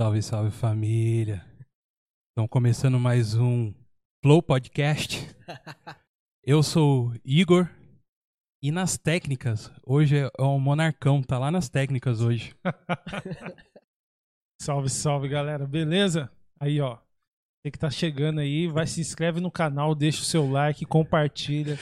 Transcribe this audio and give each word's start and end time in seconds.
Salve, 0.00 0.22
salve 0.22 0.50
família. 0.50 1.44
Estamos 2.30 2.50
começando 2.50 2.98
mais 2.98 3.34
um 3.34 3.70
Flow 4.24 4.42
Podcast. 4.42 5.28
Eu 6.42 6.62
sou 6.62 7.12
Igor 7.22 7.68
e 8.62 8.72
nas 8.72 8.96
técnicas, 8.96 9.70
hoje 9.84 10.16
é 10.16 10.30
o 10.38 10.58
Monarcão, 10.58 11.22
tá 11.22 11.38
lá 11.38 11.50
nas 11.50 11.68
técnicas 11.68 12.22
hoje. 12.22 12.56
salve, 14.58 14.88
salve 14.88 15.28
galera, 15.28 15.66
beleza? 15.66 16.32
Aí 16.58 16.80
ó, 16.80 16.96
você 17.62 17.70
que 17.70 17.78
tá 17.78 17.90
chegando 17.90 18.40
aí, 18.40 18.68
vai 18.68 18.86
se 18.86 19.02
inscreve 19.02 19.38
no 19.38 19.50
canal, 19.50 19.94
deixa 19.94 20.22
o 20.22 20.24
seu 20.24 20.50
like, 20.50 20.86
compartilha. 20.86 21.78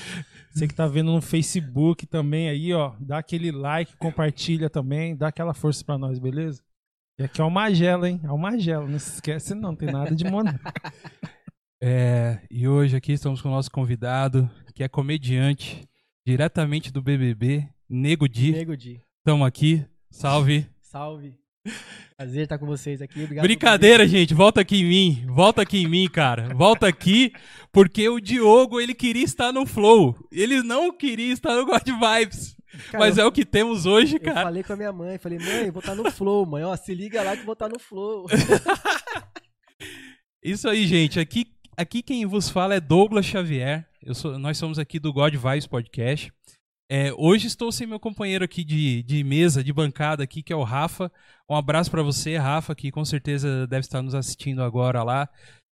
Você 0.51 0.67
que 0.67 0.75
tá 0.75 0.89
vendo 0.89 1.13
no 1.13 1.23
Facebook 1.23 2.05
também 2.05 2.49
aí, 2.49 2.75
ó, 2.75 2.97
dá 2.99 3.19
aquele 3.19 3.53
like, 3.53 3.97
compartilha 3.97 4.69
também, 4.69 5.15
dá 5.15 5.29
aquela 5.29 5.55
força 5.55 5.85
pra 5.85 5.97
nós, 5.97 6.19
beleza? 6.19 6.67
E 7.19 7.25
aqui 7.25 7.41
é 7.41 7.45
o 7.45 7.51
Magela, 7.51 8.09
hein? 8.09 8.21
É 8.23 8.31
o 8.31 8.39
Magela, 8.39 8.87
não 8.87 8.99
se 8.99 9.15
esquece 9.15 9.53
não, 9.53 9.75
tem 9.75 9.91
nada 9.91 10.15
de 10.15 10.25
monarca. 10.25 10.73
É, 11.81 12.41
e 12.51 12.67
hoje 12.67 12.97
aqui 12.97 13.13
estamos 13.13 13.41
com 13.41 13.49
o 13.49 13.53
nosso 13.53 13.71
convidado, 13.71 14.51
que 14.75 14.83
é 14.83 14.89
comediante, 14.89 15.89
diretamente 16.27 16.93
do 16.93 17.01
BBB, 17.01 17.69
Nego 17.89 18.29
Di. 18.29 18.51
Nego 18.51 18.77
Di. 18.77 19.01
Estamos 19.21 19.47
aqui, 19.47 19.87
salve. 20.11 20.67
Salve. 20.81 21.39
Prazer 22.17 22.43
estar 22.43 22.59
com 22.59 22.67
vocês 22.67 23.01
aqui. 23.01 23.23
Obrigado 23.23 23.45
Brincadeira, 23.45 24.09
gente. 24.09 24.35
Volta 24.35 24.61
aqui 24.61 24.81
em 24.81 24.85
mim. 24.87 25.25
Volta 25.29 25.63
aqui 25.63 25.79
em 25.79 25.87
mim, 25.87 26.09
cara. 26.09 26.53
Volta 26.53 26.89
aqui, 26.89 27.33
porque 27.71 28.09
o 28.09 28.19
Diogo, 28.19 28.81
ele 28.81 28.93
queria 28.93 29.25
estar 29.25 29.53
no 29.53 29.65
Flow. 29.65 30.17
Ele 30.33 30.65
não 30.65 30.91
queria 30.91 31.33
estar 31.33 31.55
no 31.55 31.65
God 31.65 31.87
Vibes. 31.87 32.58
Cara, 32.87 32.99
mas 32.99 33.19
eu, 33.19 33.25
é 33.25 33.27
o 33.27 33.33
que 33.33 33.45
temos 33.45 33.87
hoje, 33.87 34.19
cara. 34.19 34.41
Eu 34.41 34.45
falei 34.45 34.63
com 34.63 34.73
a 34.73 34.77
minha 34.77 34.93
mãe, 34.93 35.19
falei, 35.19 35.39
mãe, 35.39 35.71
vou 35.71 35.81
estar 35.81 35.95
no 35.95 36.11
Flow, 36.11 36.47
mãe. 36.47 36.65
Ó, 36.65 36.77
se 36.77 36.95
liga 36.95 37.23
lá 37.23 37.37
que 37.37 37.45
vou 37.45 37.55
estar 37.55 37.69
no 37.69 37.79
Flow. 37.79 38.27
Isso 40.43 40.69
aí, 40.69 40.87
gente. 40.87 41.19
Aqui, 41.19 41.53
aqui 41.77 42.03
quem 42.03 42.25
vos 42.25 42.49
fala 42.49 42.75
é 42.75 42.81
Douglas 42.81 43.27
Xavier. 43.27 43.87
Sou, 44.13 44.39
nós 44.39 44.57
somos 44.57 44.79
aqui 44.79 44.99
do 44.99 45.13
God 45.13 45.35
Vibes 45.35 45.67
Podcast. 45.67 46.33
É, 46.91 47.13
hoje 47.19 47.47
estou 47.47 47.71
sem 47.71 47.87
meu 47.87 48.01
companheiro 48.01 48.43
aqui 48.43 48.65
de, 48.65 49.03
de 49.03 49.23
mesa, 49.23 49.63
de 49.63 49.75
bancada 49.75 50.23
aqui, 50.23 50.43
que 50.43 50.53
é 50.53 50.57
o 50.57 50.63
Rafa. 50.63 51.13
Um 51.51 51.55
abraço 51.55 51.91
para 51.91 52.03
você, 52.03 52.39
Rafa, 52.39 52.75
que 52.75 52.91
com 52.91 53.05
certeza 53.05 53.67
deve 53.67 53.81
estar 53.81 54.01
nos 54.01 54.15
assistindo 54.15 54.63
agora 54.63 55.03
lá. 55.03 55.29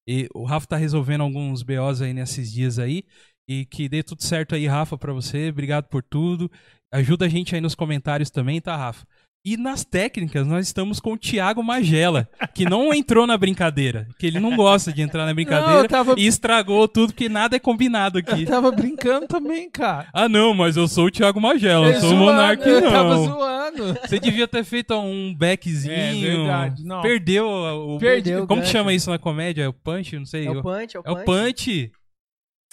E 0.08 0.28
o 0.34 0.44
Rafa 0.44 0.66
está 0.66 0.76
resolvendo 0.76 1.22
alguns 1.22 1.64
BOs 1.64 2.02
aí 2.02 2.14
nesses 2.14 2.52
dias 2.52 2.80
aí. 2.80 3.04
E 3.48 3.66
que 3.66 3.88
dê 3.88 4.04
tudo 4.04 4.24
certo 4.24 4.56
aí, 4.56 4.68
Rafa, 4.68 4.98
para 4.98 5.14
você. 5.14 5.50
Obrigado 5.50 5.86
por 5.86 6.04
tudo. 6.04 6.52
Ajuda 6.96 7.26
a 7.26 7.28
gente 7.28 7.54
aí 7.54 7.60
nos 7.60 7.76
comentários 7.76 8.30
também, 8.30 8.62
tá, 8.62 8.76
Rafa? 8.76 9.06
E 9.44 9.58
nas 9.58 9.84
técnicas, 9.84 10.48
nós 10.48 10.66
estamos 10.66 11.00
com 11.00 11.12
o 11.12 11.18
Thiago 11.18 11.62
Magela, 11.62 12.28
que 12.54 12.64
não 12.64 12.92
entrou 12.96 13.28
na 13.28 13.38
brincadeira, 13.38 14.08
que 14.18 14.26
ele 14.26 14.40
não 14.40 14.56
gosta 14.56 14.94
de 14.94 15.02
entrar 15.02 15.26
na 15.26 15.34
brincadeira 15.34 15.82
não, 15.82 15.88
tava... 15.90 16.16
e 16.18 16.26
estragou 16.26 16.88
tudo, 16.88 17.14
porque 17.14 17.28
nada 17.28 17.58
é 17.58 17.60
combinado 17.60 18.18
aqui. 18.18 18.44
Eu 18.44 18.48
tava 18.48 18.72
brincando 18.72 19.28
também, 19.28 19.70
cara. 19.70 20.08
Ah, 20.16 20.30
não, 20.30 20.54
mas 20.54 20.78
eu 20.78 20.88
sou 20.88 21.08
o 21.08 21.12
Thiago 21.12 21.42
Magela, 21.42 21.90
eu 21.90 22.00
sou 22.00 22.14
o 22.14 22.18
Monark, 22.18 22.66
não. 22.66 22.74
Eu 22.74 22.90
tava 22.90 23.18
zoando. 23.18 23.98
Você 24.02 24.18
devia 24.18 24.48
ter 24.48 24.64
feito 24.64 24.96
um 24.96 25.36
backzinho. 25.36 25.94
É 25.94 26.14
verdade, 26.14 26.86
não. 26.86 27.02
Perdeu 27.02 27.46
o... 27.46 28.00
Perdeu 28.00 28.48
Como 28.48 28.66
chama 28.66 28.94
isso 28.94 29.10
na 29.10 29.20
comédia? 29.20 29.64
É 29.64 29.68
o 29.68 29.74
punch? 29.74 30.18
Não 30.18 30.26
sei. 30.26 30.48
É 30.48 30.52
o 30.52 30.62
punch, 30.62 30.96
é 30.96 31.00
o 31.00 31.04
punch. 31.04 31.20
É 31.20 31.22
o 31.22 31.26
punch. 31.26 31.92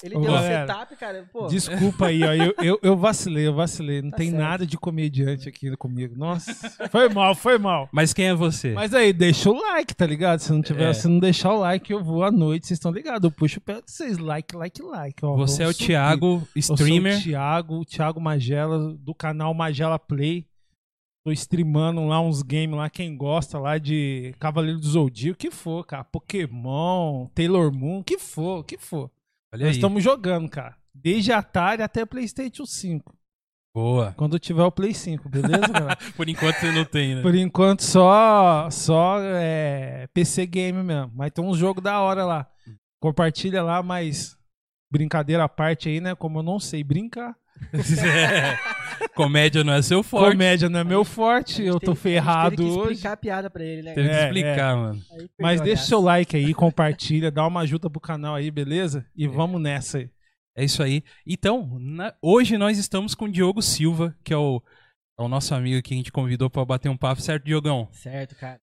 Ele 0.03 0.15
deu 0.15 0.33
galera, 0.33 0.65
um 0.65 0.67
setup, 0.67 0.97
cara. 0.97 1.29
Pô. 1.33 1.47
Desculpa 1.47 2.07
aí, 2.07 2.23
ó. 2.25 2.33
Eu, 2.33 2.55
eu, 2.63 2.79
eu, 2.83 2.97
vacilei, 2.97 3.47
eu 3.47 3.55
vacilei. 3.55 4.03
Não 4.03 4.11
tá 4.11 4.17
tem 4.17 4.31
certo. 4.31 4.43
nada 4.43 4.67
de 4.67 4.77
comediante 4.77 5.49
aqui 5.49 5.75
comigo. 5.77 6.17
Nossa. 6.17 6.53
Foi 6.91 7.09
mal, 7.09 7.35
foi 7.35 7.59
mal. 7.59 7.89
Mas 7.93 8.13
quem 8.13 8.27
é 8.27 8.35
você? 8.35 8.73
Mas 8.73 8.93
aí, 8.93 9.13
deixa 9.13 9.51
o 9.51 9.55
like, 9.55 9.95
tá 9.95 10.07
ligado? 10.07 10.41
Se 10.41 10.53
não 10.53 10.61
tiver, 10.61 10.91
é. 10.91 10.93
se 10.93 11.07
não 11.07 11.19
deixar 11.19 11.53
o 11.53 11.61
like, 11.61 11.93
eu 11.93 12.03
vou 12.03 12.25
à 12.25 12.31
noite, 12.31 12.67
vocês 12.67 12.79
estão 12.79 12.91
ligados. 12.91 13.25
Eu 13.25 13.31
puxo 13.31 13.59
o 13.59 13.63
pé 13.63 13.81
de 13.81 13.91
vocês. 13.91 14.19
Like, 14.19 14.57
like, 14.57 14.83
like. 14.83 15.25
Ó, 15.25 15.37
você 15.37 15.63
é 15.63 15.67
o 15.67 15.73
subir. 15.73 15.87
Thiago, 15.87 16.49
streamer. 16.57 17.13
Eu 17.13 17.21
sou 17.21 17.21
o 17.21 17.25
Thiago, 17.25 17.75
o 17.81 17.85
Thiago 17.85 18.21
Magela, 18.21 18.95
do 18.95 19.15
canal 19.15 19.55
Magela 19.55 19.99
Play. 19.99 20.47
Tô 21.25 21.31
streamando 21.31 22.05
lá 22.05 22.21
uns 22.21 22.43
games 22.43 22.77
lá, 22.77 22.91
quem 22.91 23.17
gosta 23.17 23.57
lá 23.57 23.79
de 23.79 24.35
Cavaleiro 24.41 24.81
do 24.81 24.87
Zodíaco, 24.87 25.39
que 25.39 25.53
for, 25.53 25.87
cara. 25.87 26.03
Pokémon, 26.03 27.29
Taylor 27.33 27.73
Moon, 27.73 28.03
que 28.03 28.19
for, 28.19 28.65
que 28.65 28.77
for. 28.77 29.09
Olha 29.53 29.67
Nós 29.67 29.77
estamos 29.77 30.03
jogando, 30.03 30.49
cara. 30.49 30.77
Desde 30.95 31.33
Atari 31.33 31.83
até 31.83 32.07
PlayStation 32.07 32.65
5. 32.65 33.15
Boa. 33.75 34.13
Quando 34.17 34.39
tiver 34.39 34.63
o 34.63 34.71
Play 34.71 34.93
5, 34.93 35.29
beleza, 35.29 35.69
galera? 35.73 35.99
Por 36.15 36.29
enquanto 36.29 36.57
você 36.57 36.71
não 36.73 36.85
tem, 36.85 37.15
né? 37.15 37.23
Por 37.23 37.35
enquanto 37.35 37.83
só 37.83 38.69
só 38.71 39.19
é, 39.21 40.07
PC 40.13 40.47
game 40.47 40.83
mesmo. 40.83 41.11
Mas 41.15 41.33
tem 41.33 41.45
uns 41.45 41.57
jogos 41.57 41.83
da 41.83 42.01
hora 42.01 42.25
lá. 42.25 42.47
Compartilha 43.01 43.63
lá, 43.63 43.83
mas 43.83 44.37
brincadeira 44.91 45.45
à 45.45 45.49
parte 45.49 45.89
aí, 45.89 46.01
né? 46.01 46.15
Como 46.15 46.39
eu 46.39 46.43
não 46.43 46.61
sei 46.61 46.85
brincar. 46.85 47.35
Comédia 49.15 49.65
não 49.65 49.73
é 49.73 49.83
seu 49.83 50.03
forte. 50.03 50.33
Comédia 50.33 50.69
não 50.69 50.81
é 50.81 50.85
meu 50.85 51.05
forte, 51.05 51.63
eu 51.63 51.79
tô 51.79 51.95
ferrado 51.95 52.63
hoje. 52.63 52.73
Teve 52.73 52.87
que 52.87 52.93
explicar 52.93 53.13
a 53.13 53.17
piada 53.17 53.51
pra 53.51 53.65
ele, 53.65 53.83
né? 53.83 53.95
Teve 53.95 54.09
que 54.09 54.15
é, 54.15 54.25
explicar, 54.25 54.73
é. 54.73 54.77
mano. 54.77 55.03
Mas 55.41 55.61
deixa 55.61 55.83
o 55.83 55.87
seu 55.87 56.01
like 56.01 56.37
aí, 56.37 56.55
compartilha, 56.55 57.31
dá 57.31 57.47
uma 57.47 57.61
ajuda 57.61 57.91
pro 57.91 58.01
canal 58.01 58.35
aí, 58.35 58.51
beleza? 58.51 59.07
E 59.17 59.25
é. 59.25 59.29
vamos 59.29 59.61
nessa 59.61 59.99
aí. 59.99 60.11
É 60.57 60.65
isso 60.65 60.83
aí. 60.83 61.03
Então, 61.27 61.79
na... 61.79 62.15
hoje 62.21 62.59
nós 62.59 62.79
estamos 62.79 63.15
com 63.15 63.25
o 63.25 63.33
Diogo 63.33 63.63
Silva, 63.63 64.15
que 64.23 64.35
é 64.35 64.37
o, 64.37 64.63
é 65.19 65.23
o 65.23 65.29
nosso 65.29 65.55
amigo 65.55 65.83
que 65.83 65.95
a 65.95 65.97
gente 65.97 66.13
convidou 66.13 66.51
para 66.51 66.65
bater 66.65 66.89
um 66.89 66.97
papo, 66.97 67.23
certo, 67.23 67.45
Diogão? 67.45 67.89
Certo, 67.93 68.37
cara. 68.37 68.61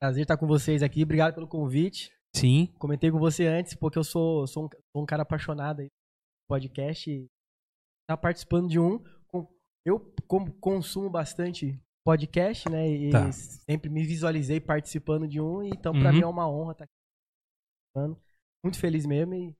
Prazer 0.00 0.22
estar 0.22 0.36
com 0.36 0.46
vocês 0.46 0.82
aqui. 0.82 1.02
Obrigado 1.02 1.34
pelo 1.34 1.46
convite. 1.46 2.10
Sim. 2.34 2.68
Comentei 2.78 3.10
com 3.10 3.18
você 3.18 3.46
antes, 3.46 3.74
porque 3.74 3.98
eu 3.98 4.04
sou, 4.04 4.46
sou, 4.46 4.66
um, 4.66 4.68
sou 4.92 5.02
um 5.02 5.06
cara 5.06 5.22
apaixonado 5.22 5.80
aí 5.80 5.88
podcast 6.48 7.28
tá 8.08 8.16
participando 8.16 8.68
de 8.68 8.80
um. 8.80 9.00
Eu 9.84 10.00
como 10.26 10.52
consumo 10.54 11.08
bastante 11.08 11.80
podcast, 12.04 12.68
né? 12.68 12.88
E 12.90 13.10
tá. 13.10 13.30
sempre 13.32 13.90
me 13.90 14.02
visualizei 14.04 14.60
participando 14.60 15.28
de 15.28 15.40
um, 15.40 15.62
então 15.62 15.92
para 15.92 16.10
uhum. 16.10 16.16
mim 16.16 16.22
é 16.22 16.26
uma 16.26 16.48
honra 16.48 16.72
estar 16.72 16.86
tá 16.86 18.02
aqui. 18.02 18.16
Muito 18.64 18.78
feliz 18.78 19.06
mesmo 19.06 19.34
e 19.34 19.54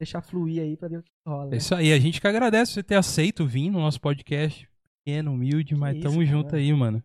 deixar 0.00 0.22
fluir 0.22 0.62
aí 0.62 0.76
para 0.76 0.88
ver 0.88 0.98
o 0.98 1.02
que 1.02 1.10
rola. 1.26 1.48
É 1.48 1.50
né? 1.50 1.56
isso 1.56 1.74
aí, 1.74 1.92
a 1.92 1.98
gente 1.98 2.20
que 2.20 2.26
agradece 2.26 2.72
você 2.72 2.82
ter 2.82 2.96
aceito 2.96 3.46
vir 3.46 3.70
no 3.70 3.80
nosso 3.80 4.00
podcast. 4.00 4.68
Pequeno, 5.04 5.32
humilde, 5.32 5.74
mas 5.74 5.96
isso, 5.96 6.02
tamo 6.02 6.16
cara. 6.16 6.26
junto 6.26 6.56
aí, 6.56 6.72
mano. 6.72 7.04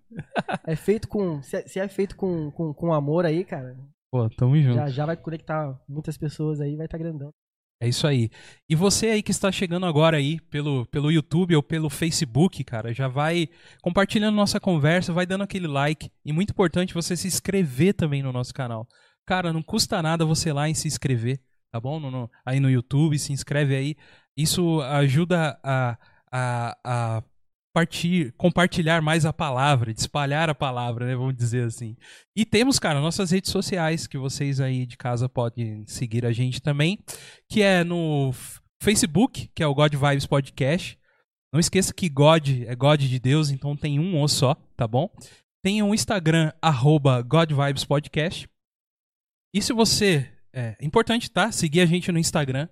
É 0.65 0.75
feito 0.75 1.07
com. 1.09 1.41
Se 1.41 1.57
é, 1.57 1.67
se 1.67 1.79
é 1.79 1.87
feito 1.89 2.15
com, 2.15 2.49
com, 2.51 2.73
com 2.73 2.93
amor 2.93 3.25
aí, 3.25 3.43
cara. 3.43 3.77
Pô, 4.09 4.29
tamo 4.29 4.57
junto. 4.57 4.75
Já, 4.75 4.89
já 4.89 5.05
vai 5.05 5.17
conectar 5.17 5.77
muitas 5.87 6.17
pessoas 6.17 6.61
aí, 6.61 6.77
vai 6.77 6.85
estar 6.85 6.97
tá 6.97 7.03
grandão. 7.03 7.33
É 7.81 7.87
isso 7.87 8.05
aí. 8.05 8.29
E 8.67 8.75
você 8.75 9.07
aí 9.07 9.23
que 9.23 9.31
está 9.31 9.49
chegando 9.51 9.85
agora 9.85 10.17
aí 10.17 10.37
pelo, 10.49 10.85
pelo 10.87 11.09
YouTube 11.09 11.55
ou 11.55 11.63
pelo 11.63 11.89
Facebook, 11.89 12.61
cara, 12.65 12.93
já 12.93 13.07
vai 13.07 13.47
compartilhando 13.81 14.35
nossa 14.35 14.59
conversa, 14.59 15.13
vai 15.13 15.25
dando 15.25 15.45
aquele 15.45 15.67
like. 15.67 16.11
E 16.25 16.33
muito 16.33 16.51
importante 16.51 16.93
você 16.93 17.15
se 17.15 17.27
inscrever 17.27 17.93
também 17.93 18.21
no 18.21 18.33
nosso 18.33 18.53
canal. 18.53 18.85
Cara, 19.25 19.53
não 19.53 19.63
custa 19.63 20.01
nada 20.01 20.25
você 20.25 20.49
ir 20.49 20.53
lá 20.53 20.69
e 20.69 20.75
se 20.75 20.89
inscrever, 20.89 21.39
tá 21.71 21.79
bom? 21.79 22.01
No, 22.01 22.11
no, 22.11 22.29
aí 22.45 22.59
no 22.59 22.69
YouTube, 22.69 23.17
se 23.17 23.31
inscreve 23.31 23.75
aí. 23.75 23.95
Isso 24.35 24.81
ajuda 24.81 25.57
a, 25.63 25.97
a, 26.29 26.77
a 26.83 27.23
partir, 27.73 28.33
compartilhar 28.37 29.01
mais 29.01 29.25
a 29.25 29.33
palavra, 29.33 29.93
de 29.93 29.99
espalhar 29.99 30.49
a 30.49 30.55
palavra, 30.55 31.05
né? 31.05 31.15
Vamos 31.15 31.35
dizer 31.35 31.65
assim. 31.65 31.95
E 32.35 32.45
temos, 32.45 32.79
cara, 32.79 32.99
nossas 32.99 33.31
redes 33.31 33.51
sociais 33.51 34.07
que 34.07 34.17
vocês 34.17 34.59
aí 34.59 34.85
de 34.85 34.97
casa 34.97 35.29
podem 35.29 35.85
seguir 35.85 36.25
a 36.25 36.31
gente 36.31 36.61
também, 36.61 36.99
que 37.49 37.61
é 37.61 37.83
no 37.83 38.31
Facebook, 38.81 39.49
que 39.53 39.63
é 39.63 39.67
o 39.67 39.75
God 39.75 39.93
Vibes 39.93 40.25
Podcast. 40.25 40.97
Não 41.53 41.59
esqueça 41.59 41.93
que 41.93 42.09
God 42.09 42.47
é 42.67 42.75
God 42.75 43.01
de 43.01 43.19
Deus, 43.19 43.49
então 43.49 43.75
tem 43.75 43.99
um 43.99 44.17
ou 44.17 44.27
só, 44.27 44.55
tá 44.75 44.87
bom? 44.87 45.09
Tem 45.63 45.81
um 45.83 45.93
Instagram, 45.93 46.51
arroba 46.61 47.21
God 47.21 47.51
Vibes 47.51 47.83
Podcast. 47.83 48.49
E 49.53 49.61
se 49.61 49.73
você. 49.73 50.31
É 50.51 50.75
importante, 50.81 51.29
tá? 51.29 51.51
Seguir 51.51 51.81
a 51.81 51.85
gente 51.85 52.11
no 52.11 52.17
Instagram. 52.17 52.67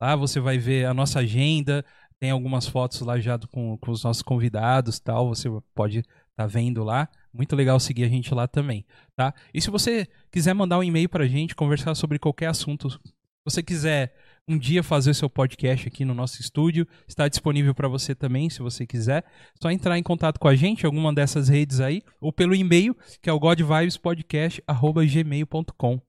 Lá 0.00 0.16
você 0.16 0.40
vai 0.40 0.58
ver 0.58 0.86
a 0.86 0.94
nossa 0.94 1.20
agenda, 1.20 1.84
tem 2.20 2.30
algumas 2.30 2.68
fotos 2.68 3.00
lá 3.00 3.18
já 3.18 3.36
com, 3.38 3.78
com 3.78 3.90
os 3.90 4.04
nossos 4.04 4.22
convidados 4.22 5.00
tal. 5.00 5.28
Você 5.28 5.48
pode 5.74 6.00
estar 6.00 6.12
tá 6.36 6.46
vendo 6.46 6.84
lá. 6.84 7.08
Muito 7.32 7.56
legal 7.56 7.80
seguir 7.80 8.04
a 8.04 8.08
gente 8.08 8.34
lá 8.34 8.46
também, 8.46 8.84
tá? 9.16 9.32
E 9.54 9.60
se 9.60 9.70
você 9.70 10.06
quiser 10.30 10.52
mandar 10.52 10.78
um 10.78 10.84
e-mail 10.84 11.08
pra 11.08 11.26
gente, 11.26 11.54
conversar 11.54 11.94
sobre 11.94 12.18
qualquer 12.18 12.48
assunto, 12.48 12.90
se 12.90 12.98
você 13.44 13.62
quiser 13.62 14.14
um 14.46 14.58
dia 14.58 14.82
fazer 14.82 15.14
seu 15.14 15.30
podcast 15.30 15.88
aqui 15.88 16.04
no 16.04 16.12
nosso 16.12 16.38
estúdio, 16.40 16.86
está 17.08 17.26
disponível 17.28 17.74
para 17.74 17.88
você 17.88 18.14
também, 18.14 18.50
se 18.50 18.60
você 18.60 18.86
quiser. 18.86 19.24
Só 19.62 19.70
entrar 19.70 19.96
em 19.96 20.02
contato 20.02 20.38
com 20.38 20.48
a 20.48 20.56
gente, 20.56 20.84
alguma 20.84 21.14
dessas 21.14 21.48
redes 21.48 21.80
aí, 21.80 22.02
ou 22.20 22.30
pelo 22.32 22.54
e-mail, 22.54 22.94
que 23.22 23.30
é 23.30 23.32
o 23.32 23.38
godvibespodcast.gmail.com. 23.38 26.02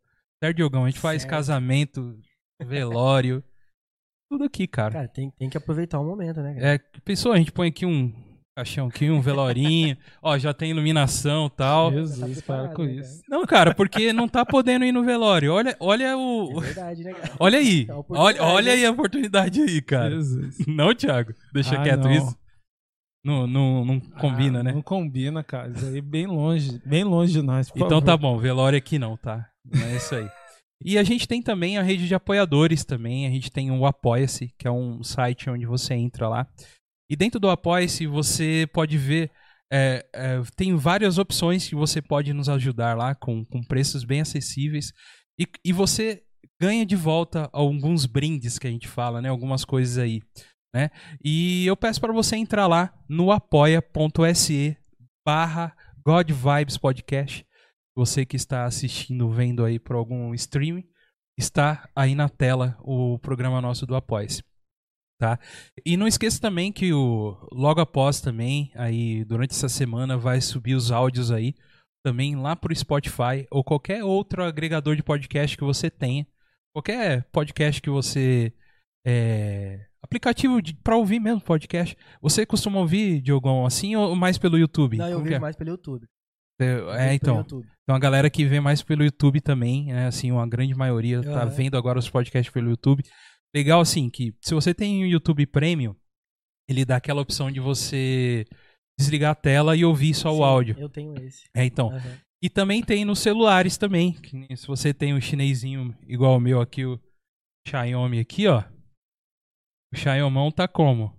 Certo, 0.43 0.57
Diogão? 0.57 0.85
A 0.85 0.89
gente 0.89 0.99
faz 0.99 1.21
certo. 1.21 1.31
casamento, 1.31 2.19
velório 2.59 3.43
tudo 4.31 4.45
aqui, 4.45 4.65
cara. 4.65 4.93
Cara, 4.93 5.07
tem, 5.09 5.29
tem 5.37 5.49
que 5.49 5.57
aproveitar 5.57 5.99
o 5.99 6.05
momento, 6.05 6.41
né? 6.41 6.53
Cara? 6.53 6.73
É, 6.75 6.79
pensou, 7.03 7.33
a 7.33 7.37
gente 7.37 7.51
põe 7.51 7.67
aqui 7.67 7.85
um 7.85 8.13
caixão 8.55 8.87
aqui, 8.87 9.09
um 9.09 9.19
velorinho. 9.19 9.97
Ó, 10.23 10.37
já 10.37 10.53
tem 10.53 10.71
iluminação 10.71 11.47
e 11.47 11.49
tal. 11.49 11.91
Jesus, 11.91 12.41
Tá 12.41 12.45
para 12.45 12.67
com 12.69 12.83
né, 12.85 12.93
isso. 12.93 13.21
Não, 13.27 13.45
cara, 13.45 13.75
porque 13.75 14.13
não 14.13 14.29
tá 14.29 14.45
podendo 14.45 14.85
ir 14.85 14.93
no 14.93 15.03
velório. 15.03 15.51
Olha, 15.51 15.75
olha 15.81 16.17
o. 16.17 16.59
É 16.59 16.61
verdade, 16.61 17.03
né, 17.03 17.13
cara? 17.13 17.33
Olha 17.37 17.59
aí. 17.59 17.85
É 17.89 17.93
Olha, 18.09 18.43
olha 18.43 18.65
né? 18.71 18.71
aí 18.77 18.85
a 18.85 18.91
oportunidade 18.91 19.61
aí, 19.61 19.81
cara. 19.81 20.11
Jesus. 20.11 20.59
Não, 20.65 20.95
Thiago. 20.95 21.33
Deixa 21.53 21.75
Ah, 21.75 21.83
quieto 21.83 22.03
não. 22.03 22.11
isso. 22.11 22.37
Não, 23.23 23.45
não, 23.45 23.85
não 23.85 23.99
combina, 23.99 24.61
Ah, 24.61 24.63
né? 24.63 24.71
Não 24.71 24.81
combina, 24.81 25.43
cara. 25.43 25.69
Isso 25.69 25.85
aí 25.85 25.97
é 25.99 26.01
bem 26.01 26.25
longe, 26.25 26.81
bem 26.83 27.03
longe 27.03 27.33
de 27.33 27.41
nós. 27.43 27.67
Então 27.75 27.87
favor. 27.87 28.01
tá 28.01 28.17
bom, 28.17 28.39
velório 28.39 28.77
aqui 28.77 28.97
não, 28.97 29.15
tá? 29.15 29.47
Não 29.63 29.85
é 29.85 29.95
isso 29.97 30.15
aí. 30.15 30.27
E 30.83 30.97
a 30.97 31.03
gente 31.03 31.27
tem 31.27 31.41
também 31.41 31.77
a 31.77 31.81
rede 31.81 32.07
de 32.07 32.15
apoiadores 32.15 32.83
também. 32.83 33.27
A 33.27 33.29
gente 33.29 33.51
tem 33.51 33.71
o 33.71 33.85
Apoia-se, 33.85 34.53
que 34.57 34.67
é 34.67 34.71
um 34.71 35.03
site 35.03 35.49
onde 35.49 35.65
você 35.65 35.93
entra 35.93 36.27
lá. 36.27 36.47
E 37.09 37.15
dentro 37.15 37.39
do 37.39 37.49
Apoia-se 37.49 38.07
você 38.07 38.67
pode 38.73 38.97
ver. 38.97 39.31
é, 39.71 40.05
é, 40.13 40.41
tem 40.55 40.75
várias 40.75 41.17
opções 41.17 41.67
que 41.67 41.75
você 41.75 42.01
pode 42.01 42.33
nos 42.33 42.49
ajudar 42.49 42.97
lá 42.97 43.15
com, 43.15 43.45
com 43.45 43.63
preços 43.63 44.03
bem 44.03 44.21
acessíveis. 44.21 44.91
E, 45.39 45.47
e 45.63 45.71
você 45.71 46.23
ganha 46.61 46.85
de 46.85 46.95
volta 46.95 47.49
alguns 47.51 48.05
brindes 48.05 48.59
que 48.59 48.67
a 48.67 48.71
gente 48.71 48.87
fala, 48.87 49.21
né? 49.21 49.29
Algumas 49.29 49.65
coisas 49.65 49.97
aí. 49.97 50.21
Né? 50.73 50.89
E 51.23 51.65
eu 51.65 51.75
peço 51.75 51.99
para 51.99 52.13
você 52.13 52.35
entrar 52.35 52.65
lá 52.65 52.93
no 53.09 53.31
apoia.se 53.31 54.77
barra 55.25 55.75
God 56.05 56.31
Vibes 56.31 56.77
Podcast. 56.77 57.45
Você 57.95 58.25
que 58.25 58.35
está 58.35 58.65
assistindo, 58.65 59.29
vendo 59.29 59.65
aí 59.65 59.79
por 59.79 59.95
algum 59.95 60.33
streaming, 60.33 60.87
está 61.37 61.89
aí 61.95 62.15
na 62.15 62.29
tela 62.29 62.77
o 62.81 63.19
programa 63.19 63.61
nosso 63.61 63.85
do 63.85 63.95
Apoia-se. 63.95 64.43
Tá? 65.19 65.39
E 65.85 65.95
não 65.95 66.07
esqueça 66.07 66.41
também 66.41 66.71
que 66.71 66.91
o 66.93 67.37
logo 67.51 67.79
após 67.79 68.21
também, 68.21 68.71
aí 68.73 69.23
durante 69.25 69.51
essa 69.51 69.69
semana 69.69 70.17
vai 70.17 70.41
subir 70.41 70.73
os 70.73 70.91
áudios 70.91 71.31
aí 71.31 71.53
também 72.03 72.35
lá 72.35 72.55
pro 72.55 72.75
Spotify 72.75 73.45
ou 73.51 73.63
qualquer 73.63 74.03
outro 74.03 74.43
agregador 74.43 74.95
de 74.95 75.03
podcast 75.03 75.55
que 75.55 75.63
você 75.63 75.91
tenha. 75.91 76.25
Qualquer 76.73 77.23
podcast 77.31 77.79
que 77.81 77.89
você 77.89 78.51
é, 79.05 79.85
aplicativo 80.01 80.59
para 80.83 80.97
ouvir 80.97 81.19
mesmo 81.19 81.41
podcast. 81.41 81.95
Você 82.21 82.45
costuma 82.45 82.79
ouvir 82.79 83.21
Diogão 83.21 83.65
assim 83.65 83.95
ou 83.95 84.15
mais 84.15 84.37
pelo 84.37 84.57
YouTube? 84.57 84.97
Não, 84.97 85.07
eu 85.07 85.21
vejo 85.21 85.35
é? 85.35 85.39
mais 85.39 85.55
pelo 85.55 85.69
YouTube. 85.69 86.07
É, 86.59 87.13
então. 87.13 87.45
Então 87.83 87.95
a 87.95 87.99
galera 87.99 88.29
que 88.29 88.45
vê 88.45 88.59
mais 88.59 88.81
pelo 88.83 89.03
YouTube 89.03 89.41
também, 89.41 89.87
né? 89.87 90.07
Assim, 90.07 90.31
uma 90.31 90.47
grande 90.47 90.75
maioria 90.75 91.21
tá 91.21 91.45
vendo 91.45 91.77
agora 91.77 91.99
os 91.99 92.09
podcasts 92.09 92.53
pelo 92.53 92.69
YouTube. 92.69 93.03
Legal, 93.55 93.81
assim, 93.81 94.09
que 94.09 94.33
se 94.41 94.53
você 94.53 94.73
tem 94.73 95.03
o 95.03 95.07
YouTube 95.07 95.45
Premium, 95.47 95.95
ele 96.69 96.85
dá 96.85 96.97
aquela 96.97 97.21
opção 97.21 97.51
de 97.51 97.59
você 97.59 98.45
desligar 98.97 99.31
a 99.31 99.35
tela 99.35 99.75
e 99.75 99.83
ouvir 99.83 100.13
só 100.13 100.31
o 100.31 100.37
Sim, 100.37 100.43
áudio. 100.43 100.75
Eu 100.79 100.89
tenho 100.89 101.17
esse. 101.21 101.49
É, 101.53 101.65
então. 101.65 101.91
Aham. 101.91 102.17
E 102.43 102.49
também 102.49 102.83
tem 102.83 103.05
nos 103.05 103.19
celulares 103.19 103.77
também. 103.77 104.15
se 104.55 104.65
você 104.65 104.91
tem 104.93 105.13
um 105.13 105.21
chinesinho 105.21 105.95
igual 106.07 106.37
o 106.37 106.39
meu 106.39 106.59
aqui, 106.59 106.83
o 106.83 106.99
Xiaomi 107.67 108.19
aqui, 108.19 108.47
ó. 108.47 108.63
O 109.93 109.97
Xiaomão 109.97 110.51
tá 110.51 110.67
como? 110.67 111.15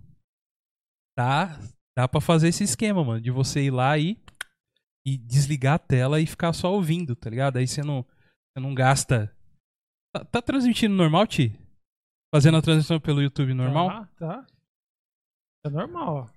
Tá, 1.17 1.57
dá 1.95 2.07
pra 2.07 2.19
fazer 2.19 2.49
esse 2.49 2.63
esquema, 2.65 3.03
mano, 3.03 3.21
de 3.21 3.31
você 3.31 3.61
ir 3.61 3.71
lá 3.71 3.97
e, 3.97 4.17
e 5.05 5.17
desligar 5.17 5.75
a 5.75 5.79
tela 5.79 6.19
e 6.19 6.25
ficar 6.25 6.53
só 6.53 6.73
ouvindo, 6.73 7.15
tá 7.15 7.29
ligado? 7.29 7.57
Aí 7.57 7.67
você 7.67 7.81
não, 7.81 8.03
você 8.03 8.61
não 8.61 8.73
gasta. 8.73 9.35
Tá, 10.13 10.23
tá 10.23 10.41
transmitindo 10.41 10.95
normal, 10.95 11.27
Ti? 11.27 11.57
Fazendo 12.33 12.57
a 12.57 12.61
transmissão 12.61 12.99
pelo 12.99 13.21
YouTube 13.21 13.53
normal? 13.53 13.89
Tá, 13.89 14.07
tá. 14.17 14.47
É 15.65 15.69
normal, 15.69 16.15
ó. 16.15 16.29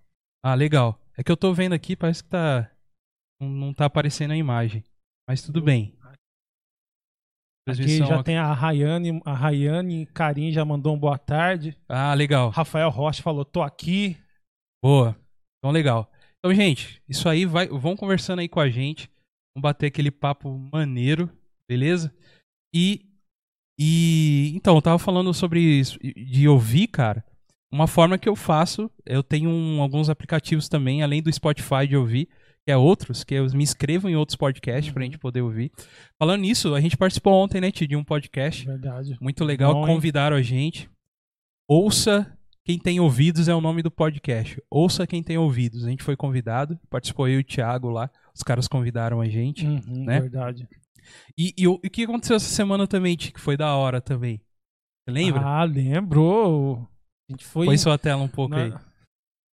Ah, 0.44 0.54
legal. 0.54 1.00
É 1.16 1.24
que 1.24 1.32
eu 1.32 1.36
tô 1.36 1.52
vendo 1.52 1.72
aqui, 1.72 1.96
parece 1.96 2.22
que 2.22 2.30
tá. 2.30 2.70
Não, 3.40 3.48
não 3.48 3.74
tá 3.74 3.86
aparecendo 3.86 4.32
a 4.32 4.36
imagem. 4.36 4.84
Mas 5.28 5.42
tudo 5.42 5.60
bem. 5.60 5.96
Aqui 7.68 7.98
já 7.98 8.22
tem 8.22 8.38
a 8.38 8.52
Rayane, 8.52 9.20
a 9.24 9.32
Rayane 9.32 10.06
Karim 10.06 10.52
já 10.52 10.64
mandou 10.64 10.94
um 10.94 10.98
boa 10.98 11.18
tarde. 11.18 11.76
Ah, 11.88 12.14
legal. 12.14 12.50
Rafael 12.50 12.88
Rocha 12.90 13.22
falou, 13.22 13.44
tô 13.44 13.60
aqui. 13.60 14.16
Boa. 14.80 15.16
Então, 15.58 15.72
legal. 15.72 16.08
Então, 16.46 16.54
gente, 16.54 17.02
isso 17.08 17.28
aí 17.28 17.44
vai. 17.44 17.66
Vão 17.66 17.96
conversando 17.96 18.38
aí 18.38 18.48
com 18.48 18.60
a 18.60 18.68
gente. 18.68 19.10
Vamos 19.54 19.62
bater 19.62 19.86
aquele 19.86 20.10
papo 20.10 20.56
maneiro, 20.72 21.28
beleza? 21.68 22.14
E. 22.74 23.04
E. 23.78 24.52
Então, 24.54 24.76
eu 24.76 24.82
tava 24.82 24.98
falando 24.98 25.32
sobre 25.34 25.60
isso, 25.60 25.98
de 26.00 26.46
ouvir, 26.48 26.86
cara. 26.86 27.24
Uma 27.72 27.88
forma 27.88 28.16
que 28.16 28.28
eu 28.28 28.36
faço, 28.36 28.88
eu 29.04 29.22
tenho 29.24 29.50
um- 29.50 29.82
alguns 29.82 30.08
aplicativos 30.08 30.68
também, 30.68 31.02
além 31.02 31.20
do 31.20 31.32
Spotify 31.32 31.86
de 31.88 31.96
ouvir, 31.96 32.26
que 32.64 32.70
é 32.70 32.76
outros, 32.76 33.24
que 33.24 33.34
eu 33.34 33.44
me 33.52 33.64
inscrevo 33.64 34.08
em 34.08 34.14
outros 34.14 34.36
podcasts 34.36 34.92
pra 34.92 35.00
Uhum. 35.02 35.06
gente 35.06 35.18
poder 35.18 35.42
ouvir. 35.42 35.72
Falando 36.16 36.42
nisso, 36.42 36.74
a 36.74 36.80
gente 36.80 36.96
participou 36.96 37.34
ontem, 37.34 37.60
né, 37.60 37.70
de 37.72 37.96
um 37.96 38.04
podcast. 38.04 38.64
Verdade. 38.64 39.16
Muito 39.20 39.44
legal, 39.44 39.74
Bom, 39.74 39.80
hein? 39.88 39.94
convidaram 39.94 40.36
a 40.36 40.42
gente. 40.42 40.88
Ouça 41.68 42.35
quem 42.66 42.80
tem 42.80 42.98
ouvidos 42.98 43.46
é 43.46 43.54
o 43.54 43.60
nome 43.60 43.80
do 43.80 43.92
podcast. 43.92 44.60
Ouça 44.68 45.06
quem 45.06 45.22
tem 45.22 45.38
ouvidos. 45.38 45.84
A 45.84 45.88
gente 45.88 46.02
foi 46.02 46.16
convidado, 46.16 46.76
participou 46.90 47.28
eu 47.28 47.38
e 47.38 47.40
o 47.40 47.44
Thiago 47.44 47.88
lá. 47.90 48.10
Os 48.34 48.42
caras 48.42 48.66
convidaram 48.66 49.20
a 49.20 49.28
gente. 49.28 49.64
Uhum, 49.64 50.04
né? 50.04 50.18
Verdade. 50.22 50.68
E, 51.38 51.54
e 51.56 51.68
o, 51.68 51.78
e 51.84 51.86
o 51.86 51.90
que 51.90 52.02
aconteceu 52.02 52.34
essa 52.34 52.48
semana 52.48 52.84
também, 52.88 53.16
que 53.16 53.38
foi 53.38 53.56
da 53.56 53.76
hora 53.76 54.00
também? 54.00 54.40
Você 55.04 55.12
lembra? 55.12 55.42
Ah, 55.42 55.62
lembro. 55.62 56.88
A 57.30 57.32
gente 57.32 57.44
foi. 57.44 57.66
Põe 57.66 57.78
sua 57.78 57.96
tela 57.96 58.24
um 58.24 58.28
pouco 58.28 58.56
aí. 58.56 58.70
nós, 58.70 58.82
pra 58.82 58.90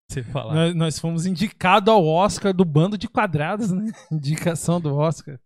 Você 0.09 0.23
falar. 0.23 0.55
nós, 0.55 0.75
nós 0.75 0.99
fomos 0.99 1.27
indicados 1.27 1.93
ao 1.93 2.03
Oscar 2.03 2.51
do 2.51 2.65
Bando 2.65 2.97
de 2.97 3.07
Quadrados, 3.07 3.71
né? 3.71 3.91
Indicação 4.11 4.81
do 4.81 4.95
Oscar. 4.95 5.39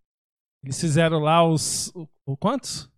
Eles 0.63 0.79
fizeram 0.79 1.19
lá 1.19 1.45
os. 1.45 1.91
O, 1.93 2.07
o 2.25 2.37
quantos? 2.37 2.89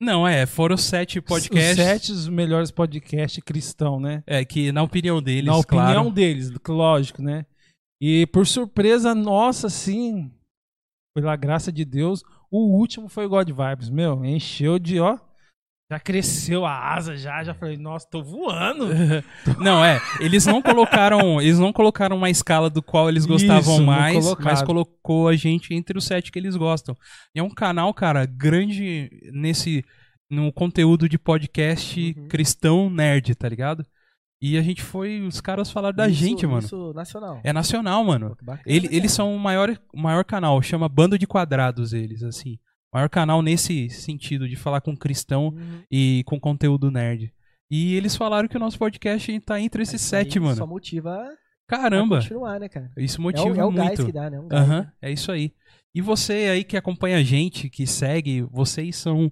Não, 0.00 0.26
é, 0.26 0.46
foram 0.46 0.76
sete 0.76 1.18
Os 1.18 1.24
podcasts. 1.24 1.76
sete 1.76 2.12
os 2.12 2.28
melhores 2.28 2.70
podcasts 2.70 3.42
cristão, 3.42 3.98
né? 3.98 4.22
É, 4.26 4.44
que 4.44 4.70
na 4.70 4.82
opinião 4.82 5.20
deles, 5.20 5.44
Na 5.46 5.56
opinião 5.56 5.84
claro. 6.04 6.10
deles, 6.10 6.52
lógico, 6.68 7.20
né? 7.20 7.44
E 8.00 8.26
por 8.26 8.46
surpresa 8.46 9.12
nossa, 9.14 9.68
sim, 9.68 10.30
pela 11.16 11.34
graça 11.34 11.72
de 11.72 11.84
Deus, 11.84 12.22
o 12.48 12.58
último 12.78 13.08
foi 13.08 13.26
o 13.26 13.28
God 13.28 13.48
Vibes. 13.50 13.90
Meu, 13.90 14.24
encheu 14.24 14.78
de, 14.78 15.00
ó. 15.00 15.18
Já 15.90 15.98
cresceu 15.98 16.66
a 16.66 16.92
asa, 16.94 17.16
já, 17.16 17.42
já 17.42 17.54
falei, 17.54 17.78
nossa, 17.78 18.06
tô 18.10 18.22
voando. 18.22 18.88
Não, 19.58 19.82
é, 19.82 19.98
eles 20.20 20.44
não 20.44 20.60
colocaram, 20.60 21.40
eles 21.40 21.58
não 21.58 21.72
colocaram 21.72 22.14
uma 22.14 22.28
escala 22.28 22.68
do 22.68 22.82
qual 22.82 23.08
eles 23.08 23.24
gostavam 23.24 23.76
Isso, 23.76 23.82
mais, 23.86 24.34
mas 24.38 24.62
colocou 24.62 25.28
a 25.28 25.34
gente 25.34 25.72
entre 25.72 25.96
os 25.96 26.04
sete 26.04 26.30
que 26.30 26.38
eles 26.38 26.56
gostam. 26.56 26.94
E 27.34 27.38
é 27.40 27.42
um 27.42 27.48
canal, 27.48 27.94
cara, 27.94 28.26
grande 28.26 29.08
nesse 29.32 29.82
no 30.30 30.52
conteúdo 30.52 31.08
de 31.08 31.18
podcast 31.18 32.14
Uhum. 32.18 32.28
cristão 32.28 32.90
nerd, 32.90 33.34
tá 33.34 33.48
ligado? 33.48 33.82
E 34.42 34.58
a 34.58 34.62
gente 34.62 34.82
foi, 34.82 35.22
os 35.26 35.40
caras 35.40 35.70
falaram 35.70 35.96
da 35.96 36.06
Isso- 36.06 36.20
gente, 36.20 36.46
mano. 36.46 36.58
Isso 36.58 36.92
nacional. 36.92 37.40
É 37.42 37.50
nacional, 37.50 38.04
mano. 38.04 38.36
Bacana, 38.42 38.62
Ele- 38.66 38.88
eles 38.94 39.10
são 39.10 39.34
o 39.34 39.38
maior, 39.38 39.74
o 39.92 39.98
maior 39.98 40.22
canal, 40.22 40.60
chama 40.60 40.86
Bando 40.86 41.18
de 41.18 41.26
Quadrados 41.26 41.94
eles, 41.94 42.22
assim. 42.22 42.58
Maior 42.92 43.08
canal 43.08 43.42
nesse 43.42 43.90
sentido 43.90 44.48
de 44.48 44.56
falar 44.56 44.80
com 44.80 44.96
cristão 44.96 45.48
Uhum. 45.48 45.82
e 45.90 46.22
com 46.26 46.40
conteúdo 46.40 46.90
nerd. 46.90 47.32
E 47.70 47.94
eles 47.94 48.16
falaram 48.16 48.48
que 48.48 48.56
o 48.56 48.60
nosso 48.60 48.78
podcast 48.78 49.40
tá 49.40 49.60
entre 49.60 49.82
esses 49.82 50.00
Isso 50.00 50.08
sete, 50.10 50.40
mano. 50.40 50.56
Só 50.56 50.66
motiva 50.66 51.14
a 51.14 51.28
Caramba! 51.68 52.16
continuar, 52.16 52.58
né, 52.58 52.68
cara? 52.68 52.90
Isso 52.96 53.20
É 53.20 53.22
motiva 53.22 53.54
o, 53.54 53.60
é 53.60 53.64
o 53.64 53.70
muito. 53.70 53.84
gás 53.86 54.04
que 54.04 54.12
dá, 54.12 54.30
né? 54.30 54.40
Um 54.40 54.48
gás, 54.48 54.62
Aham, 54.62 54.80
né? 54.82 54.92
é 55.02 55.12
isso 55.12 55.30
aí. 55.30 55.52
E 55.94 56.00
você 56.00 56.32
aí 56.50 56.64
que 56.64 56.76
acompanha 56.78 57.18
a 57.18 57.22
gente, 57.22 57.68
que 57.68 57.86
segue, 57.86 58.40
vocês 58.50 58.96
são, 58.96 59.30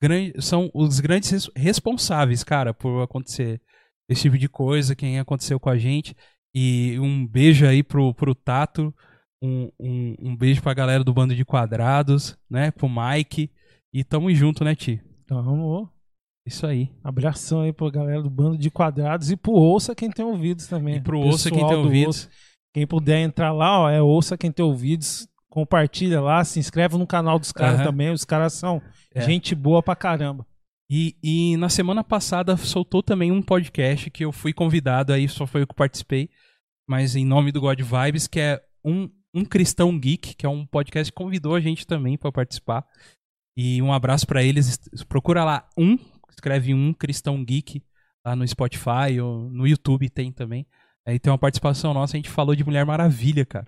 gran- 0.00 0.30
são 0.40 0.70
os 0.72 1.00
grandes 1.00 1.30
res- 1.30 1.50
responsáveis, 1.56 2.44
cara, 2.44 2.72
por 2.72 3.02
acontecer 3.02 3.60
esse 4.08 4.22
tipo 4.22 4.38
de 4.38 4.48
coisa, 4.48 4.94
quem 4.94 5.18
aconteceu 5.18 5.58
com 5.58 5.68
a 5.70 5.76
gente. 5.78 6.14
E 6.54 6.96
um 7.00 7.26
beijo 7.26 7.66
aí 7.66 7.82
pro, 7.82 8.14
pro 8.14 8.34
Tato, 8.36 8.94
um, 9.44 9.70
um, 9.78 10.14
um 10.20 10.36
beijo 10.36 10.62
pra 10.62 10.72
galera 10.74 11.04
do 11.04 11.12
Bando 11.12 11.34
de 11.34 11.44
Quadrados, 11.44 12.36
né? 12.48 12.70
Pro 12.70 12.88
Mike. 12.88 13.50
E 13.92 14.02
tamo 14.02 14.32
junto, 14.34 14.64
né, 14.64 14.74
Ti? 14.74 15.00
Então, 15.24 15.88
Isso 16.46 16.66
aí. 16.66 16.90
abração 17.02 17.60
aí 17.60 17.72
pra 17.72 17.90
galera 17.90 18.22
do 18.22 18.30
Bando 18.30 18.56
de 18.58 18.70
Quadrados 18.70 19.30
e 19.30 19.36
pro 19.36 19.52
Ouça 19.52 19.94
Quem 19.94 20.10
Tem 20.10 20.24
Ouvidos 20.24 20.66
também. 20.66 20.96
E 20.96 21.00
pro 21.00 21.20
Ouça 21.20 21.50
Quem 21.50 21.60
Tem 21.66 21.76
do 21.76 21.82
Ouvidos. 21.84 22.24
Ouça. 22.24 22.30
Quem 22.74 22.86
puder 22.86 23.20
entrar 23.20 23.52
lá, 23.52 23.80
ó, 23.82 23.90
é 23.90 24.02
Ouça 24.02 24.36
Quem 24.36 24.50
Tem 24.50 24.64
Ouvidos. 24.64 25.28
Compartilha 25.48 26.20
lá, 26.20 26.42
se 26.42 26.58
inscreve 26.58 26.96
no 26.98 27.06
canal 27.06 27.38
dos 27.38 27.52
caras 27.52 27.76
Aham. 27.80 27.84
também. 27.84 28.10
Os 28.10 28.24
caras 28.24 28.54
são 28.54 28.82
É. 29.14 29.20
gente 29.20 29.54
boa 29.54 29.80
pra 29.82 29.94
caramba. 29.94 30.44
E, 30.90 31.16
e 31.22 31.56
na 31.56 31.68
semana 31.68 32.02
passada 32.02 32.56
soltou 32.56 33.02
também 33.02 33.30
um 33.30 33.40
podcast 33.40 34.10
que 34.10 34.24
eu 34.24 34.32
fui 34.32 34.52
convidado, 34.52 35.12
aí 35.12 35.28
só 35.28 35.46
foi 35.46 35.62
eu 35.62 35.66
que 35.66 35.74
participei, 35.74 36.28
mas 36.86 37.16
em 37.16 37.24
nome 37.24 37.50
do 37.52 37.60
God 37.60 37.80
Vibes, 37.80 38.26
que 38.26 38.38
é 38.38 38.60
um, 38.84 39.08
um 39.34 39.44
Cristão 39.44 39.98
Geek, 39.98 40.34
que 40.36 40.46
é 40.46 40.48
um 40.48 40.64
podcast 40.64 41.12
que 41.12 41.16
convidou 41.16 41.54
a 41.54 41.60
gente 41.60 41.86
também 41.86 42.16
para 42.16 42.30
participar. 42.30 42.86
E 43.56 43.82
um 43.82 43.92
abraço 43.92 44.26
para 44.26 44.42
eles. 44.42 44.78
Procura 45.08 45.44
lá 45.44 45.68
um, 45.76 45.98
escreve 46.30 46.72
um 46.72 46.92
Cristão 46.92 47.44
Geek 47.44 47.82
lá 48.24 48.34
no 48.34 48.46
Spotify 48.46 49.20
ou 49.20 49.50
no 49.50 49.66
YouTube 49.66 50.08
tem 50.08 50.32
também. 50.32 50.66
Aí 51.06 51.18
tem 51.18 51.30
uma 51.30 51.38
participação 51.38 51.92
nossa, 51.92 52.16
a 52.16 52.18
gente 52.18 52.30
falou 52.30 52.54
de 52.54 52.64
Mulher 52.64 52.86
Maravilha, 52.86 53.44
cara. 53.44 53.66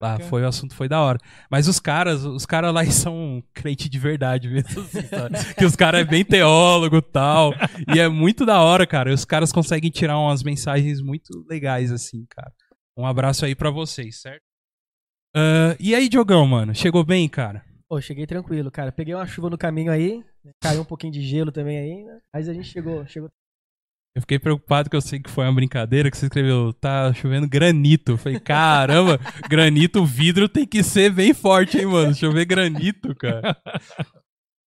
Lá 0.00 0.16
foi 0.20 0.42
o 0.42 0.46
assunto, 0.46 0.76
foi 0.76 0.88
da 0.88 1.00
hora. 1.00 1.18
Mas 1.50 1.66
os 1.66 1.80
caras, 1.80 2.24
os 2.24 2.46
caras 2.46 2.72
lá 2.72 2.84
são 2.86 3.42
crente 3.52 3.88
de 3.88 3.98
verdade 3.98 4.48
mesmo, 4.48 4.80
assim, 4.80 5.00
que 5.58 5.64
os 5.64 5.74
caras 5.74 6.02
é 6.02 6.04
bem 6.04 6.24
teólogo 6.24 7.02
tal. 7.02 7.52
E 7.92 7.98
é 7.98 8.08
muito 8.08 8.46
da 8.46 8.60
hora, 8.60 8.86
cara. 8.86 9.12
Os 9.12 9.24
caras 9.24 9.50
conseguem 9.50 9.90
tirar 9.90 10.16
umas 10.16 10.44
mensagens 10.44 11.00
muito 11.00 11.44
legais, 11.48 11.90
assim, 11.90 12.24
cara. 12.30 12.52
Um 12.96 13.06
abraço 13.06 13.44
aí 13.44 13.56
para 13.56 13.70
vocês, 13.70 14.20
certo? 14.20 14.47
Uh, 15.38 15.76
e 15.78 15.94
aí, 15.94 16.08
Diogão, 16.08 16.44
mano? 16.46 16.74
Chegou 16.74 17.04
bem, 17.04 17.28
cara? 17.28 17.64
Pô, 17.88 18.00
cheguei 18.00 18.26
tranquilo, 18.26 18.70
cara. 18.70 18.90
Peguei 18.90 19.14
uma 19.14 19.26
chuva 19.26 19.48
no 19.48 19.56
caminho 19.56 19.92
aí, 19.92 20.24
caiu 20.60 20.82
um 20.82 20.84
pouquinho 20.84 21.12
de 21.12 21.22
gelo 21.22 21.52
também 21.52 21.78
aí, 21.78 22.04
né? 22.04 22.18
Mas 22.34 22.48
a 22.48 22.52
gente 22.52 22.68
chegou, 22.68 23.06
chegou 23.06 23.30
eu 24.18 24.22
fiquei 24.22 24.38
preocupado 24.40 24.90
que 24.90 24.96
eu 24.96 25.00
sei 25.00 25.20
que 25.20 25.30
foi 25.30 25.44
uma 25.44 25.54
brincadeira 25.54 26.10
que 26.10 26.16
você 26.16 26.26
escreveu, 26.26 26.72
tá 26.72 27.12
chovendo 27.14 27.48
granito. 27.48 28.12
Eu 28.12 28.18
falei, 28.18 28.40
caramba, 28.40 29.16
granito, 29.48 30.04
vidro 30.04 30.48
tem 30.48 30.66
que 30.66 30.82
ser 30.82 31.12
bem 31.12 31.32
forte, 31.32 31.78
hein, 31.78 31.86
mano? 31.86 32.12
Chover 32.12 32.44
granito, 32.44 33.14
cara. 33.14 33.56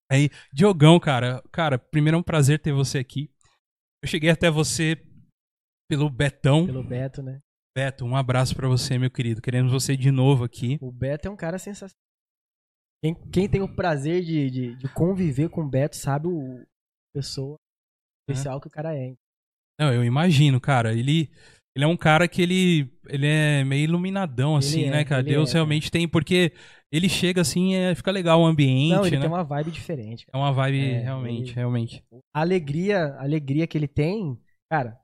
Aí, 0.09 0.29
Diogão, 0.53 0.97
cara, 1.01 1.43
cara, 1.51 1.77
primeiro 1.77 2.15
é 2.15 2.19
um 2.19 2.23
prazer 2.23 2.59
ter 2.59 2.71
você 2.71 2.99
aqui. 2.99 3.29
Eu 4.01 4.07
cheguei 4.07 4.29
até 4.29 4.49
você 4.49 4.97
pelo 5.89 6.09
Betão. 6.09 6.65
Pelo 6.65 6.83
Beto, 6.83 7.21
né? 7.21 7.39
Beto, 7.75 8.03
um 8.03 8.15
abraço 8.15 8.55
para 8.55 8.67
você, 8.67 8.97
meu 8.97 9.09
querido. 9.09 9.41
Queremos 9.41 9.71
você 9.71 9.95
de 9.95 10.11
novo 10.11 10.43
aqui. 10.43 10.77
O 10.81 10.91
Beto 10.91 11.27
é 11.27 11.31
um 11.31 11.37
cara 11.37 11.57
sensacional. 11.57 11.95
Quem, 13.03 13.15
quem 13.31 13.49
tem 13.49 13.61
o 13.61 13.75
prazer 13.75 14.23
de, 14.23 14.49
de, 14.49 14.75
de, 14.75 14.93
conviver 14.93 15.49
com 15.49 15.61
o 15.61 15.67
Beto 15.67 15.95
sabe 15.95 16.27
o 16.27 16.63
pessoa 17.15 17.55
especial 18.29 18.57
é. 18.57 18.61
que 18.61 18.67
o 18.67 18.71
cara 18.71 18.95
é. 18.95 19.15
Não, 19.79 19.91
eu 19.91 20.03
imagino, 20.03 20.59
cara. 20.61 20.93
Ele, 20.93 21.31
ele 21.75 21.85
é 21.85 21.87
um 21.87 21.97
cara 21.97 22.27
que 22.27 22.41
ele, 22.41 22.93
ele 23.07 23.25
é 23.25 23.63
meio 23.63 23.85
iluminadão, 23.85 24.55
assim, 24.55 24.81
ele 24.81 24.91
né, 24.91 25.01
é, 25.01 25.05
cara? 25.05 25.23
Deus 25.23 25.49
é, 25.49 25.53
realmente 25.53 25.89
tem, 25.89 26.07
porque 26.07 26.53
ele 26.91 27.09
chega 27.09 27.41
assim, 27.41 27.73
é, 27.73 27.95
fica 27.95 28.11
legal 28.11 28.41
o 28.41 28.45
ambiente, 28.45 28.93
Não, 28.93 29.05
ele 29.05 29.15
né? 29.15 29.21
tem 29.21 29.31
uma 29.31 29.43
vibe 29.43 29.71
diferente. 29.71 30.25
Cara. 30.25 30.37
É 30.37 30.45
uma 30.45 30.53
vibe, 30.53 30.79
é, 30.79 30.99
realmente, 30.99 31.49
ele... 31.49 31.55
realmente. 31.55 32.03
A 32.35 32.41
alegria, 32.41 33.05
a 33.15 33.23
alegria 33.23 33.65
que 33.65 33.77
ele 33.77 33.87
tem, 33.87 34.37
cara, 34.69 34.99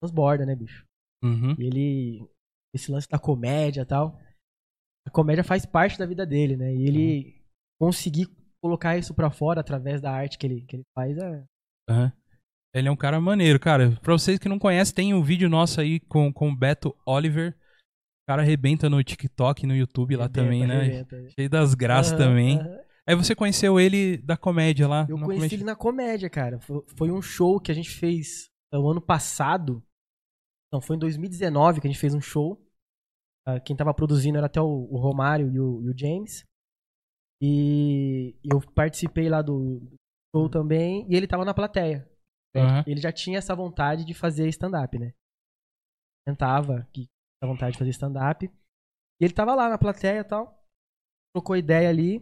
transborda, 0.00 0.46
né, 0.46 0.54
bicho? 0.54 0.84
Uhum. 1.22 1.54
E 1.58 1.64
ele, 1.64 2.28
esse 2.74 2.90
lance 2.90 3.08
da 3.08 3.18
comédia 3.18 3.82
e 3.82 3.86
tal, 3.86 4.18
a 5.06 5.10
comédia 5.10 5.44
faz 5.44 5.66
parte 5.66 5.98
da 5.98 6.06
vida 6.06 6.26
dele, 6.26 6.56
né? 6.56 6.74
E 6.74 6.86
ele 6.86 7.24
uhum. 7.24 7.88
conseguir 7.88 8.28
colocar 8.62 8.96
isso 8.96 9.14
para 9.14 9.30
fora 9.30 9.60
através 9.60 10.00
da 10.00 10.12
arte 10.12 10.38
que 10.38 10.46
ele, 10.46 10.62
que 10.62 10.76
ele 10.76 10.84
faz 10.94 11.16
é... 11.18 11.44
Uhum. 11.90 12.12
Ele 12.72 12.88
é 12.88 12.90
um 12.90 12.96
cara 12.96 13.20
maneiro, 13.20 13.58
cara. 13.58 13.98
Pra 14.00 14.12
vocês 14.12 14.38
que 14.38 14.48
não 14.48 14.58
conhecem, 14.58 14.94
tem 14.94 15.14
um 15.14 15.22
vídeo 15.22 15.48
nosso 15.48 15.80
aí 15.80 15.98
com, 15.98 16.32
com 16.32 16.50
o 16.50 16.56
Beto 16.56 16.96
Oliver. 17.04 17.50
O 17.50 18.30
cara 18.30 18.42
arrebenta 18.42 18.88
no 18.88 19.02
TikTok, 19.02 19.66
no 19.66 19.74
YouTube 19.74 20.14
lá 20.14 20.28
também, 20.28 20.64
né? 20.64 20.76
Arrebenta. 20.76 21.30
Cheio 21.30 21.50
das 21.50 21.74
graças 21.74 22.16
também. 22.16 22.60
Aí 23.08 23.16
você 23.16 23.34
conheceu 23.34 23.80
ele 23.80 24.18
da 24.18 24.36
comédia 24.36 24.86
lá? 24.86 25.04
Eu 25.08 25.18
conheci 25.18 25.34
comédia... 25.34 25.56
ele 25.56 25.64
na 25.64 25.74
comédia, 25.74 26.30
cara. 26.30 26.60
Foi, 26.60 26.84
foi 26.96 27.10
um 27.10 27.20
show 27.20 27.58
que 27.58 27.72
a 27.72 27.74
gente 27.74 27.90
fez 27.90 28.48
no 28.72 28.88
ano 28.88 29.00
passado. 29.00 29.82
Não, 30.72 30.80
foi 30.80 30.96
em 30.96 30.98
2019 30.98 31.80
que 31.80 31.86
a 31.86 31.90
gente 31.90 32.00
fez 32.00 32.14
um 32.14 32.20
show. 32.20 32.54
Uh, 33.48 33.60
quem 33.64 33.76
tava 33.76 33.92
produzindo 33.92 34.38
era 34.38 34.46
até 34.46 34.60
o, 34.60 34.66
o 34.66 34.98
Romário 34.98 35.50
e 35.50 35.58
o, 35.58 35.82
e 35.82 35.90
o, 35.90 35.98
James. 35.98 36.44
E 37.42 38.36
eu 38.44 38.60
participei 38.72 39.28
lá 39.28 39.42
do 39.42 39.80
show 40.34 40.48
também. 40.48 41.06
E 41.10 41.16
ele 41.16 41.26
tava 41.26 41.44
na 41.44 41.54
plateia. 41.54 42.08
Uhum. 42.54 42.82
Ele 42.86 43.00
já 43.00 43.12
tinha 43.12 43.38
essa 43.38 43.54
vontade 43.54 44.04
de 44.04 44.14
fazer 44.14 44.48
stand-up, 44.48 44.98
né? 44.98 45.12
Tentava 46.26 46.88
que 46.92 47.06
a 47.42 47.46
vontade 47.46 47.72
de 47.72 47.78
fazer 47.78 47.90
stand-up. 47.90 48.46
E 48.46 49.24
ele 49.24 49.32
tava 49.32 49.54
lá 49.54 49.68
na 49.68 49.78
plateia 49.78 50.20
e 50.20 50.24
tal. 50.24 50.64
Trocou 51.34 51.56
ideia 51.56 51.88
ali. 51.88 52.20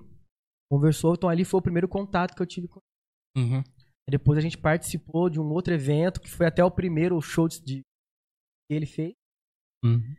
Conversou. 0.70 1.14
Então 1.14 1.28
ali 1.28 1.44
foi 1.44 1.58
o 1.58 1.62
primeiro 1.62 1.88
contato 1.88 2.34
que 2.34 2.40
eu 2.40 2.46
tive 2.46 2.68
com 2.68 2.80
ele. 2.80 3.44
Uhum. 3.44 3.62
Depois 4.08 4.38
a 4.38 4.40
gente 4.40 4.56
participou 4.56 5.28
de 5.28 5.38
um 5.38 5.50
outro 5.50 5.74
evento, 5.74 6.20
que 6.20 6.30
foi 6.30 6.46
até 6.46 6.64
o 6.64 6.70
primeiro 6.70 7.20
show 7.20 7.46
de, 7.46 7.82
que 8.68 8.74
ele 8.74 8.86
fez. 8.86 9.14
Uhum. 9.84 10.14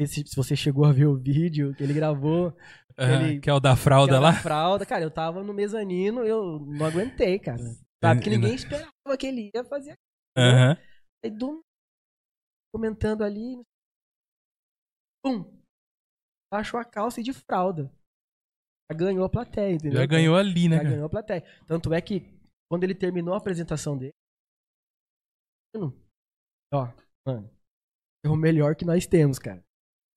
Se, 0.00 0.26
se, 0.26 0.36
você 0.36 0.54
chegou 0.56 0.84
a 0.84 0.92
ver 0.92 1.06
o 1.06 1.16
vídeo 1.16 1.74
que 1.74 1.82
ele 1.82 1.94
gravou. 1.94 2.48
Uhum, 2.98 3.26
ele, 3.26 3.40
que 3.40 3.48
é 3.48 3.54
o 3.54 3.60
da 3.60 3.76
fralda 3.76 4.16
é 4.16 4.18
lá? 4.18 4.32
Da 4.32 4.40
fralda. 4.40 4.86
Cara, 4.86 5.04
eu 5.04 5.10
tava 5.10 5.42
no 5.42 5.54
mezanino, 5.54 6.24
eu 6.24 6.58
não 6.60 6.86
aguentei, 6.86 7.38
cara. 7.38 7.62
Sabe? 8.02 8.20
Que 8.20 8.30
ninguém 8.30 8.54
esperava 8.54 9.16
que 9.18 9.26
ele 9.26 9.50
ia 9.54 9.64
fazer 9.64 9.92
aquilo. 9.92 10.58
Uhum. 10.58 10.76
Aí 11.24 11.30
do... 11.30 11.64
comentando 12.74 13.22
ali. 13.22 13.62
Pum! 15.24 15.44
Baixou 16.52 16.78
a 16.80 16.84
calça 16.84 17.20
e 17.20 17.22
de 17.22 17.32
fralda. 17.32 17.90
Já 18.90 18.98
ganhou 18.98 19.24
a 19.24 19.30
plateia, 19.30 19.74
entendeu? 19.74 20.00
Já 20.00 20.06
ganhou 20.06 20.36
ali, 20.36 20.68
né? 20.68 20.76
Já 20.78 20.82
ganhou 20.82 21.06
a 21.06 21.10
plateia. 21.10 21.42
Tanto 21.66 21.94
é 21.94 22.00
que 22.02 22.26
quando 22.70 22.84
ele 22.84 22.94
terminou 22.94 23.34
a 23.34 23.38
apresentação 23.38 23.96
dele. 23.96 24.14
Ó, 26.74 26.88
mano. 27.26 27.61
É 28.24 28.28
o 28.28 28.36
melhor 28.36 28.76
que 28.76 28.84
nós 28.84 29.06
temos, 29.06 29.38
cara. 29.38 29.62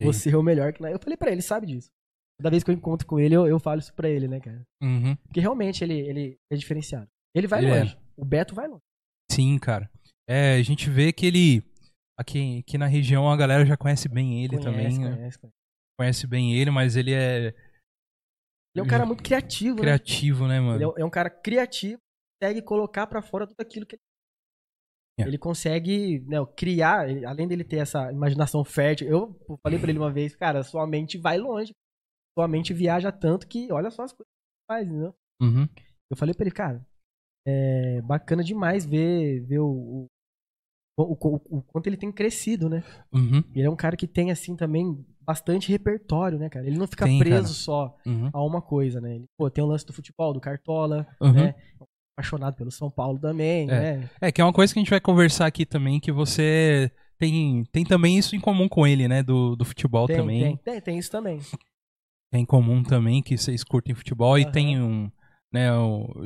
Sim. 0.01 0.05
Você 0.05 0.31
é 0.31 0.37
o 0.37 0.43
melhor 0.43 0.73
que 0.73 0.81
nós. 0.81 0.91
Eu 0.91 0.99
falei 0.99 1.17
pra 1.17 1.31
ele, 1.31 1.41
sabe 1.41 1.67
disso. 1.67 1.89
Toda 2.37 2.49
vez 2.49 2.63
que 2.63 2.69
eu 2.69 2.75
encontro 2.75 3.07
com 3.07 3.19
ele, 3.19 3.35
eu, 3.35 3.47
eu 3.47 3.59
falo 3.59 3.79
isso 3.79 3.93
pra 3.93 4.09
ele, 4.09 4.27
né, 4.27 4.39
cara? 4.39 4.61
Uhum. 4.83 5.15
Porque 5.27 5.39
realmente 5.39 5.83
ele, 5.83 5.99
ele 5.99 6.37
é 6.51 6.55
diferenciado. 6.55 7.07
Ele 7.33 7.47
vai 7.47 7.63
ele 7.63 7.71
é. 7.71 7.79
longe. 7.79 7.95
É. 7.95 7.99
O 8.17 8.25
Beto 8.25 8.53
vai 8.53 8.67
longe. 8.67 8.83
Sim, 9.31 9.57
cara. 9.57 9.89
É, 10.27 10.55
a 10.55 10.61
gente 10.61 10.89
vê 10.89 11.13
que 11.13 11.25
ele. 11.25 11.63
Aqui, 12.17 12.59
aqui 12.59 12.77
na 12.77 12.87
região 12.87 13.29
a 13.29 13.35
galera 13.35 13.65
já 13.65 13.75
conhece 13.75 14.07
bem 14.07 14.43
ele 14.43 14.57
conhece, 14.57 14.65
também. 14.65 14.85
Conhece, 14.85 14.99
né? 14.99 15.15
conhece. 15.17 15.39
conhece 15.99 16.27
bem 16.27 16.55
ele, 16.55 16.71
mas 16.71 16.95
ele 16.95 17.13
é. 17.13 17.47
Ele 18.73 18.81
é 18.81 18.83
um 18.83 18.87
cara 18.87 19.05
muito 19.05 19.23
criativo, 19.23 19.77
criativo 19.77 20.47
né? 20.47 20.55
né, 20.55 20.59
mano? 20.59 20.75
Ele 20.77 20.99
é, 20.99 21.01
é 21.01 21.05
um 21.05 21.09
cara 21.09 21.29
criativo, 21.29 21.99
consegue 22.41 22.61
colocar 22.61 23.07
para 23.07 23.21
fora 23.21 23.47
tudo 23.47 23.59
aquilo 23.61 23.85
que 23.85 23.95
ele. 23.95 24.01
Yeah. 25.17 25.29
Ele 25.29 25.37
consegue 25.37 26.19
né, 26.27 26.37
criar, 26.57 27.07
além 27.25 27.47
dele 27.47 27.63
ter 27.63 27.77
essa 27.77 28.11
imaginação 28.11 28.63
fértil. 28.65 29.07
Eu 29.07 29.59
falei 29.63 29.79
para 29.79 29.89
ele 29.89 29.99
uma 29.99 30.11
vez, 30.11 30.35
cara, 30.35 30.61
sua 30.61 30.85
mente 30.85 31.17
vai 31.17 31.37
longe. 31.37 31.73
Sua 32.37 32.47
mente 32.49 32.73
viaja 32.73 33.11
tanto 33.13 33.47
que 33.47 33.71
olha 33.71 33.89
só 33.89 34.03
as 34.03 34.11
coisas 34.11 34.27
que 34.27 34.65
faz, 34.67 34.87
entendeu? 34.87 35.15
Uhum. 35.41 35.67
Eu 36.11 36.17
falei 36.17 36.35
para 36.35 36.43
ele, 36.43 36.51
cara, 36.51 36.85
é 37.47 38.01
bacana 38.01 38.43
demais 38.43 38.85
ver, 38.85 39.39
ver 39.45 39.59
o, 39.59 40.07
o, 40.97 41.03
o, 41.03 41.57
o, 41.57 41.61
quanto 41.63 41.87
ele 41.87 41.95
tem 41.95 42.11
crescido, 42.11 42.67
né? 42.67 42.83
Uhum. 43.13 43.41
Ele 43.53 43.65
é 43.65 43.69
um 43.69 43.75
cara 43.75 43.95
que 43.95 44.07
tem, 44.07 44.31
assim, 44.31 44.55
também 44.55 45.05
bastante 45.21 45.71
repertório, 45.71 46.37
né, 46.37 46.49
cara? 46.49 46.67
Ele 46.67 46.77
não 46.77 46.87
fica 46.87 47.05
tem, 47.05 47.19
preso 47.19 47.41
cara. 47.41 47.53
só 47.53 47.97
uhum. 48.05 48.29
a 48.33 48.43
uma 48.43 48.61
coisa, 48.61 48.99
né? 48.99 49.15
Ele, 49.15 49.25
pô, 49.37 49.49
tem 49.49 49.63
o 49.63 49.67
lance 49.67 49.85
do 49.85 49.93
futebol, 49.93 50.33
do 50.33 50.41
Cartola, 50.41 51.07
uhum. 51.21 51.33
né? 51.33 51.55
Apaixonado 52.17 52.55
pelo 52.55 52.71
São 52.71 52.89
Paulo 52.89 53.19
também, 53.19 53.63
é. 53.63 53.97
né? 53.97 54.09
É, 54.21 54.31
que 54.31 54.39
é 54.39 54.43
uma 54.43 54.53
coisa 54.53 54.73
que 54.73 54.79
a 54.79 54.81
gente 54.81 54.89
vai 54.89 55.01
conversar 55.01 55.45
aqui 55.45 55.65
também, 55.65 55.99
que 55.99 56.11
você 56.11 56.91
tem, 57.17 57.63
tem 57.71 57.83
também 57.83 58.17
isso 58.17 58.35
em 58.35 58.39
comum 58.39 58.67
com 58.69 58.87
ele, 58.87 59.07
né? 59.07 59.21
Do, 59.21 59.55
do 59.55 59.65
futebol 59.65 60.07
tem, 60.07 60.15
também. 60.15 60.41
Tem, 60.41 60.57
tem, 60.57 60.81
tem 60.81 60.97
isso 60.97 61.11
também. 61.11 61.39
Tem 62.31 62.41
em 62.41 62.45
comum 62.45 62.83
também 62.83 63.21
que 63.21 63.37
vocês 63.37 63.63
curtem 63.63 63.95
futebol 63.95 64.37
e 64.39 64.49
tem 64.51 64.81
um 64.81 65.09
né, 65.53 65.69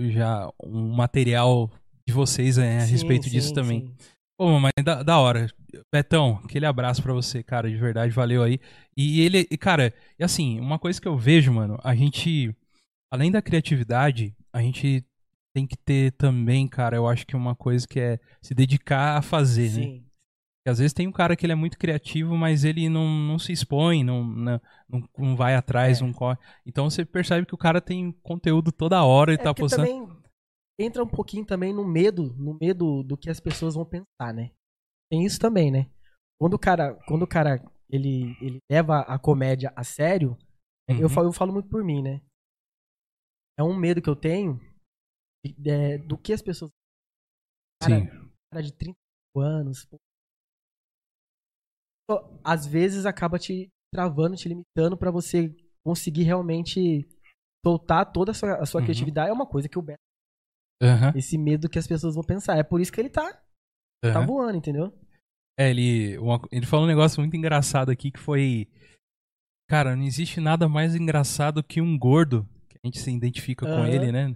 já 0.09 0.49
um 0.63 0.89
material 0.89 1.69
de 2.07 2.13
vocês 2.13 2.57
né, 2.57 2.77
a 2.77 2.81
sim, 2.81 2.91
respeito 2.91 3.25
sim, 3.25 3.31
disso 3.31 3.53
também. 3.53 3.81
Sim. 3.81 3.95
Pô, 4.39 4.59
mas 4.59 4.71
da, 4.83 5.03
da 5.03 5.19
hora. 5.19 5.47
Betão, 5.93 6.39
aquele 6.43 6.65
abraço 6.65 7.03
para 7.03 7.13
você, 7.13 7.43
cara, 7.43 7.69
de 7.69 7.75
verdade, 7.75 8.11
valeu 8.11 8.41
aí. 8.41 8.59
E 8.97 9.21
ele, 9.21 9.45
cara, 9.57 9.93
e 10.17 10.23
assim, 10.23 10.59
uma 10.59 10.79
coisa 10.79 10.99
que 10.99 11.07
eu 11.07 11.17
vejo, 11.17 11.51
mano, 11.51 11.77
a 11.83 11.93
gente, 11.93 12.55
além 13.11 13.29
da 13.29 13.41
criatividade, 13.41 14.33
a 14.51 14.61
gente 14.61 15.05
tem 15.53 15.65
que 15.65 15.77
ter 15.77 16.11
também, 16.13 16.67
cara, 16.67 16.95
eu 16.95 17.07
acho 17.07 17.25
que 17.25 17.35
uma 17.35 17.55
coisa 17.55 17.87
que 17.87 17.99
é 17.99 18.19
se 18.41 18.53
dedicar 18.53 19.17
a 19.17 19.21
fazer, 19.21 19.69
né? 19.69 19.83
Sim. 19.83 20.05
Porque 20.59 20.69
às 20.69 20.79
vezes 20.79 20.93
tem 20.93 21.07
um 21.07 21.11
cara 21.11 21.35
que 21.35 21.45
ele 21.45 21.53
é 21.53 21.55
muito 21.55 21.77
criativo, 21.77 22.35
mas 22.35 22.63
ele 22.63 22.89
não, 22.89 23.07
não 23.07 23.39
se 23.39 23.51
expõe, 23.51 24.03
não, 24.03 24.23
não, 24.23 24.61
não 25.17 25.35
vai 25.35 25.55
atrás, 25.55 26.01
é. 26.01 26.03
não 26.03 26.11
corre. 26.11 26.37
Então 26.65 26.89
você 26.89 27.05
percebe 27.05 27.45
que 27.45 27.55
o 27.55 27.57
cara 27.57 27.79
tem 27.79 28.11
conteúdo 28.21 28.71
toda 28.71 29.03
hora 29.03 29.31
e 29.31 29.35
é 29.35 29.37
tá 29.37 29.53
postando. 29.53 29.87
Também 29.87 30.19
entra 30.79 31.03
um 31.03 31.07
pouquinho 31.07 31.45
também 31.45 31.73
no 31.73 31.85
medo, 31.85 32.33
no 32.37 32.57
medo 32.59 33.03
do 33.03 33.17
que 33.17 33.29
as 33.29 33.39
pessoas 33.39 33.75
vão 33.75 33.85
pensar, 33.85 34.33
né? 34.33 34.51
Tem 35.09 35.25
isso 35.25 35.39
também, 35.39 35.71
né? 35.71 35.89
Quando 36.39 36.53
o 36.53 36.59
cara, 36.59 36.93
quando 37.07 37.23
o 37.23 37.27
cara 37.27 37.63
ele, 37.89 38.37
ele 38.41 38.59
leva 38.69 38.99
a 38.99 39.17
comédia 39.17 39.73
a 39.75 39.83
sério, 39.83 40.37
uhum. 40.89 40.99
eu, 40.99 41.09
falo, 41.09 41.29
eu 41.29 41.33
falo 41.33 41.51
muito 41.51 41.69
por 41.69 41.83
mim, 41.83 42.01
né? 42.01 42.21
É 43.57 43.63
um 43.63 43.75
medo 43.75 44.01
que 44.01 44.09
eu 44.09 44.15
tenho 44.15 44.59
é, 45.65 45.97
do 45.97 46.17
que 46.17 46.33
as 46.33 46.41
pessoas. 46.41 46.71
Cara, 47.81 47.99
Sim. 47.99 48.07
cara 48.51 48.63
de 48.63 48.73
35 48.73 49.39
anos, 49.39 49.87
às 52.43 52.65
vezes 52.65 53.05
acaba 53.05 53.37
te 53.37 53.69
travando, 53.93 54.35
te 54.35 54.49
limitando 54.49 54.97
para 54.97 55.11
você 55.11 55.55
conseguir 55.85 56.23
realmente 56.23 57.07
soltar 57.65 58.11
toda 58.11 58.31
a 58.31 58.33
sua, 58.33 58.55
a 58.55 58.65
sua 58.65 58.81
uhum. 58.81 58.85
criatividade. 58.85 59.29
É 59.29 59.33
uma 59.33 59.45
coisa 59.45 59.69
que 59.69 59.77
o 59.77 59.81
Beto. 59.81 59.99
Uhum. 60.81 61.17
Esse 61.17 61.37
medo 61.37 61.69
que 61.69 61.79
as 61.79 61.87
pessoas 61.87 62.15
vão 62.15 62.23
pensar. 62.23 62.57
É 62.57 62.63
por 62.63 62.79
isso 62.79 62.91
que 62.91 63.01
ele 63.01 63.09
tá, 63.09 63.41
uhum. 64.03 64.13
tá 64.13 64.25
voando, 64.25 64.57
entendeu? 64.57 64.93
É, 65.59 65.69
ele, 65.69 66.17
uma- 66.19 66.41
ele 66.51 66.65
falou 66.65 66.85
um 66.85 66.89
negócio 66.89 67.19
muito 67.19 67.35
engraçado 67.35 67.91
aqui 67.91 68.11
que 68.11 68.19
foi. 68.19 68.67
Cara, 69.69 69.95
não 69.95 70.03
existe 70.03 70.39
nada 70.39 70.67
mais 70.67 70.95
engraçado 70.95 71.63
que 71.63 71.81
um 71.81 71.97
gordo, 71.97 72.47
que 72.69 72.77
a 72.81 72.87
gente 72.87 72.99
se 72.99 73.11
identifica 73.11 73.65
com 73.65 73.85
ele, 73.85 74.11
né? 74.11 74.35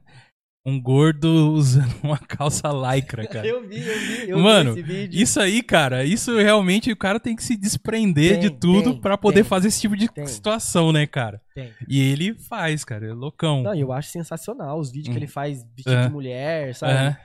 Um 0.65 0.82
gordo 0.82 1.51
usando 1.51 1.93
uma 2.01 2.17
calça 2.17 2.70
lycra, 2.70 3.27
cara. 3.27 3.46
Eu 3.46 3.67
vi, 3.67 3.86
eu 3.86 4.00
vi, 4.00 4.29
eu 4.29 4.39
Mano, 4.39 4.74
vi 4.74 4.79
esse 4.79 4.88
vídeo. 4.89 5.22
Isso 5.22 5.39
aí, 5.41 5.62
cara, 5.62 6.05
isso 6.05 6.38
realmente 6.38 6.89
o 6.91 6.96
cara 6.96 7.20
tem 7.20 7.36
que 7.36 7.43
se 7.43 7.58
desprender 7.58 8.39
Tem, 8.39 8.50
de 8.50 8.50
tudo 8.50 9.01
pra 9.01 9.17
poder 9.17 9.41
tem, 9.41 9.43
fazer 9.43 9.67
esse 9.67 9.82
tipo 9.82 9.98
de 9.98 10.08
tem. 10.10 10.25
situação, 10.25 10.93
né, 10.93 11.05
cara? 11.05 11.41
Tem. 11.53 11.74
E 11.88 12.00
ele 12.00 12.34
faz, 12.36 12.86
cara, 12.86 13.05
é 13.05 13.12
loucão. 13.13 13.62
Não, 13.62 13.75
eu 13.75 13.91
acho 13.91 14.10
sensacional 14.10 14.79
os 14.79 14.89
vídeos 14.89 15.10
Hum. 15.10 15.12
que 15.12 15.20
ele 15.20 15.27
faz 15.32 15.63
vestido 15.75 16.01
de 16.08 16.10
mulher, 16.13 16.74
sabe? 16.75 16.93
Aham. 16.93 17.17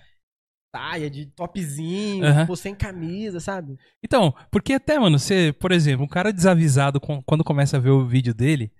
Saia 0.76 1.08
de 1.08 1.24
topzinho, 1.26 2.40
tipo, 2.40 2.54
sem 2.54 2.74
camisa, 2.74 3.40
sabe? 3.40 3.78
Então, 4.04 4.34
porque 4.50 4.74
até, 4.74 4.98
mano, 4.98 5.18
você, 5.18 5.50
por 5.58 5.72
exemplo, 5.72 6.04
um 6.04 6.08
cara 6.08 6.30
desavisado 6.32 7.00
quando 7.00 7.42
começa 7.42 7.78
a 7.78 7.80
ver 7.80 7.88
o 7.90 8.06
vídeo 8.06 8.34
dele, 8.34 8.70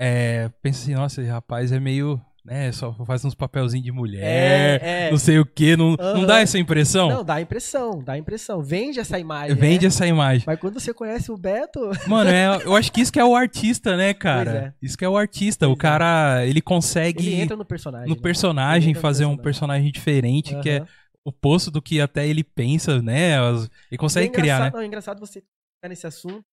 é, 0.00 0.48
pensa 0.62 0.80
assim, 0.82 0.94
nossa, 0.94 1.20
esse 1.20 1.30
rapaz 1.30 1.72
é 1.72 1.78
meio, 1.78 2.18
né, 2.46 2.70
só 2.70 2.92
faz 3.04 3.24
uns 3.24 3.34
papelzinhos 3.34 3.84
de 3.84 3.90
mulher, 3.90 4.80
é. 4.82 5.10
não 5.10 5.18
sei 5.18 5.38
o 5.40 5.44
que, 5.44 5.76
não, 5.76 5.96
não 5.96 6.04
Aham. 6.04 6.26
dá 6.26 6.40
essa 6.40 6.58
impressão? 6.58 7.08
Não, 7.08 7.24
dá 7.24 7.34
a 7.34 7.40
impressão, 7.40 8.02
dá 8.02 8.16
impressão. 8.16 8.62
Vende 8.62 9.00
essa 9.00 9.18
imagem. 9.18 9.56
Vende 9.56 9.82
né? 9.82 9.88
essa 9.88 10.06
imagem. 10.06 10.44
Mas 10.46 10.58
quando 10.60 10.78
você 10.78 10.94
conhece 10.94 11.32
o 11.32 11.36
Beto, 11.36 11.90
Mano, 12.06 12.30
é- 12.30 12.62
eu 12.64 12.76
acho 12.76 12.92
que 12.92 13.00
isso 13.00 13.12
que 13.12 13.18
é 13.18 13.24
o 13.24 13.34
artista, 13.34 13.96
né, 13.96 14.14
cara? 14.14 14.50
É. 14.50 14.72
Isso 14.80 14.96
que 14.96 15.04
é 15.04 15.08
o 15.08 15.16
artista. 15.16 15.68
o 15.68 15.72
é. 15.72 15.76
cara, 15.76 16.46
ele 16.46 16.60
consegue, 16.60 17.26
ele 17.26 17.42
entra 17.42 17.56
no 17.56 17.64
personagem. 17.64 18.08
no 18.08 18.14
né? 18.14 18.22
personagem, 18.22 18.94
no 18.94 19.00
fazer 19.00 19.24
um 19.24 19.36
personagem. 19.36 19.90
diferente, 19.90 20.58
que 20.60 20.70
é 20.70 20.82
o 21.24 21.30
oposto 21.30 21.70
do 21.70 21.82
que 21.82 22.00
até 22.00 22.26
ele 22.28 22.44
pensa, 22.44 23.02
né? 23.02 23.36
Ele 23.90 23.98
consegue 23.98 24.28
é 24.28 24.30
criar, 24.30 24.60
né? 24.60 24.70
Não, 24.72 24.80
é 24.80 24.86
engraçado 24.86 25.18
você 25.18 25.40
ficar 25.40 25.88
nesse 25.88 26.06
assunto. 26.06 26.44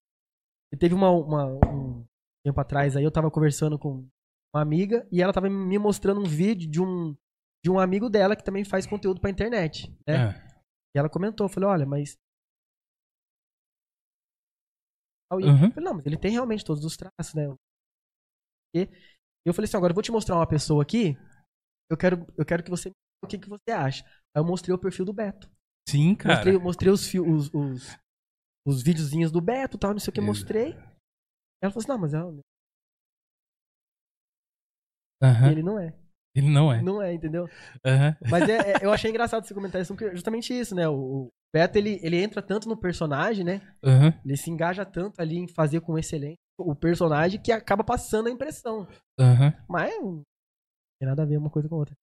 E 0.72 0.76
teve 0.76 0.94
uma, 0.94 1.10
uma- 1.10 1.46
um 1.46 2.04
tempo 2.44 2.60
atrás 2.60 2.96
aí, 2.96 3.04
eu 3.04 3.10
tava 3.10 3.30
conversando 3.30 3.78
com 3.78 4.04
uma 4.54 4.62
amiga 4.62 5.06
e 5.10 5.20
ela 5.20 5.32
tava 5.32 5.50
me 5.50 5.78
mostrando 5.78 6.20
um 6.20 6.24
vídeo 6.24 6.70
de 6.70 6.80
um, 6.80 7.16
de 7.64 7.70
um 7.70 7.78
amigo 7.78 8.08
dela 8.08 8.36
que 8.36 8.44
também 8.44 8.64
faz 8.64 8.86
conteúdo 8.86 9.20
pra 9.20 9.30
internet, 9.30 9.90
né? 10.06 10.30
É. 10.30 10.54
E 10.94 10.98
ela 10.98 11.10
comentou, 11.10 11.46
eu 11.46 11.48
falei, 11.48 11.68
olha, 11.68 11.86
mas... 11.86 12.16
Uhum. 15.32 15.64
eu 15.64 15.70
falei, 15.72 15.84
não, 15.84 15.94
mas 15.94 16.06
ele 16.06 16.16
tem 16.16 16.30
realmente 16.30 16.64
todos 16.64 16.84
os 16.84 16.96
traços, 16.96 17.34
né? 17.34 17.52
E 18.76 18.88
eu 19.44 19.52
falei 19.52 19.66
assim, 19.66 19.76
agora 19.76 19.90
eu 19.90 19.94
vou 19.94 20.02
te 20.02 20.12
mostrar 20.12 20.36
uma 20.36 20.46
pessoa 20.46 20.82
aqui, 20.82 21.16
eu 21.90 21.96
quero, 21.96 22.24
eu 22.38 22.46
quero 22.46 22.62
que 22.62 22.70
você 22.70 22.88
me 22.88 22.94
diga 22.94 23.24
o 23.24 23.28
que, 23.28 23.38
que 23.38 23.48
você 23.48 23.72
acha. 23.72 24.04
Aí 24.04 24.40
eu 24.40 24.44
mostrei 24.44 24.72
o 24.72 24.78
perfil 24.78 25.04
do 25.04 25.12
Beto. 25.12 25.50
Sim, 25.88 26.14
cara. 26.14 26.36
Mostrei, 26.36 26.58
mostrei 26.58 26.92
os, 26.92 27.14
os, 27.14 27.52
os, 27.52 27.98
os 28.64 28.82
videozinhos 28.82 29.32
do 29.32 29.40
Beto 29.40 29.76
e 29.76 29.80
tal, 29.80 29.90
não 29.90 29.98
sei 29.98 30.12
o 30.12 30.14
que, 30.14 30.20
mostrei. 30.20 30.72
Ela 31.60 31.72
falou 31.72 31.78
assim, 31.78 31.88
não, 31.88 31.98
mas 31.98 32.14
é, 35.22 35.26
Aham. 35.26 35.50
ele 35.50 35.62
não 35.62 35.78
é. 35.78 35.94
Ele 36.36 36.48
não 36.50 36.72
é. 36.72 36.82
Não 36.82 37.00
é, 37.02 37.12
entendeu? 37.14 37.48
Aham. 37.84 38.16
Mas 38.28 38.48
é- 38.48 38.72
é- 38.72 38.78
eu 38.84 38.92
achei 38.92 39.10
engraçado 39.10 39.44
esse 39.44 39.54
comentário, 39.54 39.86
porque 39.86 40.04
é 40.06 40.10
justamente 40.14 40.52
isso, 40.52 40.74
né? 40.74 40.88
O, 40.88 41.30
Beto, 41.54 41.78
ele, 41.78 42.00
ele 42.02 42.20
entra 42.20 42.42
tanto 42.42 42.68
no 42.68 42.76
personagem, 42.76 43.44
né? 43.44 43.60
Aham. 43.84 44.12
Ele 44.24 44.36
se 44.36 44.50
engaja 44.50 44.84
tanto 44.84 45.20
ali 45.20 45.36
em 45.36 45.46
fazer 45.46 45.80
com 45.80 45.96
excelência 45.96 46.38
o 46.58 46.74
personagem 46.74 47.40
que 47.40 47.50
acaba 47.52 47.82
passando 47.84 48.28
a 48.28 48.30
impressão. 48.30 48.86
Aham. 49.18 49.52
Mas 49.68 49.94
não 50.00 50.22
tem 51.00 51.08
nada 51.08 51.22
a 51.22 51.26
ver 51.26 51.36
uma 51.36 51.50
coisa 51.50 51.68
com 51.68 51.74
a 51.76 51.78
outra. 51.78 51.94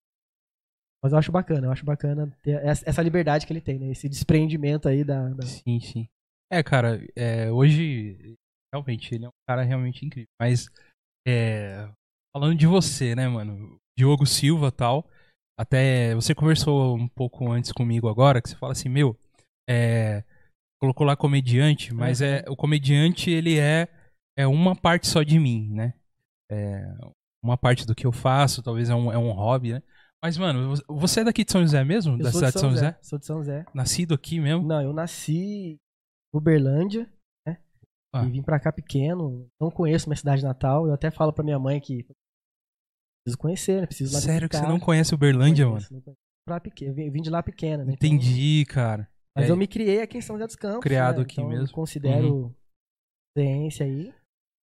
Mas 1.03 1.13
eu 1.13 1.19
acho 1.19 1.31
bacana, 1.31 1.67
eu 1.67 1.71
acho 1.71 1.83
bacana 1.85 2.31
ter 2.43 2.63
essa 2.63 2.87
essa 2.87 3.01
liberdade 3.01 3.45
que 3.47 3.51
ele 3.53 3.61
tem, 3.61 3.79
né? 3.79 3.89
Esse 3.91 4.07
desprendimento 4.07 4.87
aí 4.87 5.03
da. 5.03 5.29
da- 5.29 5.45
Sim, 5.45 5.79
sim. 5.79 6.07
É, 6.51 6.61
cara, 6.61 6.99
é, 7.15 7.49
hoje, 7.51 8.35
realmente, 8.73 9.15
ele 9.15 9.25
é 9.25 9.27
um 9.29 9.31
cara 9.47 9.63
realmente 9.63 10.05
incrível. 10.05 10.29
Mas, 10.39 10.67
é, 11.27 11.89
falando 12.33 12.57
de 12.57 12.67
você, 12.67 13.15
né, 13.15 13.27
mano? 13.27 13.77
Diogo 13.97 14.25
Silva 14.25 14.67
e 14.67 14.71
tal. 14.71 15.09
Até 15.59 16.15
você 16.15 16.33
conversou 16.33 16.95
um 16.95 17.07
pouco 17.07 17.51
antes 17.51 17.71
comigo 17.71 18.07
agora, 18.09 18.41
que 18.41 18.49
você 18.49 18.55
fala 18.55 18.71
assim, 18.71 18.89
meu, 18.89 19.17
é, 19.69 20.23
colocou 20.81 21.05
lá 21.05 21.15
comediante, 21.15 21.93
mas 21.93 22.21
é 22.21 22.43
o 22.47 22.55
comediante, 22.55 23.29
ele 23.29 23.59
é, 23.59 23.87
é 24.37 24.47
uma 24.47 24.75
parte 24.75 25.07
só 25.07 25.21
de 25.21 25.37
mim, 25.37 25.69
né? 25.69 25.93
É, 26.49 26.91
uma 27.43 27.57
parte 27.57 27.85
do 27.85 27.93
que 27.93 28.07
eu 28.07 28.11
faço, 28.11 28.63
talvez 28.63 28.89
é 28.89 28.95
um, 28.95 29.11
é 29.11 29.17
um 29.17 29.31
hobby, 29.31 29.73
né? 29.73 29.83
Mas, 30.23 30.37
mano, 30.37 30.75
você 30.87 31.21
é 31.21 31.23
daqui 31.23 31.43
de 31.43 31.51
São 31.51 31.61
José 31.61 31.83
mesmo? 31.83 32.13
Eu 32.13 32.17
da 32.19 32.31
sou 32.31 32.39
cidade 32.39 32.53
de 32.53 32.59
São 32.59 32.69
José? 32.71 32.97
Sou 33.01 33.19
de 33.19 33.25
São 33.25 33.37
José. 33.37 33.65
Nascido 33.73 34.13
aqui 34.13 34.39
mesmo? 34.39 34.67
Não, 34.67 34.81
eu 34.81 34.93
nasci 34.93 35.33
em 35.73 35.79
Uberlândia, 36.31 37.11
né? 37.45 37.57
Ah. 38.13 38.23
E 38.23 38.29
vim 38.29 38.43
pra 38.43 38.59
cá 38.59 38.71
pequeno. 38.71 39.47
Não 39.59 39.71
conheço 39.71 40.07
minha 40.07 40.17
cidade 40.17 40.43
natal. 40.43 40.85
Eu 40.85 40.93
até 40.93 41.09
falo 41.09 41.33
pra 41.33 41.43
minha 41.43 41.57
mãe 41.57 41.79
que 41.79 42.05
preciso 43.23 43.37
conhecer, 43.37 43.81
né? 43.81 43.87
Preciso 43.87 44.13
lá 44.13 44.19
Sério 44.21 44.49
que 44.49 44.55
você 44.57 44.67
não 44.67 44.79
conhece 44.79 45.13
Uberlândia, 45.13 45.65
mano? 45.65 45.77
Conheço, 45.77 45.93
não 45.93 46.01
conheço. 46.01 46.19
Pra 46.45 46.59
pequeno. 46.59 46.91
Eu 46.99 47.11
vim- 47.11 47.21
de 47.21 47.29
lá 47.29 47.41
pequena, 47.43 47.85
né? 47.85 47.93
Então- 47.93 48.09
Entendi, 48.09 48.65
cara. 48.67 49.07
mas 49.35 49.47
É, 49.47 49.51
eu 49.51 49.55
me 49.55 49.67
criei 49.67 50.01
aqui 50.01 50.17
em 50.17 50.21
São 50.21 50.35
José 50.35 50.47
dos 50.47 50.55
Campos. 50.55 50.81
Criado 50.81 51.17
né? 51.17 51.21
aqui 51.23 51.33
então, 51.35 51.47
mesmo. 51.47 51.63
Uhum. 51.63 51.69
Eu 51.69 51.73
considero 51.73 52.55
ciência 53.37 53.85
aí. 53.85 54.11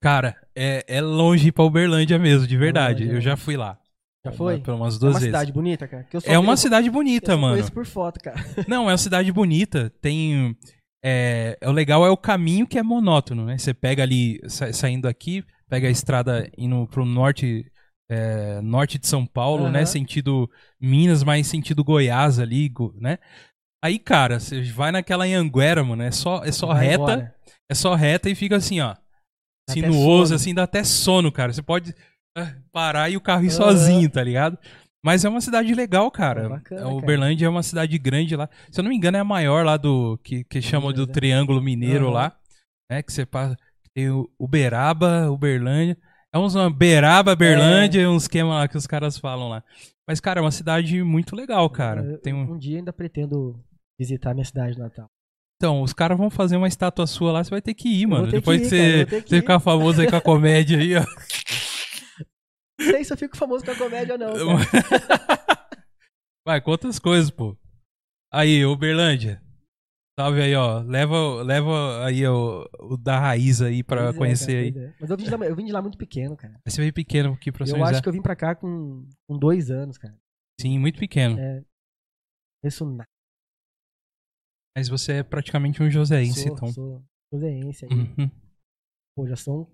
Cara, 0.02 0.36
é, 0.56 0.84
é 0.86 1.00
longe 1.00 1.48
ir 1.48 1.52
pra 1.52 1.64
Uberlândia 1.64 2.18
mesmo, 2.18 2.46
de 2.46 2.56
verdade. 2.56 3.02
Longe, 3.04 3.14
Eu 3.14 3.18
é. 3.18 3.22
já 3.22 3.36
fui 3.36 3.56
lá. 3.56 3.78
Já 4.24 4.32
foi? 4.32 4.60
Pelo 4.60 4.76
umas 4.76 4.96
É 4.96 4.98
duas 4.98 5.14
uma 5.14 5.20
vezes. 5.20 5.26
cidade 5.28 5.52
bonita, 5.52 5.88
cara. 5.88 6.06
Eu 6.12 6.20
É 6.24 6.38
uma 6.38 6.52
eu- 6.52 6.56
cidade 6.56 6.86
eu 6.88 6.92
bonita, 6.92 7.32
só 7.32 7.38
mano. 7.38 7.54
conheço 7.54 7.72
por 7.72 7.86
foto, 7.86 8.20
cara. 8.20 8.36
Não, 8.68 8.84
é 8.88 8.92
uma 8.92 8.98
cidade 8.98 9.30
bonita. 9.32 9.90
Tem. 10.00 10.56
É, 11.02 11.56
é, 11.60 11.68
o 11.68 11.72
legal 11.72 12.04
é 12.04 12.10
o 12.10 12.16
caminho 12.16 12.66
que 12.66 12.76
é 12.78 12.82
monótono, 12.82 13.44
né? 13.46 13.56
Você 13.56 13.72
pega 13.72 14.02
ali, 14.02 14.40
sa- 14.48 14.72
saindo 14.72 15.06
aqui, 15.06 15.44
pega 15.68 15.86
a 15.86 15.90
estrada 15.90 16.50
indo 16.58 16.86
pro 16.88 17.04
norte, 17.04 17.64
é, 18.10 18.60
norte 18.60 18.98
de 18.98 19.06
São 19.06 19.26
Paulo, 19.26 19.64
Aham. 19.64 19.72
né? 19.72 19.86
Sentido 19.86 20.50
Minas, 20.80 21.22
mas 21.22 21.46
sentido 21.46 21.84
Goiás 21.84 22.38
ali, 22.38 22.72
né? 22.94 23.18
Aí, 23.84 23.98
cara, 23.98 24.40
você 24.40 24.60
vai 24.62 24.90
naquela 24.90 25.24
Anhanguera, 25.24 25.84
mano, 25.84 26.02
é 26.02 26.10
só, 26.10 26.42
é 26.44 26.50
só 26.50 26.68
Vai 26.68 26.86
reta, 26.86 26.96
embora. 26.96 27.34
é 27.70 27.74
só 27.74 27.94
reta 27.94 28.28
e 28.28 28.34
fica 28.34 28.56
assim, 28.56 28.80
ó. 28.80 28.94
Dá 29.68 29.74
Sinuoso, 29.74 30.34
assim, 30.34 30.54
dá 30.54 30.64
até 30.64 30.82
sono, 30.82 31.30
cara. 31.30 31.52
Você 31.52 31.62
pode 31.62 31.94
ah, 32.36 32.54
parar 32.72 33.10
e 33.10 33.16
o 33.16 33.20
carro 33.20 33.44
ir 33.44 33.48
Aham. 33.48 33.56
sozinho, 33.56 34.10
tá 34.10 34.22
ligado? 34.24 34.58
Mas 35.04 35.24
é 35.24 35.28
uma 35.28 35.40
cidade 35.40 35.72
legal, 35.74 36.10
cara. 36.10 36.46
É 36.46 36.48
bacana, 36.48 36.80
A 36.80 36.84
cara. 36.84 36.94
Uberlândia 36.94 37.46
é 37.46 37.48
uma 37.48 37.62
cidade 37.62 37.96
grande 37.98 38.34
lá. 38.34 38.48
Se 38.70 38.80
eu 38.80 38.82
não 38.82 38.90
me 38.90 38.96
engano, 38.96 39.16
é 39.16 39.20
a 39.20 39.24
maior 39.24 39.64
lá 39.64 39.76
do. 39.76 40.18
que, 40.24 40.42
que 40.44 40.60
chamam 40.60 40.92
do 40.92 41.06
né? 41.06 41.12
Triângulo 41.12 41.62
Mineiro 41.62 42.06
Aham. 42.06 42.14
lá. 42.14 42.36
Né? 42.90 43.02
Que 43.02 43.12
você 43.12 43.24
passa. 43.24 43.56
Tem 43.94 44.10
o 44.10 44.28
Uberaba, 44.38 45.30
Uberlândia. 45.30 45.96
É 46.34 46.38
uns 46.38 46.54
uma 46.54 46.70
Beraba, 46.70 47.34
Berlândia, 47.34 48.02
É. 48.02 48.08
um 48.08 48.16
esquema 48.16 48.54
lá 48.60 48.68
que 48.68 48.76
os 48.76 48.86
caras 48.86 49.16
falam 49.18 49.48
lá. 49.48 49.64
Mas, 50.06 50.20
cara, 50.20 50.40
é 50.40 50.42
uma 50.42 50.50
cidade 50.50 51.02
muito 51.02 51.34
legal, 51.34 51.68
cara. 51.70 52.02
Eu- 52.04 52.18
Tem 52.18 52.32
um... 52.34 52.52
um 52.52 52.58
dia 52.58 52.78
ainda 52.78 52.92
pretendo 52.92 53.58
visitar 53.98 54.34
minha 54.34 54.44
cidade 54.44 54.78
natal. 54.78 55.06
Então, 55.56 55.82
os 55.82 55.92
caras 55.92 56.16
vão 56.16 56.30
fazer 56.30 56.56
uma 56.56 56.68
estátua 56.68 57.06
sua 57.06 57.32
lá, 57.32 57.42
você 57.42 57.50
vai 57.50 57.60
ter 57.62 57.74
que 57.74 57.88
ir, 57.88 58.06
mano. 58.06 58.30
Depois 58.30 58.68
que 58.68 58.76
ir, 58.76 59.06
cara, 59.06 59.20
você, 59.22 59.36
ficar 59.40 59.58
famoso 59.60 60.00
aí 60.00 60.08
com 60.08 60.16
a 60.16 60.20
comédia 60.20 60.78
aí, 60.78 60.96
ó. 60.96 61.00
Não 62.78 62.86
sei 62.92 63.02
se 63.04 63.12
eu 63.12 63.16
fico 63.16 63.36
famoso 63.36 63.64
com 63.64 63.72
a 63.72 63.76
comédia, 63.76 64.16
não. 64.16 64.34
cara. 64.34 65.66
Vai, 66.46 66.60
conta 66.60 66.86
as 66.88 66.98
coisas, 67.00 67.28
pô. 67.30 67.56
Aí, 68.32 68.64
Uberlândia. 68.64 69.42
Salve 70.18 70.42
aí, 70.42 70.54
ó. 70.56 70.80
Leva, 70.80 71.42
leva 71.44 72.04
aí 72.04 72.26
o, 72.26 72.68
o 72.80 72.96
da 72.96 73.20
raiz 73.20 73.62
aí 73.62 73.84
pra 73.84 74.06
Pois 74.06 74.14
é, 74.14 74.18
conhecer 74.18 74.72
cara, 74.74 74.82
aí. 74.82 74.90
é. 74.90 74.94
Mas 75.00 75.10
eu 75.10 75.16
vim, 75.16 75.24
de 75.24 75.30
lá, 75.30 75.46
eu 75.46 75.54
vim 75.56 75.64
de 75.64 75.72
lá 75.72 75.80
muito 75.80 75.96
pequeno, 75.96 76.36
cara. 76.36 76.54
Aí 76.66 76.72
você 76.72 76.80
veio 76.80 76.92
pequeno 76.92 77.32
aqui 77.34 77.52
pra 77.52 77.64
São 77.64 77.76
eu 77.76 77.80
José. 77.84 77.92
acho 77.92 78.02
que 78.02 78.08
eu 78.08 78.12
vim 78.12 78.20
pra 78.22 78.34
cá 78.34 78.56
com, 78.56 79.08
com 79.28 79.38
dois 79.38 79.70
anos, 79.70 79.96
cara. 79.96 80.16
Sim, 80.60 80.76
muito 80.80 80.98
pequeno. 80.98 81.38
É. 81.38 81.62
Isso 82.64 82.84
nada. 82.84 83.04
Mas 84.76 84.88
você 84.88 85.18
é 85.18 85.22
praticamente 85.22 85.80
um 85.82 85.88
joséense, 85.90 86.42
Sou, 86.42 86.52
então. 86.52 86.68
sou 86.72 87.04
joséense 87.32 87.84
aí. 87.84 87.90
Uhum. 87.92 88.30
Pô, 89.16 89.26
já 89.28 89.36
são 89.36 89.70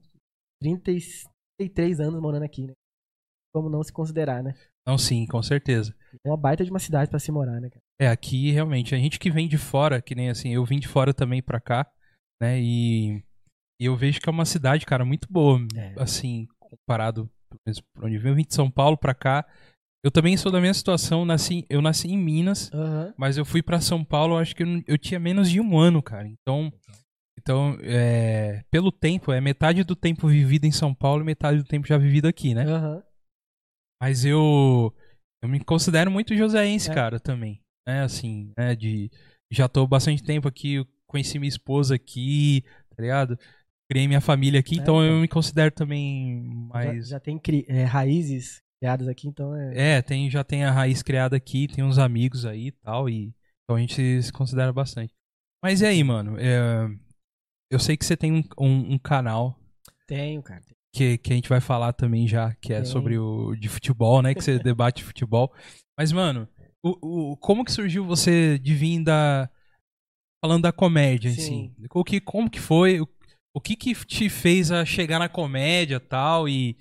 33 0.60 2.00
anos 2.00 2.20
morando 2.20 2.42
aqui, 2.42 2.66
né? 2.66 2.74
Como 3.54 3.70
não 3.70 3.82
se 3.82 3.92
considerar, 3.92 4.42
né? 4.42 4.54
Não, 4.86 4.98
sim, 4.98 5.26
com 5.26 5.42
certeza. 5.42 5.94
É 6.24 6.28
uma 6.28 6.36
baita 6.36 6.64
de 6.64 6.70
uma 6.70 6.78
cidade 6.78 7.10
pra 7.10 7.18
se 7.18 7.32
morar, 7.32 7.60
né, 7.60 7.70
cara? 7.70 7.83
É, 8.00 8.08
aqui 8.08 8.50
realmente, 8.50 8.94
a 8.94 8.98
gente 8.98 9.18
que 9.18 9.30
vem 9.30 9.46
de 9.48 9.56
fora, 9.56 10.02
que 10.02 10.14
nem 10.14 10.28
assim, 10.28 10.52
eu 10.52 10.64
vim 10.64 10.78
de 10.80 10.88
fora 10.88 11.14
também 11.14 11.40
pra 11.42 11.60
cá, 11.60 11.86
né? 12.40 12.60
E, 12.60 13.22
e 13.80 13.84
eu 13.84 13.96
vejo 13.96 14.20
que 14.20 14.28
é 14.28 14.32
uma 14.32 14.44
cidade, 14.44 14.84
cara, 14.84 15.04
muito 15.04 15.28
boa, 15.30 15.60
É. 15.76 15.94
assim, 15.96 16.46
comparado 16.58 17.30
por 17.94 18.04
onde 18.04 18.16
eu 18.16 18.20
vim. 18.20 18.28
Eu 18.30 18.34
vim 18.34 18.42
de 18.44 18.54
São 18.54 18.68
Paulo 18.70 18.96
pra 18.96 19.14
cá. 19.14 19.46
Eu 20.04 20.10
também 20.10 20.36
sou 20.36 20.50
da 20.52 20.60
mesma 20.60 20.74
situação, 20.74 21.24
nasci, 21.24 21.64
eu 21.70 21.80
nasci 21.80 22.08
em 22.08 22.18
Minas, 22.18 22.70
Aham. 22.74 23.14
mas 23.16 23.38
eu 23.38 23.44
fui 23.44 23.62
pra 23.62 23.80
São 23.80 24.04
Paulo, 24.04 24.36
acho 24.36 24.54
que 24.54 24.62
eu, 24.62 24.82
eu 24.86 24.98
tinha 24.98 25.18
menos 25.20 25.48
de 25.48 25.60
um 25.60 25.78
ano, 25.78 26.02
cara. 26.02 26.28
Então, 26.28 26.70
então 27.38 27.78
é, 27.80 28.64
pelo 28.70 28.92
tempo, 28.92 29.32
é 29.32 29.40
metade 29.40 29.82
do 29.84 29.96
tempo 29.96 30.26
vivido 30.28 30.66
em 30.66 30.72
São 30.72 30.92
Paulo 30.94 31.22
e 31.22 31.24
metade 31.24 31.58
do 31.58 31.64
tempo 31.64 31.86
já 31.86 31.96
vivido 31.96 32.26
aqui, 32.26 32.54
né? 32.54 32.64
Aham. 32.64 33.02
Mas 34.02 34.24
eu 34.26 34.92
eu 35.42 35.48
me 35.48 35.62
considero 35.64 36.10
muito 36.10 36.34
joséense, 36.36 36.90
É. 36.90 36.94
cara, 36.94 37.18
também. 37.20 37.62
É 37.86 38.00
assim, 38.00 38.52
né, 38.56 38.74
de 38.74 39.10
já 39.50 39.68
tô 39.68 39.86
bastante 39.86 40.22
tempo 40.22 40.48
aqui 40.48 40.84
conheci 41.06 41.38
minha 41.38 41.48
esposa 41.48 41.94
aqui, 41.94 42.64
tá 42.96 43.02
ligado? 43.02 43.38
Criei 43.88 44.08
minha 44.08 44.20
família 44.20 44.58
aqui, 44.58 44.76
É, 44.76 44.78
então 44.82 45.00
eu 45.02 45.10
então. 45.12 45.20
me 45.20 45.28
considero 45.28 45.70
também 45.70 46.42
Já, 46.44 46.68
mais. 46.68 47.08
já 47.08 47.20
tem 47.20 47.38
cri- 47.38 47.64
é, 47.68 47.84
raízes 47.84 48.62
criadas 48.80 49.06
aqui, 49.06 49.28
então 49.28 49.54
é. 49.54 49.96
É, 49.98 50.02
tem, 50.02 50.28
já 50.30 50.42
tem 50.42 50.64
a 50.64 50.72
raiz 50.72 51.02
criada 51.02 51.36
aqui, 51.36 51.68
tem 51.68 51.84
uns 51.84 51.98
amigos 51.98 52.44
aí 52.46 52.68
e 52.68 52.72
tal, 52.72 53.08
e 53.08 53.32
então 53.62 53.76
a 53.76 53.80
gente 53.80 54.22
se 54.22 54.32
considera 54.32 54.72
bastante. 54.72 55.14
Mas 55.62 55.80
e 55.82 55.86
aí, 55.86 56.02
mano? 56.02 56.36
É, 56.38 56.88
eu 57.70 57.78
sei 57.78 57.96
que 57.96 58.04
você 58.04 58.16
tem 58.16 58.32
um, 58.32 58.42
um- 58.58 58.94
um 58.94 58.98
canal 58.98 59.58
Tenho, 60.06 60.42
cara. 60.42 60.62
que, 60.92 61.16
que 61.18 61.32
a 61.32 61.36
gente 61.36 61.48
vai 61.48 61.60
falar 61.60 61.92
também 61.92 62.26
já, 62.26 62.54
que 62.56 62.72
é 62.72 62.78
Tem. 62.82 62.84
sobre 62.86 63.18
o 63.18 63.54
de 63.54 63.68
futebol, 63.68 64.20
né? 64.20 64.34
Que 64.34 64.42
você 64.42 64.58
debate 64.58 65.04
futebol. 65.04 65.52
Mas, 65.96 66.10
mano, 66.12 66.48
o, 66.84 67.32
o, 67.32 67.36
como 67.38 67.64
que 67.64 67.72
surgiu 67.72 68.04
você 68.04 68.58
de 68.58 68.74
vir 68.74 69.02
da. 69.02 69.48
Falando 70.44 70.64
da 70.64 70.72
comédia 70.72 71.30
em 71.30 71.34
Sim. 71.34 71.74
si? 71.78 71.86
O 71.94 72.04
que, 72.04 72.20
como 72.20 72.50
que 72.50 72.60
foi? 72.60 73.00
O, 73.00 73.08
o 73.56 73.60
que 73.60 73.74
que 73.74 73.94
te 73.94 74.28
fez 74.28 74.70
a 74.70 74.84
chegar 74.84 75.18
na 75.18 75.28
comédia 75.28 75.98
tal 75.98 76.46
e, 76.46 76.76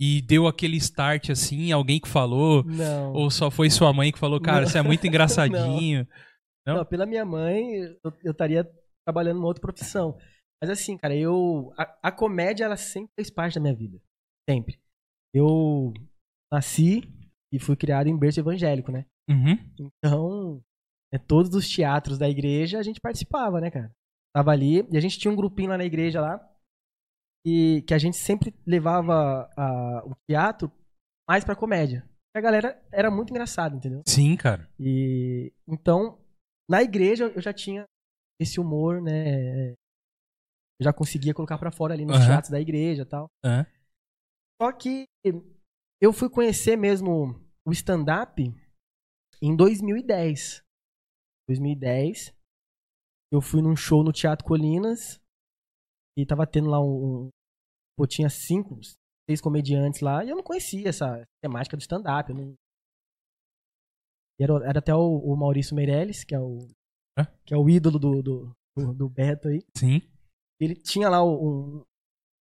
e 0.00 0.22
deu 0.22 0.46
aquele 0.46 0.76
start 0.76 1.30
assim? 1.30 1.72
Alguém 1.72 1.98
que 1.98 2.06
falou? 2.06 2.62
Não. 2.62 3.12
Ou 3.14 3.28
só 3.28 3.50
foi 3.50 3.68
sua 3.70 3.92
mãe 3.92 4.12
que 4.12 4.18
falou, 4.18 4.40
cara, 4.40 4.60
Não. 4.60 4.68
você 4.68 4.78
é 4.78 4.82
muito 4.82 5.04
engraçadinho? 5.08 6.06
não? 6.64 6.76
Não, 6.76 6.84
pela 6.84 7.06
minha 7.06 7.24
mãe, 7.24 7.80
eu, 8.04 8.12
eu 8.22 8.30
estaria 8.30 8.64
trabalhando 9.04 9.38
numa 9.38 9.48
outra 9.48 9.62
profissão. 9.62 10.16
Mas 10.62 10.70
assim, 10.70 10.96
cara, 10.96 11.16
eu. 11.16 11.72
A, 11.76 11.98
a 12.04 12.12
comédia, 12.12 12.64
ela 12.66 12.76
sempre 12.76 13.10
fez 13.16 13.30
parte 13.30 13.56
da 13.56 13.60
minha 13.60 13.74
vida. 13.74 14.00
Sempre. 14.48 14.78
Eu 15.34 15.92
nasci 16.52 17.02
e 17.52 17.58
fui 17.58 17.74
criado 17.74 18.08
em 18.08 18.16
berço 18.16 18.38
evangélico, 18.38 18.92
né? 18.92 19.04
Uhum. 19.28 19.90
Então, 19.98 20.62
é, 21.12 21.18
todos 21.18 21.54
os 21.54 21.68
teatros 21.68 22.18
da 22.18 22.28
igreja 22.28 22.78
a 22.78 22.82
gente 22.82 23.00
participava, 23.00 23.60
né, 23.60 23.70
cara? 23.70 23.92
Tava 24.34 24.50
ali, 24.52 24.86
e 24.90 24.96
a 24.96 25.00
gente 25.00 25.18
tinha 25.18 25.32
um 25.32 25.36
grupinho 25.36 25.70
lá 25.70 25.78
na 25.78 25.84
igreja 25.84 26.20
lá, 26.20 26.40
e 27.46 27.82
que 27.86 27.94
a 27.94 27.98
gente 27.98 28.16
sempre 28.16 28.54
levava 28.66 29.48
a- 29.56 30.02
o 30.04 30.14
teatro 30.28 30.70
mais 31.28 31.44
pra 31.44 31.56
comédia. 31.56 32.08
A 32.36 32.40
galera 32.40 32.80
era 32.92 33.10
muito 33.10 33.30
engraçada, 33.30 33.74
entendeu? 33.76 34.02
Sim, 34.06 34.36
cara. 34.36 34.68
E 34.78 35.52
então, 35.66 36.18
na 36.68 36.82
igreja 36.82 37.24
eu 37.34 37.40
já 37.40 37.52
tinha 37.52 37.84
esse 38.40 38.60
humor, 38.60 39.00
né? 39.02 39.70
Eu 40.80 40.84
já 40.84 40.92
conseguia 40.92 41.34
colocar 41.34 41.58
pra 41.58 41.72
fora 41.72 41.94
ali 41.94 42.04
nos 42.04 42.16
Aham. 42.16 42.26
teatros 42.26 42.50
da 42.50 42.60
igreja 42.60 43.02
e 43.02 43.06
tal. 43.06 43.28
Aham. 43.44 43.66
Só 44.60 44.72
que 44.72 45.06
eu 46.00 46.12
fui 46.12 46.28
conhecer 46.28 46.76
mesmo 46.76 47.40
o 47.66 47.72
stand-up 47.72 48.42
em 49.42 49.56
2010. 49.56 50.62
2010, 51.48 52.34
eu 53.32 53.40
fui 53.40 53.62
num 53.62 53.74
show 53.76 54.02
no 54.04 54.12
Teatro 54.12 54.44
Colinas 54.44 55.20
e 56.16 56.26
tava 56.26 56.46
tendo 56.46 56.68
lá 56.68 56.80
um. 56.80 57.26
um 57.26 57.30
pô, 57.96 58.06
tinha 58.06 58.28
cinco, 58.28 58.78
seis 59.28 59.40
comediantes 59.40 60.00
lá 60.00 60.24
e 60.24 60.28
eu 60.30 60.36
não 60.36 60.42
conhecia 60.42 60.88
essa 60.88 61.24
temática 61.42 61.76
do 61.76 61.80
stand-up. 61.80 62.32
não- 62.32 62.54
Era, 64.40 64.52
era 64.68 64.78
até 64.78 64.94
o, 64.94 65.00
o 65.18 65.36
Maurício 65.36 65.74
Meirelles, 65.74 66.22
que 66.24 66.34
é 66.34 66.38
o, 66.40 66.58
Hã? 67.18 67.24
que 67.46 67.54
é 67.54 67.56
o 67.56 67.68
ídolo 67.68 67.98
do, 67.98 68.22
do, 68.22 68.56
do, 68.76 68.94
do 68.94 69.08
Beto 69.08 69.48
aí. 69.48 69.60
Sim. 69.76 70.00
Ele 70.60 70.74
tinha 70.76 71.08
lá 71.08 71.24
um 71.24 71.82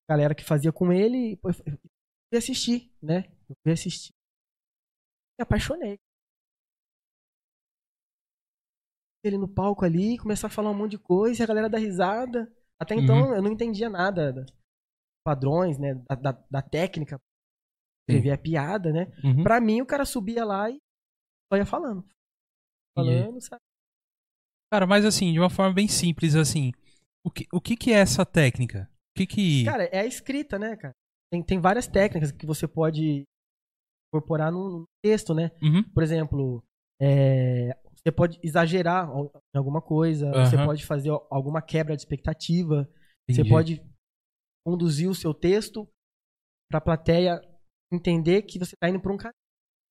galera 0.10 0.36
que 0.36 0.43
fazia 0.43 0.71
com 0.71 0.91
ele 0.91 1.31
e 1.34 1.38
pô, 1.38 1.49
eu 1.49 1.53
fui 1.53 2.38
assistir, 2.38 2.91
né? 3.01 3.31
Eu 3.49 3.55
fui 3.63 3.71
assistir. 3.71 4.12
Me 5.39 5.43
apaixonei. 5.43 5.97
Ele 9.27 9.38
no 9.38 9.47
palco 9.47 9.83
ali, 9.83 10.17
começar 10.17 10.47
a 10.47 10.49
falar 10.51 10.69
um 10.69 10.73
monte 10.75 10.91
de 10.91 10.99
coisa, 10.99 11.41
e 11.41 11.43
a 11.43 11.47
galera 11.47 11.69
dá 11.69 11.77
risada. 11.77 12.51
Até 12.79 12.95
então 12.95 13.33
eu 13.35 13.41
não 13.41 13.51
entendia 13.51 13.89
nada 13.89 14.31
da- 14.31 14.45
padrões, 15.25 15.77
né? 15.79 15.95
Da, 16.07 16.15
da, 16.15 16.43
da 16.51 16.61
técnica. 16.61 17.19
Escrever 18.07 18.31
a 18.31 18.38
piada, 18.38 18.91
né? 18.93 19.07
Uhum. 19.23 19.43
Pra 19.43 19.59
mim, 19.59 19.81
o 19.81 19.85
cara 19.85 20.05
subia 20.05 20.45
lá 20.45 20.69
e 20.69 20.77
só 21.51 21.57
ia 21.57 21.65
falando. 21.65 22.05
Falando, 22.95 23.41
sabe? 23.41 23.61
Cara, 24.71 24.85
mas 24.85 25.05
assim, 25.05 25.33
de 25.33 25.39
uma 25.39 25.49
forma 25.49 25.73
bem 25.73 25.88
simples, 25.88 26.35
assim, 26.35 26.71
o 27.25 27.31
que, 27.31 27.45
o 27.51 27.59
que 27.59 27.75
que 27.75 27.91
é 27.91 27.95
essa 27.99 28.25
técnica? 28.25 28.89
O 29.11 29.19
que 29.19 29.25
que... 29.25 29.65
Cara, 29.65 29.85
é 29.85 29.99
a 30.01 30.05
escrita, 30.05 30.59
né, 30.59 30.75
cara? 30.75 30.93
Tem, 31.31 31.41
tem 31.43 31.59
várias 31.59 31.88
técnicas 31.88 32.31
que 32.31 32.45
você 32.45 32.67
pode 32.67 33.23
incorporar 34.13 34.51
no 34.51 34.69
no 34.81 34.85
texto, 35.03 35.33
né? 35.33 35.51
Uhum. 35.61 35.83
Por 35.91 36.03
exemplo, 36.03 36.63
é, 37.01 37.75
você 38.05 38.11
pode 38.11 38.39
exagerar 38.43 39.09
em 39.09 39.57
alguma 39.57 39.81
coisa, 39.81 40.29
você 40.45 40.55
Aham. 40.55 40.65
pode 40.65 40.85
fazer 40.85 41.09
al- 41.09 41.27
alguma 41.31 41.61
quebra 41.61 41.95
de 41.95 42.01
expectativa, 42.01 42.87
Entendi. 43.27 43.43
você 43.43 43.49
pode 43.49 43.83
conduzir 44.65 45.09
o 45.09 45.15
seu 45.15 45.33
texto 45.33 45.87
para 46.69 46.77
a 46.77 46.81
plateia 46.81 47.41
entender 47.91 48.43
que 48.43 48.59
você 48.59 48.75
está 48.75 48.89
indo 48.89 48.99
por 49.01 49.11
um 49.11 49.17
caminho. 49.17 49.33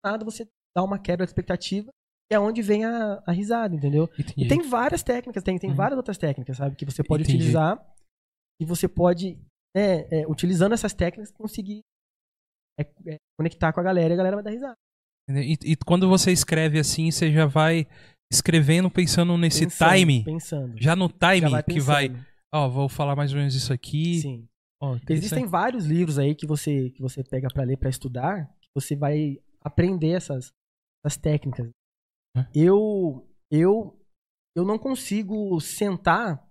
Nada, 0.05 0.25
você 0.25 0.47
dá 0.77 0.83
uma 0.85 0.99
quebra 0.99 1.25
de 1.25 1.31
expectativa, 1.31 1.91
é 2.31 2.39
onde 2.39 2.63
vem 2.63 2.85
a, 2.85 3.23
a 3.27 3.33
risada, 3.33 3.75
entendeu? 3.75 4.05
Entendi. 4.19 4.45
E 4.45 4.49
tem 4.49 4.63
várias 4.63 5.03
técnicas, 5.03 5.43
tem, 5.43 5.59
tem 5.59 5.71
Uhum. 5.71 5.77
várias 5.77 5.97
outras 5.97 6.19
técnicas, 6.19 6.57
sabe? 6.57 6.77
Que 6.77 6.85
você 6.85 7.03
pode 7.03 7.23
Entendi. 7.25 7.39
utilizar 7.39 7.85
e 8.61 8.65
você 8.65 8.89
pode, 8.89 9.37
né, 9.75 10.07
é, 10.11 10.27
utilizando 10.29 10.73
essas 10.73 10.93
técnicas, 10.95 11.33
conseguir 11.33 11.81
é, 12.79 12.83
é, 13.07 13.17
conectar 13.39 13.73
com 13.73 13.81
a 13.81 13.85
galera 13.85 14.11
e 14.11 14.15
a 14.15 14.17
galera 14.17 14.37
vai 14.37 14.45
dar 14.45 14.51
risada. 14.51 14.75
E, 15.29 15.57
e 15.73 15.77
quando 15.87 16.09
você 16.09 16.33
escreve 16.33 16.79
assim, 16.79 17.11
você 17.11 17.33
já 17.33 17.47
vai 17.47 17.87
escrevendo 18.33 18.91
pensando 18.91 19.37
nesse 19.39 19.65
Pensando, 19.65 19.91
time, 19.95 20.25
Pensando. 20.25 20.83
já 20.83 20.95
no 20.97 21.09
time 21.09 21.41
Já 21.41 21.49
vai 21.49 21.63
que 21.63 21.81
vai, 21.81 22.27
ó, 22.55 22.69
vou 22.69 22.89
falar 22.89 23.17
mais 23.17 23.33
ou 23.33 23.39
menos 23.39 23.55
isso 23.55 23.73
aqui. 23.73 24.21
Sim. 24.21 24.49
Ó, 24.83 24.99
Existem 25.09 25.47
vários 25.47 25.87
livros 25.87 26.19
aí 26.19 26.35
que 26.35 26.47
você 26.47 26.91
que 26.91 27.01
você 27.01 27.23
pega 27.25 27.49
pra 27.49 27.65
ler, 27.65 27.79
pra 27.79 27.89
estudar, 27.89 28.47
que 28.61 28.69
você 28.75 28.95
vai 28.95 29.39
aprender 29.63 30.11
essas, 30.11 30.53
essas 31.05 31.17
técnicas. 31.19 31.71
Eu 32.55 33.27
eu 33.51 33.99
eu 34.57 34.65
não 34.65 34.79
consigo 34.79 35.59
sentar 35.61 36.45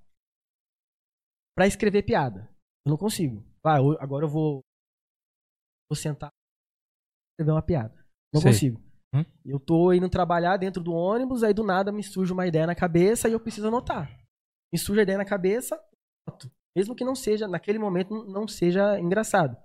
pra 1.56 1.68
escrever 1.68 2.04
piada. 2.04 2.50
Eu 2.86 2.92
não 2.92 2.98
consigo. 2.98 3.44
Ah, 3.64 3.78
eu- 3.78 4.02
agora 4.02 4.26
eu 4.26 4.30
vou 4.30 4.62
vou 5.90 5.96
sentar 5.96 6.30
pra 6.32 7.34
escrever 7.34 7.52
uma 7.52 7.62
piada. 7.62 8.03
Não 8.34 8.42
Sei. 8.42 8.52
consigo. 8.52 8.82
Hum? 9.14 9.24
Eu 9.46 9.60
tô 9.60 9.94
indo 9.94 10.10
trabalhar 10.10 10.58
dentro 10.58 10.82
do 10.82 10.92
ônibus, 10.92 11.44
aí 11.44 11.54
do 11.54 11.64
nada 11.64 11.92
me 11.92 12.04
surge 12.04 12.34
uma 12.34 12.48
ideia 12.48 12.66
na 12.66 12.74
cabeça 12.76 13.30
e 13.30 13.34
eu 13.34 13.40
preciso 13.40 13.68
anotar. 13.68 14.10
Me 14.74 14.80
surge 14.80 15.00
a 15.02 15.04
ideia 15.04 15.18
na 15.18 15.26
cabeça, 15.26 15.80
anoto. 16.28 16.50
Mesmo 16.76 16.96
que 16.96 17.06
não 17.06 17.14
seja, 17.16 17.48
naquele 17.48 17.78
momento, 17.78 18.26
não 18.26 18.48
seja 18.48 19.00
engraçado. 19.00 19.56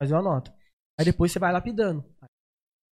Mas 0.00 0.10
eu 0.10 0.18
anoto. 0.18 0.52
Aí 0.98 1.04
depois 1.06 1.32
você 1.32 1.38
vai 1.38 1.50
lapidando. 1.52 2.04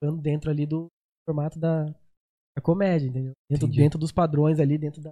Ficando 0.03 0.20
dentro 0.22 0.51
ali 0.51 0.64
do 0.64 0.87
formato 1.29 1.59
da, 1.59 1.85
da 1.85 2.62
comédia, 2.62 3.09
entendeu? 3.09 3.33
Dentro, 3.51 3.66
Entendi. 3.66 3.83
dentro 3.83 3.99
dos 3.99 4.12
padrões 4.12 4.59
ali, 4.59 4.79
dentro 4.79 5.03
da. 5.03 5.11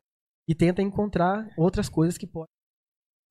E 0.48 0.54
tenta 0.54 0.80
encontrar 0.80 1.50
outras 1.56 1.88
coisas 1.88 2.16
que 2.16 2.26
podem 2.26 2.48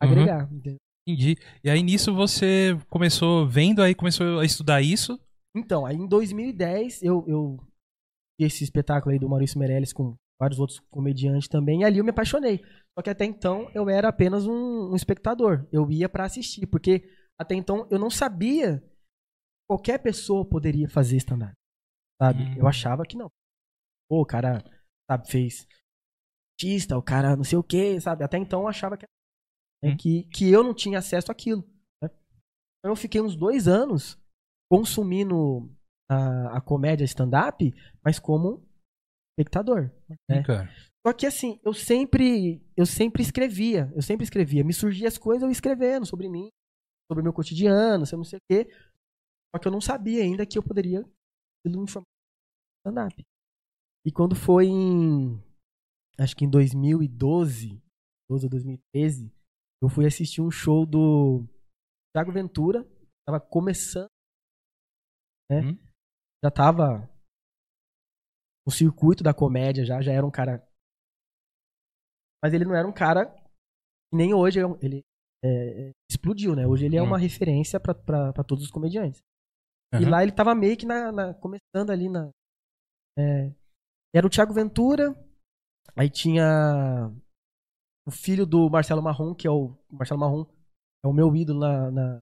Uhum. 0.03 0.09
agregar. 0.09 0.43
entendeu? 0.51 0.75
Entendi. 1.07 1.35
E 1.63 1.69
aí 1.69 1.81
nisso 1.81 2.13
você 2.13 2.77
começou 2.89 3.47
vendo, 3.47 3.81
aí 3.81 3.95
começou 3.95 4.39
a 4.39 4.45
estudar 4.45 4.81
isso. 4.81 5.19
Então, 5.55 5.85
aí 5.85 5.95
em 5.95 6.07
2010, 6.07 7.03
eu, 7.03 7.23
eu 7.27 7.57
esse 8.39 8.63
espetáculo 8.63 9.13
aí 9.13 9.19
do 9.19 9.29
Maurício 9.29 9.59
Meirelles 9.59 9.93
com 9.93 10.15
vários 10.39 10.59
outros 10.59 10.79
comediantes 10.91 11.47
também, 11.47 11.81
e 11.81 11.85
ali 11.85 11.99
eu 11.99 12.03
me 12.03 12.09
apaixonei. 12.09 12.59
Só 12.97 13.01
que 13.03 13.09
até 13.09 13.23
então 13.25 13.69
eu 13.73 13.87
era 13.89 14.09
apenas 14.09 14.45
um, 14.47 14.91
um 14.91 14.95
espectador. 14.95 15.67
Eu 15.71 15.89
ia 15.91 16.09
pra 16.09 16.25
assistir, 16.25 16.65
porque 16.67 17.07
até 17.39 17.55
então 17.55 17.87
eu 17.89 17.99
não 17.99 18.09
sabia 18.09 18.79
que 18.79 18.89
qualquer 19.69 19.99
pessoa 19.99 20.43
poderia 20.47 20.89
fazer 20.89 21.17
stand-up. 21.17 21.53
Sabe? 22.21 22.43
Hum. 22.43 22.55
Eu 22.57 22.67
achava 22.67 23.05
que 23.05 23.17
não. 23.17 23.29
Pô, 24.09 24.21
o 24.21 24.25
cara, 24.25 24.63
sabe, 25.09 25.29
fez 25.29 25.67
artista, 26.55 26.97
o 26.97 27.01
cara 27.01 27.35
não 27.35 27.43
sei 27.43 27.57
o 27.57 27.63
quê, 27.63 27.99
sabe? 28.01 28.23
Até 28.23 28.37
então 28.37 28.61
eu 28.61 28.67
achava 28.67 28.97
que, 28.97 29.05
né, 29.83 29.91
Hum. 29.91 29.97
que, 29.97 30.23
que 30.25 30.49
eu 30.49 30.63
não 30.63 30.73
tinha 30.73 30.99
acesso 30.99 31.31
àquilo. 31.31 31.61
né? 32.01 32.09
Então 32.79 32.91
eu 32.91 32.95
fiquei 32.95 33.21
uns 33.21 33.35
dois 33.35 33.67
anos 33.67 34.17
consumindo 34.73 35.71
a, 36.09 36.57
a 36.57 36.61
comédia 36.61 37.05
stand-up, 37.05 37.71
mas 38.03 38.17
como 38.17 38.67
espectador. 39.29 39.91
É. 40.27 40.41
Cara. 40.41 40.67
Só 41.05 41.13
que 41.13 41.27
assim, 41.27 41.59
eu 41.63 41.75
sempre, 41.75 42.59
eu 42.75 42.83
sempre 42.83 43.21
escrevia, 43.21 43.91
eu 43.95 44.01
sempre 44.01 44.23
escrevia. 44.23 44.63
Me 44.63 44.73
surgiam 44.73 45.07
as 45.07 45.15
coisas 45.15 45.43
eu 45.43 45.51
escrevendo 45.51 46.07
sobre 46.07 46.27
mim, 46.27 46.49
sobre 47.07 47.21
o 47.21 47.23
meu 47.23 47.31
cotidiano, 47.31 48.07
sobre 48.07 48.17
não 48.17 48.23
sei 48.23 48.39
o 48.39 48.41
quê. 48.49 48.67
Só 49.53 49.61
que 49.61 49.67
eu 49.67 49.71
não 49.71 49.79
sabia 49.79 50.23
ainda 50.23 50.43
que 50.43 50.57
eu 50.57 50.63
poderia 50.63 51.03
de 51.63 51.71
stand-up. 52.79 53.23
E 54.03 54.11
quando 54.11 54.35
foi 54.35 54.65
em, 54.65 55.39
acho 56.17 56.35
que 56.35 56.45
em 56.45 56.49
2012, 56.49 57.79
12 58.27 58.45
ou 58.45 58.49
2013, 58.49 59.31
eu 59.83 59.87
fui 59.87 60.07
assistir 60.07 60.41
um 60.41 60.49
show 60.49 60.83
do 60.83 61.45
Thiago 62.11 62.31
Ventura, 62.31 62.83
tava 63.23 63.39
começando, 63.39 64.09
né? 65.61 65.71
Hum. 65.71 65.77
Já 66.43 66.51
tava 66.51 67.09
no 68.65 68.71
circuito 68.71 69.23
da 69.23 69.33
comédia 69.33 69.85
já, 69.85 70.01
já 70.01 70.11
era 70.13 70.25
um 70.25 70.31
cara 70.31 70.65
mas 72.43 72.53
ele 72.53 72.65
não 72.65 72.75
era 72.75 72.87
um 72.87 72.93
cara 72.93 73.33
nem 74.13 74.33
hoje 74.33 74.59
é 74.59 74.63
ele 74.81 75.01
é, 75.45 75.91
explodiu, 76.09 76.55
né? 76.55 76.65
Hoje 76.65 76.85
ele 76.85 76.95
é 76.95 77.01
uma 77.01 77.17
referência 77.17 77.79
pra- 77.79 77.93
pra 77.95 78.31
pra 78.31 78.43
todos 78.43 78.63
os 78.63 78.71
comediantes. 78.71 79.19
E 79.93 79.97
Aham. 79.97 80.09
lá 80.09 80.23
ele 80.23 80.31
tava 80.31 80.55
meio 80.55 80.77
que 80.77 80.85
na, 80.85 81.11
na- 81.11 81.33
começando 81.33 81.89
ali 81.89 82.07
na. 82.09 82.29
é, 83.17 83.51
era 84.15 84.25
o 84.25 84.29
Thiago 84.29 84.53
Ventura, 84.53 85.13
aí 85.95 86.09
tinha 86.09 87.11
o 88.07 88.11
filho 88.11 88.45
do 88.45 88.69
Marcelo 88.69 89.01
Marrom, 89.03 89.33
que 89.35 89.45
é 89.47 89.51
o. 89.51 89.75
o 89.89 89.95
Marcelo 89.95 90.19
Marrom 90.19 90.45
é 91.03 91.07
o 91.07 91.13
meu 91.13 91.35
ídolo 91.35 91.59
na. 91.59 91.91
na 91.91 92.19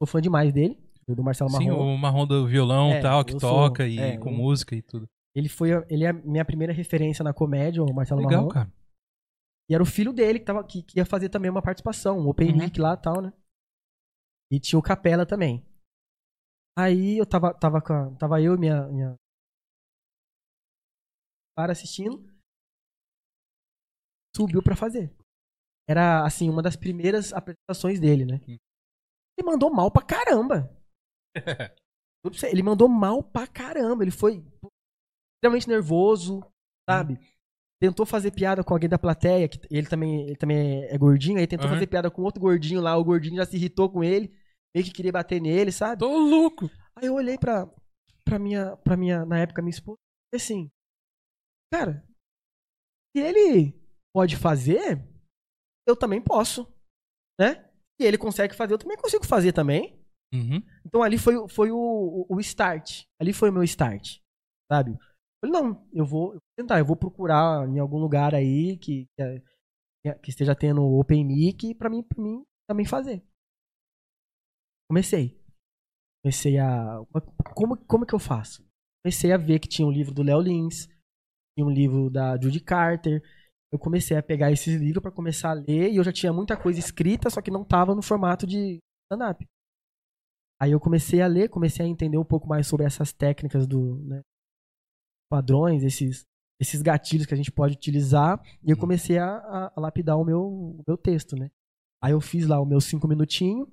sou 0.00 0.06
fã 0.06 0.20
demais 0.20 0.52
dele, 0.52 0.76
do 1.08 1.22
Marcelo 1.22 1.50
Sim, 1.50 1.68
Marrom. 1.70 1.94
o 1.94 1.98
marrom 1.98 2.26
do 2.26 2.46
violão 2.46 2.92
É, 2.92 3.00
tal, 3.00 3.24
que 3.24 3.34
eu 3.34 3.40
sou- 3.40 3.50
toca 3.50 3.86
e 3.86 3.98
é, 3.98 4.16
com 4.18 4.30
eu- 4.30 4.36
música 4.36 4.74
e 4.74 4.82
tudo. 4.82 5.06
Ele 5.34 5.48
foi 5.48 5.70
ele 5.90 6.04
é 6.04 6.10
a 6.10 6.12
minha 6.12 6.44
primeira 6.44 6.72
referência 6.72 7.22
na 7.24 7.34
comédia, 7.34 7.82
o 7.82 7.92
Marcelo 7.94 8.20
Legal, 8.20 8.42
Marrom. 8.42 8.48
cara. 8.48 8.72
E 9.68 9.74
era 9.74 9.82
o 9.82 9.86
filho 9.86 10.12
dele 10.12 10.38
que, 10.38 10.44
tava, 10.44 10.62
que, 10.64 10.82
que 10.82 10.98
ia 10.98 11.04
fazer 11.06 11.28
também 11.28 11.50
uma 11.50 11.62
participação, 11.62 12.18
um 12.20 12.28
open 12.28 12.50
Uhum. 12.52 12.58
mic 12.58 12.78
lá 12.78 12.94
e 12.94 12.96
tal, 13.02 13.20
né? 13.22 13.32
E 14.52 14.60
tinha 14.60 14.78
o 14.78 14.82
Capela 14.82 15.26
também. 15.26 15.66
Aí 16.78 17.18
eu 17.18 17.26
tava, 17.26 17.52
tava, 17.54 17.80
com 17.80 17.92
a- 17.92 18.10
tava 18.16 18.40
eu 18.42 18.54
e 18.54 18.58
minha, 18.58 18.86
minha. 18.88 19.16
Para 21.56 21.72
assistindo. 21.72 22.32
Subiu 24.36 24.62
pra 24.62 24.76
fazer. 24.76 25.14
Era, 25.88 26.24
assim, 26.26 26.48
uma 26.50 26.62
das 26.62 26.76
primeiras 26.76 27.32
apresentações 27.32 28.00
dele, 28.00 28.24
né? 28.24 28.40
Hum. 28.48 28.56
Ele 29.38 29.46
mandou 29.46 29.72
mal 29.72 29.90
pra 29.90 30.02
caramba. 30.04 30.70
Ele 32.44 32.62
mandou 32.62 32.88
mal 32.88 33.22
pra 33.22 33.46
caramba. 33.46 34.02
Ele 34.02 34.10
foi 34.10 34.42
extremamente 35.36 35.68
nervoso, 35.68 36.40
sabe? 36.88 37.18
Tentou 37.80 38.06
fazer 38.06 38.30
piada 38.30 38.64
com 38.64 38.72
alguém 38.72 38.88
da 38.88 38.98
plateia, 38.98 39.46
que 39.48 39.60
ele 39.70 39.86
também, 39.86 40.22
ele 40.22 40.36
também 40.36 40.84
é 40.84 40.96
gordinho, 40.96 41.38
aí 41.38 41.46
tentou 41.46 41.66
Aham. 41.66 41.76
fazer 41.76 41.86
piada 41.86 42.10
com 42.10 42.22
outro 42.22 42.40
gordinho 42.40 42.80
lá, 42.80 42.96
o 42.96 43.04
gordinho 43.04 43.36
já 43.36 43.44
se 43.44 43.56
irritou 43.56 43.90
com 43.90 44.02
ele, 44.02 44.34
meio 44.74 44.86
que 44.86 44.92
queria 44.92 45.12
bater 45.12 45.40
nele, 45.40 45.70
sabe? 45.70 45.98
Tô 45.98 46.16
louco. 46.16 46.70
Aí 46.96 47.06
eu 47.06 47.14
olhei 47.14 47.36
pra, 47.36 47.68
pra, 48.24 48.38
minha, 48.38 48.76
pra 48.78 48.96
minha, 48.96 49.26
na 49.26 49.38
época, 49.40 49.60
minha 49.60 49.74
esposa, 49.74 49.98
e 50.32 50.36
assim, 50.36 50.70
cara, 51.70 52.02
se 53.14 53.22
ele 53.22 53.78
pode 54.14 54.36
fazer, 54.36 55.06
eu 55.86 55.94
também 55.94 56.22
posso, 56.22 56.66
né? 57.38 57.68
Se 58.00 58.06
ele 58.06 58.16
consegue 58.16 58.54
fazer, 58.54 58.72
eu 58.72 58.78
também 58.78 58.96
consigo 58.96 59.26
fazer 59.26 59.52
também. 59.52 60.03
Uhum. 60.34 60.60
Então 60.84 61.02
ali 61.02 61.16
foi, 61.16 61.36
o- 61.36 61.48
foi 61.48 61.70
o, 61.70 61.76
o, 61.78 62.26
o 62.36 62.40
start. 62.40 63.04
Ali 63.20 63.32
foi 63.32 63.50
o 63.50 63.52
meu 63.52 63.62
start, 63.62 64.18
sabe? 64.70 64.92
Eu 64.92 64.98
falei, 65.50 65.60
não, 65.62 65.88
eu 65.92 66.04
vou, 66.04 66.36
tentar, 66.58 66.78
eu 66.78 66.84
vou 66.84 66.96
procurar 66.96 67.68
em 67.68 67.78
algum 67.78 67.98
lugar 67.98 68.34
aí 68.34 68.76
que, 68.78 69.06
que, 69.16 69.22
é- 70.06 70.14
que 70.22 70.30
esteja 70.30 70.54
tendo 70.54 70.82
open 70.82 71.24
mic 71.24 71.74
pra 71.76 71.88
mim, 71.88 72.02
pra 72.02 72.22
mim 72.22 72.44
também 72.68 72.84
fazer. 72.86 73.22
Comecei. 74.90 75.38
Comecei 76.22 76.58
a. 76.58 77.00
Como, 77.54 77.76
como 77.86 78.06
que 78.06 78.14
eu 78.14 78.18
faço? 78.18 78.64
Comecei 79.04 79.32
a 79.32 79.36
ver 79.36 79.58
que 79.58 79.68
tinha 79.68 79.86
um 79.86 79.90
livro 79.90 80.14
do 80.14 80.22
Léo 80.22 80.40
Lins, 80.40 80.86
tinha 81.56 81.66
um 81.66 81.70
livro 81.70 82.10
da 82.10 82.40
Judy 82.40 82.60
Carter. 82.60 83.22
Eu 83.72 83.78
comecei 83.78 84.16
a 84.16 84.22
pegar 84.22 84.52
esses 84.52 84.80
livros 84.80 85.02
pra 85.02 85.10
começar 85.10 85.50
a 85.50 85.54
ler 85.54 85.90
e 85.90 85.96
eu 85.96 86.04
já 86.04 86.12
tinha 86.12 86.32
muita 86.32 86.56
coisa 86.56 86.78
escrita, 86.78 87.28
só 87.28 87.42
que 87.42 87.50
não 87.50 87.64
tava 87.64 87.94
no 87.94 88.02
formato 88.02 88.46
de 88.46 88.78
stand-up. 89.10 89.44
Aí 90.60 90.70
eu 90.72 90.80
comecei 90.80 91.20
a 91.20 91.26
ler, 91.26 91.48
comecei 91.48 91.84
a 91.84 91.88
entender 91.88 92.16
um 92.18 92.24
pouco 92.24 92.46
mais 92.48 92.66
sobre 92.66 92.86
essas 92.86 93.12
técnicas 93.12 93.66
do, 93.66 93.96
né, 94.04 94.22
padrões, 95.30 95.82
esses, 95.82 96.24
esses 96.60 96.80
gatilhos 96.82 97.26
que 97.26 97.34
a 97.34 97.36
gente 97.36 97.50
pode 97.52 97.74
utilizar, 97.74 98.40
e 98.62 98.70
eu 98.70 98.76
comecei 98.76 99.18
a, 99.18 99.36
a- 99.36 99.72
lapidar 99.80 100.18
o 100.18 100.24
meu, 100.24 100.42
o 100.42 100.82
meu 100.86 100.96
texto, 100.96 101.36
né? 101.36 101.50
Aí 102.02 102.12
eu 102.12 102.20
fiz 102.20 102.46
lá 102.46 102.60
o 102.60 102.66
meu 102.66 102.80
cinco 102.80 103.08
minutinhos. 103.08 103.66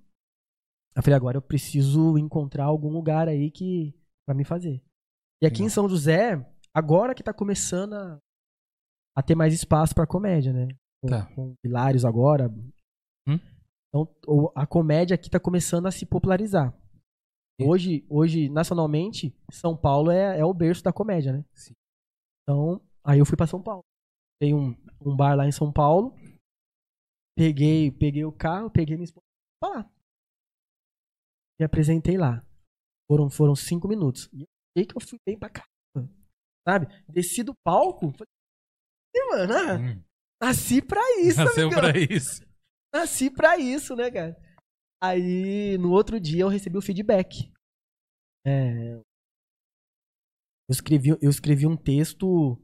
Eu 0.96 1.04
falei, 1.04 1.16
agora 1.16 1.38
eu 1.38 1.42
preciso 1.42 2.18
encontrar 2.18 2.66
algum 2.66 2.90
lugar 2.90 3.28
aí 3.28 3.52
que 3.52 3.94
para 4.26 4.36
me 4.36 4.44
fazer. 4.44 4.82
E 5.42 5.46
aqui 5.46 5.64
em 5.64 5.70
São 5.70 5.88
José, 5.88 6.36
agora 6.74 7.14
que 7.14 7.24
tá 7.24 7.34
começando 7.34 7.94
a, 7.94 8.20
a 9.18 9.22
ter 9.22 9.36
mais 9.36 9.54
espaço 9.54 9.94
pra 9.94 10.08
comédia, 10.08 10.52
né? 10.54 10.68
Com, 11.02 11.08
Tá. 11.10 11.26
com 11.36 11.54
Hilários 11.64 12.06
agora. 12.06 12.50
Hum? 13.28 13.40
Então, 13.94 14.52
a 14.56 14.66
comédia 14.66 15.16
aqui 15.16 15.30
tá 15.30 15.40
começando 15.40 15.86
a 15.86 15.92
se 15.92 16.06
popularizar. 16.06 16.74
Hoje, 17.62 18.06
hoje, 18.10 18.50
nacionalmente, 18.50 19.36
São 19.52 19.78
Paulo 19.78 20.10
é, 20.10 20.40
é 20.40 20.46
o 20.46 20.54
berço 20.54 20.84
da 20.84 20.92
comédia, 20.94 21.34
né? 21.34 21.46
Sim. 21.54 21.74
Então, 22.44 22.82
aí 23.04 23.20
eu 23.20 23.26
fui 23.26 23.38
pra 23.38 23.46
São 23.46 23.62
Paulo. 23.62 23.84
Tem 24.42 24.56
um, 24.56 24.70
um 25.00 25.16
bar 25.16 25.36
lá 25.36 25.46
em 25.46 25.52
São 25.52 25.72
Paulo. 25.72 26.16
Peguei, 27.38 27.92
peguei 27.92 28.26
o 28.26 28.32
carro, 28.32 28.72
peguei 28.72 28.96
minha 28.96 29.04
esposa 29.06 29.26
pra 29.62 29.70
lá. 29.70 29.92
Me 31.60 31.66
apresentei 31.66 32.18
lá. 32.18 32.44
Foram, 33.10 33.30
foram 33.30 33.56
cinco 33.56 33.88
minutos. 33.88 34.28
E 34.34 34.42
eu 34.42 34.48
achei 34.76 34.88
que 34.88 34.96
eu 34.98 35.02
fui 35.02 35.20
bem 35.28 35.38
pra 35.38 35.50
caramba. 35.50 36.12
Sabe? 36.68 36.88
Desci 37.08 37.44
do 37.44 37.54
palco. 37.64 38.12
Falei, 38.14 38.28
"Ih, 39.16 39.30
mano, 39.30 39.54
ah, 39.54 39.78
Hum. 39.78 40.04
nasci 40.42 40.82
pra 40.82 41.02
isso, 41.20 41.44
Nasceu 41.44 41.68
amigão. 41.68 41.82
pra 41.92 42.00
isso. 42.00 42.42
Nasci 42.94 43.30
pra 43.32 43.58
isso, 43.58 43.96
né, 43.96 44.12
cara? 44.12 44.36
Aí, 45.04 45.78
no 45.78 45.92
outro 45.92 46.20
dia, 46.20 46.42
eu 46.44 46.50
recebi 46.50 46.78
o 46.78 46.82
feedback. 46.82 47.52
É, 48.46 48.94
eu, 48.96 49.02
escrevi, 50.70 51.10
eu 51.22 51.30
escrevi 51.30 51.66
um 51.66 51.76
texto 51.78 52.58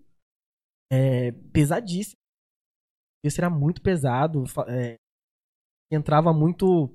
é, 0.92 1.32
pesadíssimo. 1.54 2.16
O 3.20 3.22
texto 3.28 3.40
era 3.40 3.50
muito 3.50 3.82
pesado. 3.82 4.44
é, 4.68 4.96
entrava 5.92 6.32
muito, 6.34 6.94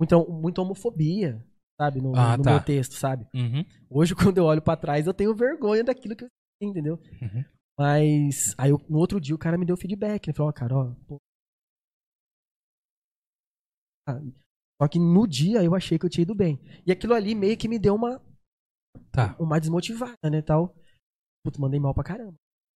muito. 0.00 0.30
Muita 0.30 0.60
homofobia, 0.62 1.44
sabe? 1.80 2.00
No, 2.00 2.14
Ah, 2.14 2.36
no 2.36 2.44
tá. 2.44 2.50
meu 2.52 2.64
texto, 2.64 2.92
sabe? 2.94 3.26
Uhum. 3.34 3.64
Hoje, 3.90 4.14
quando 4.34 4.38
eu 4.38 4.44
olho 4.44 4.62
pra 4.62 4.76
trás, 4.76 5.06
eu 5.06 5.14
tenho 5.14 5.34
vergonha 5.34 5.82
daquilo 5.82 6.14
que 6.14 6.24
eu 6.24 6.28
escrevi, 6.28 6.70
entendeu? 6.70 6.94
Uhum. 7.20 7.44
Mas 7.78 8.54
aí 8.58 8.70
eu- 8.70 8.80
no 8.88 8.98
outro 8.98 9.20
dia 9.20 9.34
o 9.34 9.38
cara 9.38 9.56
me 9.58 9.64
deu 9.66 9.76
feedback. 9.76 10.28
Ele 10.28 10.36
falou, 10.36 10.50
ó, 10.50 10.52
cara, 10.52 10.76
ó. 10.76 10.94
pô. 11.08 11.18
Só 14.08 14.88
que 14.88 14.98
no 14.98 15.26
dia 15.26 15.62
eu 15.62 15.74
achei 15.74 15.98
que 15.98 16.04
eu 16.06 16.10
tinha 16.10 16.22
ido 16.22 16.34
bem. 16.34 16.60
E 16.86 16.92
aquilo 16.92 17.14
ali 17.14 17.34
meio 17.34 17.56
que 17.56 17.68
me 17.68 17.78
deu 17.78 17.94
uma, 17.94 18.20
Tá. 19.10 19.36
uma 19.38 19.60
desmotivada, 19.60 20.30
né? 20.30 20.42
Tal. 20.42 20.74
Putz, 21.44 21.58
mandei 21.58 21.78
mal 21.80 21.94
pra 21.94 22.04
caramba. 22.04 22.34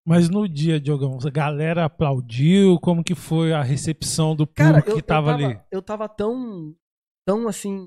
Mas 0.06 0.28
no 0.28 0.46
dia, 0.46 0.78
Diogão, 0.78 1.18
a 1.24 1.30
galera 1.30 1.86
aplaudiu? 1.86 2.78
Como 2.78 3.02
que 3.02 3.14
foi 3.14 3.54
a 3.54 3.62
recepção 3.62 4.36
do 4.36 4.46
Cara, 4.46 4.74
público 4.74 4.90
eu, 4.90 4.96
que 4.96 5.02
tava, 5.02 5.30
eu 5.30 5.38
tava 5.38 5.44
ali? 5.46 5.60
Eu 5.70 5.82
tava 5.82 6.08
tão. 6.08 6.74
tão 7.26 7.48
assim. 7.48 7.86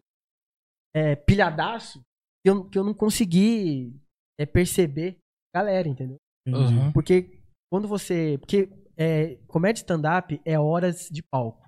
É, 0.96 1.16
pilhadaço 1.16 2.02
que 2.44 2.50
eu, 2.50 2.68
que 2.68 2.80
eu 2.80 2.84
não 2.84 2.94
consegui 2.94 3.94
é, 4.40 4.48
perceber 4.48 5.18
a 5.54 5.60
galera, 5.60 5.88
entendeu? 5.88 6.18
Uhum. 6.48 6.92
Porque 6.92 7.40
quando 7.72 7.88
você. 7.88 8.38
Porque 8.40 8.68
é, 8.98 9.36
comédia 9.48 9.82
stand-up 9.82 10.42
é 10.44 10.60
horas 10.60 11.08
de 11.12 11.22
palco. 11.22 11.67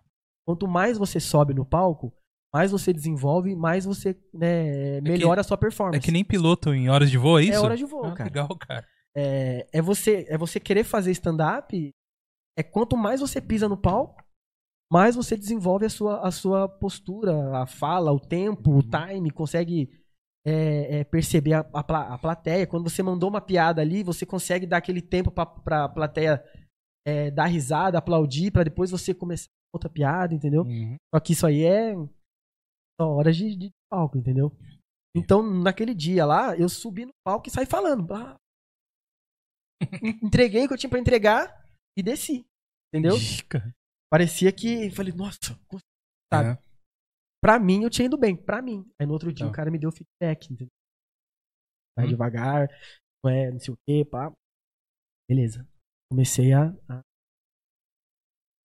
Quanto 0.49 0.67
mais 0.67 0.97
você 0.97 1.19
sobe 1.19 1.53
no 1.53 1.63
palco, 1.63 2.11
mais 2.51 2.71
você 2.71 2.91
desenvolve, 2.91 3.55
mais 3.55 3.85
você 3.85 4.17
né, 4.33 4.99
melhora 4.99 5.41
a 5.41 5.43
sua 5.43 5.59
performance. 5.59 5.99
É 5.99 6.01
que 6.01 6.11
nem 6.11 6.25
piloto 6.25 6.73
em 6.73 6.89
horas 6.89 7.11
de 7.11 7.19
voo, 7.19 7.37
é 7.37 7.43
isso? 7.43 7.53
É 7.53 7.59
hora 7.59 7.77
de 7.77 7.85
voo, 7.85 8.03
Ah, 8.05 8.13
cara. 8.13 8.23
Legal, 8.27 8.57
cara. 8.57 8.83
É, 9.15 9.67
é 9.71 9.79
você, 9.79 10.25
é 10.27 10.39
você 10.39 10.59
querer 10.59 10.83
fazer 10.83 11.11
stand-up. 11.11 11.93
É 12.57 12.63
quanto 12.63 12.97
mais 12.97 13.21
você 13.21 13.39
pisa 13.39 13.69
no 13.69 13.77
palco, 13.77 14.23
mais 14.91 15.15
você 15.15 15.37
desenvolve 15.37 15.85
a 15.85 15.89
sua, 15.89 16.27
a 16.27 16.31
sua 16.31 16.67
postura, 16.67 17.55
a 17.55 17.67
fala, 17.67 18.11
o 18.11 18.19
tempo, 18.19 18.75
o 18.75 18.81
time, 18.81 19.29
consegue 19.29 19.87
é, 20.43 21.01
é, 21.01 21.03
perceber 21.03 21.53
a, 21.53 21.59
a, 21.71 22.13
a 22.15 22.17
plateia. 22.17 22.65
Quando 22.65 22.89
você 22.89 23.03
mandou 23.03 23.29
uma 23.29 23.39
piada 23.39 23.83
ali, 23.83 24.01
você 24.01 24.25
consegue 24.25 24.65
dar 24.65 24.77
aquele 24.77 25.03
tempo 25.03 25.29
pra, 25.29 25.45
pra 25.45 25.87
plateia 25.87 26.43
é, 27.07 27.31
dar 27.31 27.45
risada, 27.45 27.97
aplaudir, 27.97 28.51
pra 28.51 28.63
depois 28.63 28.91
você 28.91 29.13
começar 29.13 29.47
outra 29.73 29.89
piada, 29.89 30.33
entendeu? 30.33 30.63
Uhum. 30.63 30.95
Só 31.13 31.19
que 31.19 31.33
isso 31.33 31.45
aí 31.45 31.63
é 31.63 31.93
só 32.99 33.07
horas 33.07 33.35
de, 33.37 33.55
de 33.55 33.69
palco, 33.91 34.17
entendeu? 34.17 34.51
Então, 35.15 35.41
naquele 35.43 35.93
dia 35.95 36.25
lá, 36.25 36.55
eu 36.57 36.67
subi 36.69 37.05
no 37.05 37.11
palco 37.25 37.47
e 37.47 37.51
saí 37.51 37.65
falando. 37.65 38.11
Ah. 38.13 38.35
Entreguei 40.23 40.65
o 40.65 40.67
que 40.67 40.73
eu 40.73 40.77
tinha 40.77 40.89
pra 40.89 40.99
entregar 40.99 41.65
e 41.97 42.03
desci. 42.03 42.45
Entendeu? 42.93 43.15
Cara. 43.47 43.73
Parecia 44.11 44.51
que. 44.51 44.89
Falei, 44.91 45.13
nossa, 45.13 45.55
consegui, 45.67 45.85
sabe? 46.33 46.49
É. 46.59 46.63
Pra 47.41 47.57
mim, 47.59 47.83
eu 47.83 47.89
tinha 47.89 48.05
ido 48.07 48.17
bem. 48.17 48.35
Pra 48.35 48.61
mim. 48.61 48.85
Aí 48.99 49.05
no 49.07 49.13
outro 49.13 49.31
dia 49.31 49.45
Tá. 49.45 49.51
o 49.51 49.55
cara 49.55 49.71
me 49.71 49.79
deu 49.79 49.91
feedback. 49.91 50.45
Entendeu? 50.51 50.67
Vai 51.97 52.05
Hum. 52.05 52.09
devagar, 52.09 52.67
não 53.23 53.31
é, 53.31 53.51
não 53.51 53.59
sei 53.59 53.73
o 53.73 53.77
quê, 53.87 54.03
pá. 54.05 54.31
Beleza. 55.29 55.67
Comecei 56.11 56.53
a. 56.53 56.73
a... 56.89 57.01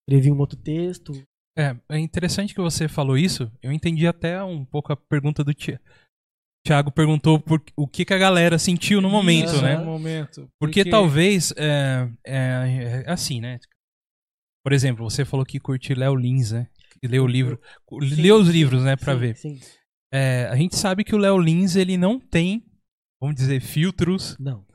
Escrevi 0.07 0.31
um 0.31 0.39
outro 0.39 0.57
texto. 0.57 1.13
É, 1.57 1.75
é 1.89 1.99
interessante 1.99 2.53
que 2.53 2.61
você 2.61 2.87
falou 2.87 3.17
isso. 3.17 3.51
Eu 3.61 3.71
entendi 3.71 4.05
até 4.07 4.43
um 4.43 4.65
pouco 4.65 4.91
a 4.91 4.97
pergunta 4.97 5.43
do 5.43 5.53
Tiago. 5.53 5.81
Thiago 6.65 6.91
perguntou 6.91 7.39
por, 7.39 7.63
o 7.75 7.87
que, 7.87 8.03
que 8.03 8.13
a 8.13 8.17
galera 8.17 8.57
sentiu 8.57 8.99
no 8.99 9.09
momento, 9.09 9.51
Isso, 9.51 9.61
né? 9.61 9.77
No 9.77 9.85
momento. 9.85 10.49
Porque, 10.59 10.83
talvez 10.83 11.53
é, 11.55 12.09
é, 12.25 13.03
é 13.05 13.11
assim, 13.11 13.39
né? 13.39 13.59
por 14.65 14.73
exemplo, 14.73 15.07
você 15.07 15.23
falou 15.23 15.45
que 15.45 15.59
curte 15.59 15.93
Léo 15.93 16.15
Lins, 16.15 16.51
né? 16.51 16.67
Que 16.99 17.07
leu 17.07 17.25
o 17.25 17.27
livro. 17.27 17.61
Sim, 17.87 18.19
leu 18.19 18.37
os 18.37 18.49
livros, 18.49 18.83
né, 18.83 18.95
pra 18.95 19.13
sim, 19.13 19.19
ver. 19.19 19.35
Sim. 19.35 19.59
É, 20.11 20.47
a 20.49 20.55
gente 20.55 20.75
sabe 20.75 21.03
que 21.03 21.13
o 21.13 21.19
Léo 21.19 21.37
Lins, 21.37 21.75
ele 21.75 21.97
não 21.97 22.19
tem, 22.19 22.65
vamos 23.21 23.35
dizer, 23.35 23.61
filtros 23.61 24.35
Não, 24.39 24.65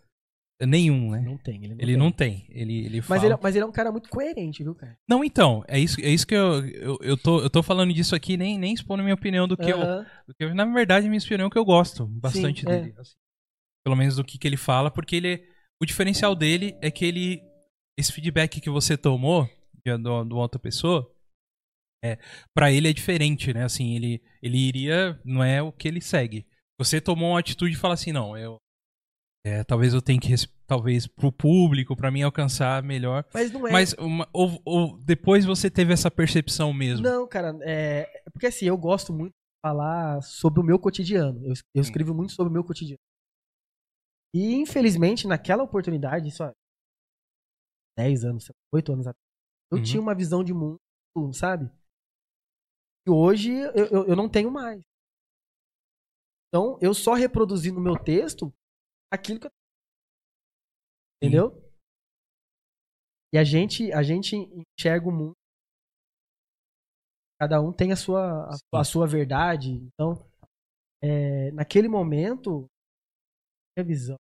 nenhum, 0.67 1.11
né? 1.11 1.21
não 1.21 1.37
tem. 1.39 1.57
Ele 1.65 1.69
não 1.69 1.77
Ele 1.81 1.87
tem. 1.93 1.97
não 1.97 2.13
tem. 2.13 2.47
Ele, 2.51 2.85
ele 2.87 2.97
Mas 2.99 3.07
fala... 3.07 3.25
ele, 3.25 3.35
é- 3.35 3.39
mas 3.43 3.57
ele 3.57 3.65
é 3.65 3.67
um 3.67 3.73
cara 3.73 3.91
muito 3.91 4.09
coerente, 4.09 4.63
viu, 4.63 4.75
cara? 4.75 4.97
Não, 5.09 5.25
então, 5.25 5.65
é 5.67 5.79
isso, 5.79 6.01
é 6.01 6.09
isso 6.09 6.27
que 6.27 6.35
eu, 6.35 6.65
eu, 6.69 6.99
eu, 7.01 7.17
tô, 7.17 7.41
eu 7.41 7.49
tô 7.51 7.63
falando 7.63 7.93
disso 7.93 8.15
aqui, 8.15 8.37
nem, 8.37 8.59
nem 8.59 8.75
expondo 8.75 9.03
minha 9.03 9.15
opinião 9.15 9.49
do 9.49 9.57
que, 9.57 9.71
eu, 9.71 9.79
do 9.79 10.35
que 10.37 10.45
eu- 10.45 10.55
Na 10.55 10.65
verdade, 10.67 11.09
minha 11.09 11.21
opinião 11.21 11.49
é 11.49 11.51
que 11.51 11.59
eu 11.59 11.65
gosto 11.65 12.07
bastante 12.07 12.61
Sim, 12.63 12.69
é. 12.71 12.81
dele. 12.83 12.95
assim. 12.99 13.15
pelo 13.85 13.97
menos 13.97 14.17
do 14.17 14.25
que, 14.25 14.39
que 14.39 14.47
ele 14.47 14.57
fala, 14.57 14.91
porque 14.91 15.17
ele. 15.17 15.49
O 15.83 15.87
diferencial 15.87 16.35
dele 16.37 16.77
é 16.83 16.91
que 16.91 17.05
ele. 17.05 17.41
Esse 17.99 18.13
feedback 18.13 18.61
que 18.61 18.69
você 18.71 18.97
tomou 18.97 19.49
de, 19.85 19.97
do, 19.97 20.25
do 20.25 20.37
outra 20.37 20.59
pessoa. 20.61 21.11
É, 22.03 22.19
para 22.55 22.73
ele 22.73 22.89
é 22.89 22.93
diferente, 22.95 23.53
né? 23.53 23.65
Assim, 23.65 23.95
ele, 23.95 24.23
ele 24.43 24.57
iria. 24.59 25.21
Não 25.25 25.43
é 25.45 25.61
o 25.63 25.71
que 25.73 25.87
ele 25.89 26.01
segue. 26.01 26.47
Você 26.79 26.99
tomou 27.01 27.31
uma 27.33 27.41
atitude 27.41 27.75
e 27.75 27.79
fala 27.79 27.95
assim, 27.95 28.11
não, 28.13 28.37
eu. 28.39 28.57
É, 29.45 29.65
talvez 29.65 29.95
eu 29.95 30.03
tenha 30.03 30.21
que. 30.21 30.29
Talvez 30.67 31.07
pro 31.07 31.33
público, 31.33 31.97
pra 31.97 32.11
mim 32.11 32.23
alcançar 32.23 32.83
melhor. 32.83 33.25
Mas 33.35 33.51
não 33.51 33.67
é. 33.67 33.73
Mas 33.73 33.93
uma- 33.95 34.29
ou, 34.33 34.61
ou 34.65 34.97
depois 34.99 35.45
você 35.45 35.69
teve 35.71 35.93
essa 35.93 36.11
percepção 36.11 36.73
mesmo. 36.73 37.03
Não, 37.05 37.27
cara, 37.27 37.57
é. 37.63 38.03
é 38.27 38.31
Porque 38.31 38.47
assim, 38.47 38.67
eu 38.67 38.77
gosto 38.77 39.13
muito 39.13 39.33
de 39.33 39.61
falar 39.67 40.23
sobre 40.23 40.61
o 40.61 40.65
meu 40.65 40.79
cotidiano. 40.79 41.45
Eu, 41.45 41.55
eu 41.75 41.83
escrevo 41.83 42.15
muito 42.15 42.33
sobre 42.33 42.51
o 42.51 42.53
meu 42.53 42.63
cotidiano. 42.63 43.01
E, 44.33 44.55
infelizmente, 44.55 45.27
naquela 45.27 45.65
oportunidade, 45.65 46.29
isso 46.29 46.45
há 46.45 46.53
10 47.99 48.25
anos, 48.25 48.49
8 48.73 48.93
anos 48.93 49.07
atrás, 49.09 49.25
eu 49.73 49.79
Uhum. 49.79 49.83
tinha 49.85 50.01
uma 50.01 50.15
visão 50.15 50.45
de 50.45 50.55
mundo, 50.55 50.79
sabe? 51.35 51.69
E 53.07 53.11
hoje 53.11 53.51
eu, 53.53 53.87
eu, 53.87 54.07
eu 54.09 54.15
não 54.17 54.29
tenho 54.29 54.51
mais. 54.53 54.81
Então, 56.49 56.79
eu 56.81 56.95
só 56.95 57.15
reproduzi 57.15 57.73
no 57.73 57.81
meu 57.81 57.97
texto 57.99 58.53
aquilo 59.11 59.41
que 59.41 59.47
eu. 59.47 59.51
Entendeu? 61.23 61.53
E 63.33 63.39
a 63.39 63.45
gente, 63.45 63.93
a 63.93 64.03
gente 64.03 64.35
enxerga 64.37 65.09
o 65.09 65.13
mundo. 65.13 65.35
Cada 67.41 67.61
um 67.61 67.73
tem 67.73 67.93
a 67.93 67.97
sua, 67.97 68.49
a, 68.49 68.53
Sim. 68.53 68.67
a 68.75 68.85
sua 68.85 69.07
verdade. 69.07 69.71
Então, 69.71 70.15
é, 71.03 71.51
naquele 71.53 71.89
momento, 71.89 72.67
minha 73.77 73.87
visão. 73.87 74.17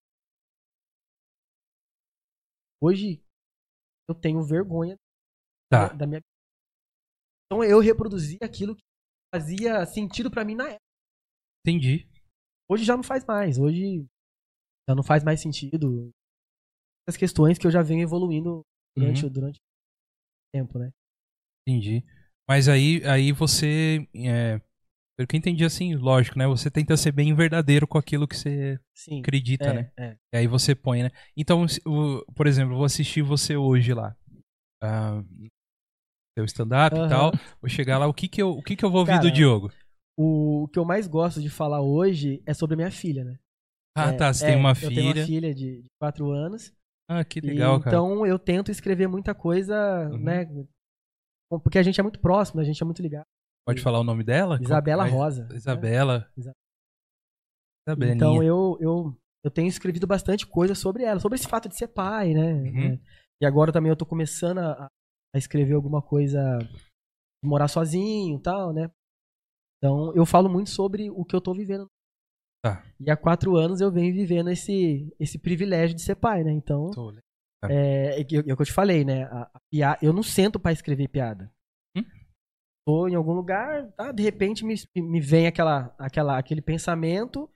Hoje, 2.81 3.23
eu 4.07 4.15
tenho 4.15 4.43
vergonha 4.43 4.95
Tá, 5.69 5.91
da, 5.93 6.05
minha. 6.05 6.21
Então, 7.45 7.63
eu 7.63 7.79
reproduzi 7.79 8.37
aquilo 8.41 8.75
que 8.75 8.83
fazia 9.33 9.85
sentido 9.85 10.29
pra 10.29 10.45
mim 10.45 10.55
na 10.55 10.69
época. 10.69 10.83
entendi. 11.65 12.07
Hoje 12.69 12.83
já 12.83 12.95
não 12.95 13.03
faz 13.03 13.25
mais. 13.25 13.57
Hoje 13.57 14.05
já 14.87 14.95
não 14.95 15.03
faz 15.03 15.23
mais 15.23 15.41
sentido. 15.41 16.11
As 17.07 17.17
questões 17.17 17.57
que 17.57 17.67
eu 17.67 17.71
já 17.71 17.81
venho 17.81 18.01
evoluindo 18.03 18.65
durante, 18.95 19.23
Uhum. 19.23 19.29
o 19.29 19.33
durante 19.33 19.57
o 19.57 19.61
tempo, 20.53 20.79
né? 20.79 20.91
Entendi. 21.67 22.03
Mas 22.47 22.67
aí, 22.69 23.01
aí 23.05 23.31
você. 23.31 24.07
É, 24.15 24.59
pelo 25.17 25.27
que 25.27 25.35
eu 25.35 25.39
entendi 25.39 25.65
assim, 25.65 25.95
lógico, 25.95 26.37
né? 26.39 26.47
Você 26.47 26.71
tenta 26.71 26.97
ser 26.97 27.11
bem 27.11 27.33
verdadeiro 27.35 27.87
com 27.87 27.97
aquilo 27.97 28.27
que 28.27 28.37
você 28.37 28.79
Sim. 28.93 29.21
acredita, 29.21 29.71
é, 29.71 29.73
né? 29.73 29.91
é. 29.97 30.17
E 30.33 30.37
aí 30.37 30.47
você 30.47 30.75
põe, 30.75 31.03
né? 31.03 31.11
Então, 31.35 31.65
o- 31.85 32.23
por 32.33 32.47
exemplo, 32.47 32.73
eu 32.73 32.77
vou 32.77 32.85
assistir 32.85 33.21
você 33.21 33.55
hoje 33.57 33.93
lá. 33.93 34.15
Ah, 34.81 35.23
seu 36.37 36.45
stand-up 36.45 36.95
e 36.95 36.99
Aham. 36.99 37.09
tal. 37.09 37.31
Vou 37.61 37.69
chegar 37.69 37.97
lá, 37.97 38.07
o 38.07 38.13
que 38.13 38.27
que 38.27 38.41
eu, 38.41 38.51
o 38.51 38.61
que 38.63 38.75
que 38.75 38.85
eu 38.85 38.91
vou 38.91 39.01
ouvir 39.01 39.19
do 39.19 39.29
Cara, 39.29 39.31
Diogo? 39.31 39.71
O 40.17 40.67
que 40.71 40.79
eu 40.79 40.85
mais 40.85 41.07
gosto 41.07 41.41
de 41.41 41.49
falar 41.49 41.81
hoje 41.81 42.41
é 42.45 42.53
sobre 42.53 42.75
a 42.75 42.77
minha 42.77 42.91
filha, 42.91 43.23
né? 43.23 43.39
Ah, 43.97 44.09
É, 44.09 44.13
tá. 44.17 44.33
Você 44.33 44.45
é, 44.45 44.47
tem 44.49 44.57
uma 44.57 44.69
Eu 44.71 44.75
tenho 44.75 44.91
filha. 44.91 45.21
uma 45.21 45.25
filha 45.25 45.55
de 45.55 45.83
4 45.99 46.31
anos. 46.31 46.71
Ah, 47.09 47.23
que 47.23 47.39
e 47.39 47.41
legal, 47.41 47.79
cara. 47.79 47.95
Então 47.95 48.25
eu 48.25 48.37
tento 48.37 48.69
escrever 48.69 49.07
muita 49.07 49.33
coisa, 49.33 50.09
Uhum. 50.11 50.17
né? 50.19 50.45
Porque 51.63 51.77
a 51.79 51.83
gente 51.83 51.99
é 51.99 52.03
muito 52.03 52.19
próximo, 52.19 52.59
a 52.59 52.63
gente 52.63 52.81
é 52.81 52.85
muito 52.85 53.01
ligado. 53.01 53.25
Pode 53.65 53.81
falar 53.81 53.99
o 53.99 54.03
nome 54.03 54.23
dela? 54.23 54.59
Isabela 54.61 55.05
Rosa. 55.05 55.45
né? 55.47 55.55
Isabela. 55.55 56.29
Isa- 56.37 56.51
Isabelinha. 57.87 58.15
Então 58.15 58.43
eu, 58.43 58.77
eu, 58.81 59.17
eu 59.43 59.51
tenho 59.51 59.67
escrevido 59.67 60.05
bastante 60.07 60.45
coisa 60.45 60.75
sobre 60.75 61.03
ela, 61.03 61.19
sobre 61.19 61.37
esse 61.37 61.47
fato 61.47 61.69
de 61.69 61.75
ser 61.77 61.87
pai, 61.87 62.33
né? 62.33 62.53
Uhum. 62.53 62.93
É. 62.93 62.99
E 63.41 63.45
agora 63.45 63.71
também 63.71 63.89
eu 63.89 63.95
tô 63.95 64.05
começando 64.05 64.57
a, 64.59 64.87
a 65.33 65.37
escrever 65.37 65.73
alguma 65.73 66.01
coisa 66.01 66.57
de 66.59 67.47
morar 67.49 67.67
sozinho 67.67 68.37
e 68.37 68.41
tal, 68.41 68.73
né? 68.73 68.89
Então 69.77 70.13
eu 70.15 70.25
falo 70.25 70.49
muito 70.49 70.69
sobre 70.69 71.09
o 71.11 71.23
que 71.23 71.35
eu 71.35 71.41
tô 71.41 71.53
vivendo. 71.53 71.87
Tá. 72.75 72.83
E 72.99 73.11
há 73.11 73.17
quatro 73.17 73.55
anos 73.55 73.79
eu 73.81 73.91
venho 73.91 74.13
vivendo 74.13 74.49
esse, 74.49 75.13
esse 75.19 75.37
privilégio 75.37 75.95
de 75.95 76.01
ser 76.01 76.15
pai, 76.15 76.43
né? 76.43 76.51
Então, 76.51 76.89
Tô- 76.91 77.13
é, 77.69 78.19
é, 78.21 78.23
que- 78.23 78.37
é 78.37 78.39
o 78.39 78.43
que 78.55 78.61
eu 78.61 78.65
te 78.65 78.73
falei, 78.73 79.03
né? 79.05 79.23
A, 79.25 79.41
a 79.83 79.97
eu 80.01 80.11
não 80.13 80.23
sento 80.23 80.59
pra 80.59 80.71
escrever 80.71 81.07
piada. 81.07 81.51
Hum? 81.95 82.03
Tô 82.87 83.07
em 83.07 83.15
algum 83.15 83.33
lugar, 83.33 83.91
tá? 83.93 84.11
de 84.11 84.23
repente 84.23 84.63
me, 84.65 84.75
me 84.95 85.19
vem 85.19 85.45
aquela, 85.47 85.93
aquela, 85.97 86.37
aquele 86.37 86.61
pensamento 86.61 87.49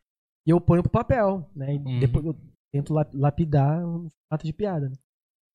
e 0.46 0.52
eu 0.52 0.60
ponho 0.60 0.82
pro 0.84 0.92
papel, 0.92 1.50
né? 1.56 1.76
E 1.76 1.78
Uhum. 1.78 2.00
depois 2.00 2.26
eu 2.26 2.36
tento 2.74 2.94
la- 2.94 3.10
lapidar 3.14 3.86
um 3.86 4.10
fato 4.32 4.46
de 4.46 4.54
piada, 4.54 4.90
né? 4.90 4.96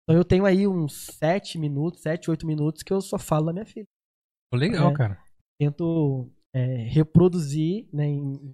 Então 0.05 0.17
eu 0.17 0.25
tenho 0.25 0.47
aí 0.47 0.67
uns 0.67 1.07
sete 1.19 1.59
minutos, 1.59 2.01
sete, 2.01 2.31
oito 2.31 2.47
minutos 2.47 2.83
que 2.83 2.93
eu 2.93 3.01
só 3.01 3.19
falo 3.19 3.47
da 3.47 3.53
minha 3.53 3.67
filha. 3.67 3.87
Legal, 4.55 4.91
É. 4.91 4.95
cara. 4.95 5.23
Tento 5.61 6.31
é, 6.55 6.77
reproduzir, 6.85 7.89
né, 7.93 8.07
em, 8.07 8.53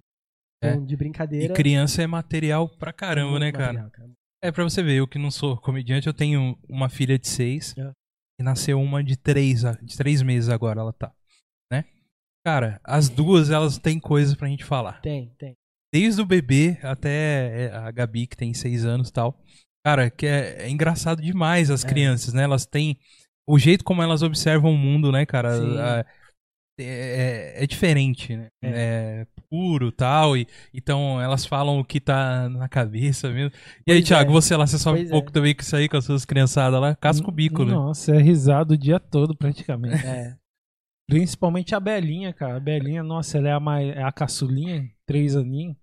É. 0.67 0.77
de 0.77 0.93
E 0.93 0.97
brincadeira. 0.97 1.53
criança 1.53 2.01
é 2.01 2.07
material 2.07 2.67
pra 2.69 2.91
caramba, 2.93 3.31
muito 3.31 3.41
né, 3.41 3.51
cara? 3.51 3.65
material, 3.73 3.91
cara. 3.91 4.09
É 4.43 4.51
pra 4.51 4.63
você 4.63 4.83
ver, 4.83 4.95
eu 4.95 5.07
que 5.07 5.17
não 5.17 5.31
sou 5.31 5.57
comediante, 5.57 6.07
eu 6.07 6.13
tenho 6.13 6.57
uma 6.67 6.89
filha 6.89 7.17
de 7.17 7.27
seis 7.27 7.73
É. 7.77 7.91
e 8.39 8.43
nasceu 8.43 8.79
uma 8.81 9.03
de 9.03 9.15
três, 9.15 9.61
de 9.81 9.95
três 9.97 10.21
meses 10.21 10.49
agora 10.49 10.81
ela 10.81 10.91
tá, 10.93 11.11
né? 11.71 11.85
Cara, 12.45 12.79
as 12.83 13.07
duas 13.09 13.49
elas 13.49 13.77
têm 13.77 13.99
coisas 13.99 14.35
pra 14.35 14.47
gente 14.49 14.65
falar. 14.65 14.99
Tem, 15.01 15.33
tem. 15.37 15.55
Desde 15.93 16.21
o 16.21 16.25
bebê 16.25 16.77
até 16.81 17.67
é, 17.67 17.71
a 17.75 17.89
Gabi 17.91 18.25
que 18.27 18.35
tem 18.35 18.53
seis 18.53 18.83
anos 18.83 19.09
e 19.09 19.13
tal. 19.13 19.39
Cara, 19.85 20.09
que 20.09 20.25
é, 20.25 20.63
é 20.63 20.69
engraçado 20.69 21.21
demais 21.21 21.69
as 21.69 21.85
É. 21.85 21.87
crianças, 21.87 22.33
né? 22.33 22.43
Elas 22.43 22.65
têm 22.65 22.97
o 23.47 23.59
jeito 23.59 23.83
como 23.83 24.01
elas 24.01 24.23
observam 24.23 24.71
o 24.73 24.77
mundo, 24.77 25.11
né, 25.11 25.25
cara? 25.25 25.49
A- 25.53 26.05
é, 26.79 26.83
é- 27.59 27.63
é 27.63 27.67
diferente, 27.67 28.35
né? 28.35 28.47
É, 28.63 29.27
puro 29.53 29.91
tal. 29.91 30.35
E, 30.35 30.47
então 30.73 31.21
elas 31.21 31.45
falam 31.45 31.79
o 31.79 31.85
que 31.85 31.99
tá 31.99 32.49
na 32.49 32.67
cabeça 32.67 33.29
mesmo. 33.29 33.51
E 33.85 33.91
aí, 33.91 33.99
Pois 33.99 34.07
Thiago, 34.07 34.31
é. 34.31 34.33
você 34.33 34.57
lá, 34.57 34.65
você 34.65 34.79
sobe 34.79 35.03
um 35.03 35.09
pouco 35.09 35.29
é. 35.29 35.31
também 35.31 35.53
com 35.53 35.61
isso 35.61 35.75
aí, 35.75 35.87
com 35.87 35.95
as 35.95 36.05
suas 36.05 36.25
criançadas 36.25 36.81
lá, 36.81 36.95
casca 36.95 37.29
o 37.29 37.31
bico, 37.31 37.63
né? 37.63 37.71
Nossa, 37.71 38.15
é 38.15 38.19
risado 38.19 38.73
o 38.73 38.77
dia 38.77 38.99
todo 38.99 39.37
praticamente. 39.37 40.03
É. 40.03 40.35
Principalmente 41.07 41.75
a 41.75 41.79
Belinha, 41.79 42.33
cara. 42.33 42.57
A 42.57 42.59
Belinha, 42.59 43.03
nossa, 43.03 43.37
ela 43.37 43.49
é 43.49 43.51
a, 43.51 43.59
mais, 43.59 43.95
é 43.95 44.01
a 44.01 44.11
caçulinha, 44.11 44.89
três 45.05 45.35
aninhos. 45.35 45.77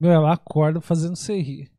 Meu, 0.00 0.10
ela 0.10 0.32
acorda 0.32 0.80
fazendo 0.80 1.14
você 1.14 1.40
rir. 1.40 1.70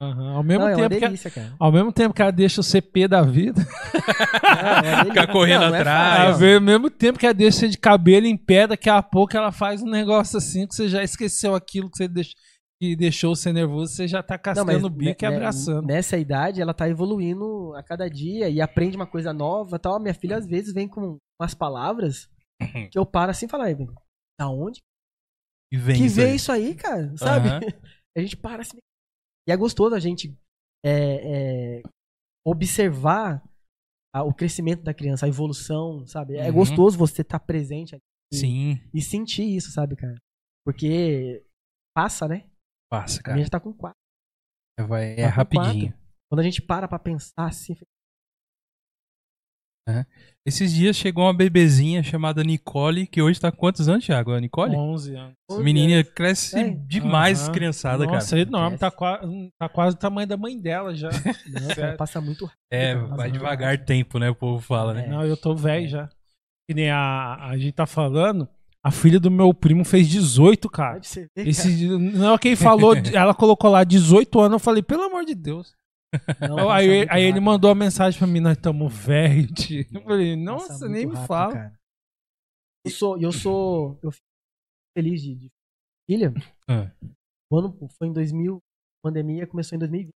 Aham, 0.00 0.32
Ao 0.36 0.42
mesmo 0.42 0.64
Não, 0.64 0.68
é 0.70 0.74
tempo 0.76 0.94
que 0.94 1.00
delícia, 1.00 1.30
cara. 1.30 1.54
ao 1.58 1.72
mesmo 1.72 1.92
tempo 1.92 2.14
que 2.14 2.20
ela 2.20 2.32
deixa 2.32 2.60
o 2.60 2.64
CP 2.64 3.06
da 3.08 3.22
vida, 3.22 3.60
é 3.62 4.82
delícia. 4.82 5.04
Ficar 5.04 5.26
correndo 5.32 5.60
Não, 5.62 5.68
não 5.68 5.76
é 5.76 5.80
atrás. 5.80 6.20
ao 6.20 6.32
fácil. 6.40 6.60
mesmo 6.60 6.90
tempo 6.90 7.18
que 7.18 7.26
ela 7.26 7.34
deixa 7.34 7.58
você 7.60 7.68
de 7.68 7.78
cabelo 7.78 8.26
em 8.26 8.36
pé, 8.36 8.66
daqui 8.66 8.90
a 8.90 9.02
pouco 9.02 9.36
ela 9.36 9.52
faz 9.52 9.82
um 9.82 9.88
negócio 9.88 10.36
assim 10.36 10.66
que 10.66 10.74
você 10.74 10.88
já 10.88 11.02
esqueceu 11.02 11.54
aquilo 11.54 11.88
que 11.90 11.96
você 11.96 12.08
deixou, 12.08 12.34
que 12.82 12.96
deixou 12.96 13.36
você 13.36 13.52
nervoso, 13.52 13.94
você 13.94 14.08
já 14.08 14.20
tá 14.22 14.34
Não, 14.34 14.42
cascando 14.42 14.86
o 14.88 14.90
bico 14.90 15.24
e 15.24 15.26
abraçando. 15.26 15.86
Nessa 15.86 16.18
idade, 16.18 16.60
ela 16.60 16.74
tá 16.74 16.88
evoluindo 16.88 17.72
a 17.76 17.82
cada 17.82 18.08
dia 18.10 18.48
e 18.50 18.60
aprende 18.60 18.96
uma 18.96 19.06
coisa 19.06 19.32
nova 19.32 19.78
tal. 19.78 20.00
Minha 20.00 20.12
filha, 20.14 20.36
às 20.36 20.46
vezes, 20.46 20.74
vem 20.74 20.88
com 20.88 21.18
umas 21.40 21.54
palavras 21.54 22.28
que 22.90 22.98
eu 22.98 23.06
paro 23.06 23.30
assim 23.30 23.46
e 23.46 23.48
falo, 23.48 23.62
"Ai, 23.62 23.74
bem, 23.76 23.86
da 24.38 24.48
onde 24.50 24.80
E 25.72 25.76
vem 25.78 25.96
que 25.96 26.04
isso 26.06 26.16
vê 26.16 26.24
aí. 26.26 26.34
isso 26.34 26.52
aí, 26.52 26.74
cara? 26.74 27.12
Sabe? 27.16 27.48
Aham. 27.48 27.60
A 28.16 28.20
gente 28.20 28.36
para 28.36 28.62
assim. 28.62 28.78
E 29.48 29.52
é 29.52 29.56
gostoso 29.56 29.94
a 29.94 30.00
gente 30.00 30.36
é, 30.86 31.78
é, 31.78 31.82
observar 32.46 33.42
a- 34.14 34.22
o 34.22 34.32
crescimento 34.34 34.82
da 34.82 34.92
criança, 34.94 35.26
a 35.26 35.28
evolução, 35.28 36.06
sabe? 36.06 36.36
É 36.36 36.48
Uhum. 36.48 36.54
gostoso 36.54 36.98
você 36.98 37.22
estar 37.22 37.40
presente 37.40 37.94
ali 37.94 38.02
Sim, 38.32 38.80
e 38.92 39.00
sentir 39.00 39.44
isso, 39.44 39.70
sabe, 39.70 39.96
cara? 39.96 40.16
Porque 40.64 41.44
passa, 41.94 42.26
né? 42.28 42.48
passa, 42.90 43.20
A 43.20 43.22
cara. 43.22 43.34
minha 43.34 43.44
já 43.46 43.50
tá 43.50 43.60
com 43.60 43.72
quatro. 43.72 43.98
É, 44.78 44.82
vai, 44.82 45.12
é 45.14 45.22
Tá 45.22 45.28
rapidinho. 45.28 45.94
Quando 46.30 46.40
a 46.40 46.42
gente 46.42 46.60
para 46.62 46.86
pra 46.88 46.98
pensar 46.98 47.46
assim, 47.46 47.74
É. 49.88 50.04
Esses 50.46 50.72
dias 50.72 50.96
chegou 50.96 51.24
uma 51.24 51.32
bebezinha 51.34 52.02
chamada 52.02 52.42
Nicole, 52.42 53.06
que 53.06 53.20
hoje 53.20 53.40
tá 53.40 53.50
com 53.50 53.56
quantos 53.58 53.88
anos, 53.88 54.04
Thiago? 54.04 54.32
A 54.32 54.40
Nicole? 54.40 54.74
11 54.76 55.14
anos. 55.16 55.34
Menina 55.62 56.02
cresce 56.04 56.58
É. 56.58 56.70
demais, 56.70 57.44
Aham. 57.44 57.52
criançada, 57.52 58.04
Nossa, 58.06 58.30
cara. 58.30 58.42
é 58.42 58.46
enorme. 58.46 58.78
Tá, 58.78 58.90
tá 59.58 59.68
quase 59.68 59.96
o 59.96 59.98
tamanho 59.98 60.26
da 60.28 60.36
mãe 60.36 60.58
dela 60.58 60.94
já. 60.94 61.08
Não, 61.48 61.74
Sério. 61.74 61.96
passa 61.96 62.20
muito 62.20 62.44
rápido. 62.44 62.58
É, 62.70 62.94
vai 62.94 63.30
devagar 63.30 63.72
rápido. 63.72 63.86
tempo, 63.86 64.18
né? 64.18 64.28
O 64.30 64.34
povo 64.34 64.60
fala, 64.60 64.92
né? 64.94 65.04
É. 65.06 65.08
Não, 65.08 65.24
eu 65.24 65.36
tô 65.36 65.54
velho 65.54 65.88
já. 65.88 66.08
Que 66.68 66.74
nem 66.74 66.90
a, 66.90 67.36
a 67.50 67.56
gente 67.58 67.72
tá 67.72 67.86
falando, 67.86 68.48
a 68.82 68.90
filha 68.90 69.20
do 69.20 69.30
meu 69.30 69.52
primo 69.52 69.84
fez 69.84 70.08
18, 70.08 70.68
cara. 70.70 70.94
Pode 70.94 71.06
ser, 71.08 71.28
cara. 71.34 71.48
Esse, 71.48 71.86
não, 71.88 72.36
quem 72.38 72.56
falou, 72.56 72.94
ela 73.12 73.34
colocou 73.34 73.70
lá 73.70 73.84
18 73.84 74.40
anos, 74.40 74.52
eu 74.54 74.58
falei, 74.58 74.82
pelo 74.82 75.02
amor 75.04 75.24
de 75.24 75.34
Deus. 75.34 75.74
Não, 76.48 76.70
aí 76.70 77.06
aí 77.10 77.22
ele 77.22 77.40
mandou 77.40 77.70
a 77.70 77.74
mensagem 77.74 78.18
pra 78.18 78.26
mim, 78.26 78.40
nós 78.40 78.56
estamos 78.56 78.92
velhos. 78.94 79.50
Eu 79.92 80.02
falei, 80.02 80.36
nossa, 80.36 80.88
nem 80.88 81.06
me 81.06 81.14
rápido, 81.14 81.26
fala. 81.26 81.52
cara. 81.52 81.80
Eu 82.86 82.90
sou, 82.90 83.18
eu 83.20 83.32
sou, 83.32 83.98
eu 84.02 84.10
fico 84.12 84.26
feliz 84.96 85.22
de, 85.22 85.34
de 85.36 85.48
filha. 86.08 86.32
O 87.50 87.58
ano 87.58 87.88
foi 87.96 88.08
em 88.08 88.12
2000, 88.12 88.56
a 88.56 89.08
pandemia 89.08 89.46
começou 89.46 89.74
em 89.76 89.78
2020. 89.78 90.12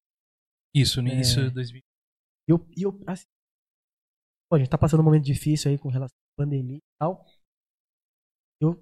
Isso, 0.76 1.02
no 1.02 1.08
início 1.08 1.42
É. 1.42 1.48
de 1.48 1.52
2000. 1.54 1.82
E 1.82 2.52
eu, 2.52 2.58
eu 2.78 3.04
assim, 3.08 3.26
pô, 4.50 4.56
a 4.58 4.60
gente 4.60 4.70
tá 4.70 4.78
passando 4.78 5.00
um 5.00 5.04
momento 5.04 5.24
difícil 5.24 5.72
aí 5.72 5.78
com 5.78 5.90
relação 5.90 6.16
à 6.16 6.44
pandemia 6.44 6.78
e 6.78 6.82
tal. 7.00 7.26
Eu 8.62 8.76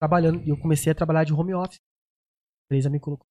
trabalhando, 0.00 0.42
eu 0.48 0.58
comecei 0.58 0.90
a 0.90 0.94
trabalhar 0.94 1.24
de 1.24 1.32
home 1.34 1.52
office. 1.54 1.76
A 1.78 2.64
empresa 2.66 2.88
me 2.88 2.98
colocou. 3.00 3.26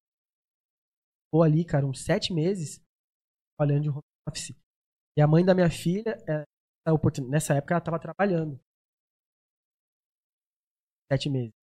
Ficou 1.27 1.41
ali, 1.43 1.65
cara, 1.65 1.86
uns 1.86 2.03
sete 2.03 2.31
meses 2.33 2.79
trabalhando 3.57 3.83
de 3.83 3.89
home 3.89 4.01
office. 4.27 4.55
E 5.17 5.21
a 5.21 5.27
mãe 5.27 5.43
da 5.45 5.55
minha 5.55 5.69
filha, 5.69 6.17
oportun- 6.87 7.27
nessa 7.29 7.55
época, 7.55 7.73
ela 7.75 7.81
tava 7.83 7.99
trabalhando. 7.99 8.59
Sete 11.11 11.29
meses. 11.29 11.53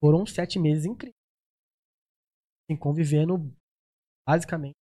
Foram 0.00 0.26
sete 0.26 0.58
meses 0.58 0.84
incríveis. 0.84 1.16
Assim, 2.64 2.78
convivendo 2.78 3.34
basicamente. 4.26 4.76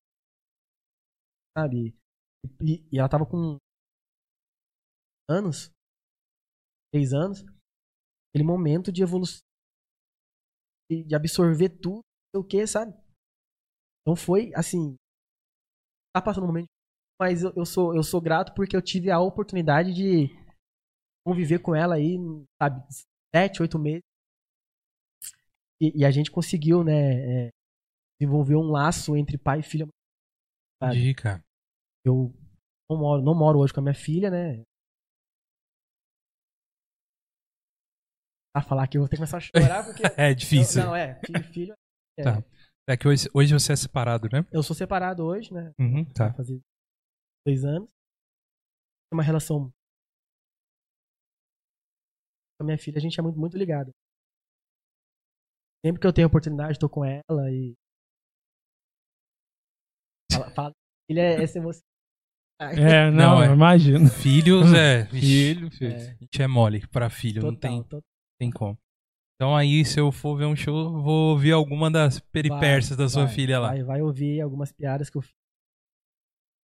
Sabe? 1.56 1.94
E, 2.62 2.84
e 2.92 2.98
ela 2.98 3.08
tava 3.08 3.26
com 3.26 3.58
anos, 5.28 5.70
três 6.92 7.12
anos, 7.12 7.40
aquele 8.30 8.44
momento 8.44 8.92
de 8.92 9.02
evolução, 9.02 9.40
de, 10.90 11.04
absorver 11.14 11.68
tudo, 11.68 12.02
sei 12.34 12.40
o 12.40 12.44
que, 12.44 12.66
sabe? 12.66 12.94
Então 14.02 14.16
foi 14.16 14.52
assim, 14.54 14.96
tá 16.20 16.24
passando 16.24 16.44
um 16.44 16.48
momento, 16.48 16.68
mas 17.20 17.42
eu, 17.42 17.52
eu 17.56 17.64
sou 17.66 17.94
eu 17.94 18.02
sou 18.02 18.20
grato 18.20 18.52
porque 18.54 18.76
eu 18.76 18.82
tive 18.82 19.10
a 19.10 19.20
oportunidade 19.20 19.92
de 19.92 20.28
conviver 21.26 21.58
com 21.60 21.74
ela 21.74 21.96
aí, 21.96 22.16
sabe, 22.60 22.82
sete, 23.34 23.60
oito 23.62 23.78
meses, 23.78 24.02
e, 25.80 26.00
e 26.00 26.04
a 26.04 26.10
gente 26.10 26.30
conseguiu, 26.30 26.82
né, 26.82 27.46
é, 27.46 27.50
desenvolver 28.20 28.56
um 28.56 28.70
laço 28.70 29.16
entre 29.16 29.38
pai 29.38 29.60
e 29.60 29.62
filha. 29.62 29.86
Sabe? 30.82 31.14
Cara. 31.14 31.42
Eu 32.04 32.32
não 32.90 32.98
moro, 32.98 33.22
não 33.22 33.34
moro 33.34 33.58
hoje 33.58 33.72
com 33.72 33.80
a 33.80 33.82
minha 33.82 33.94
filha, 33.94 34.30
né? 34.30 34.62
A 38.54 38.62
falar 38.62 38.88
que 38.88 38.96
eu 38.96 39.02
vou 39.02 39.08
ter 39.08 39.16
que 39.16 39.20
começar 39.20 39.36
a 39.36 39.40
chorar 39.40 39.84
porque. 39.84 40.02
É 40.18 40.34
difícil. 40.34 40.80
Eu- 40.80 40.86
não, 40.86 40.96
é, 40.96 41.20
filho, 41.24 41.44
filho. 41.44 41.74
é. 42.16 42.22
Tá. 42.22 42.44
É 42.88 42.96
que 42.96 43.06
hoje, 43.06 43.28
hoje 43.34 43.52
você 43.52 43.72
é 43.72 43.76
separado, 43.76 44.28
né? 44.32 44.46
Eu 44.50 44.62
sou 44.62 44.74
separado 44.74 45.22
hoje, 45.24 45.52
né? 45.52 45.72
Uhum, 45.78 46.04
tá. 46.06 46.32
Fazer 46.32 46.58
dois 47.46 47.64
anos. 47.64 47.88
Tem 47.88 49.16
uma 49.16 49.22
relação. 49.22 49.70
Com 52.56 52.62
a 52.62 52.64
minha 52.64 52.78
filha, 52.78 52.96
a 52.98 53.00
gente 53.00 53.18
é 53.20 53.22
muito, 53.22 53.38
muito 53.38 53.56
ligado. 53.58 53.90
Sempre 55.84 56.00
que 56.00 56.06
eu 56.06 56.12
tenho 56.12 56.26
oportunidade, 56.28 56.78
tô 56.78 56.88
com 56.88 57.04
ela 57.04 57.50
e. 57.52 57.74
Fala, 60.32 60.50
fala. 60.50 60.72
Filha 61.10 61.20
é 61.22 61.42
essa 61.42 61.58
emoção. 61.58 61.82
É, 62.60 63.08
Não, 63.12 63.36
não, 63.36 63.42
é. 63.44 63.46
eu 63.46 63.54
imagino. 63.54 64.08
Filhos 64.10 64.72
é. 64.74 65.06
Filho, 65.14 65.70
filho. 65.70 65.92
É, 65.92 66.10
A 66.10 66.14
gente 66.24 66.42
é 66.42 66.46
mole 66.48 66.84
pra 66.88 67.08
filho, 67.08 67.40
não 67.40 67.54
total, 67.54 67.70
tem, 67.70 67.82
total. 67.84 68.02
tem 68.40 68.50
como. 68.50 68.76
Então 69.38 69.54
aí, 69.54 69.84
se 69.84 70.00
eu 70.00 70.10
for 70.10 70.36
ver 70.36 70.46
um 70.46 70.56
show, 70.56 71.00
vou 71.00 71.30
ouvir 71.30 71.52
alguma 71.52 71.88
das 71.88 72.18
peripécias 72.18 72.96
da 72.96 73.08
sua 73.08 73.26
Vai, 73.26 73.34
filha 73.34 73.60
lá. 73.60 73.68
Vai, 73.68 73.84
vai 73.84 74.02
ouvir 74.02 74.40
algumas 74.40 74.72
piadas 74.72 75.08
que 75.08 75.16
eu 75.16 75.22
fiz. 75.22 75.32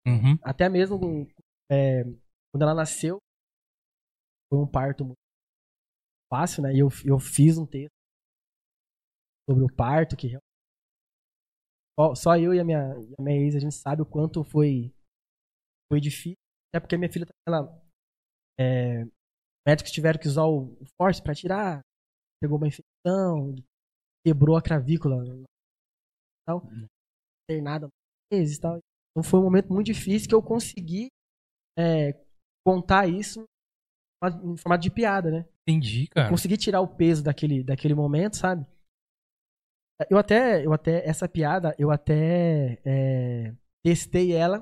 Uhum. 0.05 0.37
Até 0.43 0.67
mesmo 0.67 1.25
é, 1.71 2.03
quando 2.51 2.63
ela 2.63 2.73
nasceu, 2.73 3.19
foi 4.49 4.59
um 4.59 4.67
parto 4.67 5.05
muito 5.05 5.15
fácil, 6.29 6.63
né? 6.63 6.73
E 6.73 6.79
eu, 6.79 6.89
eu 7.05 7.17
fiz 7.19 7.57
um 7.57 7.65
texto 7.65 7.95
sobre 9.49 9.63
o 9.63 9.73
parto, 9.73 10.17
que 10.17 10.37
só, 11.97 12.15
só 12.15 12.37
eu 12.37 12.53
e 12.53 12.59
a 12.59 12.65
minha, 12.65 12.79
e 12.99 13.15
a 13.17 13.23
minha 13.23 13.39
ex, 13.45 13.55
a 13.55 13.59
gente 13.59 13.75
sabe 13.75 14.01
o 14.01 14.05
quanto 14.05 14.43
foi, 14.43 14.93
foi 15.89 16.01
difícil. 16.01 16.35
Até 16.69 16.81
porque 16.81 16.95
a 16.95 16.97
minha 16.97 17.11
filha, 17.11 17.25
ela, 17.47 17.81
é, 18.59 19.05
médicos 19.65 19.93
tiveram 19.93 20.19
que 20.19 20.27
usar 20.27 20.43
o, 20.43 20.73
o 20.81 20.85
force 20.97 21.23
pra 21.23 21.33
tirar, 21.33 21.81
pegou 22.41 22.57
uma 22.57 22.67
infecção, 22.67 23.55
quebrou 24.25 24.55
a 24.57 24.61
clavícula, 24.61 25.17
tal, 26.45 26.63
internada 27.49 27.87
meses 28.31 28.57
e 28.57 28.61
tal. 28.61 28.77
Então 29.11 29.23
foi 29.23 29.39
um 29.39 29.43
momento 29.43 29.71
muito 29.73 29.87
difícil 29.87 30.27
que 30.27 30.35
eu 30.35 30.43
consegui 30.43 31.07
é, 31.77 32.13
contar 32.65 33.07
isso 33.07 33.45
em 34.43 34.57
formato 34.57 34.81
de 34.83 34.91
piada, 34.91 35.29
né? 35.31 35.45
Entendi, 35.67 36.07
cara. 36.07 36.29
Consegui 36.29 36.57
tirar 36.57 36.81
o 36.81 36.87
peso 36.87 37.23
daquele, 37.23 37.63
daquele 37.63 37.93
momento, 37.93 38.37
sabe? 38.37 38.65
Eu 40.09 40.17
até, 40.17 40.65
eu 40.65 40.73
até, 40.73 41.07
essa 41.07 41.27
piada, 41.27 41.75
eu 41.79 41.89
até 41.89 42.79
é, 42.85 43.55
testei 43.83 44.31
ela 44.31 44.59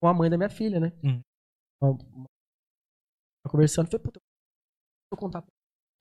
com 0.00 0.06
a 0.08 0.14
mãe 0.14 0.30
da 0.30 0.36
minha 0.36 0.48
filha, 0.50 0.78
né? 0.78 0.92
Hum. 1.02 1.20
Uma- 1.80 1.90
uma- 2.14 2.26
Conversando, 3.48 3.86
falei, 3.86 4.02
puta, 4.04 4.20
deixa 4.20 5.12
eu 5.12 5.16
contar 5.18 5.44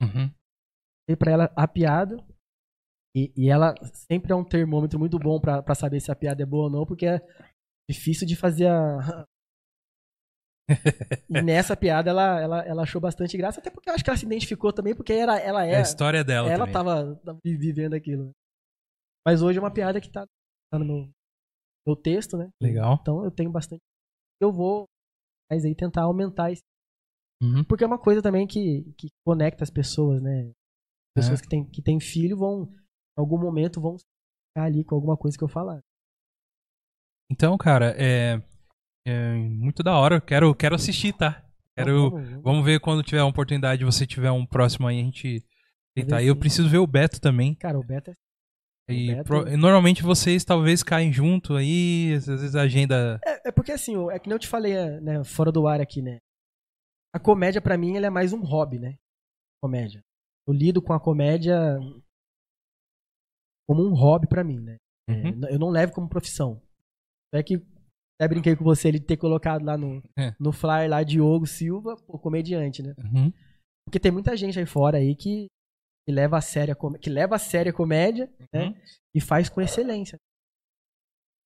Uhum. 0.01 0.31
Dei 1.07 1.15
pra 1.15 1.31
ela 1.31 1.53
a 1.55 1.67
piada. 1.67 2.17
E, 3.15 3.31
e 3.35 3.49
ela 3.49 3.73
sempre 4.09 4.31
é 4.31 4.35
um 4.35 4.43
termômetro 4.43 4.99
muito 4.99 5.17
bom 5.17 5.39
pra, 5.39 5.63
pra 5.63 5.73
saber 5.73 5.99
se 5.99 6.11
a 6.11 6.15
piada 6.15 6.43
é 6.43 6.45
boa 6.45 6.65
ou 6.65 6.69
não, 6.69 6.85
porque 6.85 7.05
é 7.05 7.19
difícil 7.89 8.27
de 8.27 8.35
fazer 8.35 8.67
a. 8.67 9.25
e 11.29 11.41
nessa 11.41 11.77
piada 11.77 12.09
ela, 12.09 12.41
ela, 12.41 12.65
ela 12.65 12.83
achou 12.83 12.99
bastante 12.99 13.37
graça, 13.37 13.59
até 13.59 13.69
porque 13.69 13.89
eu 13.89 13.93
acho 13.93 14.03
que 14.03 14.09
ela 14.09 14.17
se 14.17 14.25
identificou 14.25 14.73
também, 14.73 14.93
porque 14.95 15.13
ela, 15.13 15.39
ela 15.39 15.65
É 15.65 15.71
é. 15.71 15.75
a 15.77 15.81
história 15.81 16.23
dela 16.23 16.51
ela 16.51 16.69
tava, 16.69 17.15
tava 17.23 17.39
vi- 17.43 17.57
vivendo 17.57 17.93
aquilo. 17.93 18.31
Mas 19.25 19.41
hoje 19.41 19.57
é 19.57 19.61
uma 19.61 19.73
piada 19.73 20.01
que 20.01 20.11
tá, 20.11 20.25
tá 20.71 20.77
no 20.79 20.85
meu, 20.85 21.09
meu 21.87 21.95
texto, 21.95 22.37
né? 22.37 22.49
Legal. 22.61 22.97
Então 23.01 23.23
eu 23.23 23.31
tenho 23.31 23.49
bastante. 23.51 23.81
Eu 24.41 24.51
vou 24.51 24.85
mas 25.49 25.63
aí 25.63 25.73
tentar 25.73 26.03
aumentar 26.03 26.51
isso. 26.51 26.61
Uhum. 27.41 27.63
Porque 27.63 27.83
é 27.83 27.87
uma 27.87 27.97
coisa 27.99 28.21
também 28.21 28.45
que, 28.45 28.83
que 28.97 29.07
conecta 29.25 29.63
as 29.63 29.69
pessoas, 29.69 30.21
né? 30.21 30.51
Pessoas 31.17 31.39
É. 31.39 31.43
que 31.43 31.49
têm 31.49 31.65
que 31.65 31.81
têm 31.81 31.99
filho 31.99 32.37
vão, 32.37 32.63
em 32.63 33.19
algum 33.21 33.37
momento, 33.39 33.81
vão 33.81 33.97
ficar 33.97 34.65
ali 34.65 34.83
com 34.83 34.95
alguma 34.95 35.17
coisa 35.17 35.37
que 35.37 35.43
eu 35.43 35.47
falar. 35.47 35.81
Então, 37.29 37.57
cara, 37.57 37.93
é, 37.97 38.41
é 39.05 39.33
muito 39.33 39.83
da 39.83 39.97
hora. 39.97 40.21
Quero, 40.21 40.53
quero 40.55 40.75
assistir, 40.75 41.13
tá? 41.13 41.43
Quero, 41.75 42.07
Então, 42.07 42.41
vamos, 42.41 42.65
ver 42.65 42.79
quando 42.79 43.03
tiver 43.03 43.21
uma 43.21 43.29
oportunidade, 43.29 43.83
você 43.85 44.05
tiver 44.07 44.31
um 44.31 44.45
próximo 44.45 44.87
aí, 44.87 44.99
a 44.99 45.03
gente 45.03 45.43
tentar. 45.95 46.21
E 46.23 46.27
eu 46.27 46.35
preciso 46.35 46.69
ver 46.69 46.77
o 46.79 46.87
Beto 46.87 47.19
também. 47.19 47.53
Cara, 47.55 47.77
o 47.77 47.83
Beto 47.83 48.11
é. 48.11 48.13
E 48.89 49.07
Beto- 49.15 49.23
pro- 49.25 49.57
normalmente 49.57 50.01
vocês 50.01 50.45
talvez 50.45 50.81
caem 50.81 51.11
junto 51.11 51.55
aí, 51.55 52.13
às 52.15 52.25
vezes 52.25 52.55
a 52.55 52.61
agenda. 52.61 53.19
É, 53.25 53.49
é 53.49 53.51
porque 53.51 53.71
assim, 53.73 53.95
é 54.09 54.17
que 54.17 54.27
nem 54.29 54.35
eu 54.35 54.39
te 54.39 54.47
falei, 54.47 54.71
é, 54.73 54.99
né, 55.01 55.23
fora 55.25 55.51
do 55.51 55.67
ar 55.67 55.81
aqui, 55.81 56.01
né? 56.01 56.19
A 57.13 57.19
comédia, 57.19 57.61
pra 57.61 57.77
mim, 57.77 57.95
ela 57.97 58.07
é 58.07 58.09
mais 58.09 58.31
um 58.31 58.41
hobby, 58.41 58.79
né? 58.79 58.95
Comédia. 59.61 60.01
Eu 60.47 60.53
lido 60.53 60.81
com 60.81 60.93
a 60.93 60.99
comédia 60.99 61.77
como 63.67 63.83
um 63.85 63.93
hobby 63.93 64.27
pra 64.27 64.43
mim, 64.43 64.59
né? 64.59 64.77
É, 65.09 65.13
Uhum. 65.13 65.27
n- 65.29 65.47
eu 65.51 65.59
não 65.59 65.69
levo 65.69 65.93
como 65.93 66.07
profissão. 66.09 66.61
É 67.33 67.43
que 67.43 67.55
até 68.19 68.27
brinquei 68.27 68.55
com 68.55 68.63
você 68.63 68.87
ele 68.87 68.99
ter 68.99 69.17
colocado 69.17 69.63
lá 69.63 69.77
no, 69.77 70.01
É. 70.17 70.33
no 70.39 70.51
flyer 70.51 70.89
lá 70.89 71.03
Diogo 71.03 71.45
Silva, 71.45 71.95
pô, 71.97 72.17
comediante, 72.17 72.81
né? 72.81 72.93
Uhum. 72.97 73.31
Porque 73.85 73.99
tem 73.99 74.11
muita 74.11 74.35
gente 74.35 74.57
aí 74.59 74.65
fora 74.65 74.97
aí 74.97 75.15
que, 75.15 75.47
que 76.05 76.11
leva 76.13 76.37
a 76.37 76.41
sério 76.41 76.73
a 76.73 76.97
que 76.97 77.09
leva 77.09 77.35
a 77.35 77.39
sério 77.39 77.71
a 77.71 77.75
comédia, 77.75 78.31
né? 78.53 78.67
Uhum. 78.67 78.75
E 79.15 79.21
faz 79.21 79.49
com 79.49 79.61
excelência. 79.61 80.17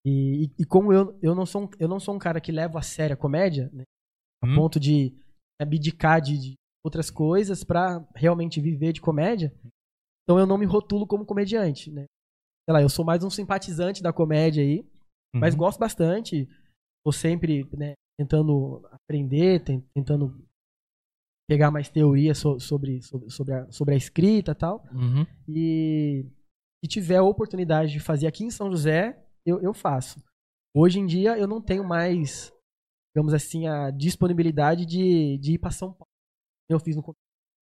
E, 0.06 0.45
e, 0.45 0.52
e 0.60 0.66
como 0.66 0.91
eu, 0.93 1.18
eu, 1.22 1.36
não 1.36 1.45
sou 1.45 1.64
um, 1.64 1.70
eu 1.80 1.88
não 1.88 1.99
sou 1.99 2.16
um 2.16 2.20
cara 2.20 2.41
que 2.41 2.52
leva 2.52 2.80
a 2.80 2.84
sério 2.84 3.14
a 3.16 3.18
comédia, 3.18 3.70
né? 3.74 3.84
a 4.43 4.47
Hum. 4.47 4.56
ponto 4.56 4.80
de 4.80 5.14
abdicar 5.62 6.20
de, 6.20 6.36
de 6.39 6.56
outras 6.84 7.09
coisas 7.09 7.63
pra 7.63 8.05
realmente 8.15 8.59
viver 8.59 8.93
de 8.93 9.01
comédia, 9.01 9.53
então 10.23 10.39
eu 10.39 10.45
não 10.45 10.57
me 10.57 10.65
rotulo 10.65 11.05
como 11.05 11.25
comediante, 11.25 11.91
né? 11.91 12.05
Sei 12.65 12.73
lá, 12.73 12.82
eu 12.82 12.89
sou 12.89 13.03
mais 13.03 13.23
um 13.23 13.29
simpatizante 13.29 14.03
da 14.03 14.13
comédia 14.13 14.63
aí, 14.63 14.86
mas 15.34 15.53
Uhum. 15.53 15.59
gosto 15.59 15.79
bastante. 15.79 16.47
Tô 17.03 17.11
sempre, 17.11 17.67
né, 17.75 17.93
tentando 18.19 18.88
aprender, 18.91 19.63
tentando 19.93 20.45
pegar 21.49 21.71
mais 21.71 21.89
teoria 21.89 22.34
so, 22.34 22.59
sobre, 22.59 23.01
sobre, 23.01 23.29
sobre, 23.29 23.53
a, 23.53 23.71
sobre 23.71 23.93
a 23.95 23.97
escrita 23.97 24.51
e 24.51 24.55
tal. 24.55 24.86
Uhum. 24.93 25.25
E 25.47 26.25
se 26.84 26.88
tiver 26.88 27.17
a 27.17 27.23
oportunidade 27.23 27.91
de 27.91 27.99
fazer 27.99 28.27
aqui 28.27 28.43
em 28.43 28.51
São 28.51 28.69
José, 28.69 29.21
eu, 29.45 29.59
eu 29.61 29.73
faço. 29.73 30.23
Hoje 30.73 30.99
em 30.99 31.05
dia 31.05 31.38
eu 31.38 31.47
não 31.47 31.61
tenho 31.61 31.84
mais, 31.84 32.53
digamos 33.13 33.34
assim, 33.34 33.67
a 33.67 33.89
disponibilidade 33.89 34.86
de, 34.86 35.38
de 35.39 35.53
ir 35.53 35.57
para 35.57 35.71
São 35.71 35.91
Paulo. 35.91 36.11
Eu 36.74 36.80
fiz 36.80 36.95
no 36.95 37.03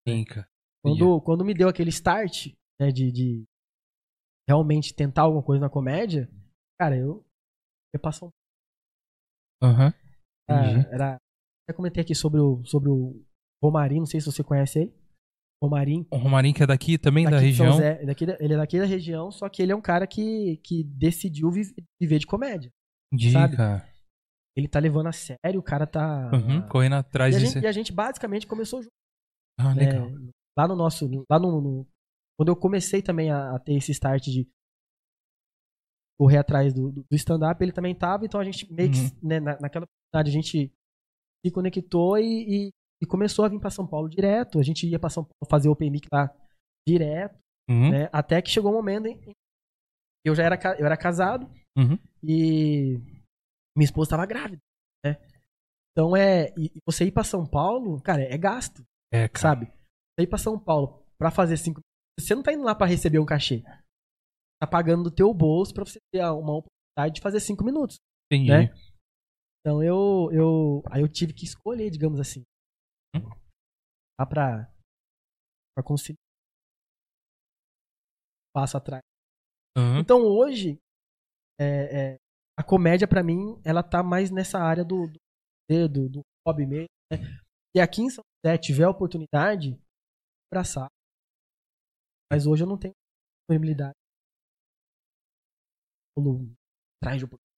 Sim, 0.07 0.23
cara. 0.23 0.47
Quando, 0.83 1.21
quando 1.21 1.45
me 1.45 1.53
deu 1.53 1.67
aquele 1.67 1.89
start, 1.89 2.53
né, 2.79 2.91
de, 2.91 3.11
de 3.11 3.43
realmente 4.47 4.93
tentar 4.93 5.23
alguma 5.23 5.43
coisa 5.43 5.61
na 5.61 5.69
comédia, 5.69 6.29
cara, 6.79 6.97
eu 6.97 7.25
ia 7.93 7.99
pra 7.99 8.11
São 8.11 8.31
Paulo. 9.61 9.77
Uhum. 9.77 9.93
Era, 10.47 10.89
era, 10.93 11.17
eu 11.67 11.75
comentei 11.75 12.01
aqui 12.01 12.15
sobre 12.15 12.39
o, 12.39 12.63
sobre 12.65 12.89
o 12.89 13.21
Romarinho, 13.61 14.01
não 14.01 14.05
sei 14.05 14.21
se 14.21 14.25
você 14.25 14.43
conhece 14.43 14.79
ele. 14.79 14.99
Romarim. 15.61 16.07
O 16.09 16.17
Romarim 16.17 16.53
que 16.53 16.63
é 16.63 16.67
daqui 16.67 16.97
também, 16.97 17.25
daqui 17.25 17.35
da 17.35 17.41
região. 17.41 17.77
Zé, 17.77 18.05
daqui, 18.05 18.23
ele 18.39 18.53
é 18.53 18.57
daqui 18.57 18.79
da 18.79 18.85
região, 18.85 19.29
só 19.29 19.49
que 19.49 19.61
ele 19.61 19.73
é 19.73 19.75
um 19.75 19.81
cara 19.81 20.07
que, 20.07 20.57
que 20.63 20.85
decidiu 20.85 21.51
viver 21.51 22.19
de 22.19 22.25
comédia. 22.25 22.71
Dica. 23.13 23.57
Sabe? 23.57 23.89
Ele 24.55 24.67
tá 24.67 24.79
levando 24.79 25.07
a 25.07 25.11
sério, 25.11 25.59
o 25.59 25.63
cara 25.63 25.85
tá. 25.85 26.31
Uhum, 26.33 26.65
correndo 26.67 26.95
atrás 26.95 27.33
e 27.33 27.37
a, 27.37 27.39
gente, 27.39 27.63
e 27.63 27.67
a 27.67 27.71
gente 27.71 27.91
basicamente 27.91 28.47
começou 28.47 28.81
junto. 28.81 28.98
Ah, 29.59 29.73
legal. 29.73 30.07
É, 30.07 30.11
lá 30.57 30.67
no 30.67 30.75
nosso. 30.75 31.09
Lá 31.29 31.37
no, 31.37 31.61
no, 31.61 31.87
quando 32.37 32.49
eu 32.49 32.55
comecei 32.55 33.01
também 33.01 33.29
a, 33.29 33.55
a, 33.55 33.59
ter 33.59 33.73
esse 33.73 33.91
start 33.91 34.23
de 34.25 34.47
correr 36.17 36.37
atrás 36.37 36.73
do, 36.73 36.91
do 36.91 37.05
stand-up, 37.13 37.61
ele 37.63 37.71
também 37.71 37.95
tava, 37.95 38.25
então 38.25 38.39
a 38.39 38.43
gente 38.43 38.71
meio 38.71 38.91
que, 38.91 38.99
uhum. 38.99 39.11
né, 39.21 39.39
na, 39.39 39.59
naquela 39.59 39.85
oportunidade, 39.85 40.29
a 40.29 40.33
gente 40.33 40.71
se 41.45 41.51
conectou 41.51 42.17
e, 42.17 42.67
e 42.67 42.71
e 43.01 43.05
começou 43.05 43.45
a 43.45 43.47
vir 43.47 43.59
para 43.59 43.69
São 43.69 43.87
Paulo 43.87 44.09
direto. 44.09 44.59
A 44.59 44.63
gente 44.63 44.87
ia 44.87 44.99
para 44.99 45.09
São 45.09 45.23
Paulo 45.23 45.49
fazer 45.49 45.69
o 45.69 45.71
Open 45.71 45.89
Mic 45.89 46.07
lá 46.11 46.29
direto, 46.87 47.37
uhum. 47.69 47.91
né? 47.91 48.09
Até 48.11 48.41
que 48.41 48.49
chegou 48.49 48.71
um 48.71 48.75
momento 48.75 49.07
em 49.07 49.33
eu 50.25 50.35
já 50.35 50.43
era, 50.43 50.59
eu 50.77 50.85
era 50.85 50.97
casado 50.97 51.49
uhum. 51.77 51.97
e 52.21 52.97
minha 53.75 53.85
esposa 53.85 54.07
estava 54.07 54.25
grávida, 54.25 54.61
né? 55.05 55.17
Então 55.91 56.15
é, 56.15 56.53
e 56.57 56.71
você 56.85 57.05
ir 57.05 57.11
para 57.11 57.23
São 57.23 57.45
Paulo, 57.45 58.01
cara, 58.01 58.21
é 58.21 58.37
gasto, 58.37 58.83
é, 59.11 59.27
cara. 59.27 59.39
sabe? 59.39 59.65
Você 59.65 60.23
ir 60.23 60.27
para 60.27 60.37
São 60.37 60.59
Paulo 60.59 61.05
para 61.17 61.31
fazer 61.31 61.57
cinco, 61.57 61.81
você 62.19 62.35
não 62.35 62.43
tá 62.43 62.53
indo 62.53 62.63
lá 62.63 62.75
para 62.75 62.87
receber 62.87 63.19
um 63.19 63.25
cachê, 63.25 63.63
tá 64.61 64.67
pagando 64.67 65.03
do 65.03 65.11
teu 65.11 65.33
bolso 65.33 65.73
para 65.73 65.85
você 65.85 65.99
ter 66.13 66.23
uma 66.23 66.57
oportunidade 66.57 67.15
de 67.15 67.21
fazer 67.21 67.39
cinco 67.39 67.63
minutos, 67.63 67.97
Entendi. 68.31 68.49
né? 68.49 68.73
Então 69.59 69.83
eu, 69.83 70.29
eu, 70.31 70.83
aí 70.89 71.01
eu 71.01 71.07
tive 71.07 71.33
que 71.33 71.45
escolher, 71.45 71.89
digamos 71.89 72.19
assim. 72.19 72.43
Dá 74.19 74.25
pra, 74.25 74.73
pra 75.75 75.83
conciliar. 75.83 76.17
Passo 78.53 78.77
atrás. 78.77 79.01
Uhum. 79.77 79.99
Então 79.99 80.21
hoje, 80.23 80.77
é, 81.59 82.13
é, 82.13 82.17
a 82.57 82.63
comédia 82.63 83.07
para 83.07 83.23
mim, 83.23 83.61
ela 83.63 83.83
tá 83.83 84.03
mais 84.03 84.31
nessa 84.31 84.59
área 84.59 84.83
do, 84.83 85.07
do, 85.69 85.89
do, 85.89 86.09
do 86.09 86.21
hobby 86.45 86.65
mesmo. 86.65 86.89
Né? 87.11 87.19
E 87.75 87.79
aqui 87.79 88.01
em 88.01 88.09
São 88.09 88.23
José 88.43 88.57
tiver 88.57 88.83
a 88.85 88.89
oportunidade, 88.89 89.79
abraçar. 90.51 90.87
Mas 92.31 92.45
hoje 92.45 92.63
eu 92.63 92.67
não 92.67 92.77
tenho 92.77 92.93
disponibilidade. 93.41 93.95
Traz 97.01 97.17
de 97.17 97.25
oportunidade. 97.25 97.49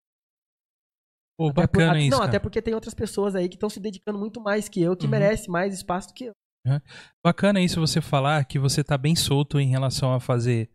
Pô, 1.38 1.50
até 1.50 1.62
bacana 1.62 1.94
por, 1.94 2.00
isso. 2.00 2.10
Não, 2.12 2.20
cara. 2.20 2.30
até 2.30 2.40
porque 2.40 2.62
tem 2.62 2.74
outras 2.74 2.94
pessoas 2.94 3.36
aí 3.36 3.50
que 3.50 3.56
estão 3.56 3.70
se 3.70 3.80
dedicando 3.80 4.20
muito 4.20 4.40
mais 4.40 4.70
que 4.70 4.82
eu, 4.82 4.96
que 4.96 5.06
uhum. 5.06 5.12
merece 5.12 5.50
mais 5.50 5.74
espaço 5.74 6.10
do 6.10 6.14
que 6.14 6.26
eu. 6.26 6.34
Uhum. 6.68 6.80
Bacana 7.24 7.60
isso 7.60 7.80
você 7.80 8.00
falar 8.00 8.46
que 8.46 8.60
você 8.60 8.84
tá 8.84 8.98
bem 8.98 9.16
solto 9.16 9.60
em 9.60 9.70
relação 9.70 10.14
a 10.14 10.20
fazer 10.20 10.70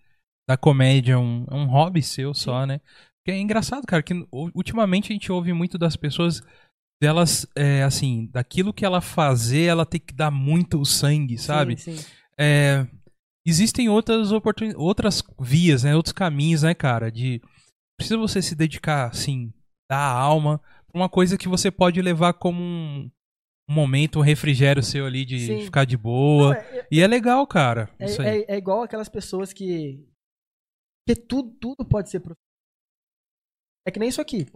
da 0.48 0.56
comédia 0.56 1.18
um, 1.18 1.46
um 1.50 1.66
hobby 1.66 2.02
seu 2.02 2.34
Sim. 2.34 2.40
só, 2.40 2.66
né? 2.66 2.80
Porque 3.18 3.36
é 3.36 3.40
engraçado, 3.40 3.84
cara, 3.86 4.02
que 4.02 4.14
ultimamente 4.32 5.12
a 5.12 5.14
gente 5.14 5.32
ouve 5.32 5.52
muito 5.52 5.76
das 5.76 5.96
pessoas 5.96 6.42
delas, 7.00 7.46
é, 7.54 7.82
assim, 7.82 8.28
daquilo 8.32 8.72
que 8.72 8.84
ela 8.84 9.00
fazer, 9.00 9.64
ela 9.64 9.84
tem 9.84 10.00
que 10.00 10.14
dar 10.14 10.30
muito 10.30 10.84
sangue, 10.84 11.38
sabe? 11.38 11.76
Sim, 11.76 11.96
sim. 11.96 12.06
É, 12.38 12.86
existem 13.46 13.88
outras 13.88 14.32
oportunidades, 14.32 14.82
outras 14.82 15.22
vias, 15.40 15.84
né? 15.84 15.94
Outros 15.94 16.12
caminhos, 16.12 16.62
né, 16.62 16.74
cara? 16.74 17.10
De 17.10 17.40
precisa 17.98 18.18
você 18.18 18.42
se 18.42 18.54
dedicar, 18.54 19.08
assim, 19.08 19.52
da 19.90 19.98
alma 19.98 20.60
pra 20.86 20.98
uma 20.98 21.08
coisa 21.08 21.38
que 21.38 21.48
você 21.48 21.70
pode 21.70 22.00
levar 22.00 22.34
como 22.34 22.62
um, 22.62 23.10
um 23.68 23.74
momento, 23.74 24.18
um 24.18 24.22
refrigério 24.22 24.82
seu 24.82 25.06
ali 25.06 25.24
de 25.24 25.46
Sim. 25.46 25.64
ficar 25.64 25.84
de 25.84 25.96
boa. 25.96 26.54
Não, 26.54 26.60
é, 26.60 26.78
é, 26.78 26.88
e 26.90 27.00
é 27.00 27.06
legal, 27.06 27.46
cara. 27.46 27.90
É, 27.98 28.04
é, 28.04 28.54
é, 28.54 28.56
igual 28.56 28.82
aquelas 28.82 29.08
pessoas 29.08 29.52
que. 29.52 30.06
que 31.06 31.14
tudo, 31.14 31.50
tudo 31.60 31.84
pode 31.84 32.10
ser 32.10 32.20
profissional. 32.20 32.46
É 33.86 33.90
que 33.90 34.00
nem 34.00 34.08
isso 34.08 34.20
aqui. 34.20 34.46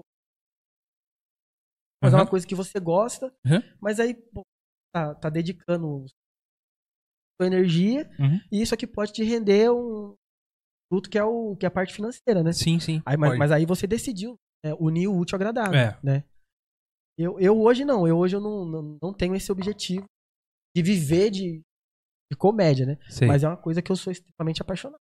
Mas 2.02 2.12
uhum. 2.12 2.18
é 2.18 2.22
uma 2.22 2.28
coisa 2.28 2.46
que 2.46 2.54
você 2.54 2.80
gosta, 2.80 3.26
uhum. 3.44 3.62
mas 3.80 4.00
aí 4.00 4.14
pô, 4.14 4.42
tá, 4.94 5.14
tá 5.14 5.28
dedicando 5.28 6.06
sua 7.40 7.46
energia 7.46 8.10
uhum. 8.18 8.40
e 8.50 8.62
isso 8.62 8.74
aqui 8.74 8.86
pode 8.86 9.12
te 9.12 9.22
render 9.22 9.70
um 9.70 10.14
fruto 10.90 11.08
que 11.08 11.18
é, 11.18 11.24
o, 11.24 11.56
que 11.56 11.64
é 11.64 11.68
a 11.68 11.70
parte 11.70 11.94
financeira, 11.94 12.42
né? 12.42 12.52
Sim, 12.52 12.80
sim. 12.80 13.02
Aí, 13.06 13.16
mas, 13.16 13.38
mas, 13.38 13.52
aí 13.52 13.64
você 13.64 13.86
decidiu 13.86 14.36
é, 14.64 14.74
unir 14.74 15.08
o 15.08 15.16
útil 15.16 15.36
ao 15.36 15.38
agradável, 15.38 15.78
é. 15.78 15.98
né? 16.02 16.24
Eu, 17.18 17.38
eu 17.38 17.60
hoje 17.60 17.84
não, 17.84 18.08
eu 18.08 18.16
hoje 18.16 18.36
eu 18.36 18.40
não, 18.40 18.64
não, 18.64 18.98
não 19.02 19.12
tenho 19.12 19.34
esse 19.34 19.52
objetivo 19.52 20.06
de 20.74 20.82
viver 20.82 21.30
de, 21.30 21.60
de 22.30 22.36
comédia, 22.36 22.86
né? 22.86 22.98
Sei. 23.08 23.28
Mas 23.28 23.44
é 23.44 23.48
uma 23.48 23.56
coisa 23.56 23.82
que 23.82 23.92
eu 23.92 23.96
sou 23.96 24.10
extremamente 24.10 24.62
apaixonado. 24.62 25.00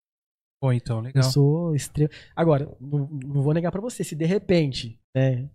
Pô, 0.60 0.72
então, 0.72 1.00
legal. 1.00 1.22
Eu 1.22 1.30
sou 1.30 1.74
extremo. 1.74 2.10
Agora, 2.34 2.74
não, 2.80 3.06
não 3.06 3.42
vou 3.42 3.52
negar 3.52 3.70
para 3.70 3.80
você, 3.80 4.02
se 4.02 4.14
de 4.14 4.24
repente, 4.24 4.98
né, 5.14 5.48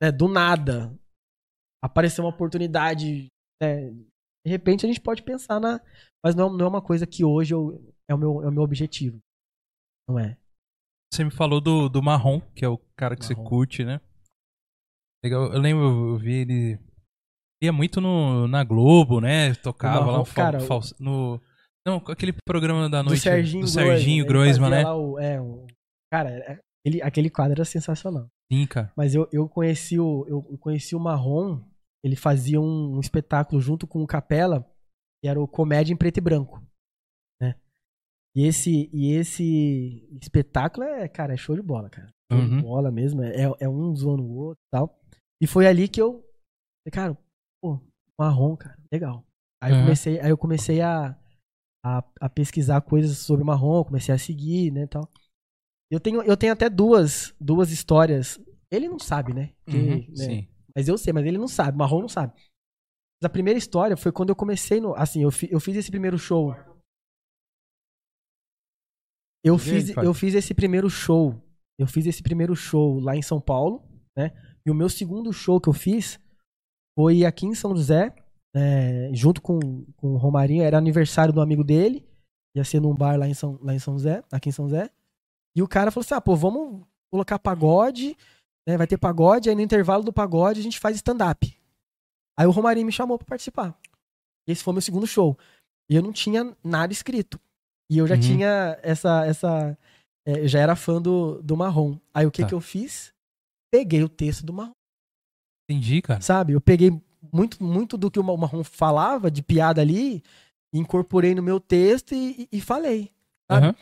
né, 0.00 0.10
do 0.10 0.28
nada, 0.28 0.96
aparecer 1.82 2.20
uma 2.20 2.30
oportunidade, 2.30 3.26
né, 3.60 3.90
de 4.44 4.50
repente 4.50 4.86
a 4.86 4.88
gente 4.88 5.00
pode 5.00 5.22
pensar 5.22 5.60
na. 5.60 5.80
Mas 6.24 6.34
não, 6.34 6.50
não 6.52 6.66
é 6.66 6.68
uma 6.68 6.82
coisa 6.82 7.06
que 7.06 7.24
hoje 7.24 7.54
eu, 7.54 7.94
é, 8.08 8.14
o 8.14 8.18
meu, 8.18 8.42
é 8.42 8.48
o 8.48 8.52
meu 8.52 8.62
objetivo. 8.62 9.18
Não 10.08 10.18
é. 10.18 10.36
Você 11.12 11.24
me 11.24 11.30
falou 11.30 11.60
do, 11.60 11.88
do 11.88 12.02
Marrom, 12.02 12.40
que 12.54 12.64
é 12.64 12.68
o 12.68 12.78
cara 12.96 13.16
que 13.16 13.22
Marrom. 13.22 13.42
você 13.42 13.48
curte, 13.48 13.84
né? 13.84 14.00
Legal. 15.24 15.52
Eu 15.52 15.60
lembro, 15.60 16.14
eu 16.14 16.18
vi 16.18 16.34
ele. 16.34 16.78
Ia 17.62 17.72
muito 17.72 18.00
no, 18.00 18.48
na 18.48 18.64
Globo, 18.64 19.20
né? 19.20 19.54
Tocava 19.56 20.06
Marrom, 20.06 20.18
lá 20.18 20.34
cara, 20.34 20.60
fal, 20.60 20.80
no. 20.98 21.40
Não, 21.86 21.96
aquele 21.96 22.32
programa 22.46 22.88
da 22.88 23.02
noite. 23.02 23.18
Do 23.18 23.22
Serginho, 23.22 23.64
do 23.64 23.68
Serginho 23.68 24.26
Groisman, 24.26 24.70
né? 24.70 24.86
O, 24.86 25.18
é, 25.18 25.40
o, 25.40 25.66
cara, 26.12 26.30
é, 26.30 26.58
ele, 26.84 27.02
aquele 27.02 27.28
quadro 27.28 27.52
era 27.52 27.64
sensacional. 27.64 28.28
Sim, 28.52 28.66
cara. 28.66 28.92
Mas 28.96 29.14
eu, 29.14 29.28
eu 29.32 29.48
conheci 29.48 29.98
o. 29.98 30.26
Eu 30.26 30.42
conheci 30.58 30.96
o 30.96 31.00
Marrom, 31.00 31.62
ele 32.04 32.16
fazia 32.16 32.60
um, 32.60 32.96
um 32.96 33.00
espetáculo 33.00 33.60
junto 33.60 33.86
com 33.86 34.02
o 34.02 34.06
Capela, 34.06 34.68
que 35.22 35.28
era 35.28 35.40
o 35.40 35.48
Comédia 35.48 35.92
em 35.92 35.96
Preto 35.96 36.18
e 36.18 36.20
Branco. 36.20 36.60
E 38.34 38.46
esse, 38.46 38.88
e 38.92 39.12
esse 39.12 40.08
espetáculo 40.20 40.86
é, 40.86 41.08
cara, 41.08 41.34
é 41.34 41.36
show 41.36 41.56
de 41.56 41.62
bola, 41.62 41.90
cara. 41.90 42.08
Show 42.30 42.40
uhum. 42.40 42.56
de 42.56 42.62
bola 42.62 42.90
mesmo. 42.90 43.22
É, 43.22 43.42
é 43.58 43.68
um 43.68 43.94
zoando 43.94 44.22
o 44.22 44.36
outro 44.36 44.62
e 44.68 44.70
tal. 44.70 45.00
E 45.42 45.46
foi 45.46 45.66
ali 45.66 45.88
que 45.88 46.00
eu. 46.00 46.24
Cara, 46.92 47.16
pô, 47.62 47.80
marrom, 48.18 48.56
cara, 48.56 48.78
legal. 48.92 49.24
Aí, 49.62 49.72
uhum. 49.72 49.78
eu, 49.78 49.84
comecei, 49.84 50.20
aí 50.20 50.30
eu 50.30 50.38
comecei 50.38 50.80
a, 50.80 51.18
a, 51.84 52.04
a, 52.20 52.28
pesquisar 52.28 52.80
coisas 52.80 53.18
sobre 53.18 53.44
marrom, 53.44 53.84
comecei 53.84 54.14
a 54.14 54.18
seguir, 54.18 54.70
né, 54.70 54.86
tal. 54.86 55.08
Eu 55.90 55.98
tenho, 55.98 56.22
eu 56.22 56.36
tenho 56.36 56.52
até 56.52 56.68
duas, 56.68 57.34
duas 57.40 57.70
histórias. 57.70 58.40
Ele 58.70 58.88
não 58.88 58.98
sabe, 58.98 59.34
né? 59.34 59.52
Que, 59.66 59.76
uhum, 59.76 59.96
né? 59.96 60.14
Sim. 60.14 60.48
Mas 60.74 60.86
eu 60.86 60.96
sei, 60.96 61.12
mas 61.12 61.26
ele 61.26 61.38
não 61.38 61.48
sabe. 61.48 61.76
Marrom 61.76 62.00
não 62.00 62.08
sabe. 62.08 62.32
Mas 62.34 63.26
a 63.26 63.28
primeira 63.28 63.58
história 63.58 63.96
foi 63.96 64.12
quando 64.12 64.30
eu 64.30 64.36
comecei 64.36 64.80
no. 64.80 64.94
Assim, 64.94 65.22
eu, 65.22 65.30
fi, 65.30 65.48
eu 65.50 65.58
fiz 65.58 65.76
esse 65.76 65.90
primeiro 65.90 66.16
show 66.16 66.54
eu 69.42 69.56
fiz, 69.56 69.96
eu 69.96 70.14
fiz 70.14 70.34
esse 70.34 70.54
primeiro 70.54 70.88
show. 70.90 71.42
Eu 71.78 71.86
fiz 71.86 72.06
esse 72.06 72.22
primeiro 72.22 72.54
show 72.54 73.00
lá 73.00 73.16
em 73.16 73.22
São 73.22 73.40
Paulo, 73.40 73.82
né? 74.16 74.32
E 74.64 74.70
o 74.70 74.74
meu 74.74 74.88
segundo 74.88 75.32
show 75.32 75.58
que 75.58 75.68
eu 75.68 75.72
fiz 75.72 76.20
foi 76.94 77.24
aqui 77.24 77.46
em 77.46 77.54
São 77.54 77.74
José, 77.74 78.14
é, 78.54 79.10
junto 79.14 79.40
com, 79.40 79.58
com 79.96 80.08
o 80.08 80.18
Romarinho. 80.18 80.62
Era 80.62 80.76
aniversário 80.76 81.32
do 81.32 81.40
amigo 81.40 81.64
dele. 81.64 82.06
Ia 82.54 82.64
ser 82.64 82.80
num 82.80 82.94
bar 82.94 83.18
lá 83.18 83.26
em 83.26 83.32
São, 83.32 83.58
lá 83.62 83.74
em 83.74 83.78
São 83.78 83.94
José, 83.94 84.22
aqui 84.30 84.50
em 84.50 84.52
São 84.52 84.68
José. 84.68 84.90
E 85.56 85.62
o 85.62 85.68
cara 85.68 85.90
falou 85.90 86.04
assim: 86.04 86.14
ah, 86.14 86.20
pô, 86.20 86.36
vamos 86.36 86.86
colocar 87.10 87.38
pagode, 87.38 88.16
né? 88.66 88.76
Vai 88.76 88.86
ter 88.86 88.98
pagode, 88.98 89.48
aí 89.48 89.54
no 89.54 89.60
intervalo 89.60 90.04
do 90.04 90.12
pagode 90.12 90.60
a 90.60 90.62
gente 90.62 90.78
faz 90.78 90.96
stand-up. 90.96 91.56
Aí 92.38 92.46
o 92.46 92.50
Romarinho 92.50 92.86
me 92.86 92.92
chamou 92.92 93.18
para 93.18 93.26
participar. 93.26 93.76
Esse 94.46 94.62
foi 94.62 94.72
meu 94.72 94.82
segundo 94.82 95.06
show. 95.06 95.36
E 95.88 95.96
eu 95.96 96.02
não 96.02 96.12
tinha 96.12 96.56
nada 96.62 96.92
escrito. 96.92 97.40
E 97.90 97.98
eu 97.98 98.06
já 98.06 98.14
uhum. 98.14 98.20
tinha 98.20 98.78
essa. 98.82 99.26
essa 99.26 99.78
é, 100.24 100.46
já 100.46 100.60
era 100.60 100.76
fã 100.76 101.00
do, 101.00 101.42
do 101.42 101.56
Marrom. 101.56 101.98
Aí 102.14 102.26
o 102.26 102.30
que, 102.30 102.42
tá. 102.42 102.48
que 102.48 102.54
eu 102.54 102.60
fiz? 102.60 103.12
Peguei 103.72 104.02
o 104.02 104.08
texto 104.08 104.44
do 104.44 104.52
Marrom. 104.52 104.72
Entendi, 105.68 106.00
cara. 106.00 106.20
Sabe? 106.20 106.52
Eu 106.52 106.60
peguei 106.60 106.90
muito, 107.32 107.62
muito 107.62 107.96
do 107.96 108.10
que 108.10 108.18
o 108.18 108.22
Marrom 108.22 108.64
falava 108.64 109.30
de 109.30 109.42
piada 109.42 109.80
ali, 109.80 110.22
incorporei 110.72 111.34
no 111.34 111.42
meu 111.42 111.60
texto 111.60 112.14
e, 112.14 112.48
e 112.50 112.60
falei. 112.60 113.10
Sabe? 113.50 113.66
Uhum. 113.68 113.74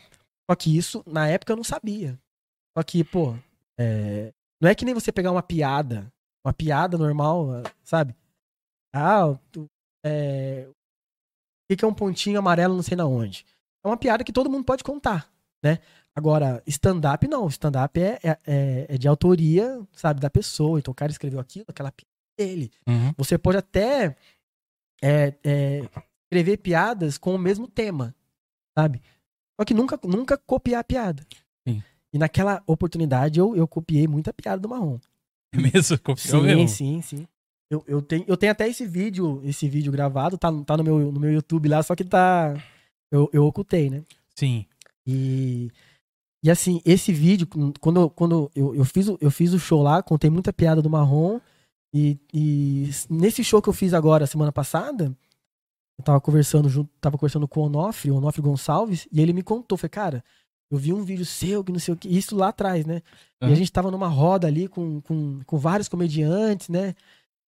Só 0.49 0.55
que 0.55 0.75
isso, 0.75 1.03
na 1.05 1.27
época, 1.27 1.53
eu 1.53 1.57
não 1.57 1.63
sabia. 1.63 2.19
Só 2.75 2.83
que, 2.83 3.03
pô, 3.03 3.35
é... 3.77 4.33
não 4.59 4.69
é 4.69 4.73
que 4.73 4.83
nem 4.83 4.93
você 4.93 5.11
pegar 5.11 5.31
uma 5.31 5.43
piada, 5.43 6.11
uma 6.43 6.53
piada 6.53 6.97
normal, 6.97 7.47
sabe? 7.83 8.15
Ah, 8.93 9.37
tu, 9.51 9.67
é... 10.03 10.67
o 11.71 11.75
que 11.75 11.85
é 11.85 11.87
um 11.87 11.93
pontinho 11.93 12.39
amarelo 12.39 12.75
não 12.75 12.81
sei 12.81 12.97
na 12.97 13.05
onde? 13.05 13.45
É 13.83 13.87
uma 13.87 13.97
piada 13.97 14.23
que 14.23 14.33
todo 14.33 14.49
mundo 14.49 14.65
pode 14.65 14.83
contar, 14.83 15.31
né? 15.63 15.79
Agora, 16.15 16.61
stand-up 16.65 17.27
não. 17.27 17.47
Stand-up 17.47 18.01
é, 18.01 18.19
é, 18.23 18.39
é, 18.45 18.85
é, 18.89 18.97
de 18.97 19.07
autoria, 19.07 19.81
sabe, 19.93 20.19
da 20.19 20.29
pessoa. 20.29 20.79
Então 20.79 20.91
o 20.91 20.95
cara 20.95 21.11
escreveu 21.11 21.39
aquilo, 21.39 21.65
aquela 21.67 21.91
piada 21.91 22.09
dele. 22.37 22.71
Uhum. 22.87 23.13
Você 23.17 23.37
pode 23.37 23.57
até 23.57 24.17
é, 25.01 25.33
é, 25.43 25.89
escrever 26.25 26.57
piadas 26.57 27.17
com 27.17 27.35
o 27.35 27.39
mesmo 27.39 27.67
tema, 27.67 28.13
sabe? 28.77 29.01
Só 29.59 29.65
que 29.65 29.73
nunca, 29.73 29.99
nunca 30.05 30.37
copiar 30.37 30.79
a 30.79 30.83
piada. 30.85 31.21
Sim. 31.67 31.83
E 32.13 32.17
naquela 32.17 32.63
oportunidade 32.65 33.39
eu, 33.39 33.57
eu 33.57 33.67
copiei 33.67 34.07
muita 34.07 34.31
piada 34.31 34.61
do 34.61 34.69
Marrom. 34.69 34.97
É 35.53 35.57
mesmo? 35.57 35.99
Copiou 35.99 36.41
sim, 36.41 36.41
mesmo? 36.41 36.67
sim, 36.69 37.01
sim. 37.01 37.27
Eu, 37.69 37.83
eu, 37.85 38.01
tenho, 38.01 38.23
eu 38.25 38.37
tenho 38.37 38.53
até 38.53 38.69
esse 38.69 38.87
vídeo, 38.87 39.41
esse 39.43 39.67
vídeo 39.67 39.91
gravado, 39.91 40.37
tá, 40.37 40.49
tá 40.63 40.77
no, 40.77 40.83
meu, 40.83 41.11
no 41.11 41.19
meu 41.19 41.31
YouTube 41.31 41.67
lá, 41.67 41.83
só 41.83 41.93
que 41.93 42.05
tá. 42.05 42.55
Eu, 43.11 43.29
eu 43.33 43.45
ocultei, 43.45 43.89
né? 43.89 44.01
Sim. 44.33 44.65
E. 45.05 45.69
E 46.41 46.49
assim, 46.49 46.81
esse 46.85 47.11
vídeo, 47.11 47.45
quando, 47.81 48.09
quando 48.11 48.49
eu, 48.55 48.73
eu, 48.73 48.85
fiz, 48.85 49.07
eu 49.19 49.29
fiz 49.29 49.53
o 49.53 49.59
show 49.59 49.83
lá, 49.83 50.01
contei 50.01 50.29
muita 50.29 50.53
piada 50.53 50.81
do 50.81 50.89
Marrom. 50.89 51.37
E, 51.93 52.17
e 52.33 52.89
nesse 53.09 53.43
show 53.43 53.61
que 53.61 53.67
eu 53.67 53.73
fiz 53.73 53.93
agora, 53.93 54.25
semana 54.25 54.51
passada, 54.51 55.13
eu 55.99 56.03
tava 56.03 56.21
conversando 56.21 56.69
junto, 56.69 56.89
tava 57.01 57.17
conversando 57.17 57.45
com 57.45 57.59
o 57.59 57.63
Onofre, 57.65 58.09
o 58.09 58.15
Onofre 58.15 58.41
Gonçalves, 58.41 59.05
e 59.11 59.21
ele 59.21 59.33
me 59.33 59.43
contou, 59.43 59.77
foi, 59.77 59.89
cara, 59.89 60.23
eu 60.71 60.77
vi 60.77 60.93
um 60.93 61.03
vídeo 61.03 61.25
seu 61.25 61.61
que 61.61 61.73
não 61.73 61.79
sei 61.79 61.93
o 61.93 61.97
que, 61.97 62.07
isso 62.07 62.37
lá 62.37 62.47
atrás, 62.47 62.85
né? 62.85 63.01
Uhum. 63.41 63.49
E 63.49 63.51
a 63.51 63.55
gente 63.55 63.69
tava 63.69 63.91
numa 63.91 64.07
roda 64.07 64.47
ali 64.47 64.69
com, 64.69 65.01
com, 65.01 65.41
com 65.45 65.57
vários 65.57 65.89
comediantes, 65.89 66.69
né? 66.69 66.95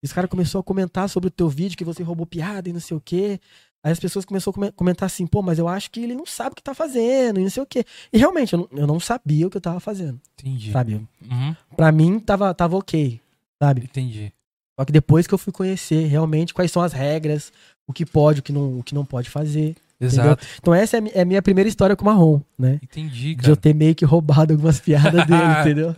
E 0.04 0.06
os 0.06 0.12
caras 0.12 0.30
começaram 0.30 0.60
a 0.60 0.64
comentar 0.64 1.08
sobre 1.08 1.28
o 1.28 1.32
teu 1.32 1.48
vídeo, 1.48 1.78
que 1.78 1.86
você 1.86 2.04
roubou 2.04 2.26
piada 2.26 2.68
e 2.68 2.74
não 2.74 2.80
sei 2.82 2.98
o 2.98 3.00
quê. 3.02 3.40
Aí 3.84 3.92
as 3.92 4.00
pessoas 4.00 4.26
começaram 4.26 4.64
a 4.64 4.72
comentar 4.74 5.06
assim, 5.06 5.26
pô, 5.26 5.42
mas 5.42 5.58
eu 5.58 5.68
acho 5.68 5.90
que 5.90 6.02
ele 6.02 6.14
não 6.14 6.26
sabe 6.26 6.52
o 6.52 6.56
que 6.56 6.62
tá 6.62 6.74
fazendo 6.74 7.40
e 7.40 7.44
não 7.44 7.50
sei 7.50 7.64
o 7.64 7.66
quê. 7.66 7.86
E 8.12 8.18
realmente, 8.18 8.52
eu 8.54 8.60
não, 8.60 8.80
eu 8.80 8.88
não 8.88 9.00
sabia 9.00 9.48
o 9.48 9.50
que 9.50 9.58
eu 9.58 9.62
tava 9.62 9.80
fazendo. 9.80 10.20
Entendi. 10.38 10.72
Sabe? 10.72 10.96
Uhum. 10.96 11.56
Pra 11.76 11.90
mim, 11.90 12.20
tava, 12.20 12.54
tava 12.54 12.76
ok, 12.76 13.22
sabe? 13.62 13.84
Entendi. 13.84 14.34
Só 14.82 14.86
que 14.86 14.92
depois 14.92 15.28
que 15.28 15.34
eu 15.34 15.38
fui 15.38 15.54
conhecer 15.54 16.08
realmente 16.08 16.56
quais 16.56 16.72
são 16.72 16.82
as 16.82 16.92
regras, 16.92 17.54
o 17.88 17.94
que 17.94 18.04
pode, 18.04 18.40
o 18.40 18.44
que 18.44 18.52
não, 18.52 18.80
o 18.80 18.84
que 18.84 18.96
não 18.96 19.06
pode 19.06 19.30
fazer. 19.30 19.76
Exato. 20.00 20.28
Entendeu? 20.28 20.48
Então 20.60 20.74
essa 20.74 20.98
é, 20.98 21.02
é 21.14 21.22
a 21.22 21.26
minha 21.26 21.40
primeira 21.40 21.70
história 21.70 21.96
com 21.96 22.02
o 22.02 22.06
Marrom, 22.08 22.42
né? 22.58 22.80
Entendi, 22.82 23.36
cara. 23.36 23.46
De 23.46 23.50
eu 23.52 23.56
ter 23.56 23.76
meio 23.76 23.94
que 23.94 24.04
roubado 24.04 24.54
algumas 24.54 24.80
piadas 24.80 25.28
dele, 25.28 25.44
entendeu? 25.62 25.94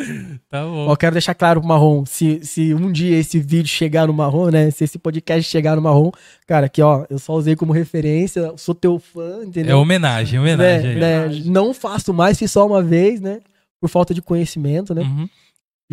Tá 0.49 0.63
bom. 0.65 0.87
Ó, 0.87 0.91
eu 0.91 0.97
quero 0.97 1.13
deixar 1.13 1.33
claro 1.33 1.61
pro 1.61 1.69
Marrom, 1.69 2.05
se, 2.05 2.43
se 2.43 2.73
um 2.73 2.91
dia 2.91 3.17
esse 3.17 3.39
vídeo 3.39 3.69
chegar 3.69 4.05
no 4.05 4.13
Marrom, 4.13 4.49
né? 4.49 4.69
Se 4.69 4.83
esse 4.83 4.99
podcast 4.99 5.49
chegar 5.49 5.77
no 5.77 5.81
Marrom, 5.81 6.11
cara, 6.45 6.67
que 6.67 6.81
ó, 6.81 7.05
eu 7.09 7.19
só 7.19 7.35
usei 7.35 7.55
como 7.55 7.71
referência, 7.71 8.51
sou 8.57 8.75
teu 8.75 8.99
fã, 8.99 9.45
entendeu? 9.45 9.77
É 9.77 9.79
homenagem, 9.79 10.37
homenagem. 10.37 10.95
Né, 10.95 11.29
né? 11.29 11.41
Não 11.45 11.73
faço 11.73 12.13
mais, 12.13 12.37
fiz 12.37 12.51
só 12.51 12.67
uma 12.67 12.83
vez, 12.83 13.21
né? 13.21 13.39
Por 13.79 13.89
falta 13.89 14.13
de 14.13 14.21
conhecimento, 14.21 14.93
né? 14.93 15.03
Uhum. 15.03 15.29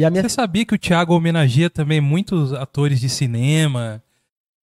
E 0.01 0.05
a 0.05 0.09
minha... 0.09 0.23
Você 0.23 0.31
sabia 0.31 0.65
que 0.65 0.75
o 0.75 0.79
Thiago 0.79 1.15
homenageia 1.15 1.69
também 1.69 2.01
muitos 2.01 2.55
atores 2.55 2.99
de 2.99 3.11
cinema, 3.11 4.03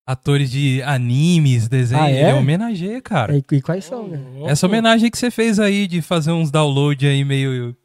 atores 0.07 0.51
de 0.51 0.82
animes, 0.82 1.68
desenhos. 1.68 2.07
Ah, 2.07 2.11
é? 2.11 2.30
Ele 2.30 2.39
homenageia, 2.39 3.03
cara. 3.03 3.37
E, 3.37 3.45
e 3.53 3.61
quais 3.61 3.84
são, 3.84 4.09
né? 4.09 4.18
Essa 4.47 4.66
homenagem 4.66 5.11
que 5.11 5.18
você 5.18 5.30
fez 5.30 5.61
aí 5.61 5.87
de 5.87 6.01
fazer 6.01 6.32
uns 6.32 6.51
download 6.51 7.07
aí 7.07 7.22
meio. 7.22 7.76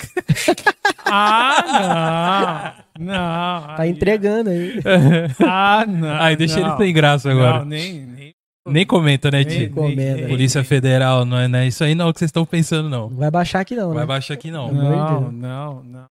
ah, 1.05 2.75
não! 2.97 3.05
Não. 3.05 3.75
Tá 3.75 3.85
entregando 3.85 4.49
aí. 4.49 4.79
ah, 5.45 5.85
não. 5.85 6.21
Aí 6.21 6.37
deixa 6.37 6.57
não. 6.61 6.69
ele 6.69 6.77
sem 6.77 6.93
graça 6.93 7.29
agora. 7.29 7.59
Não, 7.59 7.65
nem. 7.65 8.05
nem... 8.05 8.31
Nem 8.65 8.85
comenta, 8.85 9.31
né, 9.31 9.43
Tio? 9.43 9.71
comenta. 9.71 10.27
Polícia 10.27 10.63
Federal, 10.63 11.25
não 11.25 11.35
é, 11.35 11.47
não 11.47 11.59
é 11.59 11.67
isso 11.67 11.83
aí 11.83 11.95
não 11.95 12.13
que 12.13 12.19
vocês 12.19 12.29
estão 12.29 12.45
pensando, 12.45 12.87
não. 12.87 13.09
Não 13.09 13.17
vai 13.17 13.31
baixar 13.31 13.59
aqui 13.59 13.75
não, 13.75 13.89
Vai 13.89 14.01
né? 14.01 14.05
baixar 14.05 14.35
aqui 14.35 14.51
não. 14.51 14.71
Não, 14.71 15.31
não, 15.31 15.83
não. 15.83 16.05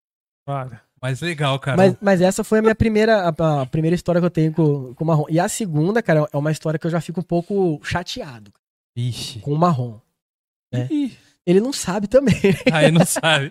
Para. 0.46 0.87
Mas 1.00 1.20
legal, 1.20 1.58
cara. 1.58 1.76
Mas, 1.76 1.96
mas, 2.00 2.20
essa 2.20 2.42
foi 2.42 2.58
a 2.58 2.62
minha 2.62 2.74
primeira, 2.74 3.28
a, 3.28 3.62
a, 3.62 3.66
primeira 3.66 3.94
história 3.94 4.20
que 4.20 4.26
eu 4.26 4.30
tenho 4.30 4.52
com, 4.52 4.94
com 4.94 5.04
o 5.04 5.06
marrom. 5.06 5.24
E 5.28 5.38
a 5.38 5.48
segunda, 5.48 6.02
cara, 6.02 6.28
é 6.32 6.36
uma 6.36 6.50
história 6.50 6.78
que 6.78 6.86
eu 6.86 6.90
já 6.90 7.00
fico 7.00 7.20
um 7.20 7.24
pouco 7.24 7.80
chateado. 7.84 8.52
Ixi. 8.96 9.40
Com 9.40 9.52
o 9.52 9.58
marrom. 9.58 10.00
Né? 10.72 10.88
Ele 11.46 11.60
não 11.60 11.72
sabe 11.72 12.08
também. 12.08 12.34
Ah, 12.72 12.82
ele 12.82 12.98
não 12.98 13.06
sabe. 13.06 13.50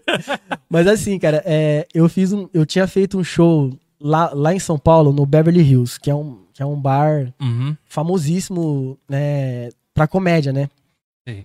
mas 0.68 0.86
assim, 0.86 1.18
cara, 1.18 1.42
é, 1.44 1.86
eu 1.92 2.08
fiz 2.08 2.32
um. 2.32 2.48
Eu 2.52 2.64
tinha 2.66 2.86
feito 2.86 3.18
um 3.18 3.24
show 3.24 3.76
lá, 4.00 4.32
lá 4.32 4.54
em 4.54 4.58
São 4.58 4.78
Paulo, 4.78 5.12
no 5.12 5.26
Beverly 5.26 5.62
Hills, 5.62 5.98
que 5.98 6.10
é 6.10 6.14
um, 6.14 6.44
que 6.52 6.62
é 6.62 6.66
um 6.66 6.80
bar 6.80 7.32
uhum. 7.40 7.76
famosíssimo, 7.86 8.98
né, 9.08 9.70
pra 9.92 10.06
comédia, 10.06 10.52
né? 10.52 10.68
Sim. 11.26 11.42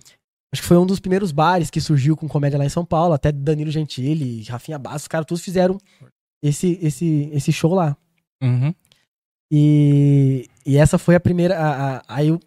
Acho 0.52 0.62
que 0.62 0.68
foi 0.68 0.76
um 0.76 0.86
dos 0.86 0.98
primeiros 0.98 1.30
bares 1.30 1.70
que 1.70 1.80
surgiu 1.80 2.16
com 2.16 2.28
comédia 2.28 2.58
lá 2.58 2.64
em 2.64 2.70
São 2.70 2.84
Paulo. 2.84 3.14
Até 3.14 3.30
Danilo 3.30 3.70
Gentili, 3.70 4.42
Rafinha 4.44 4.78
Bastos, 4.78 5.02
os 5.02 5.08
caras 5.08 5.26
todos 5.26 5.44
fizeram 5.44 5.78
esse, 6.42 6.78
esse, 6.82 7.30
esse 7.32 7.52
show 7.52 7.74
lá. 7.74 7.96
Uhum. 8.42 8.74
E, 9.52 10.48
e 10.66 10.76
essa 10.76 10.98
foi 10.98 11.14
a 11.14 11.20
primeira. 11.20 11.56
A, 11.58 11.96
a, 11.96 12.02
aí 12.08 12.32
o 12.32 12.40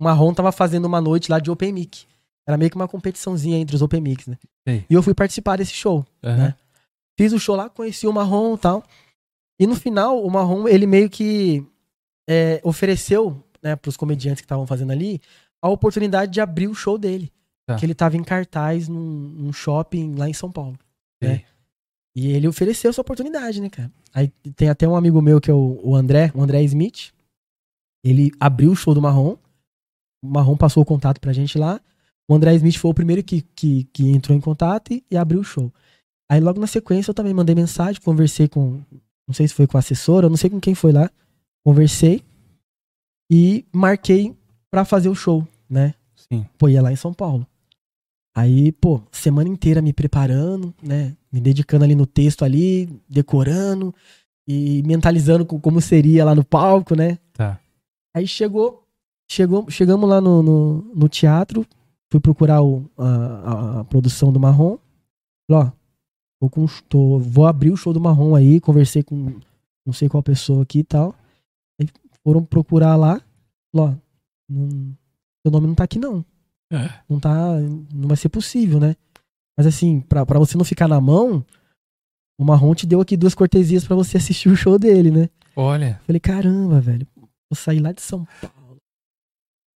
Marrom 0.00 0.34
tava 0.34 0.50
fazendo 0.50 0.86
uma 0.86 1.00
noite 1.00 1.30
lá 1.30 1.38
de 1.38 1.50
Open 1.50 1.72
Mic. 1.72 2.06
Era 2.46 2.58
meio 2.58 2.70
que 2.70 2.76
uma 2.76 2.88
competiçãozinha 2.88 3.58
entre 3.58 3.76
os 3.76 3.82
Open 3.82 4.00
Mics, 4.00 4.26
né? 4.26 4.36
Sim. 4.68 4.84
E 4.88 4.94
eu 4.94 5.02
fui 5.02 5.14
participar 5.14 5.56
desse 5.56 5.72
show. 5.72 6.04
Uhum. 6.22 6.36
Né? 6.36 6.54
Fiz 7.18 7.32
o 7.32 7.38
show 7.38 7.54
lá, 7.54 7.70
conheci 7.70 8.06
o 8.06 8.12
Marrom 8.12 8.54
e 8.54 8.58
tal. 8.58 8.84
E 9.60 9.66
no 9.66 9.76
final, 9.76 10.22
o 10.22 10.30
Marrom, 10.30 10.66
ele 10.66 10.86
meio 10.86 11.08
que 11.08 11.64
é, 12.28 12.60
ofereceu 12.64 13.42
né, 13.62 13.76
pros 13.76 13.96
comediantes 13.96 14.40
que 14.40 14.44
estavam 14.44 14.66
fazendo 14.66 14.90
ali 14.90 15.20
a 15.62 15.68
oportunidade 15.68 16.32
de 16.32 16.40
abrir 16.40 16.68
o 16.68 16.74
show 16.74 16.98
dele. 16.98 17.32
Tá. 17.66 17.76
Que 17.76 17.86
ele 17.86 17.94
tava 17.94 18.16
em 18.16 18.22
cartaz 18.22 18.88
num, 18.88 19.00
num, 19.00 19.52
shopping 19.52 20.14
lá 20.16 20.28
em 20.28 20.34
São 20.34 20.52
Paulo. 20.52 20.78
Né? 21.22 21.44
E 22.14 22.30
ele 22.30 22.46
ofereceu 22.46 22.90
essa 22.90 23.00
oportunidade, 23.00 23.60
né, 23.60 23.70
cara? 23.70 23.90
Aí 24.12 24.28
tem 24.54 24.68
até 24.68 24.86
um 24.86 24.94
amigo 24.94 25.20
meu 25.20 25.40
que 25.40 25.50
é 25.50 25.54
o, 25.54 25.80
o 25.82 25.96
André, 25.96 26.30
o 26.34 26.42
André 26.42 26.62
Smith. 26.64 27.12
Ele 28.04 28.30
abriu 28.38 28.70
o 28.70 28.76
show 28.76 28.94
do 28.94 29.00
Marrom. 29.00 29.36
O 30.22 30.28
Marrom 30.28 30.56
passou 30.56 30.82
o 30.82 30.86
contato 30.86 31.20
pra 31.20 31.32
gente 31.32 31.58
lá. 31.58 31.80
O 32.28 32.34
André 32.34 32.54
Smith 32.54 32.76
foi 32.76 32.90
o 32.90 32.94
primeiro 32.94 33.22
que, 33.22 33.42
que, 33.42 33.84
que 33.84 34.08
entrou 34.10 34.36
em 34.36 34.40
contato 34.40 34.92
e, 34.92 35.04
e, 35.10 35.16
abriu 35.16 35.40
o 35.40 35.44
show. 35.44 35.72
Aí 36.30 36.40
logo 36.40 36.60
na 36.60 36.66
sequência 36.66 37.10
eu 37.10 37.14
também 37.14 37.34
mandei 37.34 37.54
mensagem, 37.54 38.00
conversei 38.00 38.48
com. 38.48 38.80
Não 39.26 39.34
sei 39.34 39.48
se 39.48 39.54
foi 39.54 39.66
com 39.66 39.76
a 39.76 39.80
assessora, 39.80 40.28
não 40.28 40.36
sei 40.36 40.50
com 40.50 40.60
quem 40.60 40.74
foi 40.74 40.92
lá. 40.92 41.10
Conversei 41.64 42.22
e 43.30 43.64
marquei 43.72 44.36
para 44.70 44.84
fazer 44.84 45.08
o 45.08 45.14
show, 45.14 45.46
né? 45.68 45.94
Sim. 46.14 46.46
Pô, 46.58 46.68
ia 46.68 46.82
lá 46.82 46.92
em 46.92 46.96
São 46.96 47.12
Paulo. 47.12 47.46
Aí, 48.36 48.72
pô, 48.72 49.00
semana 49.12 49.48
inteira 49.48 49.80
me 49.80 49.92
preparando, 49.92 50.74
né? 50.82 51.16
Me 51.32 51.40
dedicando 51.40 51.84
ali 51.84 51.94
no 51.94 52.04
texto 52.04 52.44
ali, 52.44 52.88
decorando 53.08 53.94
e 54.46 54.82
mentalizando 54.84 55.46
como 55.46 55.80
seria 55.80 56.24
lá 56.24 56.34
no 56.34 56.44
palco, 56.44 56.96
né? 56.96 57.18
Tá. 57.32 57.60
Aí 58.14 58.26
chegou, 58.26 58.84
chegou 59.30 59.70
chegamos 59.70 60.08
lá 60.08 60.20
no, 60.20 60.42
no, 60.42 60.82
no 60.94 61.08
teatro, 61.08 61.64
fui 62.10 62.20
procurar 62.20 62.60
o, 62.60 62.90
a, 62.98 63.80
a, 63.80 63.84
produção 63.84 64.32
do 64.32 64.40
Marrom. 64.40 64.78
Falei, 65.48 65.66
ó, 65.66 65.72
tô 66.40 66.50
com, 66.50 66.66
tô, 66.88 67.18
vou 67.20 67.46
abrir 67.46 67.70
o 67.70 67.76
show 67.76 67.92
do 67.92 68.00
Marrom 68.00 68.34
aí, 68.34 68.60
conversei 68.60 69.04
com 69.04 69.40
não 69.86 69.92
sei 69.92 70.08
qual 70.08 70.22
pessoa 70.24 70.64
aqui 70.64 70.80
e 70.80 70.84
tal. 70.84 71.14
Aí 71.80 71.88
foram 72.24 72.44
procurar 72.44 72.96
lá, 72.96 73.20
falei, 73.72 73.92
ó, 73.92 73.94
não, 74.48 74.96
seu 75.42 75.52
nome 75.52 75.68
não 75.68 75.74
tá 75.74 75.84
aqui 75.84 76.00
não. 76.00 76.24
É. 76.72 76.90
Não 77.08 77.20
tá. 77.20 77.58
Não 77.92 78.08
vai 78.08 78.16
ser 78.16 78.28
possível, 78.28 78.80
né? 78.80 78.96
Mas 79.56 79.66
assim, 79.66 80.00
pra, 80.00 80.26
pra 80.26 80.38
você 80.38 80.56
não 80.56 80.64
ficar 80.64 80.88
na 80.88 81.00
mão, 81.00 81.44
o 82.38 82.44
Marrom 82.44 82.74
te 82.74 82.86
deu 82.86 83.00
aqui 83.00 83.16
duas 83.16 83.34
cortesias 83.34 83.84
para 83.84 83.96
você 83.96 84.16
assistir 84.16 84.48
o 84.48 84.56
show 84.56 84.78
dele, 84.78 85.10
né? 85.10 85.28
Olha. 85.54 86.00
Falei, 86.06 86.20
caramba, 86.20 86.80
velho. 86.80 87.06
Vou 87.16 87.56
sair 87.56 87.80
lá 87.80 87.92
de 87.92 88.02
São 88.02 88.26
Paulo. 88.40 88.78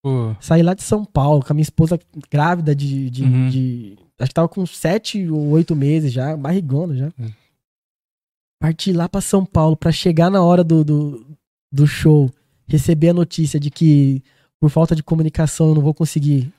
Pô. 0.03 0.37
Saí 0.41 0.63
lá 0.63 0.75
de 0.75 0.83
São 0.83 1.05
Paulo 1.05 1.45
com 1.45 1.53
a 1.53 1.55
minha 1.55 1.63
esposa 1.63 1.99
grávida 2.31 2.75
de. 2.75 3.11
de, 3.11 3.25
uhum. 3.25 3.49
de 3.49 3.99
acho 4.19 4.31
que 4.31 4.35
tava 4.35 4.49
com 4.49 4.67
sete 4.67 5.29
ou 5.29 5.51
oito 5.51 5.77
meses 5.77 6.13
já, 6.13 6.37
barrigona 6.37 6.97
já. 6.97 7.13
Uhum. 7.19 7.33
Parti 8.61 8.93
lá 8.93 9.09
pra 9.09 9.21
São 9.21 9.45
Paulo 9.45 9.77
pra 9.77 9.93
chegar 9.93 10.31
na 10.31 10.43
hora 10.43 10.65
do, 10.65 10.85
do, 10.85 11.39
do 11.73 11.87
show, 11.87 12.29
receber 12.67 13.11
a 13.11 13.15
notícia 13.15 13.61
de 13.61 13.71
que 13.71 14.23
por 14.61 14.71
falta 14.71 14.97
de 14.97 15.03
comunicação 15.03 15.69
eu 15.69 15.75
não 15.77 15.83
vou 15.83 15.95
conseguir 15.95 16.53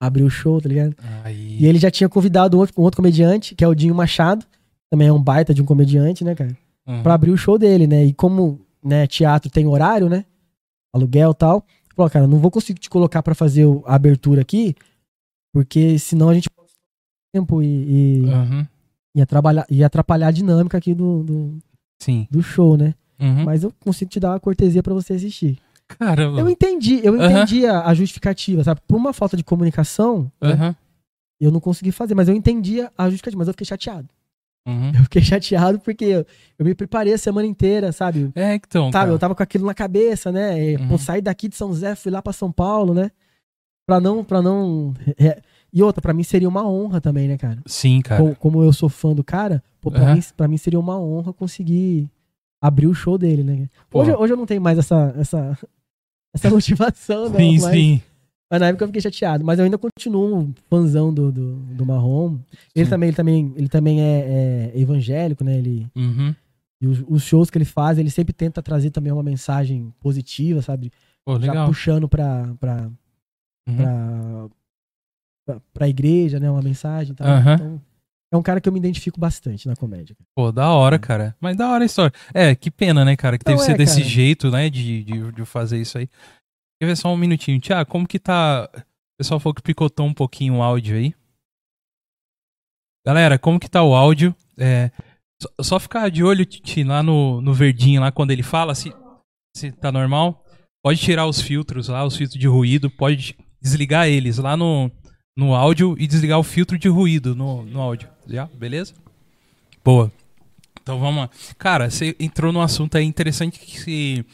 abriu 0.00 0.26
o 0.26 0.30
show, 0.30 0.60
tá 0.60 0.68
ligado? 0.68 0.94
Aí. 1.24 1.58
E 1.60 1.66
ele 1.66 1.78
já 1.78 1.90
tinha 1.90 2.08
convidado 2.08 2.56
um 2.56 2.60
outro, 2.60 2.74
um 2.78 2.84
outro 2.84 2.96
comediante, 2.96 3.54
que 3.54 3.64
é 3.64 3.68
o 3.68 3.74
Dinho 3.74 3.94
Machado. 3.94 4.44
Também 4.90 5.08
é 5.08 5.12
um 5.12 5.22
baita 5.22 5.52
de 5.52 5.60
um 5.60 5.66
comediante, 5.66 6.24
né, 6.24 6.34
cara? 6.34 6.56
uhum. 6.88 7.02
pra 7.02 7.14
abrir 7.14 7.30
o 7.30 7.36
show 7.36 7.58
dele, 7.58 7.86
né? 7.86 8.04
E 8.04 8.14
como 8.14 8.60
né, 8.82 9.06
teatro 9.06 9.50
tem 9.50 9.66
horário, 9.66 10.08
né? 10.08 10.24
Aluguel 10.92 11.32
e 11.32 11.34
tal. 11.34 11.64
Falou, 11.94 12.10
cara, 12.10 12.26
não 12.26 12.38
vou 12.38 12.50
conseguir 12.50 12.80
te 12.80 12.88
colocar 12.88 13.22
para 13.22 13.34
fazer 13.34 13.66
a 13.84 13.94
abertura 13.94 14.40
aqui, 14.40 14.74
porque 15.52 15.98
senão 15.98 16.28
a 16.28 16.34
gente 16.34 16.48
tempo 17.34 17.62
e, 17.62 17.66
e, 17.66 18.20
uhum. 18.22 18.66
e, 19.14 19.20
atrapalhar, 19.20 19.66
e 19.68 19.84
atrapalhar 19.84 20.28
a 20.28 20.32
dinâmica 20.32 20.78
aqui 20.78 20.94
do, 20.94 21.22
do, 21.22 21.58
Sim. 22.00 22.26
do 22.30 22.42
show, 22.42 22.76
né? 22.76 22.94
Uhum. 23.20 23.44
Mas 23.44 23.64
eu 23.64 23.72
consigo 23.80 24.10
te 24.10 24.18
dar 24.18 24.30
uma 24.30 24.40
cortesia 24.40 24.82
para 24.82 24.94
você 24.94 25.12
assistir. 25.12 25.58
Caramba. 25.88 26.38
Eu 26.38 26.48
entendi, 26.48 27.00
eu 27.02 27.16
entendi 27.16 27.64
uhum. 27.64 27.70
a, 27.70 27.86
a, 27.86 27.94
justificativa, 27.94 28.62
sabe? 28.62 28.80
Por 28.86 28.96
uma 28.96 29.12
falta 29.12 29.36
de 29.36 29.42
comunicação, 29.42 30.30
né, 30.40 30.76
eu 31.40 31.50
não 31.50 31.60
consegui 31.60 31.90
fazer, 31.90 32.14
mas 32.14 32.28
eu 32.28 32.34
entendi 32.34 32.80
a 32.96 33.04
justificativa, 33.06 33.38
mas 33.38 33.48
eu 33.48 33.54
fiquei 33.54 33.66
chateado. 33.66 34.08
Uhum. 34.66 34.92
Eu 34.94 35.02
fiquei 35.04 35.22
chateado 35.22 35.78
porque 35.78 36.04
eu, 36.04 36.26
eu, 36.58 36.66
me 36.66 36.74
preparei 36.74 37.14
a 37.14 37.18
semana 37.18 37.46
inteira, 37.46 37.90
sabe? 37.90 38.30
É, 38.34 38.54
então. 38.54 38.92
Sabe, 38.92 38.92
cara. 38.92 39.10
eu 39.10 39.18
tava 39.18 39.34
com 39.34 39.42
aquilo 39.42 39.64
na 39.64 39.72
cabeça, 39.72 40.30
né? 40.30 40.76
Uhum. 40.76 40.88
Pô, 40.88 40.98
saí 40.98 41.22
daqui 41.22 41.48
de 41.48 41.56
São 41.56 41.68
José, 41.68 41.94
fui 41.94 42.12
lá 42.12 42.20
para 42.20 42.34
São 42.34 42.52
Paulo, 42.52 42.92
né? 42.92 43.10
Pra 43.86 43.98
não. 43.98 44.22
Pra 44.22 44.42
não 44.42 44.92
é, 45.18 45.40
e 45.72 45.82
outra, 45.82 46.02
para 46.02 46.12
mim 46.12 46.22
seria 46.22 46.48
uma 46.48 46.68
honra 46.68 47.00
também, 47.00 47.28
né, 47.28 47.38
cara? 47.38 47.60
Sim, 47.66 48.00
cara. 48.02 48.20
Como, 48.20 48.36
como 48.36 48.62
eu 48.62 48.72
sou 48.72 48.88
fã 48.88 49.14
do 49.14 49.24
cara, 49.24 49.62
pô, 49.80 49.90
pra, 49.90 50.02
uhum. 50.02 50.14
mim, 50.14 50.22
pra 50.36 50.48
mim 50.48 50.56
seria 50.56 50.80
uma 50.80 50.98
honra 50.98 51.32
conseguir 51.32 52.10
abrir 52.60 52.86
o 52.86 52.94
show 52.94 53.16
dele, 53.16 53.42
né? 53.42 53.68
Hoje, 53.92 54.12
hoje 54.12 54.32
eu 54.32 54.36
não 54.36 54.46
tenho 54.46 54.60
mais 54.60 54.78
essa, 54.78 55.14
essa, 55.18 55.58
essa 56.34 56.50
motivação, 56.50 57.28
né? 57.30 57.38
Sim, 57.38 57.60
mas, 57.60 57.74
sim. 57.74 58.02
Mas 58.50 58.60
na 58.60 58.68
época 58.68 58.84
eu 58.84 58.88
fiquei 58.88 59.02
chateado. 59.02 59.44
Mas 59.44 59.58
eu 59.58 59.64
ainda 59.64 59.78
continuo 59.78 60.38
um 60.38 60.54
fãzão 60.70 61.12
do, 61.12 61.30
do, 61.30 61.56
do 61.56 61.86
Marrom. 61.86 62.38
Ele 62.74 62.88
também, 62.88 63.08
ele 63.08 63.16
também, 63.16 63.52
ele 63.56 63.68
também 63.68 64.00
é, 64.00 64.72
é 64.74 64.80
evangélico, 64.80 65.44
né? 65.44 65.58
Ele, 65.58 65.86
uhum. 65.94 66.34
E 66.80 66.86
os, 66.86 67.04
os, 67.08 67.22
shows 67.24 67.50
que 67.50 67.58
ele 67.58 67.64
faz, 67.64 67.98
ele 67.98 68.10
sempre 68.10 68.32
tenta 68.32 68.62
trazer 68.62 68.90
também 68.90 69.12
uma 69.12 69.22
mensagem 69.22 69.92
positiva, 70.00 70.62
sabe? 70.62 70.92
Pô, 71.24 71.38
Já 71.40 71.66
puxando 71.66 72.08
pra, 72.08 72.54
pra, 72.58 72.90
uhum. 73.68 73.76
pra, 73.76 74.48
pra, 75.44 75.60
pra, 75.74 75.88
igreja, 75.88 76.38
né? 76.38 76.50
Uma 76.50 76.62
mensagem. 76.62 77.14
Tá? 77.14 77.24
Uhum. 77.24 77.54
Então, 77.54 77.82
é 78.30 78.36
um 78.36 78.42
cara 78.42 78.60
que 78.60 78.68
eu 78.68 78.72
me 78.72 78.78
identifico 78.78 79.18
bastante 79.18 79.66
na 79.66 79.74
comédia. 79.74 80.14
Pô, 80.34 80.52
da 80.52 80.70
hora, 80.70 80.96
é. 80.96 80.98
cara. 80.98 81.36
Mas 81.40 81.56
da 81.56 81.70
hora 81.70 81.84
a 81.84 81.86
história. 81.86 82.12
É, 82.34 82.54
que 82.54 82.70
pena, 82.70 83.04
né, 83.04 83.16
cara? 83.16 83.38
Que 83.38 83.44
teve 83.44 83.58
que 83.58 83.64
ser 83.64 83.72
é, 83.72 83.76
desse 83.76 84.00
cara. 84.00 84.08
jeito, 84.08 84.50
né? 84.50 84.68
De, 84.68 85.02
de, 85.02 85.32
de 85.32 85.44
fazer 85.46 85.80
isso 85.80 85.96
aí. 85.96 86.08
Quer 86.80 86.86
ver 86.86 86.96
só 86.96 87.12
um 87.12 87.16
minutinho. 87.16 87.58
Tiago, 87.58 87.90
como 87.90 88.06
que 88.06 88.18
tá. 88.18 88.68
O 88.74 89.18
pessoal 89.18 89.40
falou 89.40 89.54
que 89.54 89.62
picotou 89.62 90.06
um 90.06 90.12
pouquinho 90.12 90.56
o 90.56 90.62
áudio 90.62 90.96
aí. 90.96 91.14
Galera, 93.06 93.38
como 93.38 93.58
que 93.58 93.70
tá 93.70 93.82
o 93.82 93.94
áudio? 93.94 94.34
É, 94.58 94.90
só, 95.40 95.48
só 95.62 95.80
ficar 95.80 96.10
de 96.10 96.22
olho, 96.22 96.44
Titi, 96.44 96.84
lá 96.84 97.02
no, 97.02 97.40
no 97.40 97.54
verdinho, 97.54 98.02
lá 98.02 98.12
quando 98.12 98.32
ele 98.32 98.42
fala, 98.42 98.74
se, 98.74 98.92
se 99.56 99.72
tá 99.72 99.90
normal. 99.90 100.44
Pode 100.84 101.00
tirar 101.00 101.26
os 101.26 101.40
filtros 101.40 101.88
lá, 101.88 102.04
os 102.04 102.16
filtros 102.16 102.38
de 102.38 102.46
ruído, 102.46 102.90
pode 102.90 103.36
desligar 103.60 104.06
eles 104.06 104.38
lá 104.38 104.56
no, 104.56 104.90
no 105.38 105.54
áudio 105.54 105.94
e 106.00 106.08
desligar 106.08 106.36
o 106.36 106.42
filtro 106.42 106.76
de 106.76 106.88
ruído 106.88 107.32
no, 107.32 107.62
no 107.62 107.80
áudio. 107.80 108.08
Já? 108.26 108.48
Beleza? 108.58 108.92
Boa. 109.84 110.10
Então 110.82 110.98
vamos 110.98 111.20
lá. 111.20 111.30
Cara, 111.56 111.88
você 111.88 112.16
entrou 112.18 112.52
num 112.52 112.60
assunto 112.60 112.98
aí 112.98 113.04
interessante 113.04 113.60
que 113.60 114.24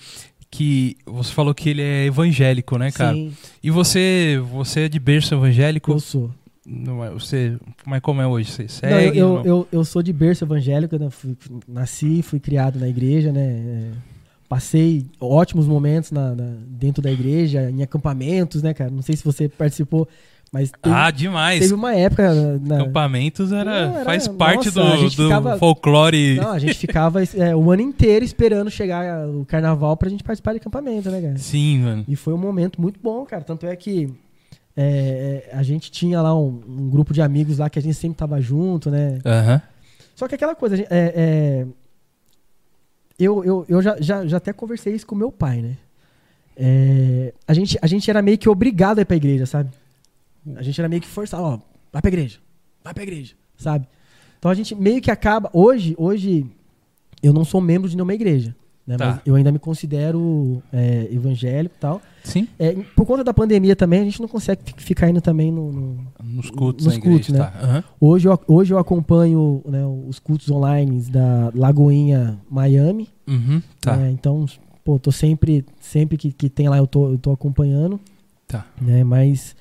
que 0.50 0.96
você 1.04 1.32
falou 1.32 1.52
que 1.52 1.68
ele 1.68 1.82
é 1.82 2.06
evangélico, 2.06 2.78
né, 2.78 2.90
cara? 2.90 3.12
Sim. 3.12 3.36
E 3.60 3.70
você, 3.72 4.40
você 4.52 4.82
é 4.82 4.88
de 4.88 5.00
berço 5.00 5.34
evangélico? 5.34 5.90
Eu 5.90 5.98
sou. 5.98 6.30
Não 6.64 7.04
é, 7.04 7.10
você, 7.10 7.58
mas 7.84 8.00
como 8.00 8.22
é 8.22 8.26
hoje? 8.26 8.50
Você 8.50 8.68
segue? 8.68 8.94
Não, 8.94 9.00
eu, 9.00 9.14
eu, 9.14 9.44
eu, 9.44 9.68
eu, 9.72 9.84
sou 9.84 10.00
de 10.00 10.12
berço 10.12 10.44
evangélico, 10.44 10.96
né? 10.96 11.10
fui, 11.10 11.36
nasci, 11.68 12.22
fui 12.22 12.38
criado 12.38 12.78
na 12.78 12.88
igreja, 12.88 13.32
né? 13.32 13.42
É, 13.42 13.90
passei 14.48 15.04
ótimos 15.20 15.66
momentos 15.66 16.12
na, 16.12 16.34
na, 16.36 16.54
dentro 16.68 17.02
da 17.02 17.10
igreja, 17.10 17.68
em 17.68 17.82
acampamentos, 17.82 18.62
né, 18.62 18.72
cara? 18.72 18.90
Não 18.90 19.02
sei 19.02 19.16
se 19.16 19.24
você 19.24 19.48
participou 19.48 20.08
mas 20.54 20.70
teve, 20.70 20.94
ah, 20.94 21.10
demais. 21.10 21.58
Teve 21.58 21.74
uma 21.74 21.96
época. 21.96 22.32
Na... 22.60 22.76
Acampamentos 22.76 23.50
era, 23.50 23.74
era 23.74 24.04
faz 24.04 24.28
parte 24.28 24.66
nossa, 24.66 24.96
do, 24.96 25.02
do 25.02 25.10
ficava, 25.10 25.58
folclore. 25.58 26.36
Não, 26.36 26.52
a 26.52 26.60
gente 26.60 26.74
ficava 26.74 27.20
é, 27.24 27.56
o 27.56 27.72
ano 27.72 27.82
inteiro 27.82 28.24
esperando 28.24 28.70
chegar 28.70 29.26
o 29.26 29.44
carnaval 29.44 29.96
pra 29.96 30.08
gente 30.08 30.22
participar 30.22 30.52
de 30.52 30.58
acampamento, 30.58 31.10
né, 31.10 31.20
cara? 31.20 31.38
Sim, 31.38 31.80
mano. 31.80 32.04
E 32.06 32.14
foi 32.14 32.32
um 32.32 32.38
momento 32.38 32.80
muito 32.80 33.00
bom, 33.02 33.26
cara. 33.26 33.42
Tanto 33.42 33.66
é 33.66 33.74
que 33.74 34.14
é, 34.76 35.50
a 35.52 35.64
gente 35.64 35.90
tinha 35.90 36.22
lá 36.22 36.32
um, 36.38 36.62
um, 36.68 36.88
grupo 36.88 37.12
de 37.12 37.20
amigos 37.20 37.58
lá 37.58 37.68
que 37.68 37.80
a 37.80 37.82
gente 37.82 37.96
sempre 37.96 38.16
tava 38.16 38.40
junto, 38.40 38.92
né? 38.92 39.18
Uhum. 39.24 39.60
Só 40.14 40.28
que 40.28 40.36
aquela 40.36 40.54
coisa, 40.54 40.80
é, 40.82 40.86
é, 40.88 41.66
eu, 43.18 43.44
eu, 43.44 43.66
eu 43.68 43.82
já, 43.82 43.96
já, 44.00 44.24
já 44.24 44.36
até 44.36 44.52
conversei 44.52 44.94
isso 44.94 45.04
com 45.04 45.16
meu 45.16 45.32
pai, 45.32 45.62
né? 45.62 45.76
É, 46.56 47.34
a, 47.44 47.52
gente, 47.52 47.76
a 47.82 47.88
gente 47.88 48.08
era 48.08 48.22
meio 48.22 48.38
que 48.38 48.48
obrigado 48.48 49.00
a 49.00 49.02
ir 49.02 49.04
pra 49.04 49.16
igreja, 49.16 49.46
sabe? 49.46 49.70
A 50.56 50.62
gente 50.62 50.80
era 50.80 50.88
meio 50.88 51.02
que 51.02 51.08
forçado, 51.08 51.42
ó, 51.42 51.58
vai 51.92 52.02
pra 52.02 52.08
igreja, 52.08 52.38
vai 52.82 52.92
pra 52.92 53.02
igreja, 53.02 53.34
sabe? 53.56 53.86
Então 54.38 54.50
a 54.50 54.54
gente 54.54 54.74
meio 54.74 55.00
que 55.00 55.10
acaba. 55.10 55.48
Hoje, 55.52 55.94
hoje 55.96 56.46
eu 57.22 57.32
não 57.32 57.44
sou 57.44 57.60
membro 57.60 57.88
de 57.88 57.96
nenhuma 57.96 58.14
igreja. 58.14 58.54
Né? 58.86 58.98
Tá. 58.98 59.06
Mas 59.06 59.20
eu 59.24 59.34
ainda 59.34 59.50
me 59.50 59.58
considero 59.58 60.62
é, 60.70 61.08
evangélico 61.10 61.74
e 61.74 61.80
tal. 61.80 62.02
Sim. 62.22 62.46
É, 62.58 62.72
por 62.94 63.06
conta 63.06 63.24
da 63.24 63.32
pandemia 63.32 63.74
também, 63.74 64.00
a 64.00 64.04
gente 64.04 64.20
não 64.20 64.28
consegue 64.28 64.60
ficar 64.76 65.08
indo 65.08 65.20
também 65.20 65.50
no, 65.50 65.72
no 65.72 66.06
nos 66.22 66.50
cultos, 66.50 66.84
nos 66.84 66.98
cultos 66.98 67.30
igreja, 67.30 67.44
né? 67.44 67.50
Tá. 67.50 67.66
Uhum. 67.66 67.82
Hoje, 68.08 68.28
eu, 68.28 68.40
hoje 68.46 68.74
eu 68.74 68.78
acompanho 68.78 69.62
né, 69.66 69.82
os 70.06 70.18
cultos 70.18 70.50
online 70.50 71.00
da 71.10 71.50
Lagoinha 71.54 72.38
Miami. 72.50 73.08
Uhum, 73.26 73.62
tá. 73.80 73.98
É, 73.98 74.10
então, 74.10 74.44
pô, 74.84 74.98
tô 74.98 75.10
sempre, 75.10 75.64
sempre 75.80 76.18
que, 76.18 76.30
que 76.30 76.50
tem 76.50 76.68
lá, 76.68 76.76
eu 76.76 76.86
tô, 76.86 77.10
eu 77.10 77.18
tô 77.18 77.32
acompanhando. 77.32 77.98
Tá. 78.46 78.66
Né, 78.80 79.02
mas 79.02 79.56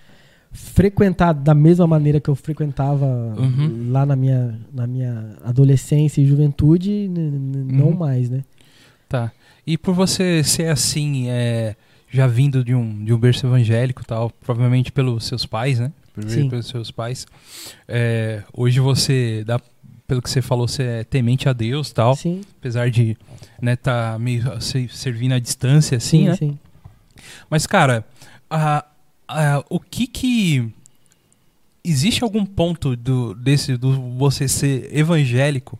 frequentar 0.53 1.33
da 1.33 1.55
mesma 1.55 1.87
maneira 1.87 2.19
que 2.19 2.29
eu 2.29 2.35
frequentava 2.35 3.05
uhum. 3.05 3.91
lá 3.91 4.05
na 4.05 4.15
minha, 4.15 4.59
na 4.71 4.85
minha 4.85 5.35
adolescência 5.43 6.21
e 6.21 6.25
juventude, 6.25 7.09
não 7.09 7.87
uhum. 7.87 7.97
mais, 7.97 8.29
né? 8.29 8.43
Tá. 9.09 9.31
E 9.65 9.77
por 9.77 9.93
você 9.93 10.43
ser 10.43 10.67
assim, 10.67 11.29
é, 11.29 11.75
já 12.09 12.27
vindo 12.27 12.63
de 12.63 12.75
um, 12.75 13.03
de 13.03 13.11
um 13.11 13.17
berço 13.17 13.47
evangélico 13.47 14.05
tal, 14.05 14.29
provavelmente 14.29 14.91
pelos 14.91 15.25
seus 15.25 15.45
pais, 15.45 15.79
né? 15.79 15.91
Sim. 16.27 16.47
pelos 16.47 16.67
seus 16.67 16.91
pais. 16.91 17.25
É, 17.87 18.43
hoje 18.53 18.79
você, 18.79 19.43
dá, 19.45 19.59
pelo 20.07 20.21
que 20.21 20.29
você 20.29 20.43
falou, 20.43 20.67
você 20.67 20.83
é 20.83 21.03
temente 21.03 21.49
a 21.49 21.53
Deus 21.53 21.91
tal. 21.91 22.15
Sim. 22.15 22.41
Apesar 22.59 22.91
de 22.91 23.17
né, 23.59 23.75
tá 23.75 24.17
meio 24.19 24.43
servindo 24.61 25.33
à 25.33 25.39
distância, 25.39 25.97
assim, 25.97 26.19
sim, 26.19 26.27
né? 26.27 26.35
Sim. 26.35 26.59
Mas, 27.49 27.65
cara, 27.65 28.05
a, 28.49 28.85
uh, 29.29 29.63
o 29.69 29.79
que 29.79 30.07
que 30.07 30.71
existe 31.83 32.23
algum 32.23 32.45
ponto 32.45 32.95
do 32.95 33.33
desse 33.33 33.75
do 33.77 34.17
você 34.17 34.47
ser 34.47 34.89
evangélico 34.95 35.77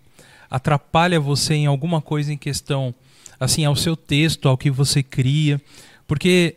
atrapalha 0.50 1.20
você 1.20 1.56
em 1.56 1.66
alguma 1.66 2.02
coisa 2.02 2.32
em 2.34 2.38
questão 2.38 2.94
assim 3.40 3.66
ao 3.66 3.76
seu 3.76 3.96
texto, 3.96 4.48
ao 4.48 4.58
que 4.58 4.70
você 4.70 5.02
cria? 5.02 5.62
Porque 6.08 6.56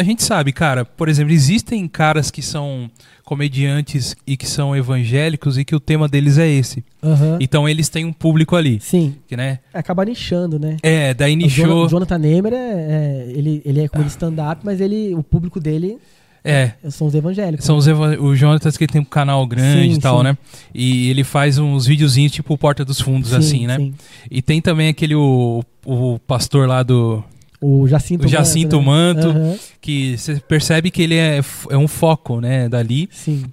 a 0.00 0.02
gente 0.02 0.22
sabe, 0.22 0.52
cara, 0.52 0.84
por 0.84 1.08
exemplo, 1.08 1.32
existem 1.32 1.86
caras 1.86 2.30
que 2.30 2.40
são 2.40 2.90
comediantes 3.24 4.16
e 4.26 4.36
que 4.36 4.46
são 4.46 4.74
evangélicos 4.74 5.58
e 5.58 5.64
que 5.64 5.76
o 5.76 5.80
tema 5.80 6.08
deles 6.08 6.38
é 6.38 6.48
esse. 6.48 6.82
Uhum. 7.02 7.36
Então 7.38 7.68
eles 7.68 7.88
têm 7.88 8.04
um 8.04 8.12
público 8.12 8.56
ali. 8.56 8.80
Sim. 8.80 9.14
Que, 9.28 9.36
né? 9.36 9.60
Acaba 9.72 10.04
nichando, 10.04 10.58
né? 10.58 10.78
É, 10.82 11.14
daí 11.14 11.36
nichou. 11.36 11.84
O 11.84 11.88
Jonathan 11.88 12.18
Neymer, 12.18 12.52
é, 12.52 12.56
é, 12.56 13.32
ele, 13.34 13.62
ele 13.64 13.82
é 13.82 13.88
como 13.88 14.06
stand-up, 14.06 14.62
mas 14.64 14.80
ele, 14.80 15.14
o 15.14 15.22
público 15.22 15.60
dele 15.60 15.98
é. 16.42 16.72
São 16.88 17.06
os 17.06 17.14
evangélicos. 17.14 17.66
São 17.66 17.76
os 17.76 17.86
O 17.86 18.34
Jonathan 18.34 18.70
que 18.72 18.86
tem 18.86 19.00
um 19.00 19.04
canal 19.04 19.46
grande 19.46 19.92
sim, 19.92 19.98
e 19.98 20.00
tal, 20.00 20.18
sim. 20.18 20.24
né? 20.24 20.38
E 20.74 21.10
ele 21.10 21.22
faz 21.22 21.58
uns 21.58 21.86
videozinhos 21.86 22.32
tipo 22.32 22.56
Porta 22.56 22.84
dos 22.84 23.00
Fundos, 23.00 23.30
sim, 23.30 23.36
assim, 23.36 23.66
né? 23.66 23.92
E 24.30 24.40
tem 24.40 24.60
também 24.60 24.88
aquele 24.88 25.14
o, 25.14 25.62
o 25.84 26.18
pastor 26.20 26.66
lá 26.66 26.82
do 26.82 27.22
o 27.60 27.86
Jacinto, 27.86 28.24
o 28.24 28.28
Jacinto 28.28 28.80
Manto, 28.80 29.28
né? 29.28 29.34
Manto 29.34 29.38
uhum. 29.38 29.58
que 29.80 30.16
você 30.16 30.40
percebe 30.40 30.90
que 30.90 31.02
ele 31.02 31.14
é, 31.14 31.40
é 31.68 31.76
um 31.76 31.86
foco, 31.86 32.40
né, 32.40 32.68
dali. 32.68 33.08
Sim. 33.12 33.44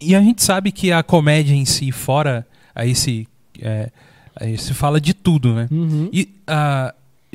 E 0.00 0.14
a 0.14 0.20
gente 0.20 0.42
sabe 0.42 0.72
que 0.72 0.90
a 0.90 1.02
comédia 1.02 1.54
em 1.54 1.64
si, 1.64 1.92
fora 1.92 2.46
a 2.74 2.86
esse, 2.86 3.28
é, 3.60 3.90
a 4.34 4.44
se 4.56 4.74
fala 4.74 5.00
de 5.00 5.14
tudo, 5.14 5.54
né? 5.54 5.68
Uhum. 5.70 6.08
E 6.12 6.28
uh, 6.48 6.92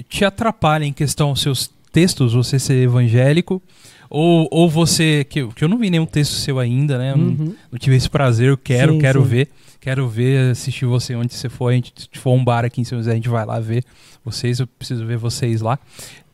te 0.07 0.23
atrapalha 0.25 0.85
em 0.85 0.93
questão 0.93 1.35
seus 1.35 1.69
textos, 1.91 2.33
você 2.33 2.59
ser 2.59 2.83
evangélico, 2.83 3.61
ou, 4.09 4.47
ou 4.51 4.69
você, 4.69 5.25
que, 5.27 5.47
que 5.47 5.63
eu 5.63 5.69
não 5.69 5.77
vi 5.77 5.89
nenhum 5.89 6.05
texto 6.05 6.33
seu 6.33 6.59
ainda, 6.59 6.97
né? 6.97 7.13
Uhum. 7.13 7.35
Não, 7.37 7.55
não, 7.71 7.79
tive 7.79 7.95
esse 7.95 8.09
prazer, 8.09 8.49
eu 8.49 8.57
quero, 8.57 8.93
sim, 8.93 8.99
quero 8.99 9.21
sim. 9.23 9.27
ver. 9.27 9.49
Quero 9.79 10.07
ver, 10.07 10.51
assistir 10.51 10.85
você 10.85 11.15
onde 11.15 11.33
você 11.33 11.49
for. 11.49 11.69
A 11.69 11.73
gente 11.73 11.91
se 11.97 12.19
for 12.19 12.33
um 12.33 12.43
bar 12.43 12.63
aqui 12.63 12.81
em 12.81 12.83
São 12.83 12.99
José, 12.99 13.13
a 13.13 13.15
gente 13.15 13.29
vai 13.29 13.43
lá 13.43 13.59
ver 13.59 13.83
vocês, 14.23 14.59
eu 14.59 14.67
preciso 14.67 15.05
ver 15.05 15.17
vocês 15.17 15.61
lá. 15.61 15.79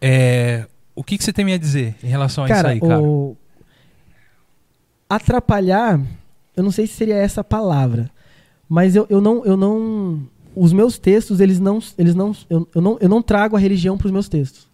É, 0.01 0.67
o 0.95 1.03
que, 1.03 1.17
que 1.17 1.23
você 1.23 1.31
tem 1.31 1.51
a 1.53 1.57
dizer 1.57 1.95
em 2.03 2.07
relação 2.07 2.43
a 2.43 2.47
cara, 2.47 2.75
isso 2.75 2.83
aí, 2.83 2.89
cara? 2.89 3.01
O... 3.01 3.37
Atrapalhar, 5.09 6.01
eu 6.55 6.63
não 6.63 6.71
sei 6.71 6.85
se 6.87 6.93
seria 6.93 7.15
essa 7.15 7.41
a 7.41 7.43
palavra, 7.43 8.09
mas 8.67 8.95
eu, 8.95 9.05
eu 9.09 9.21
não. 9.21 9.45
Eu 9.45 9.55
não 9.55 10.27
os 10.55 10.73
meus 10.73 10.97
textos, 10.97 11.39
eles 11.39 11.59
não. 11.59 11.79
Eles 11.97 12.15
não, 12.15 12.35
eu, 12.49 12.67
eu 12.73 12.81
não 12.81 12.97
eu 12.99 13.07
não 13.07 13.21
trago 13.21 13.55
a 13.55 13.59
religião 13.59 13.97
pros 13.97 14.11
meus 14.11 14.27
textos. 14.27 14.67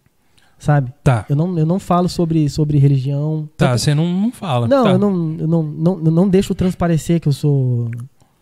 Sabe? 0.57 0.93
Tá. 1.03 1.25
Eu 1.29 1.35
não, 1.35 1.59
eu 1.59 1.65
não 1.65 1.77
falo 1.77 2.07
sobre, 2.07 2.49
sobre 2.49 2.77
religião. 2.77 3.49
Tá, 3.57 3.77
você 3.77 3.93
não, 3.93 4.07
não 4.07 4.31
fala. 4.31 4.65
Não, 4.65 4.85
tá. 4.85 4.91
eu, 4.91 4.97
não, 4.97 5.35
eu 5.37 5.47
não, 5.47 5.63
não, 5.63 6.01
eu 6.05 6.11
não 6.11 6.29
deixo 6.29 6.55
transparecer 6.55 7.19
que 7.19 7.27
eu 7.27 7.33
sou. 7.33 7.91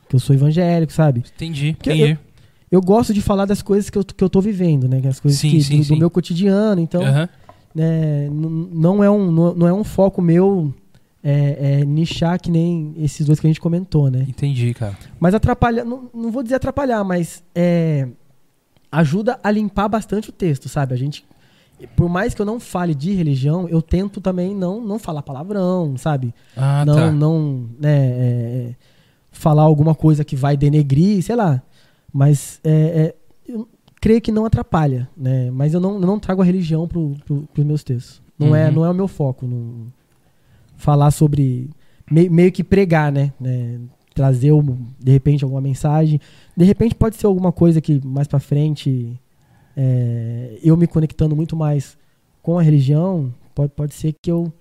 que 0.08 0.16
eu 0.16 0.20
sou 0.20 0.36
evangélico, 0.36 0.94
sabe? 0.94 1.24
Entendi, 1.36 1.74
Porque 1.74 1.90
entendi. 1.90 2.12
Eu 2.12 2.31
gosto 2.80 3.14
de 3.14 3.22
falar 3.22 3.46
das 3.46 3.62
coisas 3.62 3.90
que 3.90 3.98
eu, 3.98 4.06
que 4.06 4.24
eu 4.24 4.30
tô 4.30 4.40
vivendo, 4.40 4.88
né? 4.88 5.02
As 5.06 5.20
coisas 5.20 5.40
Sim, 5.40 5.50
que, 5.50 5.62
sim, 5.64 5.78
do, 5.78 5.78
do 5.80 5.86
sim. 5.86 6.00
meu 6.00 6.10
cotidiano. 6.10 6.80
Então, 6.80 7.02
Aham. 7.02 7.28
né, 7.76 8.30
não, 8.30 9.04
é 9.04 9.10
um, 9.10 9.32
não 9.32 9.54
não 9.56 9.68
é 9.68 9.74
um 9.74 9.84
foco 9.84 10.22
meu 10.22 10.74
é, 11.24 11.80
é, 11.82 11.86
nichar 11.86 12.40
que 12.40 12.50
nem 12.50 12.94
esses 12.98 13.26
dois 13.26 13.40
que 13.40 13.48
a 13.48 13.50
gente 13.50 13.60
comentou, 13.60 14.10
né? 14.10 14.26
Entendi, 14.28 14.74
cara. 14.74 14.98
Mas 15.20 15.34
atrapalha, 15.34 15.84
não, 15.84 16.10
não 16.14 16.32
vou 16.32 16.42
dizer 16.42 16.56
atrapalhar, 16.56 17.04
mas 17.04 17.44
é, 17.54 18.08
ajuda 18.92 19.40
a 19.44 19.52
limpar 19.52 19.88
bastante 19.88 20.30
o 20.30 20.34
texto, 20.34 20.68
sabe? 20.68 20.94
A 20.94 20.98
gente, 20.98 21.26
por 21.96 22.10
mais 22.10 22.34
que 22.34 22.42
eu 22.42 22.46
não 22.46 22.60
fale 22.60 22.96
de 22.96 23.14
religião, 23.14 23.68
eu 23.70 23.82
tento 23.82 24.20
também 24.20 24.56
não, 24.56 24.82
não 24.82 24.98
falar 24.98 25.22
palavrão, 25.22 25.96
sabe? 25.98 26.34
Ah, 26.58 26.84
não, 26.86 26.96
tá. 26.96 27.12
não, 27.12 27.70
né, 27.80 28.08
é, 28.08 28.76
falar 29.32 29.64
alguma 29.64 29.94
coisa 29.94 30.24
que 30.24 30.36
vai 30.36 30.58
denegrir, 30.58 31.22
sei 31.22 31.36
lá. 31.36 31.62
Mas 32.14 32.60
é, 32.64 32.72
é, 32.72 33.16
eu 33.48 33.68
creio 34.02 34.22
que 34.22 34.32
não 34.32 34.46
atrapalha, 34.46 35.10
né? 35.16 35.50
Mas 35.52 35.74
eu 35.74 35.80
não, 35.80 35.94
eu 35.96 36.00
não 36.08 36.20
trago 36.20 36.42
a 36.42 36.46
religião 36.46 36.88
pro, 36.88 37.16
pro, 37.26 37.48
pros 37.54 37.66
meus 37.66 37.84
textos. 37.84 38.22
Não, 38.38 38.56
é, 38.56 38.68
Uhum. 38.68 38.74
não 38.76 38.86
é 38.86 38.90
o 38.90 38.94
meu 38.94 39.08
foco. 39.08 39.46
Não, 39.48 39.88
falar 40.76 41.12
sobre. 41.12 41.70
me- 42.10 42.30
meio 42.30 42.52
que 42.52 42.64
pregar, 42.64 43.12
né? 43.12 43.32
né? 43.40 43.80
Trazer, 44.14 44.52
de 45.00 45.12
repente, 45.12 45.44
alguma 45.44 45.62
mensagem. 45.62 46.20
De 46.58 46.66
repente 46.66 46.94
pode 46.96 47.16
ser 47.16 47.28
alguma 47.28 47.52
coisa 47.52 47.80
que 47.80 48.06
mais 48.06 48.28
pra 48.28 48.40
frente. 48.40 49.18
é, 49.78 50.60
eu 50.62 50.76
me 50.76 50.86
conectando 50.88 51.36
muito 51.36 51.56
mais 51.56 51.98
com 52.42 52.60
a 52.60 52.62
religião, 52.62 53.34
pode, 53.56 53.72
pode 53.74 53.94
ser 53.94 54.14
que 54.22 54.30
eu, 54.30 54.52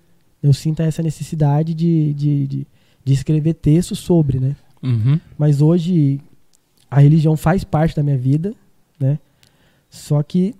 eu 0.41 0.53
sinta 0.53 0.83
essa 0.83 1.03
necessidade 1.03 1.73
de, 1.73 2.13
de, 2.13 2.47
de, 2.47 2.67
de 3.03 3.13
escrever 3.13 3.55
texto 3.55 3.93
sobre, 3.95 4.39
né? 4.39 4.55
Uhum. 4.81 5.19
Mas 5.37 5.61
hoje 5.61 6.21
a 6.91 6.99
religião 6.99 7.35
faz 7.37 7.63
parte 7.63 7.95
da 7.95 8.03
minha 8.03 8.17
vida, 8.17 8.53
né? 8.99 9.17
Só 9.89 10.21
que 10.21 10.53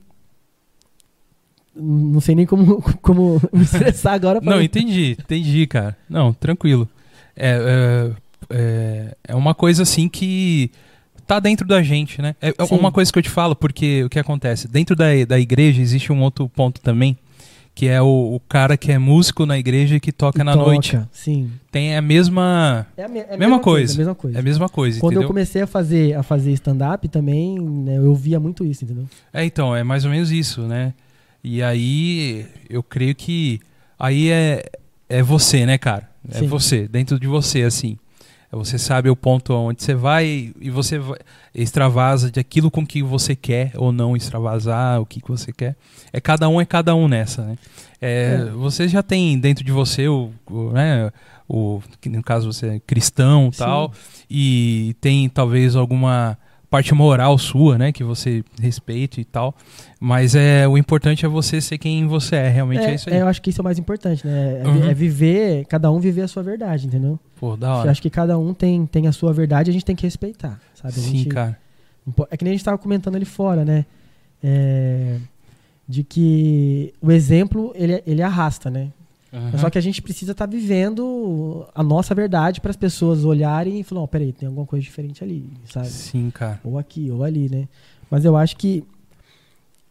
não 1.75 2.19
sei 2.19 2.35
nem 2.35 2.45
como, 2.45 2.81
como 3.01 3.41
me 3.53 3.63
expressar 3.63 4.13
agora. 4.13 4.41
pra- 4.41 4.55
Não, 4.55 4.61
entendi, 4.61 5.11
entendi, 5.19 5.67
cara. 5.67 5.97
Não, 6.09 6.33
tranquilo. 6.33 6.87
É, 7.35 8.11
é, 8.49 8.55
é, 8.57 9.17
é 9.29 9.35
uma 9.35 9.53
coisa 9.53 9.83
assim 9.83 10.09
que 10.09 10.69
tá 11.25 11.39
dentro 11.39 11.65
da 11.65 11.81
gente, 11.81 12.21
né? 12.21 12.35
É 12.41 12.49
é 12.57 12.65
Sim. 12.65 12.75
uma 12.75 12.91
coisa 12.91 13.11
que 13.11 13.17
eu 13.17 13.23
te 13.23 13.29
falo, 13.29 13.55
porque 13.55 14.03
o 14.03 14.09
que 14.09 14.19
acontece? 14.19 14.67
Dentro 14.67 14.95
da, 14.95 15.05
da 15.27 15.39
igreja 15.39 15.81
existe 15.81 16.11
um 16.11 16.21
outro 16.21 16.49
ponto 16.49 16.81
também, 16.81 17.17
que 17.73 17.87
é 17.87 18.01
o, 18.01 18.35
o 18.35 18.39
cara 18.49 18.75
que 18.75 18.91
é 18.91 18.97
músico 18.97 19.45
na 19.45 19.57
igreja 19.57 19.95
e 19.95 19.99
que 19.99 20.11
toca 20.11 20.41
E 20.41 20.43
na 20.43 20.53
toca, 20.53 20.65
noite. 20.65 20.99
Sim. 21.11 21.51
Tem 21.71 21.95
a 21.95 22.01
mesma. 22.01 22.85
É 22.97 23.03
a, 23.05 23.07
me- 23.07 23.19
é 23.19 23.33
a 23.33 23.37
Mesma 23.37 23.59
coisa. 23.59 23.93
É 23.93 23.95
a 23.95 23.97
mesma 23.97 24.15
coisa. 24.15 24.37
É 24.37 24.39
a 24.39 24.43
mesma 24.43 24.69
coisa, 24.69 24.99
Quando 24.99 25.11
entendeu? 25.13 25.23
eu 25.23 25.27
comecei 25.27 25.61
a 25.61 25.67
fazer, 25.67 26.13
a 26.15 26.21
fazer 26.23 26.51
stand-up 26.51 27.07
também, 27.07 27.57
né, 27.59 27.97
eu 27.97 28.13
via 28.13 28.39
muito 28.39 28.65
isso, 28.65 28.83
entendeu? 28.83 29.05
É, 29.33 29.43
então, 29.45 29.75
é 29.75 29.83
mais 29.83 30.03
ou 30.05 30.11
menos 30.11 30.31
isso, 30.31 30.61
né? 30.63 30.93
E 31.43 31.63
aí, 31.63 32.45
eu 32.69 32.83
creio 32.83 33.15
que 33.15 33.59
aí 33.97 34.29
é, 34.29 34.63
é 35.09 35.23
você, 35.23 35.65
né, 35.65 35.77
cara? 35.77 36.09
É 36.29 36.39
Sim. 36.39 36.47
você, 36.47 36.87
dentro 36.87 37.19
de 37.19 37.25
você, 37.25 37.63
assim. 37.63 37.97
É 38.51 38.55
Você 38.55 38.77
sabe 38.77 39.09
o 39.09 39.15
ponto 39.15 39.53
onde 39.53 39.81
você 39.83 39.95
vai 39.95 40.51
e 40.59 40.69
você 40.69 40.99
vai- 40.99 41.19
extravasa 41.55 42.29
de 42.29 42.39
aquilo 42.39 42.69
com 42.69 42.85
que 42.85 43.01
você 43.01 43.35
quer 43.35 43.71
ou 43.75 43.91
não 43.91 44.15
extravasar, 44.15 44.99
o 45.01 45.05
que, 45.05 45.21
que 45.21 45.29
você 45.29 45.51
quer. 45.53 45.75
É 46.11 46.19
cada 46.19 46.47
um 46.49 46.59
é 46.59 46.65
cada 46.65 46.93
um 46.95 47.07
nessa, 47.07 47.43
né? 47.45 47.57
É, 48.01 48.39
É. 48.47 48.51
Você 48.51 48.87
já 48.87 49.01
tem 49.03 49.39
dentro 49.39 49.63
de 49.63 49.71
você 49.71 50.07
o, 50.07 50.31
o, 50.49 50.71
né, 50.71 51.11
o 51.47 51.81
no 52.05 52.23
caso 52.23 52.51
você 52.51 52.67
é 52.75 52.79
cristão 52.79 53.49
e 53.49 53.53
Sim. 53.53 53.59
tal, 53.59 53.93
e 54.29 54.95
tem 54.99 55.29
talvez 55.29 55.75
alguma 55.75 56.37
parte 56.71 56.93
moral 56.95 57.37
sua, 57.37 57.77
né, 57.77 57.91
que 57.91 58.01
você 58.03 58.43
respeite 58.59 59.19
e 59.19 59.25
tal, 59.25 59.53
mas 59.99 60.33
é 60.35 60.65
o 60.67 60.77
importante 60.77 61.25
é 61.25 61.29
você 61.29 61.59
ser 61.59 61.77
quem 61.77 62.07
você 62.07 62.37
é, 62.37 62.47
realmente 62.49 62.85
é, 62.85 62.95
isso 62.95 63.09
aí. 63.09 63.17
eu 63.17 63.27
acho 63.27 63.41
que 63.41 63.49
isso 63.49 63.59
é 63.59 63.61
o 63.61 63.65
mais 63.65 63.77
importante, 63.77 64.25
né? 64.25 64.61
É, 64.63 64.67
Uhum. 64.67 64.89
é 64.89 64.93
viver, 64.93 65.65
cada 65.65 65.91
um 65.91 65.99
viver 65.99 66.21
a 66.21 66.27
sua 66.29 66.41
verdade, 66.41 66.87
entendeu? 66.87 67.19
Pô, 67.37 67.57
da 67.57 67.67
Eu 67.67 67.73
hora. 67.73 67.91
acho 67.91 68.01
que 68.01 68.09
cada 68.09 68.39
um 68.39 68.53
tem, 68.53 68.85
tem 68.85 69.05
a 69.05 69.11
sua 69.11 69.33
verdade 69.33 69.69
e 69.69 69.71
a 69.71 69.73
gente 69.73 69.83
tem 69.83 69.95
que 69.97 70.03
respeitar, 70.07 70.59
sabe? 70.73 70.93
Sim, 70.93 71.17
gente, 71.17 71.27
cara. 71.29 71.59
É 72.31 72.37
que 72.37 72.43
nem 72.45 72.53
a 72.53 72.55
gente 72.55 72.63
tava 72.65 72.77
comentando 72.77 73.15
ali 73.17 73.25
fora, 73.25 73.63
né? 73.65 73.85
É, 74.41 75.17
de 75.87 76.03
que 76.03 76.93
o 77.01 77.11
exemplo, 77.11 77.73
ele, 77.75 78.01
ele 78.07 78.21
arrasta, 78.23 78.69
né? 78.71 78.87
Mas 79.31 79.61
Só 79.61 79.69
que 79.69 79.77
a 79.77 79.81
gente 79.81 80.01
precisa 80.01 80.33
estar 80.33 80.45
vivendo 80.45 81.65
a 81.73 81.81
nossa 81.81 82.13
verdade 82.13 82.59
para 82.59 82.69
as 82.71 82.75
pessoas 82.75 83.23
olharem 83.23 83.79
e 83.79 83.83
falar, 83.83 84.01
ó, 84.01 84.07
peraí, 84.07 84.33
tem 84.33 84.45
alguma 84.47 84.65
coisa 84.65 84.83
diferente 84.83 85.23
ali, 85.23 85.49
sabe? 85.65 85.87
Sim, 85.87 86.29
cara. 86.31 86.59
Ou 86.65 86.77
aqui, 86.77 87.09
ou 87.09 87.23
ali, 87.23 87.47
né? 87.49 87.67
Mas 88.09 88.25
eu 88.25 88.35
acho 88.35 88.57
que 88.57 88.83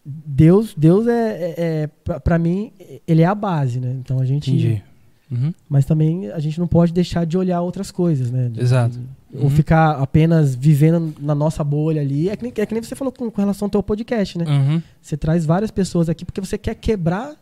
Deus, 0.05 0.75
Deus 0.77 1.07
é, 1.07 1.55
é, 1.57 1.91
é 2.09 2.19
pra 2.21 2.39
mim, 2.39 2.73
ele 3.07 3.23
é 3.23 3.27
a 3.27 3.35
base, 3.35 3.81
né? 3.81 3.93
Então 4.01 4.19
a 4.19 4.25
gente, 4.25 4.51
Entendi. 4.51 4.83
Uhum. 5.31 5.55
mas 5.69 5.85
também 5.85 6.29
a 6.33 6.39
gente 6.41 6.59
não 6.59 6.67
pode 6.67 6.93
deixar 6.93 7.25
de 7.25 7.39
olhar 7.39 7.61
outras 7.61 7.91
coisas, 7.91 8.31
né? 8.31 8.49
De- 8.49 8.61
Exato. 8.61 8.99
de- 8.99 9.37
ou 9.37 9.45
Uhum. 9.45 9.51
ficar 9.51 9.93
apenas 10.03 10.55
vivendo 10.57 11.15
na 11.21 11.35
nossa 11.35 11.63
bolha 11.63 12.01
ali. 12.01 12.29
É 12.29 12.35
que 12.37 12.43
nem, 12.43 12.53
é 12.57 12.67
que 12.67 12.75
nem 12.75 12.83
você 12.83 12.97
falou 12.97 13.13
com, 13.13 13.31
com 13.31 13.41
relação 13.41 13.67
ao 13.67 13.71
teu 13.71 13.83
podcast, 13.83 14.37
né? 14.39 14.45
Uhum. 14.47 14.83
Você 15.01 15.17
traz 15.17 15.47
várias 15.47 15.71
pessoas 15.71 16.09
aqui 16.09 16.25
porque 16.25 16.41
você 16.41 16.59
quer 16.59 16.75
quebrar 16.75 17.35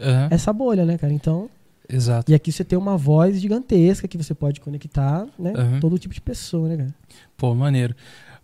Aham. 0.00 0.28
essa 0.30 0.52
bolha, 0.52 0.84
né, 0.84 0.96
cara? 0.98 1.12
Então, 1.12 1.48
Exato. 1.88 2.30
e 2.30 2.34
aqui 2.34 2.52
você 2.52 2.64
tem 2.64 2.78
uma 2.78 2.96
voz 2.96 3.40
gigantesca 3.40 4.06
que 4.08 4.16
você 4.18 4.34
pode 4.34 4.60
conectar, 4.60 5.26
né? 5.38 5.52
Uhum. 5.56 5.80
Todo 5.80 5.98
tipo 5.98 6.14
de 6.14 6.20
pessoa, 6.20 6.68
né, 6.68 6.76
cara? 6.76 6.94
Pô, 7.36 7.54
maneiro. 7.54 7.94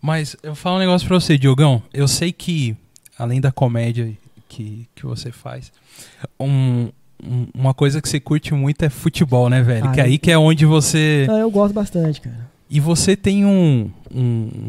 Mas 0.01 0.37
eu 0.43 0.55
falo 0.55 0.77
um 0.77 0.81
negócio 0.81 1.07
pra 1.07 1.19
você, 1.19 1.39
Diogão. 1.39 1.83
Eu 1.93 2.07
sei 2.09 2.33
que, 2.33 2.77
além 3.19 3.41
da 3.41 3.51
comédia 3.53 4.13
que, 4.49 4.87
que 4.95 5.05
você 5.07 5.33
faz, 5.33 5.73
um- 6.39 6.89
um- 7.23 7.47
uma 7.55 7.73
coisa 7.75 8.01
que 8.03 8.09
você 8.09 8.21
curte 8.21 8.53
muito 8.53 8.85
é 8.85 8.89
futebol, 8.91 9.49
né, 9.49 9.63
velho? 9.63 9.87
Ah, 9.87 9.93
que 9.93 10.01
eu- 10.01 10.05
aí 10.05 10.19
que 10.19 10.31
é 10.31 10.39
onde 10.39 10.67
você. 10.67 11.25
Não, 11.27 11.39
eu 11.39 11.51
gosto 11.51 11.73
bastante, 11.75 12.21
cara. 12.21 12.53
E 12.69 12.81
você 12.81 13.15
tem 13.17 13.45
um, 13.45 13.91
um, 14.13 14.21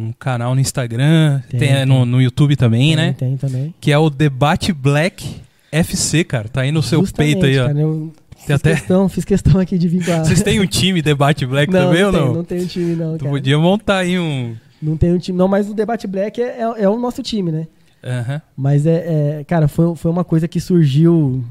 um 0.08 0.14
canal 0.20 0.54
no 0.54 0.62
Instagram, 0.62 1.42
Tem, 1.50 1.60
tem, 1.60 1.70
é, 1.70 1.86
no, 1.86 2.02
tem. 2.02 2.06
no 2.06 2.22
YouTube 2.22 2.56
também, 2.56 2.90
Tem, 2.90 2.96
né? 2.96 3.14
Tem 3.14 3.38
também. 3.38 3.74
Que 3.82 3.92
é 3.92 3.98
o 3.98 4.10
Debate 4.10 4.72
Black 4.72 5.42
FC, 5.78 6.24
cara. 6.24 6.48
Tá 6.50 6.62
aí 6.62 6.72
no 6.72 6.82
seu 6.84 7.02
Justamente, 7.02 7.40
peito 7.40 7.46
aí, 7.46 7.60
ó. 7.60 7.68
cara, 7.68 7.80
eu 7.80 8.14
fiz, 8.38 8.52
até- 8.52 8.72
questão, 8.76 9.10
fiz 9.10 9.26
questão 9.26 9.60
aqui 9.60 9.78
de 9.78 9.88
vir 9.88 10.06
com 10.06 10.12
a... 10.12 10.24
Vocês 10.24 10.42
têm 10.44 10.60
um 10.60 10.66
time 10.68 11.02
Debate 11.02 11.46
Black 11.46 11.72
não, 11.72 11.80
também 11.88 12.02
não 12.02 12.08
ou 12.08 12.14
tem, 12.14 12.22
não? 12.26 12.34
não 12.36 12.44
tem 12.44 12.62
um 12.62 12.68
time, 12.68 12.96
não, 12.96 13.14
Tu 13.18 13.20
cara. 13.20 13.32
podia 13.32 13.58
montar 13.60 13.98
aí 14.00 14.18
um. 14.20 14.56
Não 14.82 14.98
tem 14.98 15.12
um 15.14 15.18
time, 15.18 15.38
não, 15.38 15.48
mas 15.48 15.70
o 15.70 15.74
Debate 15.74 16.06
Black 16.08 16.42
é, 16.42 16.60
é, 16.62 16.84
é 16.84 16.90
o 16.90 17.00
nosso 17.00 17.22
time, 17.24 17.52
né? 17.52 17.68
Aham. 18.04 18.42
Mas 18.56 18.86
é, 18.86 19.40
é, 19.40 19.44
cara, 19.46 19.68
foi, 19.68 19.96
foi 19.96 20.12
uma 20.12 20.24
coisa 20.24 20.48
que 20.48 20.60
surgiu 20.60 21.44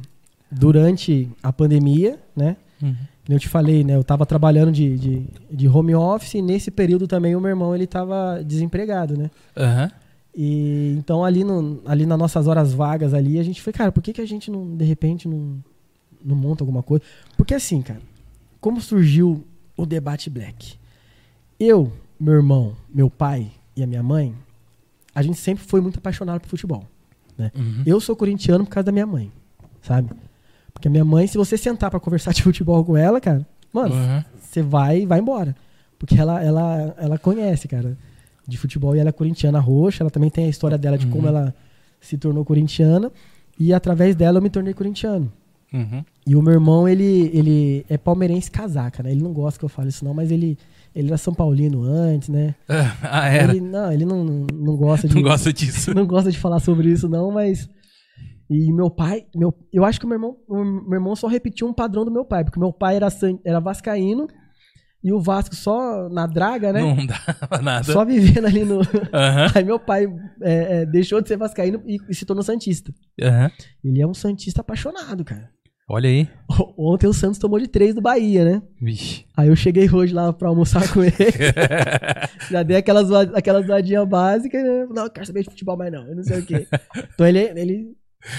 durante 0.51 1.29
a 1.43 1.53
pandemia, 1.53 2.19
né? 2.37 2.57
Uhum. 2.83 2.95
Eu 3.29 3.39
te 3.39 3.49
falei, 3.49 3.83
né? 3.83 3.97
Eu 3.97 4.05
tava 4.05 4.27
trabalhando 4.27 4.71
de, 4.71 4.97
de, 4.99 5.23
de 5.51 5.67
home 5.69 5.95
office 5.95 6.35
e 6.35 6.43
nesse 6.43 6.71
período 6.71 7.09
também 7.09 7.35
o 7.35 7.41
meu 7.41 7.49
irmão, 7.49 7.75
ele 7.75 7.87
tava 7.87 8.43
desempregado, 8.45 9.17
né? 9.17 9.31
Aham. 9.57 9.91
E 10.37 10.95
então 10.99 11.25
ali, 11.25 11.45
no, 11.45 11.81
ali 11.87 12.05
nas 12.07 12.19
nossas 12.19 12.47
horas 12.47 12.73
vagas 12.73 13.15
ali, 13.15 13.39
a 13.39 13.43
gente 13.43 13.63
foi, 13.63 13.73
cara, 13.73 13.93
por 13.93 14.03
que, 14.03 14.13
que 14.13 14.21
a 14.21 14.27
gente 14.27 14.51
não, 14.51 14.77
de 14.77 14.85
repente, 14.85 15.29
não, 15.29 15.63
não 16.25 16.35
monta 16.35 16.63
alguma 16.63 16.83
coisa? 16.83 17.05
Porque 17.37 17.55
assim, 17.55 17.81
cara, 17.83 18.01
como 18.61 18.81
surgiu 18.81 19.45
o 19.77 19.87
debate 19.87 20.29
black? 20.29 20.75
Eu, 21.59 21.93
meu 22.19 22.35
irmão, 22.35 22.77
meu 22.93 23.09
pai 23.09 23.51
e 23.77 23.83
a 23.83 23.87
minha 23.87 24.03
mãe, 24.03 24.35
a 25.15 25.23
gente 25.23 25.39
sempre 25.39 25.65
foi 25.65 25.81
muito 25.81 25.99
apaixonado 25.99 26.41
por 26.41 26.49
futebol. 26.49 26.85
Uhum. 27.39 27.83
Eu 27.87 28.01
sou 28.01 28.17
corintiano 28.17 28.65
por 28.65 28.71
causa 28.71 28.87
da 28.87 28.93
minha 28.93 29.07
mãe, 29.07 29.31
sabe? 29.83 30.11
Porque 30.73 30.89
a 30.89 30.91
minha 30.91 31.05
mãe, 31.05 31.27
se 31.29 31.37
você 31.39 31.57
sentar 31.57 31.91
pra 31.91 32.01
conversar 32.01 32.33
de 32.35 32.43
futebol 32.43 32.85
com 32.85 32.97
ela, 32.97 33.21
cara, 33.21 33.47
mano, 33.73 33.95
Uhum. 33.95 34.25
você 34.41 34.63
vai 34.63 35.03
e 35.03 35.07
vai 35.07 35.21
embora. 35.21 35.55
Porque 35.99 36.19
ela, 36.19 36.43
ela, 36.43 36.95
ela 36.99 37.19
conhece, 37.19 37.69
cara, 37.69 37.97
de 38.47 38.57
futebol 38.57 38.95
e 38.95 38.99
ela 38.99 39.09
é 39.09 39.13
corintiana 39.13 39.59
roxa. 39.59 40.03
Ela 40.03 40.11
também 40.11 40.31
tem 40.31 40.47
a 40.47 40.49
história 40.49 40.79
dela 40.79 40.99
de 40.99 41.07
como 41.07 41.23
Uhum. 41.23 41.29
ela 41.29 41.55
se 42.01 42.19
tornou 42.19 42.45
corintiana. 42.45 43.11
E 43.59 43.73
através 43.73 44.15
dela 44.15 44.39
eu 44.39 44.43
me 44.43 44.51
tornei 44.51 44.75
corintiano. 44.75 45.33
Uhum. 45.73 46.05
E 46.27 46.37
o 46.37 46.43
meu 46.43 46.53
irmão, 46.53 46.89
ele, 46.89 47.31
ele 47.33 47.85
é 47.89 47.99
palmeirense 47.99 48.51
casaca, 48.51 49.03
né? 49.03 49.11
Ele 49.11 49.23
não 49.23 49.33
gosta 49.33 49.59
que 49.59 49.65
eu 49.65 49.69
fale 49.69 49.89
isso 49.89 50.05
não, 50.05 50.15
mas 50.15 50.31
ele, 50.31 50.57
ele 50.95 51.09
era 51.09 51.17
São 51.19 51.35
Paulino 51.35 51.83
antes, 51.83 52.29
né? 52.29 52.55
Ah, 53.03 53.29
era. 53.29 53.53
Ele, 53.53 53.61
não, 53.61 53.93
ele 53.93 54.05
não, 54.05 54.25
não, 54.25 54.77
gosta 54.77 55.07
de... 55.09 55.15
Não 55.15 55.23
gosta 55.23 55.53
disso. 55.53 55.93
não 55.95 56.07
gosta 56.07 56.31
de 56.31 56.39
falar 56.39 56.61
sobre 56.61 56.89
isso 56.89 57.09
não, 57.09 57.31
mas... 57.31 57.69
E 58.49 58.71
meu 58.71 58.91
pai, 58.91 59.25
meu, 59.35 59.55
eu 59.73 59.85
acho 59.87 59.99
que 59.99 60.05
o 60.05 60.09
meu 60.09 60.17
irmão, 60.17 60.37
o 60.47 60.63
meu 60.63 60.95
irmão 60.95 61.17
só 61.17 61.27
repetiu 61.27 61.67
um 61.67 61.73
padrão 61.73 62.05
do 62.05 62.11
meu 62.11 62.27
pai, 62.27 62.45
porque 62.45 62.61
meu 62.61 62.73
pai 62.73 62.97
era, 62.97 63.09
era 63.43 63.59
vascaíno 63.59 64.29
E 65.05 65.13
o 65.13 65.21
Vasco 65.21 65.55
só 65.55 66.09
na 66.09 66.27
draga, 66.27 66.73
né? 66.73 66.81
Não 66.81 67.05
dava 67.05 67.63
nada. 67.63 67.93
Só 67.93 68.07
vivendo 68.07 68.47
ali 68.47 68.65
no. 68.65 68.79
Uhum. 68.79 68.83
Aí 69.55 69.63
meu 69.63 69.79
pai 69.79 70.07
é, 70.41 70.81
é, 70.81 70.87
deixou 70.87 71.21
de 71.21 71.29
ser 71.29 71.37
vascaíno 71.37 71.83
e, 71.85 71.99
e 72.09 72.15
se 72.15 72.25
tornou 72.25 72.43
Santista. 72.43 72.91
Uhum. 73.21 73.51
Ele 73.85 74.01
é 74.01 74.07
um 74.07 74.15
Santista 74.15 74.63
apaixonado, 74.63 75.23
cara. 75.23 75.51
Olha 75.87 76.09
aí. 76.09 76.27
Ontem 76.79 77.07
o 77.07 77.13
Santos 77.13 77.39
tomou 77.39 77.61
de 77.61 77.69
três 77.69 77.95
do 77.95 78.01
Bahia, 78.01 78.43
né? 78.43 78.63
Vixe. 78.81 79.27
Aí 79.37 79.49
eu 79.49 79.57
cheguei 79.57 79.91
hoje 79.91 80.15
lá 80.15 80.33
pra 80.33 80.49
almoçar 80.49 80.91
com 80.91 81.05
ele. 81.05 81.13
Já 82.51 82.63
dei 82.63 82.79
aquelas, 82.79 83.13
aquelas 83.35 83.67
zoadinhas 83.67 84.09
básicas, 84.09 84.63
né? 84.63 84.87
Não, 84.89 85.11
quero 85.11 85.27
saber 85.27 85.43
de 85.43 85.51
futebol 85.51 85.77
mais 85.77 85.93
não. 85.93 86.09
Eu 86.09 86.17
não 86.17 86.23
sei 86.23 86.39
o 86.39 86.47
quê. 86.47 86.67
Então 87.13 87.27
ele. 87.27 87.41
ele... 87.41 87.97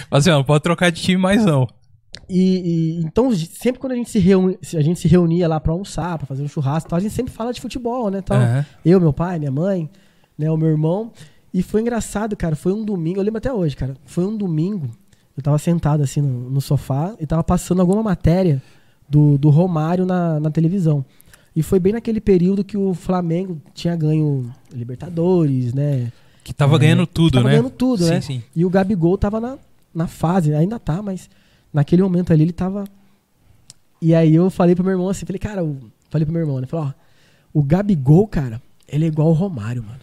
Assim, 0.10 0.32
ó, 0.32 0.38
não 0.38 0.44
pode 0.44 0.64
trocar 0.64 0.92
de 0.92 1.00
time 1.00 1.22
mais 1.22 1.46
não. 1.46 1.68
E, 2.30 3.00
e, 3.00 3.04
então, 3.04 3.34
sempre 3.36 3.80
quando 3.80 3.94
a 3.94 3.96
gente 3.96 4.10
se, 4.10 4.20
reuni, 4.20 4.58
a 4.74 4.82
gente 4.82 5.00
se 5.00 5.08
reunia 5.08 5.48
lá 5.48 5.60
pra 5.60 5.72
almoçar, 5.72 6.18
pra 6.18 6.26
fazer 6.26 6.44
um 6.44 6.48
churrasco, 6.48 6.90
tal, 6.90 6.98
a 6.98 7.02
gente 7.02 7.14
sempre 7.14 7.34
fala 7.34 7.54
de 7.54 7.62
futebol, 7.62 8.10
né? 8.10 8.22
Tal. 8.22 8.40
Uhum. 8.40 8.66
Eu, 8.84 9.00
meu 9.00 9.14
pai, 9.14 9.38
minha 9.40 9.52
mãe, 9.52 9.90
né, 10.38 10.50
o 10.50 10.58
meu 10.58 10.70
irmão. 10.70 11.12
E 11.54 11.62
foi 11.62 11.82
engraçado, 11.82 12.36
cara. 12.36 12.56
Foi 12.56 12.74
um 12.74 12.84
domingo, 12.84 13.20
eu 13.20 13.24
lembro 13.24 13.38
até 13.38 13.54
hoje, 13.54 13.76
cara. 13.76 13.96
Foi 14.06 14.26
um 14.26 14.36
domingo, 14.36 14.90
eu 15.38 15.44
tava 15.44 15.58
sentado 15.58 16.04
assim 16.04 16.22
no, 16.22 16.50
no 16.50 16.62
sofá 16.62 17.16
e 17.20 17.26
tava 17.26 17.44
passando 17.44 17.80
alguma 17.80 18.04
matéria 18.04 18.62
do, 19.08 19.38
do 19.38 19.50
Romário 19.50 20.06
na, 20.06 20.40
na 20.40 20.50
televisão. 20.50 21.06
E 21.56 21.64
foi 21.64 21.80
bem 21.80 21.94
naquele 21.94 22.20
período 22.20 22.64
que 22.64 22.76
o 22.76 22.94
Flamengo 22.94 23.62
tinha 23.74 23.96
ganho 23.96 24.52
Libertadores, 24.74 25.74
né? 25.74 26.12
Que 26.44 26.54
tava 26.54 26.76
é, 26.76 26.80
ganhando 26.80 27.08
tudo, 27.08 27.36
tava 27.36 27.46
né? 27.46 27.52
ganhando 27.52 27.70
tudo, 27.70 28.04
sim, 28.04 28.10
né? 28.10 28.22
Sim. 28.22 28.44
E 28.54 28.66
o 28.66 28.70
Gabigol 28.70 29.18
tava 29.18 29.40
na, 29.40 29.58
na 29.94 30.08
fase, 30.08 30.54
ainda 30.54 30.78
tá, 30.78 31.02
mas 31.02 31.30
naquele 31.76 32.02
momento 32.02 32.32
ali 32.32 32.44
ele 32.44 32.54
tava. 32.54 32.86
E 34.02 34.16
aí 34.16 34.34
eu 34.34 34.50
falei 34.50 34.76
pro 34.76 34.84
meu 34.84 34.94
irmão 34.94 35.10
assim, 35.10 35.26
falei, 35.26 35.40
cara, 35.40 35.62
eu... 35.62 35.78
falei 36.10 36.26
pro 36.26 36.34
meu 36.34 36.42
irmão, 36.42 36.60
né? 36.60 36.68
Falei, 36.68 36.88
ó, 36.88 36.94
o 37.54 37.62
Gabigol, 37.62 38.28
cara, 38.28 38.62
ele 38.88 39.06
é 39.06 39.08
igual 39.08 39.30
o 39.30 39.34
Romário, 39.34 39.84
mano. 39.84 40.00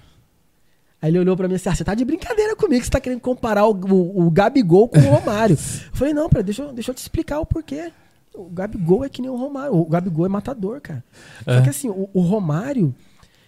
Aí 1.01 1.11
ele 1.11 1.19
olhou 1.19 1.37
pra 1.37 1.49
mim 1.49 1.55
assim, 1.55 1.69
ah, 1.69 1.75
você 1.75 1.83
tá 1.83 1.95
de 1.95 2.05
brincadeira 2.05 2.55
comigo, 2.55 2.85
você 2.85 2.91
tá 2.91 3.01
querendo 3.01 3.21
comparar 3.21 3.67
o, 3.67 3.73
o, 3.73 4.27
o 4.27 4.31
Gabigol 4.31 4.87
com 4.89 4.99
o 4.99 5.11
Romário. 5.11 5.55
eu 5.57 5.97
falei, 5.97 6.15
não, 6.15 6.29
pera, 6.29 6.45
deixa, 6.45 6.63
eu, 6.63 6.73
deixa 6.73 6.91
eu 6.91 6.95
te 6.95 6.99
explicar 6.99 7.41
o 7.41 7.47
porquê. 7.47 7.91
O 8.35 8.49
Gabigol 8.49 9.05
é 9.05 9.09
que 9.09 9.21
nem 9.21 9.31
o 9.31 9.37
Romário. 9.37 9.75
O 9.75 9.85
Gabigol 9.85 10.27
é 10.27 10.29
matador, 10.29 10.81
cara. 10.81 11.05
É. 11.47 11.57
Só 11.57 11.63
que 11.63 11.71
assim, 11.71 11.89
o, 11.89 12.09
o 12.13 12.21
Romário, 12.21 12.95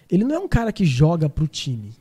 ele 0.09 0.23
não 0.23 0.35
é 0.35 0.39
um 0.39 0.47
cara 0.47 0.71
que 0.71 0.85
joga 0.85 1.29
pro 1.29 1.47
time. 1.47 1.93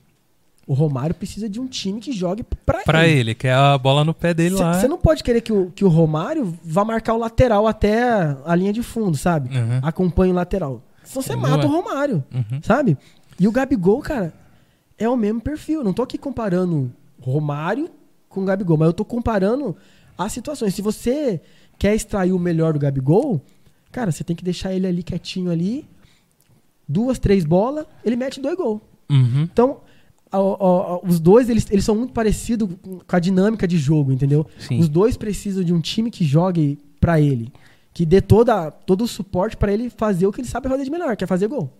O 0.66 0.72
Romário 0.72 1.14
precisa 1.14 1.48
de 1.48 1.60
um 1.60 1.66
time 1.66 2.00
que 2.00 2.10
jogue 2.10 2.42
pra, 2.64 2.82
pra 2.84 3.06
ele. 3.06 3.20
ele, 3.20 3.34
que 3.34 3.46
é 3.46 3.52
a 3.52 3.76
bola 3.76 4.02
no 4.02 4.14
pé 4.14 4.32
dele 4.32 4.56
cê, 4.56 4.62
lá. 4.62 4.80
Você 4.80 4.88
não 4.88 4.96
pode 4.96 5.22
querer 5.22 5.42
que 5.42 5.52
o, 5.52 5.70
que 5.74 5.84
o 5.84 5.88
Romário 5.88 6.56
vá 6.64 6.84
marcar 6.84 7.14
o 7.14 7.18
lateral 7.18 7.66
até 7.66 8.02
a 8.44 8.54
linha 8.54 8.72
de 8.72 8.82
fundo, 8.82 9.16
sabe? 9.16 9.54
Uhum. 9.54 9.80
Acompanhe 9.82 10.32
o 10.32 10.34
lateral. 10.34 10.82
Senão 11.04 11.22
você 11.22 11.36
mata 11.36 11.66
o 11.66 11.70
Romário, 11.70 12.24
uhum. 12.32 12.60
sabe? 12.62 12.96
E 13.38 13.46
o 13.46 13.52
Gabigol, 13.52 14.00
cara, 14.00 14.32
é 14.98 15.08
o 15.08 15.16
mesmo 15.16 15.40
perfil. 15.40 15.84
Não 15.84 15.92
tô 15.92 16.02
aqui 16.02 16.16
comparando 16.16 16.90
Romário 17.20 17.90
com 18.28 18.42
o 18.42 18.44
Gabigol, 18.44 18.78
mas 18.78 18.86
eu 18.86 18.92
tô 18.94 19.04
comparando 19.04 19.76
as 20.16 20.32
situações. 20.32 20.74
Se 20.74 20.80
você 20.80 21.40
quer 21.78 21.94
extrair 21.94 22.32
o 22.32 22.38
melhor 22.38 22.72
do 22.72 22.78
Gabigol, 22.78 23.40
cara, 23.92 24.10
você 24.10 24.24
tem 24.24 24.34
que 24.34 24.44
deixar 24.44 24.72
ele 24.72 24.86
ali 24.86 25.02
quietinho 25.02 25.50
ali, 25.50 25.86
duas, 26.88 27.18
três 27.18 27.44
bolas, 27.44 27.86
ele 28.04 28.16
mete 28.16 28.40
dois 28.40 28.56
gols. 28.56 28.80
Uhum. 29.10 29.42
Então, 29.42 29.80
os 30.38 31.20
dois, 31.20 31.48
eles, 31.48 31.66
eles 31.70 31.84
são 31.84 31.94
muito 31.94 32.12
parecidos 32.12 32.68
com 32.82 33.16
a 33.16 33.18
dinâmica 33.18 33.66
de 33.66 33.78
jogo, 33.78 34.12
entendeu? 34.12 34.46
Sim. 34.58 34.78
Os 34.78 34.88
dois 34.88 35.16
precisam 35.16 35.62
de 35.62 35.72
um 35.72 35.80
time 35.80 36.10
que 36.10 36.24
jogue 36.24 36.78
para 37.00 37.20
ele, 37.20 37.52
que 37.92 38.04
dê 38.04 38.20
toda, 38.20 38.70
todo 38.70 39.04
o 39.04 39.08
suporte 39.08 39.56
para 39.56 39.72
ele 39.72 39.90
fazer 39.90 40.26
o 40.26 40.32
que 40.32 40.40
ele 40.40 40.48
sabe 40.48 40.68
fazer 40.68 40.84
de 40.84 40.90
melhor, 40.90 41.16
que 41.16 41.24
é 41.24 41.26
fazer 41.26 41.48
gol. 41.48 41.70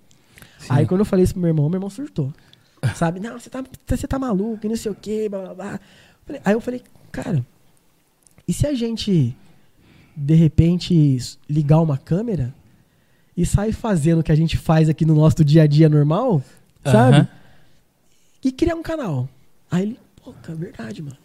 Sim. 0.58 0.68
Aí 0.70 0.86
quando 0.86 1.00
eu 1.00 1.06
falei 1.06 1.24
isso 1.24 1.34
pro 1.34 1.40
meu 1.40 1.48
irmão, 1.48 1.68
meu 1.68 1.78
irmão 1.78 1.90
surtou. 1.90 2.32
Sabe? 2.94 3.18
Não, 3.18 3.38
você 3.38 3.48
tá, 3.48 3.64
você 3.86 4.06
tá 4.06 4.18
maluco, 4.18 4.66
e 4.66 4.68
não 4.68 4.76
sei 4.76 4.92
o 4.92 4.94
quê, 4.94 5.28
blá 5.28 5.40
blá 5.40 5.54
blá. 5.54 5.80
Aí 6.44 6.52
eu 6.54 6.60
falei, 6.60 6.82
cara, 7.10 7.44
e 8.46 8.52
se 8.52 8.66
a 8.66 8.74
gente 8.74 9.36
de 10.16 10.34
repente 10.34 11.18
ligar 11.48 11.80
uma 11.80 11.98
câmera 11.98 12.54
e 13.36 13.44
sair 13.44 13.72
fazendo 13.72 14.20
o 14.20 14.22
que 14.22 14.30
a 14.30 14.36
gente 14.36 14.56
faz 14.56 14.88
aqui 14.88 15.04
no 15.04 15.14
nosso 15.14 15.44
dia 15.44 15.62
a 15.62 15.66
dia 15.66 15.88
normal, 15.88 16.42
sabe? 16.84 17.16
Aham. 17.16 17.28
E 18.44 18.52
criar 18.52 18.74
um 18.74 18.82
canal. 18.82 19.28
Aí 19.70 19.82
ele, 19.82 19.98
pô, 20.22 20.32
cara, 20.42 20.56
verdade, 20.56 21.02
mano. 21.02 21.16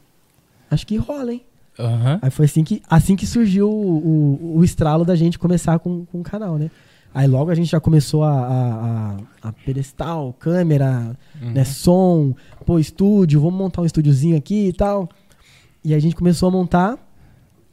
Acho 0.72 0.88
que 0.88 0.96
rola, 0.98 1.34
hein? 1.34 1.44
Aham. 1.78 2.20
Aí 2.22 2.30
foi 2.32 2.46
assim 2.46 2.64
que, 2.64 2.82
assim 2.90 3.16
que 3.16 3.26
surgiu 3.26 3.70
o, 3.70 4.38
o, 4.54 4.58
o 4.58 4.64
estralo 4.64 5.04
da 5.06 5.16
gente 5.16 5.38
começar 5.40 5.80
com, 5.80 6.06
com 6.06 6.20
o 6.22 6.24
canal, 6.24 6.58
né? 6.58 6.70
Aí 7.14 7.28
logo 7.28 7.50
a 7.50 7.56
gente 7.56 7.72
já 7.72 7.80
começou 7.80 8.24
a, 8.24 9.18
a, 9.42 9.50
a, 9.50 9.52
pedestal, 9.52 10.34
câmera, 10.40 11.18
Uhum. 11.42 11.52
né, 11.52 11.64
som, 11.64 12.36
pô, 12.66 12.78
estúdio, 12.78 13.40
vamos 13.40 13.58
montar 13.58 13.82
um 13.82 13.86
estúdiozinho 13.86 14.38
aqui 14.38 14.68
e 14.68 14.74
tal. 14.74 15.10
E 15.84 15.94
a 15.94 16.00
gente 16.00 16.16
começou 16.16 16.50
a 16.50 16.52
montar. 16.52 16.98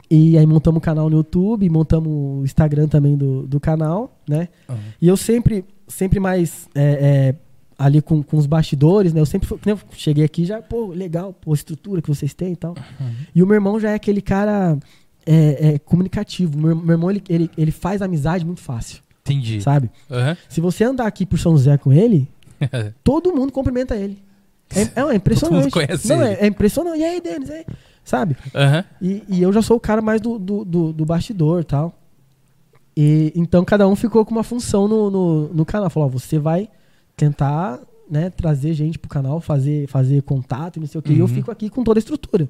E 0.09 0.37
aí 0.37 0.45
montamos 0.45 0.77
o 0.77 0.81
canal 0.81 1.09
no 1.09 1.17
YouTube, 1.17 1.69
montamos 1.69 2.09
o 2.09 2.43
Instagram 2.45 2.87
também 2.87 3.17
do, 3.17 3.45
do 3.45 3.59
canal, 3.59 4.17
né? 4.27 4.47
Uhum. 4.69 4.77
E 5.01 5.07
eu 5.07 5.17
sempre, 5.17 5.65
sempre 5.85 6.17
mais 6.17 6.69
é, 6.73 6.81
é, 6.83 7.35
ali 7.77 8.01
com, 8.01 8.23
com 8.23 8.37
os 8.37 8.45
bastidores, 8.45 9.13
né? 9.13 9.19
Eu 9.21 9.25
sempre 9.25 9.47
fui- 9.47 9.59
eu 9.65 9.79
cheguei 9.91 10.23
aqui 10.23 10.45
já, 10.45 10.61
pô, 10.61 10.87
legal, 10.87 11.33
pô, 11.33 11.53
estrutura 11.53 12.01
que 12.01 12.07
vocês 12.09 12.33
têm 12.33 12.53
e 12.53 12.55
tal. 12.55 12.75
E 13.35 13.43
o 13.43 13.45
meu 13.47 13.55
irmão 13.55 13.79
já 13.79 13.91
é 13.91 13.93
aquele 13.95 14.21
cara 14.21 14.77
é, 15.25 15.73
é, 15.75 15.79
comunicativo. 15.79 16.57
Meu, 16.57 16.75
meu 16.75 16.93
irmão, 16.93 17.11
ele, 17.11 17.21
ele, 17.29 17.51
ele 17.57 17.71
faz 17.71 18.01
amizade 18.01 18.43
muito 18.45 18.61
fácil, 18.61 19.01
Entendi. 19.21 19.61
sabe? 19.61 19.91
Aham. 20.09 20.35
Se 20.49 20.59
você 20.59 20.83
andar 20.83 21.05
aqui 21.05 21.25
por 21.25 21.37
São 21.37 21.51
José 21.51 21.77
com 21.77 21.93
ele, 21.93 22.27
todo 23.03 23.33
mundo 23.35 23.51
cumprimenta 23.51 23.95
ele. 23.95 24.17
É, 24.75 24.81
é, 24.81 25.11
é 25.11 25.15
impressionante. 25.15 25.69
conhece 25.71 26.07
Não, 26.09 26.21
ele. 26.23 26.33
é, 26.33 26.43
é 26.43 26.47
impressionante. 26.47 26.99
E 26.99 27.03
aí, 27.03 27.21
Denis? 27.21 27.49
É, 27.49 27.63
sabe? 28.03 28.35
Aham. 28.55 28.83
E, 29.01 29.23
e 29.29 29.41
eu 29.41 29.53
já 29.53 29.61
sou 29.61 29.77
o 29.77 29.79
cara 29.79 30.01
mais 30.01 30.19
do, 30.19 30.39
do, 30.39 30.65
do, 30.65 30.91
do 30.93 31.05
bastidor 31.05 31.61
e 31.61 31.63
tal. 31.63 31.93
E, 32.95 33.31
então 33.35 33.63
cada 33.63 33.87
um 33.87 33.95
ficou 33.95 34.25
com 34.25 34.31
uma 34.31 34.43
função 34.43 34.87
no, 34.87 35.09
no, 35.11 35.47
no 35.53 35.65
canal. 35.65 35.89
Falou, 35.89 36.09
ó, 36.09 36.11
você 36.11 36.39
vai 36.39 36.67
tentar 37.17 37.79
né, 38.09 38.29
trazer 38.29 38.73
gente 38.73 38.97
pro 38.97 39.09
canal, 39.09 39.41
fazer, 39.41 39.87
fazer 39.87 40.21
contato 40.21 40.77
e 40.77 40.79
não 40.79 40.87
sei 40.87 40.99
o 40.99 41.01
que. 41.01 41.11
E 41.11 41.19
eu 41.19 41.25
Uhum. 41.25 41.33
fico 41.33 41.51
aqui 41.51 41.69
com 41.69 41.83
toda 41.83 41.97
a 41.97 42.01
estrutura. 42.01 42.47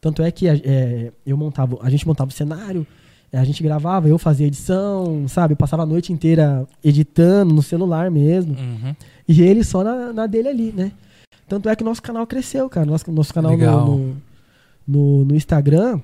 Tanto 0.00 0.22
é 0.22 0.30
que 0.30 0.48
a, 0.48 0.54
é, 0.54 1.10
eu 1.26 1.36
montava, 1.36 1.78
a 1.82 1.90
gente 1.90 2.06
montava 2.06 2.30
o 2.30 2.32
cenário, 2.32 2.86
é, 3.32 3.38
a 3.38 3.44
gente 3.44 3.62
gravava, 3.62 4.08
eu 4.08 4.18
fazia 4.18 4.46
edição, 4.46 5.26
sabe? 5.26 5.54
Eu 5.54 5.56
passava 5.56 5.82
a 5.82 5.86
noite 5.86 6.12
inteira 6.12 6.66
editando 6.84 7.54
no 7.54 7.62
celular 7.62 8.10
mesmo. 8.10 8.52
Uhum. 8.54 8.94
E 9.26 9.40
ele 9.42 9.64
só 9.64 9.82
na, 9.82 10.12
na 10.12 10.26
dele 10.26 10.48
ali, 10.48 10.72
né? 10.72 10.92
Tanto 11.48 11.68
é 11.68 11.74
que 11.74 11.82
nosso 11.82 12.02
canal 12.02 12.26
cresceu, 12.26 12.68
cara. 12.68 12.86
Nosso, 12.86 13.10
nosso 13.10 13.32
canal 13.32 13.56
no, 13.56 13.96
no, 13.96 14.16
no, 14.86 15.24
no 15.24 15.34
Instagram, 15.34 16.00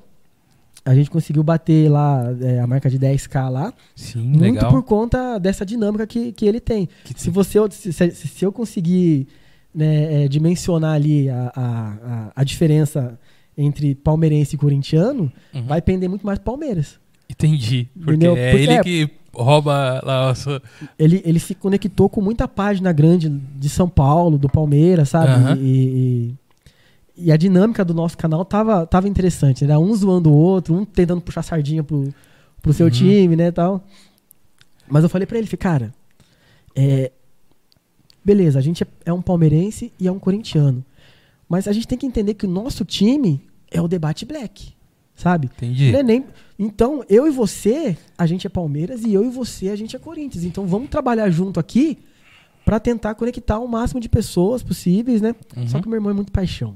a 0.90 0.94
gente 0.94 1.10
conseguiu 1.10 1.42
bater 1.42 1.90
lá 1.90 2.24
é, 2.40 2.60
a 2.60 2.66
marca 2.66 2.88
de 2.88 2.98
10k 2.98 3.48
lá. 3.50 3.72
Sim, 3.94 4.20
muito 4.22 4.40
legal. 4.40 4.70
por 4.70 4.82
conta 4.82 5.38
dessa 5.38 5.64
dinâmica 5.66 6.06
que, 6.06 6.32
que 6.32 6.46
ele 6.46 6.60
tem. 6.60 6.88
Que- 7.04 7.20
Se 7.20 7.30
você 7.30 7.58
se, 7.70 7.92
se, 7.92 8.44
eu 8.44 8.50
conseguir 8.52 9.26
né, 9.74 10.24
é, 10.24 10.28
dimensionar 10.28 10.94
ali 10.94 11.28
a, 11.28 11.52
a, 11.54 12.32
a, 12.36 12.44
diferença 12.44 13.18
entre 13.56 13.94
palmeirense 13.94 14.56
e 14.56 14.58
corintiano, 14.58 15.30
Uhum. 15.54 15.66
vai 15.66 15.82
pender 15.82 16.08
muito 16.08 16.24
mais 16.24 16.38
Palmeiras. 16.38 16.98
Entendi. 17.28 17.88
Porque 17.94 18.10
Entendeu? 18.12 18.36
é 18.36 18.50
Porque 18.50 18.64
ele 18.64 18.72
é- 18.72 18.82
que 18.82 19.10
rouba 19.34 20.00
lá 20.04 20.30
a 20.30 20.34
sua... 20.34 20.62
ele, 20.98 21.20
ele 21.24 21.38
se 21.38 21.54
conectou 21.54 22.08
com 22.08 22.20
muita 22.20 22.48
página 22.48 22.90
grande 22.92 23.28
de 23.28 23.68
São 23.68 23.88
Paulo, 23.88 24.38
do 24.38 24.48
Palmeiras, 24.48 25.10
sabe? 25.10 25.28
Aham. 25.32 25.56
E, 25.60 25.64
e, 26.32 26.34
e 27.18 27.32
a 27.32 27.36
dinâmica 27.36 27.84
do 27.84 27.92
nosso 27.92 28.16
canal 28.16 28.44
tava, 28.44 28.86
tava 28.86 29.08
interessante. 29.08 29.64
Era 29.64 29.78
um 29.78 29.92
zoando 29.94 30.30
o 30.30 30.36
outro, 30.36 30.74
um 30.74 30.84
tentando 30.84 31.20
puxar 31.20 31.42
sardinha 31.42 31.82
pro, 31.82 32.12
pro 32.62 32.72
seu 32.72 32.86
Uhum. 32.86 32.92
time, 32.92 33.36
né, 33.36 33.50
tal. 33.50 33.84
Mas 34.88 35.02
eu 35.02 35.08
falei 35.10 35.26
pra 35.26 35.36
ele, 35.38 35.46
cara, 35.56 35.92
é, 36.74 37.10
beleza, 38.24 38.58
a 38.58 38.62
gente 38.62 38.82
é, 38.82 38.86
é 39.06 39.12
um 39.12 39.20
palmeirense 39.22 39.92
e 39.98 40.06
é 40.06 40.12
um 40.12 40.18
corintiano. 40.18 40.84
Mas 41.48 41.66
a 41.66 41.72
gente 41.72 41.88
tem 41.88 41.98
que 41.98 42.06
entender 42.06 42.34
que 42.34 42.46
o 42.46 42.48
nosso 42.48 42.84
time 42.84 43.42
é 43.70 43.80
o 43.80 43.88
debate 43.88 44.24
black, 44.24 44.72
sabe? 45.14 45.46
Entendi. 45.56 45.94
É 45.94 46.02
nem- 46.02 46.24
Então, 46.58 47.04
eu 47.08 47.26
e 47.26 47.30
você, 47.30 47.96
a 48.16 48.26
gente 48.26 48.46
é 48.46 48.50
Palmeiras 48.50 49.02
e 49.04 49.12
eu 49.14 49.24
e 49.24 49.30
você, 49.30 49.68
a 49.70 49.76
gente 49.76 49.94
é 49.94 49.98
Corinthians. 49.98 50.44
Então, 50.44 50.66
vamos 50.66 50.88
trabalhar 50.90 51.30
junto 51.30 51.58
aqui 51.60 51.98
pra 52.64 52.78
tentar 52.80 53.14
conectar 53.14 53.58
o 53.58 53.66
máximo 53.68 54.00
de 54.00 54.08
pessoas 54.08 54.62
possíveis, 54.62 55.20
né? 55.22 55.34
Uhum. 55.56 55.68
Só 55.68 55.80
que 55.80 55.86
o 55.86 55.90
meu 55.90 55.96
irmão 55.98 56.10
é 56.10 56.14
muito 56.14 56.32
paixão. 56.32 56.74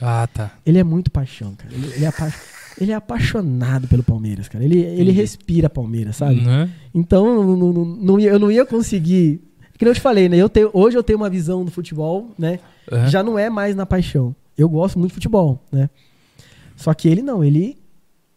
Ah, 0.00 0.26
tá. 0.32 0.52
Ele 0.66 0.78
é 0.78 0.84
muito 0.84 1.10
paixão, 1.10 1.54
cara. 1.54 1.72
Ele, 1.74 1.86
ele 1.94 2.04
é, 2.04 2.08
apa- 2.08 2.32
ele 2.80 2.92
é 2.92 2.94
apaixonado 2.94 3.86
pelo 3.88 4.02
Palmeiras, 4.02 4.48
cara. 4.48 4.64
Ele, 4.64 4.78
ele 4.80 5.10
respira 5.12 5.70
Palmeiras, 5.70 6.16
sabe? 6.16 6.40
Né? 6.40 6.68
Então, 6.94 7.56
não, 7.56 7.72
não- 7.72 7.84
não- 7.84 8.20
eu 8.20 8.38
não 8.38 8.50
ia 8.50 8.66
conseguir. 8.66 9.40
Que 9.78 9.84
nem 9.84 9.90
eu 9.90 9.94
te 9.94 10.00
falei, 10.00 10.28
né? 10.28 10.36
Eu 10.36 10.48
tenho, 10.48 10.70
hoje 10.72 10.96
eu 10.96 11.02
tenho 11.02 11.18
uma 11.18 11.30
visão 11.30 11.64
do 11.64 11.70
futebol, 11.70 12.30
né? 12.38 12.58
Aham. 12.90 13.08
Já 13.08 13.22
não 13.22 13.38
é 13.38 13.48
mais 13.50 13.74
na 13.74 13.84
paixão. 13.86 14.34
Eu 14.56 14.68
gosto 14.68 14.98
muito 14.98 15.10
de 15.10 15.14
futebol, 15.14 15.60
né? 15.72 15.88
Só 16.76 16.92
que 16.94 17.08
ele 17.08 17.22
não, 17.22 17.42
ele 17.42 17.76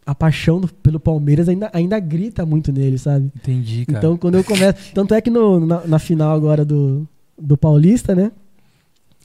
a 0.06 0.16
paixão 0.16 0.62
do, 0.62 0.68
pelo 0.70 1.00
Palmeiras 1.00 1.50
ainda, 1.50 1.70
ainda 1.74 2.00
grita 2.00 2.46
muito 2.46 2.72
nele, 2.72 2.98
sabe? 2.98 3.30
Entendi, 3.36 3.86
cara. 3.86 3.98
Então, 3.98 4.16
quando 4.18 4.36
eu 4.36 4.44
começo. 4.44 4.94
Tanto 4.94 5.14
é 5.14 5.20
que 5.22 5.30
no, 5.30 5.60
na, 5.66 5.86
na 5.86 6.00
final 6.00 6.34
agora 6.36 6.64
do, 6.64 7.06
do 7.38 7.58
Paulista, 7.58 8.16
né? 8.16 8.32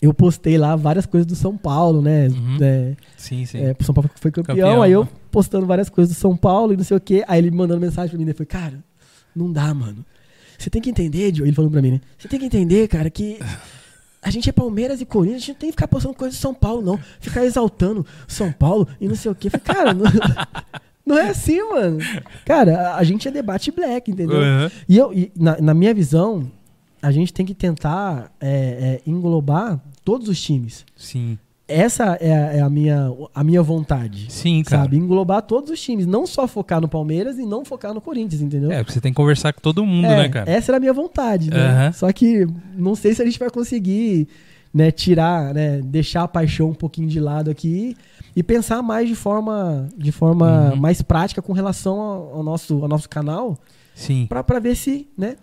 Eu 0.03 0.13
postei 0.13 0.59
lá 0.59 0.75
várias 0.75 1.07
coisas 1.07 1.25
do 1.25 1.37
São 1.37 1.57
Paulo, 1.57 2.03
né? 2.03 2.27
Uhum. 2.27 2.59
É, 2.61 2.97
sim, 3.17 3.47
sim. 3.47 3.59
é, 3.59 3.77
São 3.81 3.95
Paulo 3.95 4.11
foi 4.17 4.33
campeão, 4.33 4.57
Campeão, 4.57 4.83
aí 4.83 4.91
eu 4.91 5.05
né? 5.05 5.09
postando 5.31 5.65
várias 5.65 5.89
coisas 5.89 6.13
do 6.13 6.19
São 6.19 6.37
Paulo 6.37 6.73
e 6.73 6.77
não 6.77 6.83
sei 6.83 6.97
o 6.97 7.01
quê. 7.01 7.25
Aí 7.29 7.39
ele 7.39 7.53
me 7.53 7.57
mandando 7.57 7.81
mensagem 7.81 8.11
pra 8.11 8.19
mim, 8.19 8.25
né? 8.25 8.35
Foi, 8.35 8.45
cara, 8.45 8.83
não 9.35 9.53
dá, 9.53 9.73
mano. 9.73 10.05
Você 10.59 10.69
tem 10.69 10.83
que 10.83 10.91
entender, 10.91 11.33
Joe. 11.33 11.47
Ele 11.47 11.55
falou 11.55 11.71
pra 11.71 11.81
mim, 11.81 11.93
né? 11.93 12.01
Você 12.19 12.27
tem 12.27 12.41
que 12.41 12.47
entender, 12.47 12.89
cara, 12.89 13.09
que 13.09 13.39
a 14.21 14.31
gente 14.31 14.49
é 14.49 14.53
Palmeiras 14.53 15.01
e 15.01 15.05
Corinthians, 15.05 15.43
a 15.43 15.47
gente 15.47 15.53
não 15.55 15.61
tem 15.61 15.69
que 15.71 15.75
ficar 15.75 15.89
postando 15.89 16.15
coisa 16.15 16.37
do 16.37 16.41
São 16.41 16.53
Paulo, 16.53 16.83
não. 16.83 16.99
Ficar 17.21 17.45
exaltando 17.45 18.05
São 18.27 18.51
Paulo 18.51 18.89
e 19.01 19.07
não 19.07 19.15
sei 19.15 19.31
o 19.31 19.35
quê. 19.35 19.49
Eu 19.49 19.51
Falei, 19.53 19.65
cara, 19.65 19.95
não, 19.95 20.05
não 21.07 21.19
é 21.19 21.31
assim, 21.31 21.61
mano. 21.69 21.99
Cara, 22.45 22.91
a, 22.91 22.97
a 22.97 23.05
gente 23.05 23.27
é 23.27 23.31
debate 23.31 23.71
black, 23.71 24.11
entendeu? 24.11 24.39
Uhum. 24.39 24.71
E, 24.89 24.97
eu, 24.97 25.13
e 25.13 25.33
na, 25.37 25.61
na 25.61 25.75
minha 25.75 25.93
visão, 25.93 26.51
a 27.03 27.11
gente 27.11 27.33
tem 27.33 27.45
que 27.45 27.55
tentar 27.55 28.33
é, 28.41 28.49
é, 28.51 29.01
englobar 29.05 29.81
todos 30.05 30.29
os 30.29 30.41
times. 30.41 30.85
Sim. 30.97 31.39
Essa 31.69 32.19
é 32.21 32.33
a, 32.33 32.53
é 32.55 32.61
a 32.61 32.69
minha, 32.69 33.11
a 33.35 33.43
minha 33.43 33.63
vontade. 33.63 34.27
Sim, 34.31 34.63
cara. 34.63 34.83
Sabe? 34.83 34.97
Englobar 34.99 35.41
todos 35.43 35.71
os 35.71 35.81
times. 35.81 36.05
Não 36.07 36.27
só 36.27 36.47
focar 36.47 36.81
no 36.81 36.89
Palmeiras 36.89 37.39
e 37.39 37.47
não 37.47 37.65
focar 37.65 37.95
no 37.95 38.01
Corinthians, 38.01 38.43
entendeu? 38.43 38.71
É, 38.71 38.79
porque 38.79 38.93
você 38.93 39.01
tem 39.01 39.13
que 39.13 39.17
conversar 39.17 39.53
com 39.55 39.61
todo 39.61 39.87
mundo, 39.87 40.07
É, 40.07 40.17
né, 40.17 40.29
cara? 40.29 40.51
Essa 40.51 40.73
era 40.73 40.77
a 40.77 40.81
minha 40.81 40.93
vontade, 40.93 41.49
né? 41.51 41.57
Aham. 41.57 41.93
Só 41.93 42.13
que 42.13 42.47
não 42.77 42.95
sei 42.95 43.15
se 43.15 43.23
a 43.23 43.25
gente 43.25 43.39
vai 43.39 43.49
conseguir 43.49 44.29
né, 44.75 44.91
tirar, 44.91 45.55
né, 45.55 45.81
deixar 45.83 46.25
a 46.25 46.29
paixão 46.29 46.71
um 46.71 46.75
pouquinho 46.75 47.09
de 47.09 47.21
lado 47.21 47.51
aqui 47.51 47.97
e 48.35 48.43
pensar 48.43 48.83
mais 48.83 49.09
de 49.09 49.15
forma, 49.15 49.89
de 49.97 50.11
forma 50.13 50.71
Uhum. 50.73 50.77
mais 50.77 51.01
prática 51.01 51.41
com 51.41 51.53
relação 51.53 51.99
ao, 52.01 52.35
ao 52.39 52.43
nosso, 52.43 52.83
ao 52.83 52.89
nosso 52.89 53.09
canal 53.09 53.57
Sim. 53.95 54.27
pra, 54.29 54.43
pra 54.43 54.59
ver 54.59 54.75
se, 54.75 55.07
né? 55.17 55.37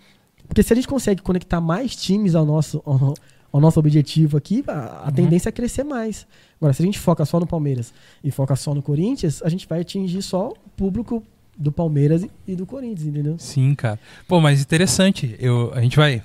Porque 0.47 0.62
se 0.64 0.74
a 0.74 0.76
gente 0.76 0.88
consegue 0.88 1.22
conectar 1.22 1.62
mais 1.62 1.95
times 1.95 2.34
ao 2.36 2.43
nosso, 2.45 2.82
ao, 2.86 3.14
ao 3.52 3.60
nosso 3.60 3.80
objetivo 3.80 4.38
aqui, 4.38 4.64
a, 4.68 5.02
a 5.04 5.06
Uhum. 5.06 5.12
tendência 5.12 5.50
é 5.50 5.52
crescer 5.52 5.84
mais. 5.84 6.26
Agora, 6.60 6.74
se 6.74 6.82
a 6.82 6.86
gente 6.86 7.00
foca 7.00 7.24
só 7.26 7.39
no 7.39 7.47
Palmeiras 7.47 7.93
e 8.24 8.32
foca 8.32 8.56
só 8.56 8.74
no 8.74 8.82
Corinthians, 8.82 9.41
a 9.43 9.50
gente 9.50 9.68
vai 9.68 9.82
atingir 9.82 10.22
só 10.22 10.50
o 10.50 10.70
público 10.76 11.24
do 11.58 11.72
Palmeiras 11.72 12.26
e- 12.47 12.56
do 12.56 12.66
Corinthians, 12.66 13.08
entendeu? 13.08 13.36
Sim, 13.39 13.74
cara. 13.76 14.00
Pô, 14.28 14.39
mas 14.39 14.62
interessante. 14.62 15.36
Eu, 15.39 15.72
a 15.74 15.82
gente 15.82 15.97
vai 15.97 16.22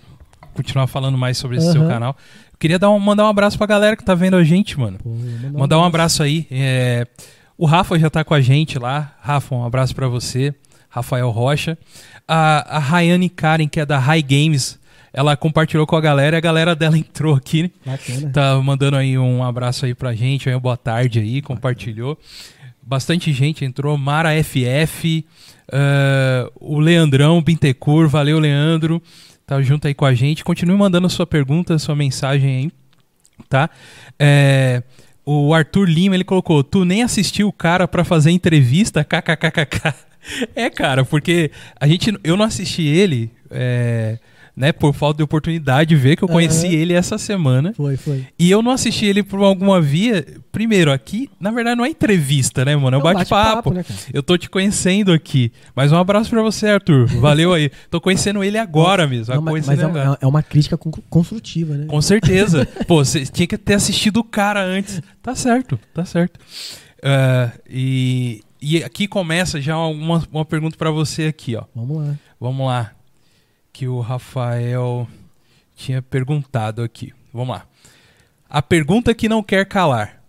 continuar 0.54 0.86
falando 0.86 1.16
mais 1.18 1.36
sobre 1.38 1.56
esse 1.56 1.72
seu 1.72 1.80
Aham. 1.82 1.90
canal. 1.90 2.16
Eu 2.52 2.58
queria 2.58 2.78
dar 2.78 2.90
um, 2.90 2.98
mandar 2.98 3.24
um 3.24 3.28
abraço 3.28 3.58
pra 3.58 3.66
galera 3.66 3.96
que 3.96 4.04
tá 4.04 4.14
vendo 4.14 4.36
a 4.36 4.44
gente, 4.44 4.78
mano. 4.78 4.98
Pô, 5.02 5.10
mandar 5.10 5.58
Mandar 5.58 5.78
um 5.78 5.84
abraço 5.84 6.22
aí. 6.22 6.46
É, 6.50 7.06
o 7.58 7.66
Rafa 7.66 7.98
já 7.98 8.08
tá 8.10 8.22
com 8.24 8.34
a 8.34 8.40
gente 8.40 8.78
lá. 8.78 9.16
Rafa, 9.20 9.54
um 9.54 9.64
abraço 9.64 9.94
pra 9.94 10.06
você. 10.08 10.54
Rafael 10.88 11.28
Rocha. 11.30 11.76
A, 12.28 12.76
a 12.76 12.78
Rayane 12.78 13.28
Karen, 13.28 13.66
que 13.68 13.80
é 13.80 13.86
da 13.86 13.98
High 13.98 14.22
Games, 14.22 14.78
ela 15.14 15.36
compartilhou 15.36 15.86
com 15.86 15.96
a 15.96 16.00
galera 16.00 16.36
e 16.36 16.38
a 16.38 16.40
galera 16.40 16.74
dela 16.74 16.98
entrou 16.98 17.34
aqui, 17.34 17.62
né? 17.62 17.70
Bacana. 17.86 18.30
Tá 18.30 18.60
mandando 18.60 18.96
aí 18.96 19.16
um 19.16 19.42
abraço 19.42 19.86
aí 19.86 19.94
pra 19.94 20.12
gente, 20.12 20.50
aí 20.50 20.58
boa 20.58 20.76
tarde 20.76 21.20
aí, 21.20 21.40
compartilhou. 21.40 22.18
Bastante 22.82 23.32
gente 23.32 23.64
entrou, 23.64 23.96
Mara 23.96 24.30
FF, 24.42 25.24
ah, 25.72 26.50
o 26.60 26.78
Leandrão 26.78 27.40
Bintecur, 27.40 28.08
valeu 28.08 28.38
Leandro, 28.38 29.00
tá 29.46 29.62
junto 29.62 29.86
aí 29.86 29.94
com 29.94 30.04
a 30.04 30.12
gente. 30.12 30.44
Continue 30.44 30.76
mandando 30.76 31.08
sua 31.08 31.26
pergunta, 31.26 31.78
sua 31.78 31.94
mensagem 31.94 32.56
aí, 32.56 32.72
tá? 33.48 33.70
É, 34.18 34.82
o 35.24 35.54
Arthur 35.54 35.88
Lima, 35.88 36.14
ele 36.14 36.24
colocou, 36.24 36.62
tu 36.62 36.84
nem 36.84 37.02
assistiu 37.02 37.48
o 37.48 37.52
cara 37.52 37.88
pra 37.88 38.04
fazer 38.04 38.32
entrevista, 38.32 39.02
kkkk. 39.04 39.94
É, 40.54 40.68
cara, 40.68 41.04
porque 41.04 41.50
a 41.78 41.86
gente, 41.86 42.12
eu 42.24 42.36
não 42.36 42.44
assisti 42.44 42.82
ele, 42.82 43.30
é, 43.50 44.18
né, 44.56 44.70
por 44.72 44.94
falta 44.94 45.16
de 45.18 45.22
oportunidade 45.24 45.88
de 45.88 45.96
ver, 45.96 46.16
que 46.16 46.22
eu 46.22 46.28
conheci 46.28 46.66
Aham. 46.66 46.74
ele 46.74 46.92
essa 46.92 47.18
semana. 47.18 47.72
Foi, 47.74 47.96
foi. 47.96 48.24
E 48.38 48.50
eu 48.50 48.62
não 48.62 48.70
assisti 48.70 49.04
ele 49.06 49.22
por 49.22 49.40
alguma 49.42 49.80
via. 49.80 50.24
Primeiro, 50.52 50.92
aqui, 50.92 51.28
na 51.40 51.50
verdade, 51.50 51.76
não 51.76 51.84
é 51.84 51.88
entrevista, 51.88 52.64
né, 52.64 52.76
mano? 52.76 52.96
É 52.96 52.98
um 52.98 53.00
É 53.10 53.14
bate-papo. 53.14 53.70
bate-papo, 53.70 53.74
né, 53.74 54.08
eu 54.12 54.22
tô 54.22 54.38
te 54.38 54.48
conhecendo 54.48 55.12
aqui. 55.12 55.50
Mas 55.74 55.90
um 55.90 55.96
abraço 55.96 56.30
pra 56.30 56.40
você, 56.42 56.68
Arthur. 56.68 57.06
Valeu 57.20 57.52
aí. 57.52 57.70
Tô 57.90 58.00
conhecendo 58.00 58.44
ele 58.44 58.56
agora 58.56 59.06
mesmo. 59.06 59.34
Não, 59.34 59.42
mas 59.42 59.66
mas 59.66 59.80
é, 59.80 59.86
uma, 59.86 60.18
é 60.20 60.26
uma 60.26 60.42
crítica 60.42 60.76
con- 60.78 60.92
construtiva, 61.10 61.74
né? 61.76 61.86
Com 61.86 62.00
certeza. 62.00 62.64
Pô, 62.86 63.04
você 63.04 63.24
tinha 63.26 63.46
que 63.48 63.58
ter 63.58 63.74
assistido 63.74 64.18
o 64.18 64.24
cara 64.24 64.62
antes. 64.64 65.02
Tá 65.22 65.34
certo, 65.34 65.78
tá 65.92 66.04
certo. 66.04 66.38
Ah, 67.02 67.50
e, 67.68 68.40
e 68.62 68.82
aqui 68.84 69.06
começa 69.08 69.60
já 69.60 69.76
uma, 69.78 70.22
uma 70.32 70.44
pergunta 70.44 70.76
pra 70.76 70.90
você 70.90 71.24
aqui, 71.24 71.56
ó. 71.56 71.64
Vamos 71.74 71.98
lá. 72.06 72.14
Vamos 72.40 72.66
lá. 72.66 72.92
Que 73.74 73.88
o 73.88 73.98
Rafael 74.00 75.06
tinha 75.74 76.00
perguntado 76.00 76.80
aqui. 76.80 77.12
Vamos 77.32 77.56
lá. 77.56 77.66
A 78.48 78.62
pergunta 78.62 79.12
que 79.12 79.28
não 79.28 79.42
quer 79.42 79.66
calar. 79.66 80.22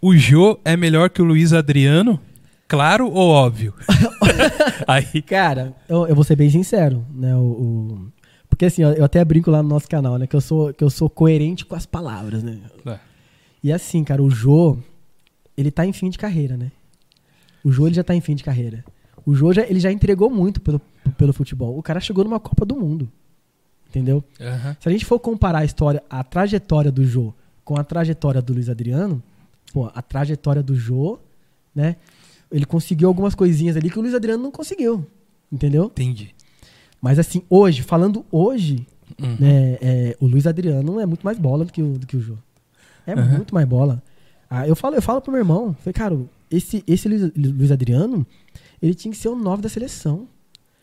O 0.00 0.16
Jô 0.16 0.60
é 0.64 0.76
melhor 0.76 1.10
que 1.10 1.20
o 1.20 1.24
Luiz 1.24 1.52
Adriano? 1.52 2.20
Claro 2.68 3.10
ou 3.10 3.28
óbvio? 3.30 3.74
Aí, 4.86 5.20
Cara, 5.22 5.74
eu, 5.88 6.06
eu 6.06 6.14
vou 6.14 6.22
ser 6.22 6.36
bem 6.36 6.48
sincero, 6.50 7.04
né? 7.12 7.34
O, 7.36 7.40
o- 7.40 8.12
Porque 8.48 8.66
assim, 8.66 8.82
eu 8.82 9.04
até 9.04 9.24
brinco 9.24 9.50
lá 9.50 9.60
no 9.60 9.68
nosso 9.68 9.88
canal, 9.88 10.16
né? 10.16 10.26
Que 10.28 10.36
eu 10.36 10.40
sou, 10.40 10.72
que 10.72 10.84
eu 10.84 10.88
sou 10.90 11.10
coerente 11.10 11.64
com 11.66 11.74
as 11.74 11.84
palavras, 11.86 12.42
né? 12.44 12.58
É. 12.86 12.98
E 13.62 13.72
assim, 13.72 14.04
cara, 14.04 14.22
o 14.22 14.30
Jô, 14.30 14.78
ele 15.56 15.70
tá 15.72 15.84
em 15.84 15.92
fim 15.92 16.10
de 16.10 16.18
carreira, 16.18 16.56
né? 16.56 16.70
O 17.64 17.72
Jô, 17.72 17.86
ele 17.88 17.94
já 17.96 18.04
tá 18.04 18.14
em 18.14 18.20
fim 18.20 18.36
de 18.36 18.44
carreira. 18.44 18.84
O 19.26 19.34
Jô, 19.34 19.52
já, 19.52 19.62
ele 19.66 19.80
já 19.80 19.90
entregou 19.90 20.30
muito 20.30 20.60
pelo, 20.60 20.80
pelo 21.14 21.32
futebol. 21.32 21.78
O 21.78 21.82
cara 21.82 22.00
chegou 22.00 22.24
numa 22.24 22.40
Copa 22.40 22.64
do 22.64 22.76
Mundo. 22.76 23.08
Entendeu? 23.88 24.24
Aham. 24.40 24.76
Se 24.80 24.88
a 24.88 24.92
gente 24.92 25.04
for 25.04 25.18
comparar 25.20 25.60
a 25.60 25.64
história, 25.64 26.02
a 26.10 26.22
trajetória 26.24 26.90
do 26.90 27.04
Jô 27.04 27.32
com 27.64 27.78
a 27.78 27.84
trajetória 27.84 28.42
do 28.42 28.52
Luiz 28.52 28.68
Adriano, 28.68 29.22
pô, 29.72 29.90
a 29.94 30.02
trajetória 30.02 30.62
do 30.62 30.74
Jô, 30.74 31.18
né? 31.74 31.96
Ele 32.50 32.66
conseguiu 32.66 33.08
algumas 33.08 33.34
coisinhas 33.34 33.76
ali 33.76 33.88
que 33.90 33.98
o 33.98 34.02
Luiz 34.02 34.14
Adriano 34.14 34.42
não 34.42 34.50
conseguiu. 34.50 35.06
Entendeu? 35.50 35.84
entendi. 35.86 36.34
Mas 37.00 37.18
assim, 37.18 37.42
hoje, 37.48 37.82
falando 37.82 38.24
hoje, 38.30 38.86
Uhum. 39.20 39.36
né, 39.38 39.78
é, 39.82 40.16
o 40.18 40.26
Luiz 40.26 40.46
Adriano 40.46 40.98
é 40.98 41.04
muito 41.06 41.22
mais 41.22 41.38
bola 41.38 41.64
do 41.66 41.72
que 41.72 41.82
o, 41.82 41.98
do 41.98 42.06
que 42.06 42.16
o 42.16 42.20
Jô. 42.20 42.34
É 43.06 43.12
Aham. 43.12 43.36
muito 43.36 43.54
mais 43.54 43.66
bola. 43.68 44.02
Ah, 44.48 44.66
eu 44.66 44.74
falo, 44.74 44.96
eu 44.96 45.02
falo 45.02 45.20
pro 45.20 45.30
meu 45.30 45.40
irmão, 45.40 45.74
falei, 45.80 45.92
cara, 45.92 46.18
esse, 46.50 46.82
esse 46.86 47.06
Luiz, 47.08 47.30
Luiz 47.36 47.70
Adriano, 47.70 48.26
ele 48.80 48.94
tinha 48.94 49.12
que 49.12 49.18
ser 49.18 49.28
o 49.28 49.36
9 49.36 49.60
da 49.62 49.68
seleção. 49.68 50.26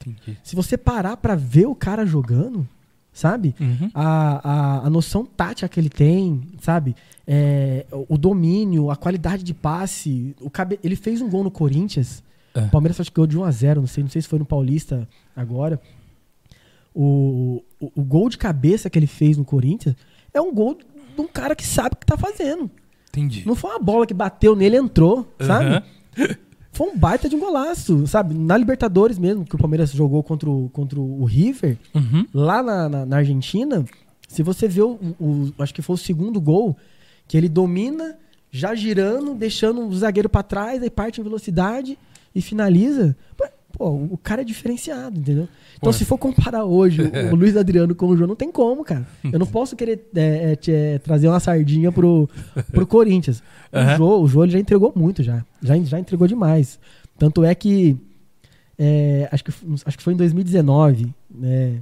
Entendi. 0.10 0.38
Se 0.44 0.56
você 0.56 0.78
parar 0.78 1.18
pra 1.18 1.36
ver 1.36 1.66
o 1.68 1.76
cara 1.76 2.06
jogando, 2.06 2.68
sabe? 3.14 3.56
Uhum. 3.60 3.90
a, 3.94 4.50
a, 4.50 4.88
a 4.88 4.90
noção 4.90 5.26
tática 5.26 5.68
que 5.68 5.80
ele 5.80 5.90
tem, 5.90 6.42
sabe? 6.62 6.96
É, 7.28 7.86
o, 7.92 8.16
o 8.16 8.18
domínio, 8.18 8.90
a 8.90 8.96
qualidade 8.96 9.44
de 9.44 9.54
passe. 9.54 10.36
O 10.40 10.50
cabe... 10.50 10.80
Ele 10.84 10.96
fez 10.96 11.22
um 11.22 11.30
gol 11.30 11.44
no 11.44 11.52
Corinthians. 11.52 12.24
É. 12.54 12.62
O 12.62 12.70
Palmeiras 12.70 13.00
acho 13.00 13.12
que 13.12 13.16
ganhou 13.16 13.28
de 13.28 13.38
1 13.38 13.44
a 13.44 13.52
0 13.52 13.82
não 13.82 13.88
sei, 13.88 14.04
não 14.04 14.10
sei 14.10 14.22
se 14.22 14.28
foi 14.28 14.40
no 14.40 14.46
Paulista 14.46 15.08
agora. 15.36 15.80
O, 16.94 17.64
o, 17.80 17.92
o 17.96 18.04
gol 18.04 18.30
de 18.30 18.38
cabeça 18.38 18.90
que 18.90 19.00
ele 19.00 19.08
fez 19.08 19.38
no 19.38 19.46
Corinthians 19.46 19.96
é 20.34 20.42
um 20.42 20.54
gol 20.54 20.76
de 20.76 21.22
um 21.22 21.28
cara 21.28 21.56
que 21.56 21.66
sabe 21.66 21.96
o 21.96 21.98
que 21.98 22.06
tá 22.06 22.18
fazendo. 22.18 22.70
Entendi. 23.10 23.44
Não 23.46 23.56
foi 23.56 23.72
uma 23.72 23.80
bola 23.80 24.08
que 24.08 24.14
bateu 24.14 24.56
nele 24.56 24.76
e 24.76 24.80
entrou, 24.80 25.30
sabe? 25.40 25.84
Foi 26.72 26.88
um 26.88 26.98
baita 26.98 27.28
de 27.28 27.36
um 27.36 27.40
golaço, 27.40 28.08
sabe? 28.08 28.34
Na 28.34 28.58
Libertadores 28.58 29.20
mesmo, 29.20 29.46
que 29.46 29.56
o 29.56 29.58
Palmeiras 29.58 29.92
jogou 29.92 30.24
contra 30.24 30.50
o, 30.50 30.70
contra 30.70 31.00
o 31.00 31.26
River, 31.26 31.78
Uhum. 31.94 32.26
lá 32.34 32.64
na, 32.64 32.88
na- 32.90 33.06
na 33.06 33.18
Argentina, 33.18 33.84
se 34.28 34.42
você 34.42 34.68
vê 34.68 34.82
o, 34.82 34.98
o- 35.20 35.54
Acho 35.60 35.74
que 35.74 35.82
foi 35.82 35.96
o 35.96 35.98
segundo 35.98 36.40
gol, 36.40 36.78
que 37.28 37.36
ele 37.38 37.50
domina, 37.50 38.18
já 38.50 38.74
girando, 38.74 39.34
deixando 39.36 39.86
o 39.88 39.96
zagueiro 39.96 40.30
pra 40.30 40.44
trás, 40.44 40.82
aí 40.82 40.90
parte 40.90 41.20
em 41.20 41.24
velocidade 41.24 41.98
e 42.34 42.42
finaliza. 42.42 43.16
Pô, 43.82 43.90
o 44.12 44.16
cara 44.16 44.42
é 44.42 44.46
diferenciado, 44.46 45.18
entendeu? 45.18 45.48
Então, 45.76 45.92
Pô. 45.92 45.94
se 45.94 46.06
for 46.06 46.16
comparar 46.16 46.66
hoje 46.66 47.02
o, 47.02 47.32
o 47.32 47.34
Luiz 47.36 47.58
Adriano 47.58 47.96
com 47.96 48.06
o 48.06 48.16
João, 48.16 48.28
não 48.28 48.36
tem 48.36 48.52
como, 48.52 48.84
cara. 48.84 49.08
Eu 49.24 49.40
não 49.40 49.48
posso 49.48 49.76
querer 49.76 50.08
é, 50.16 50.56
é, 50.68 50.72
é, 50.72 51.00
trazer 51.00 51.28
uma 51.28 51.40
sardinha 51.40 51.92
pro, 51.92 52.30
pro 52.72 52.86
Corinthians. 52.86 53.42
O 53.74 53.98
Jô, 53.98 54.22
o 54.22 54.28
Jô 54.28 54.44
ele 54.44 54.52
já 54.52 54.60
entregou 54.60 54.94
muito 54.96 55.24
já. 55.24 55.44
Já, 55.64 55.76
já 55.80 56.00
entregou 56.00 56.28
demais. 56.28 56.80
Tanto 57.18 57.44
é 57.44 57.56
que 57.56 57.98
é, 58.78 59.28
acho, 59.32 59.44
que 59.46 59.52
acho 59.84 59.98
que 59.98 60.04
foi 60.04 60.14
em 60.14 60.18
2019, 60.18 61.12
né, 61.34 61.78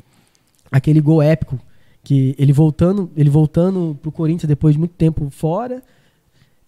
aquele 0.71 1.01
gol 1.01 1.21
épico 1.21 1.59
que 2.01 2.34
ele 2.39 2.53
voltando, 2.53 3.11
ele 3.17 3.30
voltando 3.30 3.99
pro 4.01 4.09
Corinthians 4.09 4.47
depois 4.47 4.73
de 4.76 4.80
muito 4.80 4.93
tempo 4.93 5.30
fora. 5.30 5.84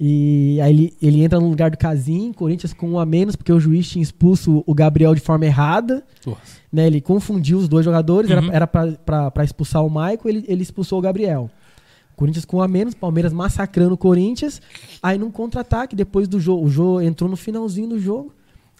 E 0.03 0.59
aí 0.61 0.71
ele, 0.73 0.93
ele 0.99 1.23
entra 1.23 1.39
no 1.39 1.47
lugar 1.47 1.69
do 1.69 1.77
Casim, 1.77 2.33
Corinthians 2.33 2.73
com 2.73 2.89
um 2.89 2.97
a 2.99 3.05
menos, 3.05 3.35
porque 3.35 3.51
o 3.53 3.59
juiz 3.59 3.87
tinha 3.87 4.01
expulso 4.01 4.63
o 4.65 4.73
Gabriel 4.73 5.13
de 5.13 5.21
forma 5.21 5.45
errada. 5.45 6.03
Né, 6.73 6.87
ele 6.87 6.99
confundiu 6.99 7.59
os 7.59 7.67
dois 7.67 7.85
jogadores, 7.85 8.31
era 8.31 8.41
Uhum. 8.41 8.49
era 8.51 8.65
pra 8.65 9.43
expulsar 9.43 9.85
o 9.85 9.89
Maicon, 9.89 10.27
ele, 10.27 10.43
ele 10.47 10.63
expulsou 10.63 10.97
o 10.97 11.01
Gabriel. 11.01 11.51
Corinthians 12.15 12.45
com 12.45 12.57
um 12.57 12.61
a 12.63 12.67
menos, 12.67 12.95
Palmeiras 12.95 13.31
massacrando 13.31 13.93
o 13.93 13.97
Corinthians. 13.97 14.59
Aí 15.03 15.17
num 15.19 15.29
contra-ataque, 15.29 15.95
depois 15.95 16.27
do 16.27 16.39
jogo, 16.39 16.65
o 16.65 16.69
jogo 16.69 17.01
entrou 17.01 17.29
no 17.29 17.35
finalzinho 17.35 17.89
do 17.89 17.99
jogo. 17.99 18.33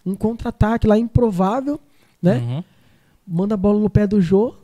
um 0.04 0.16
contra-ataque 0.16 0.88
lá 0.88 0.98
improvável, 0.98 1.78
né? 2.20 2.38
Uhum. 2.38 2.64
Manda 3.24 3.54
a 3.54 3.56
bola 3.56 3.78
no 3.78 3.88
pé 3.88 4.04
do 4.08 4.20
Jô, 4.20 4.54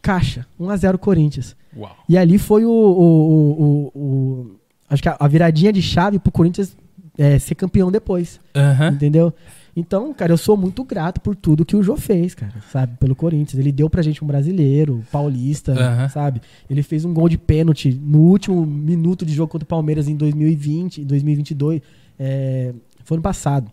caixa, 0.00 0.46
1x0 0.60 0.98
Corinthians. 0.98 1.56
Uau. 1.76 1.90
E 2.08 2.16
ali 2.16 2.38
foi 2.38 2.64
o, 2.64 2.70
o, 2.70 3.52
o, 3.92 3.98
o- 4.00 4.56
acho 4.94 5.02
que 5.02 5.08
a, 5.08 5.16
a 5.18 5.28
viradinha 5.28 5.72
de 5.72 5.82
chave 5.82 6.18
pro 6.18 6.32
Corinthians 6.32 6.76
é, 7.18 7.38
ser 7.38 7.54
campeão 7.54 7.90
depois, 7.92 8.40
Aham. 8.54 8.88
entendeu? 8.92 9.32
Então, 9.76 10.14
cara, 10.14 10.32
eu 10.32 10.36
sou 10.36 10.56
muito 10.56 10.84
grato 10.84 11.20
por 11.20 11.34
tudo 11.34 11.64
que 11.64 11.74
o 11.74 11.82
Jô 11.82 11.96
fez, 11.96 12.32
cara, 12.32 12.52
sabe? 12.70 12.96
Pelo 12.98 13.14
Corinthians. 13.16 13.58
Ele 13.58 13.72
deu 13.72 13.90
pra 13.90 14.02
gente 14.02 14.22
um 14.22 14.26
brasileiro, 14.26 15.04
paulista, 15.10 15.72
Aham. 15.72 16.08
sabe? 16.08 16.40
Ele 16.70 16.80
fez 16.82 17.04
um 17.04 17.12
gol 17.12 17.28
de 17.28 17.36
pênalti 17.36 17.92
no 17.92 18.18
último 18.20 18.64
minuto 18.64 19.26
de 19.26 19.32
jogo 19.34 19.50
contra 19.50 19.64
o 19.64 19.68
Palmeiras 19.68 20.06
em 20.08 20.14
2020, 20.14 21.00
em 21.02 21.04
2022. 21.04 21.82
É, 22.18 22.72
foi 23.02 23.16
ano 23.16 23.22
passado. 23.22 23.68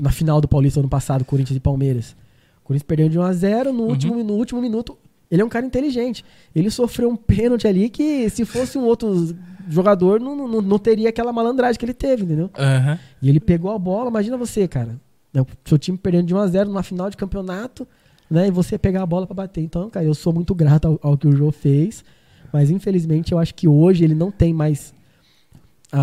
Na 0.00 0.10
final 0.10 0.40
do 0.40 0.48
Paulista, 0.48 0.80
ano 0.80 0.88
passado, 0.88 1.24
Corinthians 1.24 1.56
e 1.56 1.60
Palmeiras. 1.60 2.16
O 2.64 2.66
Corinthians 2.68 2.86
perdeu 2.86 3.08
de 3.10 3.18
1 3.18 3.22
a 3.22 3.32
0 3.32 3.72
no, 3.72 3.82
Uhum. 3.82 3.88
último, 3.90 4.24
no 4.24 4.32
último 4.34 4.60
minuto. 4.62 4.96
Ele 5.30 5.42
é 5.42 5.44
um 5.44 5.48
cara 5.48 5.64
inteligente. 5.66 6.24
Ele 6.54 6.70
sofreu 6.70 7.08
um 7.10 7.16
pênalti 7.16 7.66
ali 7.66 7.88
que, 7.90 8.28
se 8.30 8.44
fosse 8.44 8.78
um 8.78 8.84
outro 8.84 9.34
jogador, 9.68 10.20
não, 10.20 10.36
não, 10.48 10.60
não 10.60 10.78
teria 10.78 11.08
aquela 11.08 11.32
malandragem 11.32 11.78
que 11.78 11.84
ele 11.84 11.94
teve, 11.94 12.24
entendeu? 12.24 12.50
Aham. 12.58 12.98
E 13.20 13.28
ele 13.28 13.40
pegou 13.40 13.70
a 13.70 13.78
bola, 13.78 14.10
imagina 14.10 14.36
você, 14.36 14.66
cara. 14.68 14.96
né, 15.32 15.40
O 15.42 15.46
seu 15.64 15.78
time 15.78 15.96
perdendo 15.98 16.26
de 16.26 16.34
1 16.34 16.38
a 16.38 16.46
0 16.46 16.68
numa 16.68 16.82
final 16.82 17.08
de 17.10 17.16
campeonato, 17.16 17.86
né? 18.30 18.48
E 18.48 18.50
você 18.50 18.76
pegar 18.78 19.02
a 19.02 19.06
bola 19.06 19.26
pra 19.26 19.34
bater. 19.34 19.62
Então, 19.62 19.88
cara, 19.90 20.04
eu 20.06 20.14
sou 20.14 20.32
muito 20.32 20.54
grato 20.54 20.86
ao, 20.86 20.98
ao 21.02 21.16
que 21.18 21.26
o 21.26 21.36
Jô 21.36 21.50
fez. 21.50 22.04
Mas 22.52 22.70
infelizmente 22.70 23.32
eu 23.32 23.38
acho 23.38 23.54
que 23.54 23.66
hoje 23.66 24.04
ele 24.04 24.14
não 24.14 24.30
tem 24.30 24.52
mais 24.52 24.92
a, 25.90 26.00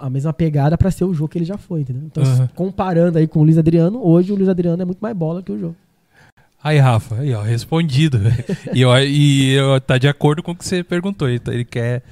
a, 0.00 0.06
a 0.06 0.10
mesma 0.10 0.32
pegada 0.32 0.76
pra 0.78 0.90
ser 0.90 1.04
o 1.04 1.12
Jô 1.14 1.26
que 1.28 1.38
ele 1.38 1.44
já 1.44 1.56
foi, 1.58 1.80
entendeu? 1.80 2.02
Então, 2.06 2.22
Aham. 2.22 2.48
comparando 2.54 3.18
aí 3.18 3.26
com 3.26 3.40
o 3.40 3.42
Luiz 3.42 3.58
Adriano, 3.58 4.00
hoje 4.06 4.32
o 4.32 4.36
Luiz 4.36 4.48
Adriano 4.48 4.80
é 4.80 4.84
muito 4.84 5.00
mais 5.00 5.16
bola 5.16 5.42
que 5.42 5.52
o 5.52 5.58
Jô. 5.58 5.74
Aí, 6.64 6.78
Rafa, 6.78 7.16
aí, 7.16 7.34
ó, 7.34 7.42
respondido. 7.42 8.18
e, 8.72 8.80
eu, 8.82 8.96
e 8.98 9.52
eu, 9.54 9.80
tá 9.80 9.98
de 9.98 10.06
acordo 10.06 10.42
com 10.42 10.52
o 10.52 10.56
que 10.56 10.64
você 10.64 10.84
perguntou. 10.84 11.28
Ele, 11.28 11.40
ele 11.48 11.64
quer 11.64 12.02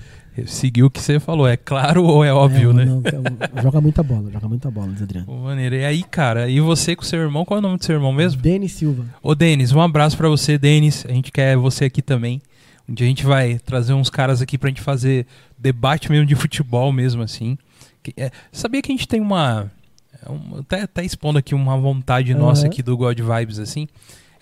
seguir 0.46 0.82
o 0.82 0.90
que 0.90 1.00
você 1.00 1.18
falou. 1.20 1.46
É 1.46 1.56
claro 1.56 2.04
ou 2.04 2.24
é 2.24 2.32
óbvio, 2.32 2.70
É, 2.70 2.72
né? 2.74 2.84
não, 2.84 3.02
é, 3.04 3.60
joga 3.62 3.80
muita 3.80 4.02
bola, 4.02 4.30
joga 4.30 4.48
muita 4.48 4.70
bola, 4.70 4.86
Luiz 4.88 5.02
Adriano. 5.02 5.26
Pô, 5.26 5.36
maneiro. 5.36 5.74
E 5.76 5.84
aí, 5.84 6.02
cara, 6.02 6.48
e 6.48 6.60
você 6.60 6.94
com 6.96 7.02
seu 7.02 7.20
irmão, 7.20 7.44
qual 7.44 7.58
é 7.58 7.60
o 7.60 7.62
nome 7.62 7.78
do 7.78 7.84
seu 7.84 7.94
irmão 7.94 8.12
mesmo? 8.12 8.40
Denis 8.40 8.72
Silva. 8.72 9.04
Ô, 9.22 9.34
Denis, 9.34 9.72
um 9.72 9.80
abraço 9.80 10.16
pra 10.16 10.28
você, 10.28 10.56
Denis. 10.58 11.04
A 11.08 11.12
gente 11.12 11.30
quer 11.32 11.56
você 11.56 11.84
aqui 11.86 12.02
também. 12.02 12.40
Um 12.88 12.94
dia 12.94 13.06
a 13.06 13.08
gente 13.08 13.24
vai 13.24 13.58
trazer 13.58 13.92
uns 13.92 14.10
caras 14.10 14.42
aqui 14.42 14.58
pra 14.58 14.68
gente 14.68 14.80
fazer 14.80 15.26
debate 15.58 16.10
mesmo 16.10 16.26
de 16.26 16.34
futebol 16.34 16.92
mesmo, 16.92 17.22
assim. 17.22 17.56
Que- 18.02 18.14
é, 18.16 18.30
sabia 18.50 18.82
que 18.82 18.90
a 18.90 18.94
gente 18.96 19.06
tem 19.06 19.20
uma... 19.20 19.70
é 20.26 20.28
uma- 20.28 20.60
até, 20.60 20.82
até 20.82 21.04
expondo 21.04 21.38
aqui 21.38 21.54
uma 21.54 21.76
vontade 21.76 22.34
nossa 22.34 22.62
Aham. 22.62 22.70
aqui 22.70 22.82
do 22.82 22.96
God 22.96 23.18
Vibes, 23.20 23.58
assim. 23.60 23.86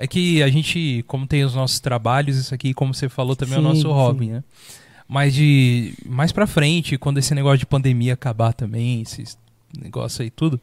É 0.00 0.06
que 0.06 0.40
a 0.44 0.48
gente, 0.48 1.04
como 1.08 1.26
tem 1.26 1.42
os 1.44 1.54
nossos 1.56 1.80
trabalhos, 1.80 2.36
isso 2.36 2.54
aqui, 2.54 2.72
como 2.72 2.94
você 2.94 3.08
falou, 3.08 3.34
também 3.34 3.56
é 3.56 3.58
o 3.58 3.62
Sim, 3.62 3.68
nosso 3.68 3.80
sim. 3.82 3.88
hobby, 3.88 4.26
né? 4.28 4.44
Mas 5.08 5.32
de 5.32 5.94
mais 6.04 6.32
pra 6.32 6.46
frente, 6.46 6.98
quando 6.98 7.18
esse 7.18 7.34
negócio 7.34 7.58
de 7.58 7.66
pandemia 7.66 8.12
acabar 8.12 8.52
também, 8.52 9.00
esse 9.00 9.24
negócio 9.80 10.22
aí 10.22 10.30
tudo, 10.30 10.60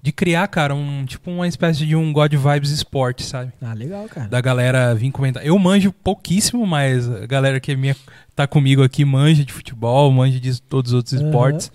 de 0.00 0.12
criar, 0.12 0.46
cara, 0.48 0.74
um 0.74 1.04
tipo 1.04 1.30
uma 1.30 1.48
espécie 1.48 1.86
de 1.86 1.96
um 1.96 2.12
God 2.12 2.32
Vibes 2.34 2.70
Sport, 2.70 3.22
sabe? 3.22 3.52
Ah, 3.60 3.72
legal, 3.72 4.06
cara. 4.08 4.28
Da 4.28 4.40
galera 4.40 4.94
vir 4.94 5.10
comentar. 5.10 5.44
Eu 5.44 5.58
manjo 5.58 5.92
pouquíssimo, 5.92 6.66
mas 6.66 7.10
a 7.10 7.26
galera 7.26 7.58
que 7.58 7.72
é 7.72 7.76
minha, 7.76 7.96
tá 8.36 8.46
comigo 8.46 8.82
aqui 8.82 9.04
manja 9.04 9.44
de 9.44 9.52
futebol, 9.52 10.12
manja 10.12 10.38
de 10.38 10.60
todos 10.60 10.92
os 10.92 10.96
outros 10.96 11.14
Aham. 11.14 11.24
esportes. 11.24 11.72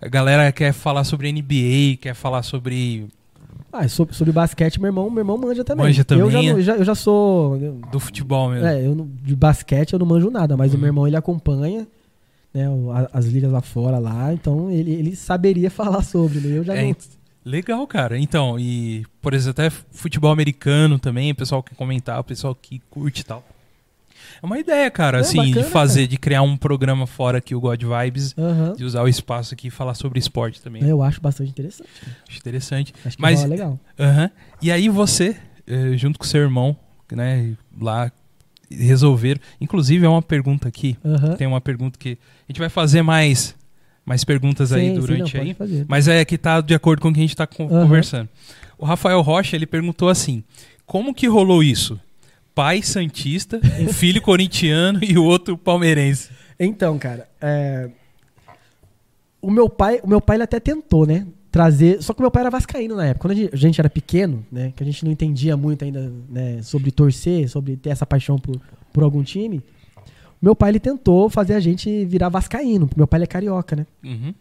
A 0.00 0.08
galera 0.08 0.52
quer 0.52 0.72
falar 0.72 1.04
sobre 1.04 1.32
NBA, 1.32 1.96
quer 2.00 2.14
falar 2.14 2.42
sobre 2.42 3.08
Ah, 3.72 3.86
sobre, 3.88 4.14
sobre 4.14 4.32
basquete, 4.32 4.80
meu 4.80 4.88
irmão, 4.88 5.08
meu 5.08 5.20
irmão 5.20 5.38
manja 5.38 5.64
também. 5.64 5.86
Manja 5.86 6.04
também, 6.04 6.24
Eu 6.24 6.30
já, 6.30 6.40
é? 6.40 6.50
eu 6.52 6.62
já, 6.62 6.76
eu 6.76 6.84
já 6.84 6.94
sou. 6.94 7.56
do 7.92 8.00
futebol 8.00 8.50
mesmo. 8.50 8.66
É, 8.66 8.84
eu 8.86 9.08
de 9.22 9.36
basquete 9.36 9.92
eu 9.92 9.98
não 9.98 10.06
manjo 10.06 10.30
nada, 10.30 10.56
mas 10.56 10.72
o 10.72 10.74
Uhum. 10.74 10.80
meu 10.80 10.88
irmão 10.88 11.06
ele 11.06 11.16
acompanha 11.16 11.86
né, 12.52 12.66
as 13.12 13.26
ligas 13.26 13.52
lá 13.52 13.60
fora 13.60 13.98
lá, 13.98 14.32
então 14.34 14.70
ele, 14.70 14.90
ele 14.92 15.14
saberia 15.14 15.70
falar 15.72 16.02
sobre, 16.02 16.40
né? 16.40 16.58
Eu 16.58 16.64
já 16.64 16.74
É, 16.74 16.84
não. 16.88 16.94
legal, 17.44 17.86
cara. 17.86 18.18
Então, 18.18 18.58
e 18.58 19.06
por 19.22 19.34
exemplo, 19.34 19.62
até 19.64 19.70
futebol 19.92 20.32
americano 20.32 20.98
também, 20.98 21.30
o 21.30 21.34
pessoal 21.36 21.62
que 21.62 21.74
comentar, 21.76 22.18
o 22.18 22.24
pessoal 22.24 22.54
que 22.54 22.80
curte 22.90 23.20
e 23.20 23.24
tal. 23.24 23.44
É 24.42 24.46
uma 24.46 24.58
ideia, 24.58 24.90
cara, 24.90 25.18
É, 25.18 25.20
assim, 25.20 25.36
bacana, 25.36 25.62
de 25.66 25.70
fazer, 25.70 26.06
de 26.06 26.16
criar 26.16 26.42
um 26.42 26.56
programa 26.56 27.06
fora 27.06 27.38
aqui, 27.38 27.54
o 27.54 27.60
God 27.60 27.82
Vibes, 27.82 28.34
Aham. 28.38 28.74
de 28.74 28.84
usar 28.84 29.02
o 29.02 29.08
espaço 29.08 29.52
aqui 29.54 29.68
e 29.68 29.70
falar 29.70 29.94
sobre 29.94 30.18
esporte 30.18 30.60
também. 30.62 30.82
Eu 30.82 31.02
acho 31.02 31.20
bastante 31.20 31.50
interessante. 31.50 31.88
cara. 32.00 32.16
Acho 32.28 32.38
interessante. 32.38 32.94
Acho 33.04 33.16
que 33.16 33.22
Mas- 33.22 33.44
legal. 33.44 33.78
Aham. 33.98 34.30
E 34.62 34.72
aí 34.72 34.88
você, 34.88 35.36
eh, 35.66 35.92
junto 35.96 36.18
com 36.18 36.24
seu 36.24 36.40
irmão, 36.40 36.74
né, 37.12 37.52
lá 37.80 38.10
resolveram. 38.70 39.40
Inclusive, 39.60 40.06
é 40.06 40.08
uma 40.08 40.22
pergunta 40.22 40.68
aqui. 40.68 40.96
Aham. 41.04 41.36
Tem 41.36 41.46
uma 41.46 41.60
pergunta 41.60 41.98
que. 41.98 42.10
A 42.48 42.52
gente 42.52 42.58
vai 42.60 42.68
fazer 42.68 43.02
mais, 43.02 43.54
mais 44.06 44.24
perguntas 44.24 44.72
aí 44.72 44.88
Sim, 44.88 44.94
sim, 44.94 45.00
durante 45.00 45.36
não, 45.36 45.42
aí. 45.44 45.54
fazer. 45.54 45.84
Mas 45.88 46.08
é 46.08 46.24
que 46.24 46.38
tá 46.38 46.60
de 46.60 46.74
acordo 46.74 47.00
com 47.02 47.08
o 47.08 47.12
que 47.12 47.18
a 47.18 47.22
gente 47.22 47.36
tá 47.36 47.48
Aham. 47.58 47.68
conversando. 47.82 48.28
O 48.78 48.84
Rafael 48.84 49.20
Rocha, 49.20 49.54
ele 49.56 49.66
perguntou 49.66 50.08
assim: 50.08 50.42
como 50.86 51.12
que 51.14 51.26
rolou 51.26 51.62
isso? 51.62 52.00
Pai 52.60 52.82
Santista, 52.82 53.58
um 53.80 53.90
filho 53.90 54.20
corintiano 54.20 55.02
e 55.02 55.16
o 55.16 55.24
outro 55.24 55.56
palmeirense. 55.56 56.28
Então, 56.58 56.98
cara, 56.98 57.26
é, 57.40 57.88
o 59.40 59.50
meu 59.50 59.66
pai, 59.70 59.98
o 60.02 60.06
meu 60.06 60.20
pai 60.20 60.36
ele 60.36 60.42
até 60.42 60.60
tentou, 60.60 61.06
né, 61.06 61.26
trazer, 61.50 62.02
só 62.02 62.12
que 62.12 62.20
o 62.20 62.22
meu 62.22 62.30
pai 62.30 62.42
era 62.42 62.50
vascaíno 62.50 62.94
na 62.94 63.06
época. 63.06 63.22
Quando 63.22 63.32
a 63.32 63.34
gente, 63.34 63.54
a 63.54 63.56
gente 63.56 63.80
era 63.80 63.88
pequeno, 63.88 64.44
né, 64.52 64.74
que 64.76 64.82
a 64.82 64.86
gente 64.86 65.02
não 65.06 65.10
entendia 65.10 65.56
muito 65.56 65.86
ainda, 65.86 66.12
né, 66.28 66.60
sobre 66.60 66.90
torcer, 66.90 67.48
sobre 67.48 67.78
ter 67.78 67.88
essa 67.88 68.04
paixão 68.04 68.38
por, 68.38 68.60
por 68.92 69.04
algum 69.04 69.22
time, 69.22 69.62
meu 70.42 70.54
pai 70.54 70.72
ele 70.72 70.80
tentou 70.80 71.30
fazer 71.30 71.54
a 71.54 71.60
gente 71.60 72.04
virar 72.04 72.28
vascaíno. 72.28 72.90
Meu 72.94 73.06
pai 73.06 73.16
ele 73.20 73.24
é 73.24 73.26
carioca, 73.26 73.74
né? 73.74 73.86
Uhum. 74.04 74.34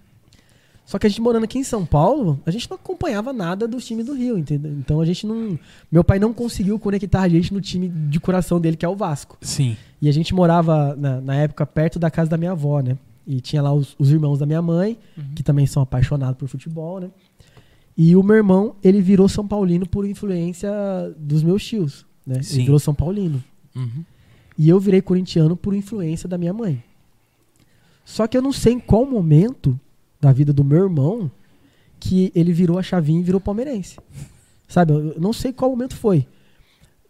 Só 0.89 0.97
que 0.97 1.05
a 1.05 1.09
gente 1.09 1.21
morando 1.21 1.43
aqui 1.43 1.59
em 1.59 1.63
São 1.63 1.85
Paulo, 1.85 2.41
a 2.47 2.49
gente 2.49 2.67
não 2.67 2.73
acompanhava 2.75 3.31
nada 3.31 3.67
dos 3.67 3.85
times 3.85 4.07
do 4.07 4.15
Rio, 4.15 4.39
entendeu? 4.39 4.71
Então 4.71 4.99
a 4.99 5.05
gente 5.05 5.27
não, 5.27 5.59
meu 5.91 6.03
pai 6.03 6.17
não 6.17 6.33
conseguiu 6.33 6.79
conectar 6.79 7.21
a 7.21 7.29
gente 7.29 7.53
no 7.53 7.61
time 7.61 7.87
de 7.87 8.19
coração 8.19 8.59
dele 8.59 8.75
que 8.75 8.83
é 8.83 8.89
o 8.89 8.95
Vasco. 8.95 9.37
Sim. 9.39 9.77
E 10.01 10.09
a 10.09 10.11
gente 10.11 10.33
morava, 10.33 10.95
na, 10.95 11.21
na 11.21 11.35
época, 11.35 11.63
perto 11.63 11.99
da 11.99 12.09
casa 12.09 12.31
da 12.31 12.37
minha 12.37 12.53
avó, 12.53 12.79
né? 12.79 12.97
E 13.27 13.39
tinha 13.39 13.61
lá 13.61 13.71
os, 13.71 13.95
os 13.99 14.09
irmãos 14.09 14.39
da 14.39 14.47
minha 14.47 14.63
mãe, 14.63 14.97
Uhum. 15.15 15.25
que 15.35 15.43
também 15.43 15.67
são 15.67 15.83
apaixonados 15.83 16.37
por 16.39 16.47
futebol, 16.49 16.99
né? 16.99 17.11
E 17.95 18.15
o 18.15 18.23
meu 18.23 18.37
irmão, 18.37 18.73
ele 18.83 18.99
virou 18.99 19.29
São 19.29 19.47
Paulino 19.47 19.87
por 19.87 20.07
influência 20.07 20.71
dos 21.19 21.43
meus 21.43 21.63
tios, 21.63 22.03
né? 22.25 22.41
Sim. 22.41 22.55
Ele 22.55 22.63
virou 22.63 22.79
São 22.79 22.95
Paulino. 22.95 23.43
Uhum. 23.75 24.03
E 24.57 24.67
eu 24.67 24.79
virei 24.79 25.03
corintiano 25.03 25.55
por 25.55 25.75
influência 25.75 26.27
da 26.27 26.35
minha 26.35 26.51
mãe. 26.51 26.83
Só 28.03 28.25
que 28.25 28.35
eu 28.35 28.41
não 28.41 28.51
sei 28.51 28.73
em 28.73 28.79
qual 28.79 29.05
momento 29.05 29.79
da 30.19 30.31
vida 30.31 30.51
do 30.51 30.63
meu 30.63 30.83
irmão 30.83 31.31
que 31.99 32.31
ele 32.33 32.53
virou 32.53 32.77
a 32.77 32.83
chavinha 32.83 33.19
e 33.19 33.23
virou 33.23 33.41
palmeirense. 33.41 33.97
Sabe? 34.67 34.93
Eu 34.93 35.15
não 35.19 35.33
sei 35.33 35.51
qual 35.51 35.71
momento 35.71 35.95
foi. 35.95 36.25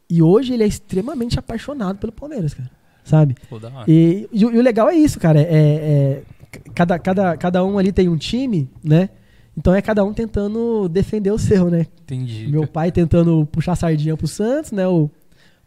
E 0.10 0.22
hoje 0.22 0.54
ele 0.54 0.64
é 0.64 0.68
extremamente 0.68 1.38
apaixonado 1.38 2.00
pelo 2.00 2.12
Palmeiras, 2.12 2.54
cara. 2.54 2.72
Sabe? 3.04 3.36
Pô. 3.50 3.60
E, 3.88 4.28
e 4.32 4.46
o 4.46 4.52
e 4.52 4.58
o 4.58 4.62
legal 4.62 4.90
é 4.90 4.96
isso, 4.96 5.20
cara. 5.20 5.40
É, 5.40 5.46
é- 5.52 6.24
cada, 6.74 6.98
cada, 6.98 7.38
cada 7.38 7.64
um 7.64 7.78
ali 7.78 7.92
tem 7.92 8.10
um 8.10 8.18
time, 8.18 8.68
né? 8.84 9.10
Então 9.56 9.74
é 9.74 9.82
cada 9.82 10.04
um 10.04 10.14
tentando 10.14 10.90
defender 10.90 11.32
o 11.32 11.38
seu, 11.38 11.70
né? 11.70 11.86
Entendi. 12.04 12.48
Meu 12.48 12.66
pai 12.66 12.92
tentando 12.92 13.46
puxar 13.52 13.74
a 13.74 13.76
sardinha 13.76 14.18
pro 14.18 14.28
Santos, 14.28 14.72
né? 14.72 14.88
O, 14.88 15.12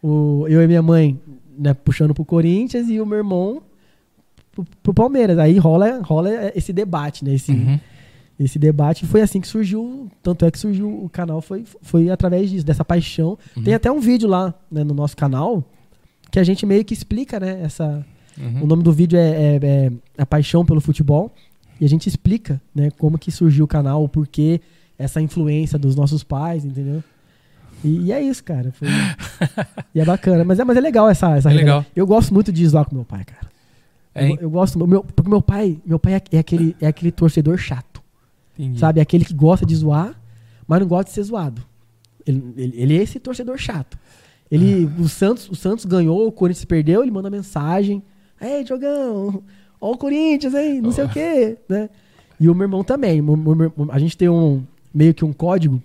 o, 0.01 0.45
eu 0.49 0.61
e 0.61 0.67
minha 0.67 0.81
mãe 0.81 1.19
né, 1.57 1.73
puxando 1.73 2.13
pro 2.13 2.25
Corinthians 2.25 2.89
e 2.89 2.99
o 2.99 3.05
meu 3.05 3.19
irmão 3.19 3.61
pro, 4.53 4.65
pro 4.81 4.93
Palmeiras. 4.93 5.37
Aí 5.37 5.57
rola, 5.57 5.99
rola 6.01 6.29
esse 6.55 6.71
debate, 6.71 7.25
né? 7.25 7.33
Esse, 7.33 7.51
Uhum. 7.51 7.79
esse 8.39 8.57
debate 8.57 9.05
foi 9.05 9.21
assim 9.21 9.41
que 9.41 9.47
surgiu. 9.47 10.07
Tanto 10.21 10.45
é 10.45 10.51
que 10.51 10.57
surgiu 10.59 10.87
o 11.03 11.09
canal, 11.09 11.41
foi, 11.41 11.65
foi 11.81 12.09
através 12.09 12.49
disso, 12.49 12.65
dessa 12.65 12.85
paixão. 12.85 13.37
Uhum. 13.57 13.63
Tem 13.63 13.73
até 13.73 13.91
um 13.91 13.99
vídeo 13.99 14.29
lá 14.29 14.53
né, 14.71 14.83
no 14.83 14.93
nosso 14.93 15.17
canal 15.17 15.63
que 16.31 16.39
a 16.39 16.43
gente 16.43 16.65
meio 16.65 16.83
que 16.85 16.93
explica, 16.93 17.39
né? 17.39 17.61
Essa, 17.63 18.05
Uhum. 18.39 18.63
o 18.63 18.65
nome 18.65 18.81
do 18.81 18.91
vídeo 18.91 19.17
é, 19.19 19.29
é- 19.29 19.59
é 19.61 19.91
A 20.17 20.25
Paixão 20.25 20.65
pelo 20.65 20.81
Futebol. 20.81 21.31
E 21.81 21.85
a 21.85 21.89
gente 21.89 22.07
explica, 22.07 22.61
né, 22.73 22.89
como 22.97 23.17
que 23.17 23.29
surgiu 23.31 23.65
o 23.65 23.67
canal, 23.67 24.03
o 24.03 24.07
porquê, 24.09 24.61
essa 24.97 25.19
influência 25.21 25.77
dos 25.77 25.95
nossos 25.95 26.23
pais, 26.23 26.63
entendeu? 26.65 27.03
E, 27.83 28.05
e 28.05 28.11
é 28.11 28.21
isso, 28.21 28.43
cara. 28.43 28.71
Foi- 28.71 28.87
e 29.93 29.99
é 29.99 30.05
bacana. 30.05 30.43
Mas 30.43 30.57
é, 30.59 30.63
mas 30.63 30.77
é 30.77 30.79
legal 30.81 31.09
essa, 31.09 31.35
essa 31.37 31.51
É 31.51 31.53
legal. 31.53 31.85
Eu 31.95 32.07
gosto 32.07 32.33
muito 32.33 32.51
de 32.51 32.65
zoar 32.65 32.85
com 32.85 32.95
meu 32.95 33.03
pai, 33.05 33.23
cara. 33.25 33.51
Eu, 34.15 34.37
eu 34.41 34.49
gosto. 34.49 34.85
Meu, 34.87 35.03
porque 35.03 35.29
meu 35.29 35.41
pai, 35.41 35.79
meu 35.85 35.97
pai 35.99 36.13
é, 36.15 36.21
é 36.33 36.39
aquele, 36.39 36.75
é 36.79 36.87
aquele 36.87 37.11
torcedor 37.11 37.57
chato. 37.57 38.01
entendi. 38.57 38.79
Sabe? 38.79 38.99
É 38.99 39.03
aquele 39.03 39.25
que 39.25 39.33
gosta 39.33 39.65
de 39.65 39.75
zoar, 39.75 40.19
mas 40.67 40.79
não 40.79 40.87
gosta 40.87 41.05
de 41.05 41.11
ser 41.11 41.23
zoado. 41.23 41.63
Ele, 42.25 42.53
ele, 42.55 42.73
ele 42.81 42.97
é 42.97 43.01
esse 43.01 43.19
torcedor 43.19 43.57
chato. 43.57 43.97
Ele, 44.51 44.89
Ah. 44.97 45.01
o, 45.01 45.09
Santos, 45.09 45.49
o 45.49 45.55
Santos 45.55 45.85
ganhou, 45.85 46.27
o 46.27 46.31
Corinthians 46.31 46.65
perdeu, 46.65 47.01
ele 47.01 47.11
manda 47.11 47.29
mensagem. 47.29 48.03
Ei, 48.39 48.63
Diogão, 48.63 49.43
ó 49.81 49.91
o 49.91 49.97
Corinthians, 49.97 50.53
hein? 50.53 50.81
Não 50.81 50.91
sei 50.91 51.05
o 51.05 51.09
quê, 51.09 51.57
né? 51.67 51.89
E 52.39 52.49
o 52.49 52.53
meu 52.55 52.65
irmão 52.65 52.83
também. 52.83 53.21
A 53.89 53.99
gente 53.99 54.15
tem 54.17 54.29
um, 54.29 54.63
meio 54.93 55.13
que 55.13 55.25
um 55.25 55.33
código 55.33 55.81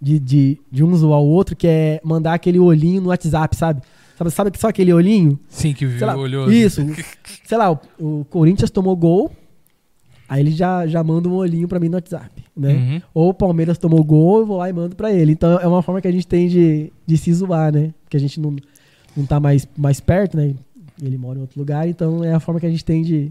de, 0.00 0.18
de, 0.18 0.58
de 0.70 0.84
um 0.84 0.94
zoar 0.94 1.20
o 1.20 1.26
outro, 1.28 1.56
que 1.56 1.66
é 1.66 2.00
mandar 2.04 2.34
aquele 2.34 2.58
olhinho 2.58 3.00
no 3.00 3.08
WhatsApp, 3.08 3.56
sabe? 3.56 3.82
Sabe, 4.16 4.30
sabe 4.30 4.58
só 4.58 4.68
aquele 4.68 4.92
olhinho? 4.92 5.38
Sim, 5.48 5.74
que 5.74 5.86
lá, 5.98 6.16
olhou. 6.16 6.50
Isso. 6.50 6.80
sei 7.44 7.58
lá, 7.58 7.70
o, 7.70 7.80
o 7.98 8.24
Corinthians 8.24 8.70
tomou 8.70 8.96
gol, 8.96 9.30
aí 10.26 10.40
ele 10.40 10.52
já, 10.52 10.86
já 10.86 11.04
manda 11.04 11.28
um 11.28 11.34
olhinho 11.34 11.68
pra 11.68 11.78
mim 11.78 11.88
no 11.88 11.96
WhatsApp, 11.96 12.42
né? 12.56 12.72
Uhum. 12.72 13.02
Ou 13.12 13.28
o 13.28 13.34
Palmeiras 13.34 13.76
tomou 13.76 14.02
gol, 14.02 14.40
eu 14.40 14.46
vou 14.46 14.56
lá 14.56 14.70
e 14.70 14.72
mando 14.72 14.96
pra 14.96 15.12
ele. 15.12 15.32
Então 15.32 15.58
é 15.58 15.66
uma 15.66 15.82
forma 15.82 16.00
que 16.00 16.08
a 16.08 16.12
gente 16.12 16.26
tem 16.26 16.48
de, 16.48 16.90
de 17.06 17.18
se 17.18 17.32
zoar, 17.34 17.72
né? 17.72 17.92
Porque 18.04 18.16
a 18.16 18.20
gente 18.20 18.40
não, 18.40 18.56
não 19.14 19.26
tá 19.26 19.38
mais, 19.38 19.68
mais 19.76 20.00
perto, 20.00 20.36
né? 20.36 20.54
Ele 21.02 21.18
mora 21.18 21.38
em 21.38 21.42
outro 21.42 21.58
lugar, 21.58 21.86
então 21.86 22.24
é 22.24 22.32
a 22.32 22.40
forma 22.40 22.58
que 22.58 22.66
a 22.66 22.70
gente 22.70 22.84
tem 22.84 23.02
de, 23.02 23.30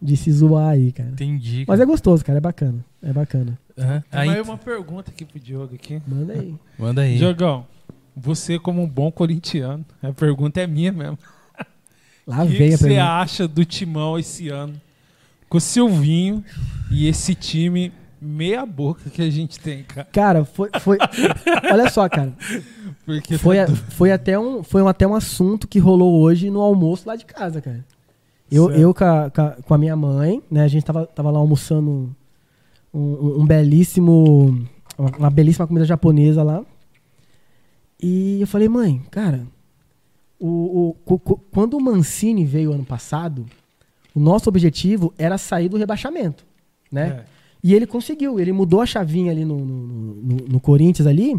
de 0.00 0.16
se 0.16 0.30
zoar 0.30 0.68
aí, 0.68 0.92
cara. 0.92 1.10
Entendi. 1.10 1.64
Mas 1.66 1.80
é 1.80 1.84
gostoso, 1.84 2.24
cara, 2.24 2.38
é 2.38 2.40
bacana. 2.40 2.84
É 3.02 3.12
bacana. 3.12 3.58
Tem 3.74 4.02
Aí, 4.12 4.40
uma 4.42 4.58
pergunta 4.58 5.10
aqui 5.10 5.24
pro 5.24 5.40
Diogo 5.40 5.74
aqui. 5.74 6.00
Manda 6.06 6.34
aí. 6.34 6.54
manda 6.78 7.00
aí. 7.00 7.16
Diogão, 7.16 7.66
você 8.22 8.58
como 8.58 8.82
um 8.82 8.88
bom 8.88 9.10
corintiano, 9.10 9.84
a 10.02 10.12
pergunta 10.12 10.60
é 10.60 10.66
minha 10.66 10.92
mesmo. 10.92 11.18
Lá 12.26 12.44
O 12.44 12.48
que 12.48 12.76
você 12.76 12.96
acha 12.98 13.48
do 13.48 13.64
Timão 13.64 14.18
esse 14.18 14.48
ano? 14.48 14.80
Com 15.48 15.58
o 15.58 15.60
Silvinho 15.60 16.44
e 16.90 17.06
esse 17.08 17.34
time 17.34 17.92
meia 18.22 18.64
boca 18.66 19.08
que 19.10 19.22
a 19.22 19.30
gente 19.30 19.58
tem, 19.58 19.82
cara. 19.82 20.06
Cara, 20.12 20.44
foi. 20.44 20.68
foi 20.80 20.98
olha 21.72 21.88
só, 21.90 22.08
cara. 22.08 22.32
Porque 23.06 23.36
Foi, 23.38 23.56
tá 23.56 23.64
a- 23.64 23.74
foi, 23.74 24.12
até 24.12 24.38
um, 24.38 24.62
foi 24.62 24.82
um- 24.82 24.88
até 24.88 25.06
um 25.06 25.14
assunto 25.14 25.66
que 25.66 25.78
rolou 25.78 26.20
hoje 26.20 26.50
no 26.50 26.60
almoço 26.60 27.08
lá 27.08 27.16
de 27.16 27.24
casa, 27.24 27.60
cara. 27.60 27.84
Eu, 28.52 28.66
Certo. 28.66 28.80
eu 28.80 28.94
com, 28.94 29.04
a, 29.04 29.30
com 29.30 29.40
a- 29.42 29.50
com 29.66 29.74
a 29.74 29.78
minha 29.78 29.96
mãe, 29.96 30.42
né? 30.50 30.62
A 30.64 30.68
gente 30.68 30.84
tava, 30.84 31.06
tava 31.06 31.30
lá 31.30 31.38
almoçando 31.38 32.14
um, 32.94 33.00
um- 33.00 33.40
um 33.40 33.46
belíssimo. 33.46 34.66
Uma, 34.98 35.10
uma 35.16 35.30
belíssima 35.30 35.66
comida 35.66 35.86
japonesa 35.86 36.42
lá. 36.42 36.62
E 38.02 38.40
eu 38.40 38.46
falei, 38.46 38.68
mãe, 38.68 39.02
cara, 39.10 39.46
o, 40.38 40.94
o- 41.06 41.18
quando 41.50 41.74
o 41.76 41.80
Mancini 41.80 42.44
veio 42.44 42.72
ano 42.72 42.84
passado, 42.84 43.44
o 44.14 44.20
nosso 44.20 44.48
objetivo 44.48 45.12
era 45.18 45.36
sair 45.36 45.68
do 45.68 45.76
rebaixamento, 45.76 46.44
né? 46.90 47.08
É. 47.08 47.40
E 47.62 47.74
ele 47.74 47.86
conseguiu, 47.86 48.40
ele 48.40 48.52
mudou 48.52 48.80
a 48.80 48.86
chavinha 48.86 49.30
ali 49.30 49.44
no, 49.44 49.58
no, 49.58 49.84
no- 50.14 50.36
no 50.48 50.60
Corinthians 50.60 51.06
ali 51.06 51.38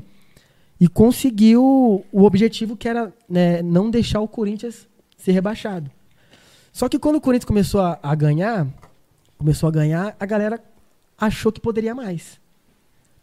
e 0.79 0.87
conseguiu 0.87 2.03
o 2.11 2.23
objetivo 2.23 2.77
que 2.77 2.87
era 2.87 3.11
né, 3.27 3.61
não 3.63 3.89
deixar 3.89 4.19
o 4.21 4.27
Corinthians 4.27 4.87
ser 5.17 5.31
rebaixado. 5.31 5.89
Só 6.71 6.87
que 6.87 6.99
quando 6.99 7.15
o 7.15 7.21
Corinthians 7.21 7.45
começou 7.47 7.81
a, 7.81 7.99
a 8.01 8.13
ganhar, 8.15 8.67
começou 9.37 9.67
a 9.67 9.71
ganhar, 9.71 10.15
a 10.19 10.25
galera 10.25 10.61
achou 11.17 11.51
que 11.51 11.59
poderia 11.59 11.93
mais. 11.95 12.39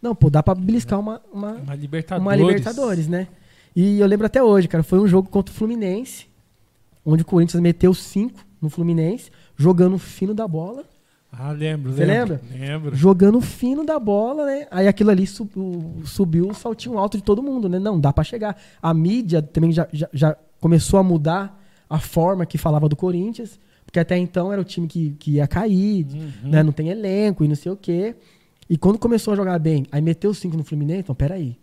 Não, 0.01 0.15
pô, 0.15 0.31
dá 0.31 0.43
pra 0.43 0.55
beliscar 0.55 0.99
uma, 1.01 1.21
uma, 1.33 1.53
Uma 1.55 1.75
Libertadores. 1.75 2.23
uma 2.27 2.37
Libertadores, 2.37 3.09
né? 3.09 3.27
E 3.75 4.01
eu 4.01 4.07
lembro 4.07 4.27
até 4.27 4.43
hoje, 4.43 4.69
cara, 4.69 4.83
foi 4.85 4.99
um 4.99 5.07
jogo 5.07 5.29
contra 5.29 5.53
o 5.53 5.55
Fluminense, 5.57 6.27
onde 7.05 7.23
o 7.23 7.27
Corinthians 7.27 7.61
meteu 7.63 7.93
cinco 7.95 8.41
no 8.61 8.69
Fluminense, 8.71 9.31
jogando 9.57 9.99
fino 9.99 10.35
da 10.35 10.47
bola 10.49 10.85
Ah, 11.33 11.53
lembro. 11.53 11.93
Você 11.93 12.05
lembro. 12.05 12.41
Lembro. 12.51 12.97
jogando 12.97 13.41
fino 13.41 13.85
da 13.85 13.99
bola, 13.99 14.47
né? 14.47 14.67
Aí 14.71 14.89
aquilo 14.89 15.11
ali 15.11 15.27
subiu, 15.27 15.97
subiu 16.05 16.49
o 16.49 16.55
saltinho 16.55 16.97
alto 16.99 17.17
de 17.19 17.23
todo 17.23 17.43
mundo, 17.43 17.69
né? 17.69 17.79
Não, 17.79 17.99
dá 18.01 18.13
pra 18.13 18.25
chegar. 18.25 18.57
A 18.83 18.95
mídia 18.95 19.43
também 19.43 19.71
já, 19.73 19.87
já, 19.93 20.09
já 20.13 20.37
começou 20.61 20.99
a 20.99 21.03
mudar 21.03 21.61
a 21.89 21.99
forma 21.99 22.45
que 22.47 22.57
falava 22.59 22.89
do 22.89 22.97
Corinthians, 22.97 23.59
porque 23.85 23.99
até 24.01 24.17
então 24.19 24.53
era 24.53 24.61
o 24.61 24.65
time 24.65 24.87
que, 24.89 25.11
que 25.19 25.33
ia 25.33 25.47
cair, 25.47 26.07
Uhum. 26.13 26.51
né? 26.51 26.63
Não 26.63 26.73
tem 26.73 26.89
elenco 26.89 27.45
e 27.45 27.49
não 27.49 27.55
sei 27.57 27.71
o 27.73 27.77
quê. 27.77 28.15
E 28.69 28.77
quando 28.77 28.99
começou 28.99 29.33
a 29.33 29.37
jogar 29.37 29.59
bem, 29.59 29.87
aí 29.91 30.01
meteu 30.01 30.33
cinco 30.35 30.57
no 30.57 30.65
Fluminense, 30.65 31.01
então 31.01 31.15
peraí, 31.15 31.57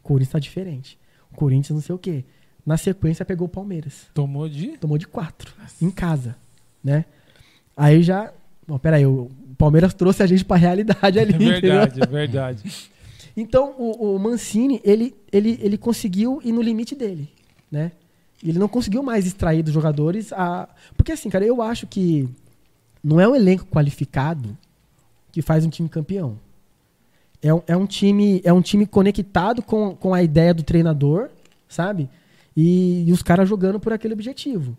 o 0.00 0.02
Corinthians 0.02 0.32
tá 0.32 0.38
diferente. 0.38 0.98
O 1.30 1.34
Corinthians 1.34 1.74
não 1.74 1.82
sei 1.82 1.94
o 1.94 1.98
quê. 1.98 2.24
Na 2.64 2.76
sequência 2.76 3.24
pegou 3.24 3.46
o 3.46 3.50
Palmeiras. 3.50 4.06
Tomou 4.14 4.48
de. 4.48 4.76
Tomou 4.78 4.96
de 4.96 5.06
quatro, 5.06 5.52
em 5.80 5.90
casa, 5.90 6.36
né? 6.82 7.04
Aí 7.76 8.02
já... 8.02 8.32
Bom, 8.68 8.78
peraí, 8.78 9.04
o 9.04 9.28
Palmeiras 9.58 9.92
trouxe 9.94 10.22
a 10.22 10.26
gente 10.26 10.44
pra 10.44 10.56
realidade 10.56 11.18
ali, 11.18 11.32
É 11.32 11.36
entendeu? 11.36 11.60
verdade, 11.60 12.00
é 12.02 12.06
verdade. 12.06 12.90
Então, 13.36 13.74
o, 13.78 14.14
o 14.14 14.18
Mancini, 14.18 14.80
ele, 14.84 15.14
ele, 15.32 15.58
ele 15.60 15.76
conseguiu 15.78 16.40
ir 16.44 16.52
no 16.52 16.62
limite 16.62 16.94
dele, 16.94 17.28
né? 17.70 17.90
Ele 18.44 18.58
não 18.58 18.68
conseguiu 18.68 19.02
mais 19.02 19.26
extrair 19.26 19.62
dos 19.62 19.72
jogadores 19.72 20.32
a... 20.32 20.68
Porque 20.96 21.12
assim, 21.12 21.30
cara, 21.30 21.44
eu 21.44 21.62
acho 21.62 21.86
que 21.86 22.28
não 23.02 23.20
é 23.20 23.26
um 23.26 23.34
elenco 23.34 23.64
qualificado 23.66 24.56
que 25.32 25.40
faz 25.42 25.64
um 25.64 25.70
time 25.70 25.88
campeão. 25.88 26.38
É 27.42 27.52
um, 27.52 27.62
é 27.66 27.76
um, 27.76 27.86
time, 27.86 28.40
é 28.44 28.52
um 28.52 28.62
time 28.62 28.86
conectado 28.86 29.62
com, 29.62 29.96
com 29.96 30.14
a 30.14 30.22
ideia 30.22 30.54
do 30.54 30.62
treinador, 30.62 31.28
sabe? 31.68 32.08
E, 32.56 33.04
e 33.08 33.12
os 33.12 33.22
caras 33.22 33.48
jogando 33.48 33.80
por 33.80 33.92
aquele 33.92 34.14
objetivo. 34.14 34.76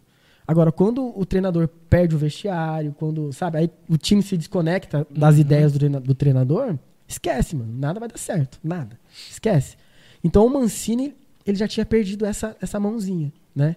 Agora, 0.47 0.71
quando 0.71 1.17
o 1.19 1.25
treinador 1.25 1.67
perde 1.89 2.15
o 2.15 2.17
vestiário, 2.17 2.93
quando, 2.97 3.31
sabe, 3.33 3.57
aí 3.57 3.69
o 3.89 3.97
time 3.97 4.21
se 4.21 4.37
desconecta 4.37 5.05
das 5.09 5.37
ideias 5.37 5.71
do, 5.73 5.79
treina- 5.79 5.99
do 5.99 6.13
treinador, 6.15 6.77
esquece, 7.07 7.55
mano. 7.55 7.73
Nada 7.77 7.99
vai 7.99 8.07
dar 8.09 8.17
certo. 8.17 8.59
Nada. 8.63 8.97
Esquece. 9.29 9.75
Então 10.23 10.45
o 10.45 10.49
Mancini, 10.49 11.13
ele 11.45 11.57
já 11.57 11.67
tinha 11.67 11.85
perdido 11.85 12.25
essa, 12.25 12.55
essa 12.61 12.79
mãozinha, 12.79 13.31
né? 13.55 13.75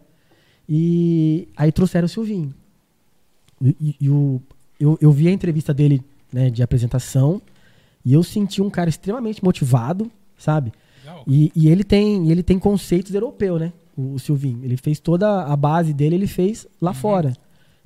E 0.68 1.48
aí 1.56 1.70
trouxeram 1.72 2.06
o 2.06 2.08
Silvinho. 2.08 2.52
E, 3.60 3.76
e- 3.80 3.96
e 4.02 4.10
o, 4.10 4.40
eu, 4.78 4.98
eu 5.00 5.10
vi 5.12 5.28
a 5.28 5.32
entrevista 5.32 5.72
dele 5.72 6.02
né, 6.32 6.50
de 6.50 6.62
apresentação 6.62 7.40
e 8.06 8.12
eu 8.12 8.22
senti 8.22 8.62
um 8.62 8.70
cara 8.70 8.88
extremamente 8.88 9.42
motivado, 9.42 10.08
sabe? 10.38 10.72
E, 11.26 11.50
e 11.56 11.68
ele 11.68 11.82
tem 11.82 12.30
ele 12.30 12.40
tem 12.40 12.56
conceitos 12.56 13.12
europeus, 13.12 13.60
né? 13.60 13.72
O, 13.96 14.14
o 14.14 14.18
Silvinho. 14.20 14.60
Ele 14.62 14.76
fez 14.76 15.00
toda 15.00 15.42
a 15.42 15.56
base 15.56 15.92
dele, 15.92 16.14
ele 16.14 16.28
fez 16.28 16.68
lá 16.80 16.94
fora. 16.94 17.34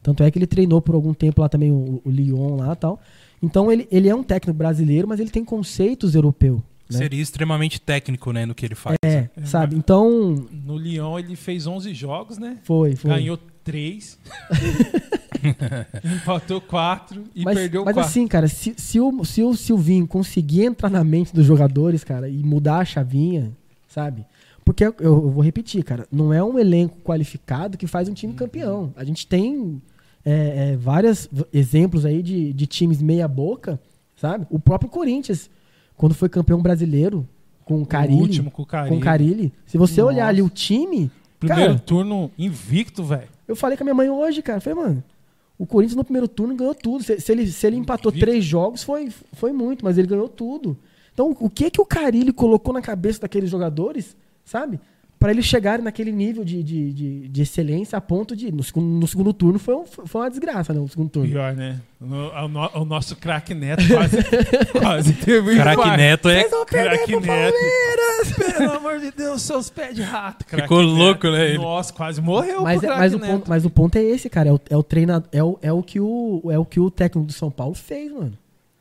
Tanto 0.02 0.22
é 0.22 0.30
que 0.30 0.38
ele 0.38 0.46
treinou 0.46 0.82
por 0.82 0.94
algum 0.94 1.14
tempo 1.14 1.40
lá 1.40 1.48
também 1.48 1.72
o, 1.72 2.02
o 2.04 2.10
Lyon 2.10 2.56
lá 2.56 2.74
e 2.74 2.76
tal. 2.76 3.00
Então 3.42 3.72
ele, 3.72 3.88
ele 3.90 4.10
é 4.10 4.14
um 4.14 4.22
técnico 4.22 4.58
brasileiro, 4.58 5.08
mas 5.08 5.20
ele 5.20 5.30
tem 5.30 5.42
conceitos 5.42 6.14
europeus. 6.14 6.60
Né? 6.90 6.98
Seria 6.98 7.22
extremamente 7.22 7.80
técnico, 7.80 8.32
né, 8.32 8.44
no 8.44 8.54
que 8.54 8.66
ele 8.66 8.74
faz. 8.74 8.96
É, 9.04 9.28
sabe? 9.44 9.76
Então, 9.76 10.46
No 10.64 10.76
Lyon 10.76 11.18
ele 11.18 11.36
fez 11.36 11.66
11 11.66 11.94
jogos, 11.94 12.38
né? 12.38 12.58
foi, 12.64 12.96
foi. 12.96 13.10
Ganhou 13.10 13.38
3. 13.64 14.18
empatou 16.04 16.60
4 16.60 17.24
e 17.34 17.44
mas, 17.44 17.56
perdeu 17.56 17.84
mas 17.84 17.94
4. 17.94 18.10
assim, 18.10 18.28
cara, 18.28 18.48
se, 18.48 18.74
se, 18.76 19.00
o, 19.00 19.24
se 19.24 19.42
o 19.42 19.54
Silvinho 19.54 20.06
conseguir 20.06 20.64
entrar 20.64 20.90
na 20.90 21.02
mente 21.02 21.34
dos 21.34 21.46
jogadores, 21.46 22.04
cara, 22.04 22.28
e 22.28 22.42
mudar 22.42 22.78
a 22.78 22.84
chavinha, 22.84 23.50
sabe? 23.88 24.24
Porque 24.64 24.84
eu, 24.84 24.94
eu 25.00 25.30
vou 25.30 25.42
repetir, 25.42 25.82
cara, 25.82 26.06
não 26.12 26.32
é 26.32 26.42
um 26.42 26.58
elenco 26.58 26.98
qualificado 27.02 27.78
que 27.78 27.86
faz 27.86 28.08
um 28.08 28.14
time 28.14 28.34
campeão. 28.34 28.92
A 28.96 29.04
gente 29.04 29.26
tem 29.26 29.80
é, 30.24 30.72
é, 30.72 30.76
vários 30.76 31.28
exemplos 31.52 32.04
aí 32.04 32.22
de, 32.22 32.52
de 32.52 32.66
times 32.66 33.00
meia 33.00 33.26
boca, 33.26 33.80
sabe? 34.16 34.46
O 34.50 34.58
próprio 34.58 34.90
Corinthians, 34.90 35.50
quando 36.00 36.14
foi 36.14 36.30
campeão 36.30 36.62
brasileiro 36.62 37.28
com 37.62 37.82
o 37.82 37.84
Carilli, 37.84 38.18
o 38.18 38.22
último 38.22 38.50
com 38.50 38.62
o 38.62 38.66
Carilli. 38.66 38.88
com 38.88 38.98
o 38.98 39.04
Carilli, 39.04 39.52
se 39.66 39.76
você 39.76 40.00
olhar 40.00 40.22
Nossa. 40.22 40.28
ali 40.30 40.40
o 40.40 40.48
time, 40.48 41.10
Primeiro 41.38 41.72
cara, 41.72 41.78
turno 41.78 42.30
invicto, 42.38 43.04
velho. 43.04 43.28
eu 43.46 43.54
falei 43.54 43.76
com 43.76 43.82
a 43.82 43.84
minha 43.84 43.94
mãe 43.94 44.08
hoje, 44.08 44.40
cara. 44.40 44.62
Falei, 44.62 44.82
mano, 44.82 45.04
o 45.58 45.66
Corinthians 45.66 45.96
no 45.96 46.02
primeiro 46.02 46.26
turno 46.26 46.56
ganhou 46.56 46.74
tudo. 46.74 47.04
Se, 47.04 47.20
se 47.20 47.30
ele, 47.30 47.46
se 47.46 47.66
ele 47.66 47.76
empatou 47.76 48.10
Invicto. 48.10 48.26
três 48.26 48.42
jogos, 48.42 48.82
foi, 48.82 49.12
foi 49.34 49.52
muito, 49.52 49.84
mas 49.84 49.98
ele 49.98 50.08
ganhou 50.08 50.26
tudo. 50.26 50.74
Então, 51.12 51.36
o 51.38 51.50
que 51.50 51.70
que 51.70 51.82
o 51.82 51.84
Carilli 51.84 52.32
colocou 52.32 52.72
na 52.72 52.80
cabeça 52.80 53.20
daqueles 53.20 53.50
jogadores, 53.50 54.16
sabe? 54.42 54.80
Pra 55.20 55.30
eles 55.32 55.44
chegarem 55.44 55.84
naquele 55.84 56.10
nível 56.10 56.42
de, 56.42 56.62
de, 56.62 56.92
de, 56.94 57.28
de 57.28 57.42
excelência 57.42 57.98
a 57.98 58.00
ponto 58.00 58.34
de. 58.34 58.50
No 58.50 58.62
segundo, 58.64 58.86
no 58.86 59.06
segundo 59.06 59.32
turno 59.34 59.58
foi, 59.58 59.74
um- 59.76 59.84
foi 59.84 60.20
uma 60.22 60.30
desgraça, 60.30 60.72
né? 60.72 60.80
O 60.80 60.88
segundo 60.88 61.10
turno. 61.10 61.28
Pior, 61.28 61.52
né? 61.54 61.78
No- 62.00 62.30
o 62.80 62.84
nosso 62.86 63.14
craque 63.16 63.52
Neto 63.54 63.82
quase, 63.86 64.16
quase 64.80 65.12
teve 65.12 65.56
Craque. 65.56 65.90
Neto 65.98 66.28
é. 66.30 66.40
Vocês 66.40 66.50
vão 66.50 66.64
perder 66.64 66.96
Craque 66.96 67.12
Neto. 67.16 67.26
Palmeiras! 67.26 68.56
Pelo 68.56 68.72
amor 68.72 68.98
de 68.98 69.10
Deus, 69.10 69.42
seus 69.42 69.68
pés 69.68 69.94
de 69.94 70.00
rato. 70.00 70.46
Craque 70.46 70.62
Ficou 70.62 70.78
Neto. 70.82 70.94
louco, 70.94 71.26
né, 71.30 71.48
ele? 71.50 71.58
Nossa, 71.58 71.92
quase 71.92 72.20
morreu 72.22 72.62
Mas, 72.62 72.80
pro 72.80 72.90
é- 72.90 72.96
mas, 72.96 73.14
o 73.14 73.20
ponto, 73.20 73.50
mas 73.50 73.64
o 73.66 73.70
ponto 73.70 73.96
é 73.96 74.02
esse, 74.02 74.30
cara. 74.30 74.48
É 74.48 74.52
o, 74.52 74.60
é 74.70 74.76
o 74.78 74.82
treinador. 74.82 75.28
É 75.32 75.44
o, 75.44 75.58
é, 75.60 75.70
o 75.70 75.82
que 75.82 76.00
o, 76.00 76.42
é 76.50 76.58
o 76.58 76.64
que 76.64 76.80
o 76.80 76.90
técnico 76.90 77.26
do 77.26 77.32
São 77.34 77.50
Paulo 77.50 77.74
fez, 77.74 78.10
mano. 78.10 78.32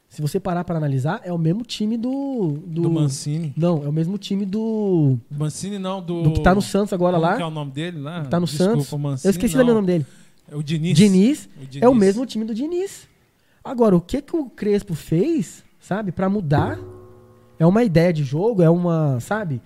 Se 0.09 0.21
você 0.23 0.39
parar 0.39 0.63
pra 0.63 0.75
analisar, 0.75 1.21
é 1.23 1.31
o 1.31 1.37
mesmo 1.37 1.63
time 1.63 1.95
do. 1.95 2.57
Do, 2.65 2.81
Do 2.81 2.89
Mancini. 2.89 3.53
Não, 3.55 3.83
é 3.83 3.87
o 3.87 3.93
mesmo 3.93 4.17
time 4.17 4.43
do. 4.45 5.17
Mancini 5.29 5.77
não, 5.77 6.01
do... 6.01 6.23
Do 6.23 6.33
que 6.33 6.41
tá 6.41 6.53
no 6.55 6.61
Santos 6.63 6.91
agora 6.93 7.17
Como 7.17 7.29
lá. 7.29 7.35
que 7.37 7.41
é 7.43 7.45
o 7.45 7.51
nome 7.51 7.71
dele 7.71 7.99
lá? 7.99 8.23
que 8.23 8.27
tá 8.29 8.39
no 8.39 8.47
Desculpa, 8.47 8.73
Santos. 8.73 8.91
Mancini, 8.99 9.27
Eu 9.27 9.31
esqueci 9.31 9.53
não. 9.55 9.61
também 9.61 9.71
o 9.71 9.75
nome 9.75 9.87
dele. 9.87 10.05
É 10.51 10.55
o 10.55 10.63
Diniz. 10.63 10.97
Diniz. 10.97 11.45
O 11.57 11.61
É 11.79 11.87
o 11.87 11.91
Diniz. 11.91 11.97
mesmo 11.97 12.25
time 12.25 12.43
do 12.43 12.55
Diniz. 12.55 13.07
Agora, 13.63 13.95
o 13.95 14.01
que 14.01 14.19
que 14.21 14.35
o 14.35 14.45
Crespo 14.49 14.95
fez, 14.95 15.63
sabe, 15.79 16.11
Pra 16.11 16.27
mudar? 16.27 16.79
É 17.59 17.65
uma 17.65 17.83
ideia 17.83 18.11
de 18.11 18.23
jogo, 18.23 18.63
é 18.63 18.69
uma, 18.69 19.19
sabe? 19.19 19.61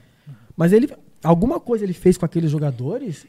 Mas 0.58 0.74
ele 0.74 0.90
alguma 1.24 1.58
coisa 1.60 1.86
ele 1.86 1.94
fez 1.94 2.18
com 2.18 2.26
aqueles 2.26 2.52
jogadores, 2.52 3.26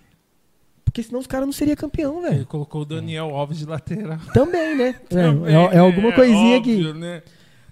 porque 0.95 1.03
senão 1.03 1.19
os 1.19 1.27
caras 1.27 1.45
não 1.45 1.53
seriam 1.53 1.75
campeão, 1.75 2.21
Ele 2.21 2.31
velho. 2.31 2.47
colocou 2.47 2.83
o 2.83 2.85
Daniel 2.85 3.35
Alves 3.35 3.59
de 3.59 3.66
lateral. 3.66 4.16
Também, 4.33 4.77
né? 4.77 4.95
É, 5.11 5.23
Também, 5.23 5.53
é, 5.53 5.75
é 5.75 5.79
alguma 5.79 6.11
né? 6.11 6.15
coisinha 6.15 6.57
Óbvio, 6.59 6.93
que 6.93 6.99
né? 7.01 7.23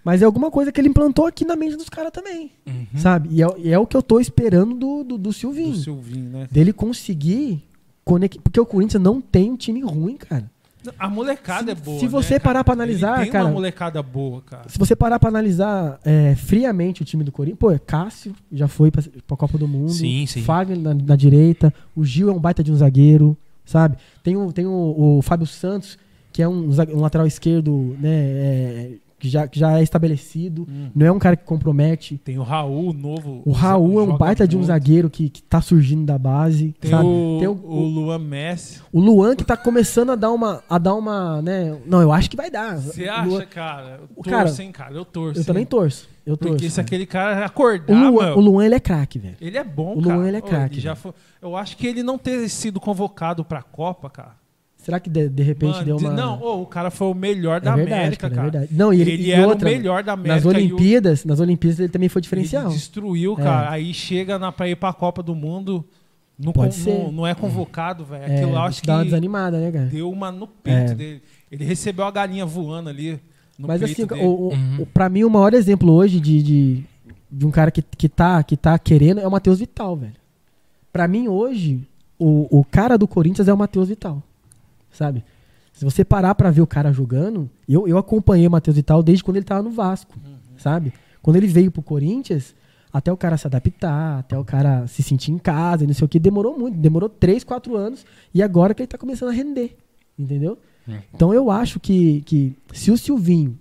Mas 0.05 0.23
é 0.23 0.25
alguma 0.25 0.51
coisa 0.51 0.73
que 0.73 0.81
ele 0.81 0.89
implantou 0.89 1.25
aqui 1.25 1.45
na 1.45 1.55
mente 1.55 1.77
dos 1.77 1.89
caras 1.89 2.11
também. 2.11 2.51
Uhum. 2.67 2.87
Sabe? 2.99 3.29
E 3.31 3.41
é, 3.41 3.47
e 3.59 3.71
é 3.71 3.79
o 3.79 3.87
que 3.87 3.97
eu 3.97 4.03
tô 4.03 4.19
esperando 4.19 4.75
do, 4.75 5.05
do, 5.05 5.19
do 5.19 5.33
Silvinho. 5.33 5.71
Do 5.71 5.79
Silvinho, 5.79 6.31
né? 6.31 6.49
Dele 6.51 6.73
conseguir 6.73 7.65
conectar. 8.05 8.43
Porque 8.43 8.59
o 8.59 8.67
Corinthians 8.67 9.01
não 9.01 9.21
tem 9.21 9.53
um 9.53 9.57
time 9.57 9.81
ruim, 9.83 10.17
cara. 10.17 10.51
A 10.99 11.09
molecada 11.09 11.67
Se- 11.67 11.71
é 11.71 11.75
boa. 11.85 12.01
se 12.01 12.09
você 12.09 12.35
né, 12.35 12.41
parar 12.41 12.65
pra 12.65 12.73
analisar, 12.75 13.15
Ele 13.17 13.23
tem 13.25 13.33
cara- 13.33 13.45
uma 13.45 13.53
molecada 13.53 14.03
boa, 14.03 14.43
cara. 14.43 14.69
Se 14.69 14.79
você 14.79 14.97
parar 14.97 15.19
pra 15.19 15.29
analisar 15.29 16.01
é, 16.05 16.35
friamente 16.35 17.03
o 17.03 17.05
time 17.05 17.23
do 17.23 17.31
Corinthians, 17.33 17.59
pô, 17.59 17.71
é 17.71 17.79
Cássio 17.79 18.35
já 18.51 18.67
foi 18.69 18.91
pra, 18.91 19.03
pra 19.27 19.37
Copa 19.37 19.57
do 19.59 19.69
Mundo. 19.69 19.91
Sim, 19.93 20.27
sim. 20.27 20.43
Fagner 20.43 20.79
na, 20.79 20.95
na 20.95 21.17
direita. 21.17 21.73
O 21.95 22.05
Gil 22.05 22.29
é 22.29 22.33
um 22.33 22.39
baita 22.41 22.63
de 22.65 22.73
um 22.73 22.77
zagueiro, 22.77 23.37
sabe? 23.65 23.97
Tem 24.23 24.37
o, 24.37 24.53
tem 24.53 24.67
o, 24.67 25.19
o 25.19 25.23
Fábio 25.23 25.47
Santos, 25.47 25.97
que 26.33 26.43
é 26.43 26.49
um, 26.49 26.71
um 26.95 27.01
lateral 27.01 27.27
esquerdo, 27.27 27.97
né? 28.01 28.09
é, 28.11 28.91
que, 29.23 29.29
já, 29.29 29.47
que 29.47 29.57
já 29.57 29.79
é 29.79 29.83
estabelecido. 29.85 30.67
Hum. 30.69 30.91
Não 30.93 31.07
é 31.07 31.13
um 31.13 31.19
cara 31.21 31.37
que 31.37 31.45
compromete. 31.45 32.19
Tem 32.25 32.41
o 32.41 32.43
Raul, 32.43 32.93
novo. 32.93 33.41
O 33.45 33.53
Raul 33.53 34.01
é 34.01 34.03
um 34.03 34.17
baita 34.17 34.49
de 34.49 34.57
um 34.57 34.65
zagueiro 34.65 35.09
que, 35.09 35.29
que 35.31 35.41
tá 35.41 35.61
surgindo 35.63 36.05
da 36.05 36.19
base. 36.19 36.75
Tem, 36.81 36.91
sabe? 36.91 37.05
o, 37.07 37.37
Tem 37.39 37.47
o, 37.47 37.53
o- 37.53 37.85
Luan 37.85 38.19
Messi. 38.19 38.81
O 38.93 38.99
Luan 39.01 39.37
que 39.37 39.45
tá 39.45 39.57
começando 39.57 40.11
a 40.11 40.17
dar 40.17 40.33
uma. 40.33 40.61
A 40.69 40.77
dar 40.77 40.95
uma 40.95 41.41
né? 41.41 41.79
Não, 41.87 42.03
eu 42.03 42.11
acho 42.11 42.29
que 42.29 42.37
vai 42.37 42.51
dar. 42.51 42.77
Você 42.79 43.05
O 43.07 43.13
acha, 43.13 43.29
Luan- 43.29 43.47
cara? 43.47 44.01
Eu 44.01 44.09
O 44.17 44.23
torço, 44.25 44.31
cara- 44.57 44.63
hein, 44.65 44.73
cara? 44.73 44.95
Eu 44.95 45.05
torço. 45.05 45.41
eu 45.41 45.45
também 45.45 45.61
hein? 45.61 45.67
torço. 45.67 46.09
Eu 46.27 46.37
torço. 46.37 46.55
Porque 46.57 46.69
se 46.71 46.81
aquele 46.81 47.07
cara 47.07 47.43
o, 47.43 47.45
acordar, 47.45 47.93
Luan, 47.95 48.11
mano, 48.13 48.37
o 48.37 48.41
Luan, 48.41 48.65
ele 48.67 48.75
é 48.75 48.81
craque, 48.81 49.19
velho. 49.21 49.37
ele 49.41 49.57
é 49.57 49.63
bom, 49.65 49.97
o 49.99 50.03
cara. 50.03 50.17
Luan, 50.17 50.27
ele 50.29 50.37
é 50.37 50.41
craque, 50.41 50.81
já 50.81 50.95
velho. 50.95 51.01
foi- 51.03 51.13
Eu 51.41 51.57
acho 51.57 51.77
que 51.77 51.87
ele 51.87 52.03
não 52.03 52.19
ter 52.19 52.49
sido 52.49 52.81
convocado 52.81 53.45
pra 53.45 53.63
Copa, 53.63 54.11
cara. 54.11 54.42
Será 54.83 54.99
que 54.99 55.09
de, 55.09 55.29
de 55.29 55.43
repente 55.45 55.75
Mano, 55.75 55.85
deu 55.85 55.97
de- 55.97 56.05
uma. 56.07 56.13
Não, 56.13 56.43
ô, 56.43 56.63
o 56.63 56.67
cara 56.67 56.91
foi 56.91 57.07
o 57.09 57.15
melhor 57.15 57.59
é 57.59 57.61
da 57.61 57.77
verdade, 57.77 58.01
América, 58.01 58.29
cara. 58.29 58.41
É 58.49 58.51
verdade. 58.51 58.69
Não, 58.73 58.93
e 58.93 59.01
ele, 59.01 59.11
Ele 59.13 59.23
e 59.25 59.31
era 59.33 59.47
outra, 59.47 59.69
o 59.69 59.73
melhor 59.73 60.03
da 60.03 60.13
América. 60.15 60.35
Nas 60.35 60.45
e 60.45 60.47
o- 60.47 60.51
Olimpíadas, 60.51 61.25
nas 61.25 61.39
Olimpíadas 61.41 61.79
ele 61.81 61.89
também 61.89 62.09
foi 62.09 62.21
diferencial. 62.21 62.65
Ele 62.67 62.75
destruiu, 62.75 63.35
É. 63.39 63.43
cara. 63.43 63.71
Aí 63.71 63.95
chega 63.95 64.39
na, 64.39 64.51
pra 64.51 64.69
ir 64.69 64.75
pra 64.77 64.93
Copa 64.93 65.23
do 65.23 65.35
Mundo, 65.35 65.85
não, 66.39 66.53
Pode 66.53 66.75
ser. 66.75 66.91
não, 66.99 67.13
não 67.13 67.27
é 67.27 67.35
convocado, 67.35 68.05
velho. 68.05 68.25
É, 68.25 68.37
Aquilo 68.37 68.53
lá, 68.53 68.65
acho 68.65 68.81
que 68.81 68.87
dá 68.89 68.97
uma 68.97 69.05
desanimada, 69.05 69.61
né, 69.61 69.71
cara? 69.71 69.87
deu 69.87 70.11
uma 70.11 70.33
no 70.33 70.47
peito 70.49 70.93
É. 70.93 70.95
dele. 70.95 71.23
Ele 71.51 71.65
recebeu 71.65 72.05
a 72.05 72.11
galinha 72.11 72.45
voando 72.45 72.89
ali 72.89 73.21
no 73.57 73.69
Mas 73.69 73.81
peito 73.81 73.93
assim, 74.03 74.07
dele. 74.07 74.27
o, 74.27 74.31
o, 74.31 74.49
Uhum. 74.53 74.87
pra 74.93 75.09
mim 75.09 75.23
o 75.23 75.31
maior 75.31 75.55
exemplo 75.55 75.93
hoje 75.93 76.19
de, 76.19 76.43
de, 76.43 76.85
de 77.31 77.47
um 77.47 77.51
cara 77.53 77.71
que, 77.71 77.83
que, 77.83 78.09
tá, 78.09 78.43
que 78.43 78.57
tá 78.57 78.77
querendo 78.81 79.21
é 79.21 79.29
o 79.29 79.31
Matheus 79.31 79.61
Vital, 79.61 79.95
velho. 79.97 80.15
Pra 80.93 81.07
mim 81.07 81.29
hoje, 81.29 81.81
o, 82.19 82.59
o 82.61 82.65
cara 82.65 82.99
do 82.99 83.07
Corinthians 83.07 83.47
é 83.47 83.53
o 83.55 83.57
Matheus 83.57 83.89
Vital. 83.89 84.23
Sabe? 84.93 85.25
Se 85.73 85.85
você 85.85 86.05
parar 86.05 86.35
pra 86.35 86.51
ver 86.51 86.61
o 86.61 86.67
cara 86.67 86.93
jogando, 86.93 87.51
eu, 87.69 87.89
eu 87.89 87.97
acompanhei 87.97 88.47
o 88.47 88.51
Matheus 88.51 88.77
Vital 88.77 89.03
desde 89.03 89.25
quando 89.25 89.39
ele 89.39 89.45
tava 89.45 89.63
no 89.63 89.71
Vasco, 89.71 90.19
sabe? 90.57 90.93
Quando 91.23 91.37
ele 91.37 91.47
veio 91.47 91.71
pro 91.71 91.83
Corinthians, 91.83 92.55
até 92.93 93.11
o 93.11 93.17
cara 93.17 93.39
se 93.39 93.47
adaptar, 93.47 94.19
até 94.19 94.39
o 94.39 94.45
cara 94.45 94.87
se 94.87 95.03
sentir 95.03 95.33
em 95.33 95.39
casa, 95.39 95.85
e 95.85 95.87
não 95.87 95.95
sei 95.95 96.05
o 96.05 96.09
que, 96.09 96.19
demorou 96.19 96.59
muito, 96.59 96.77
demorou 96.77 97.09
3, 97.09 97.43
4 97.43 97.75
anos, 97.75 98.05
e 98.35 98.43
agora 98.43 98.75
que 98.75 98.83
ele 98.83 98.87
tá 98.87 98.99
começando 98.99 99.31
a 99.31 99.33
render, 99.33 99.77
entendeu? 100.19 100.59
Então 101.15 101.33
eu 101.33 101.51
acho 101.51 101.81
que, 101.81 102.21
que 102.23 102.55
se 102.73 102.91
o 102.91 102.99
Silvinho 102.99 103.59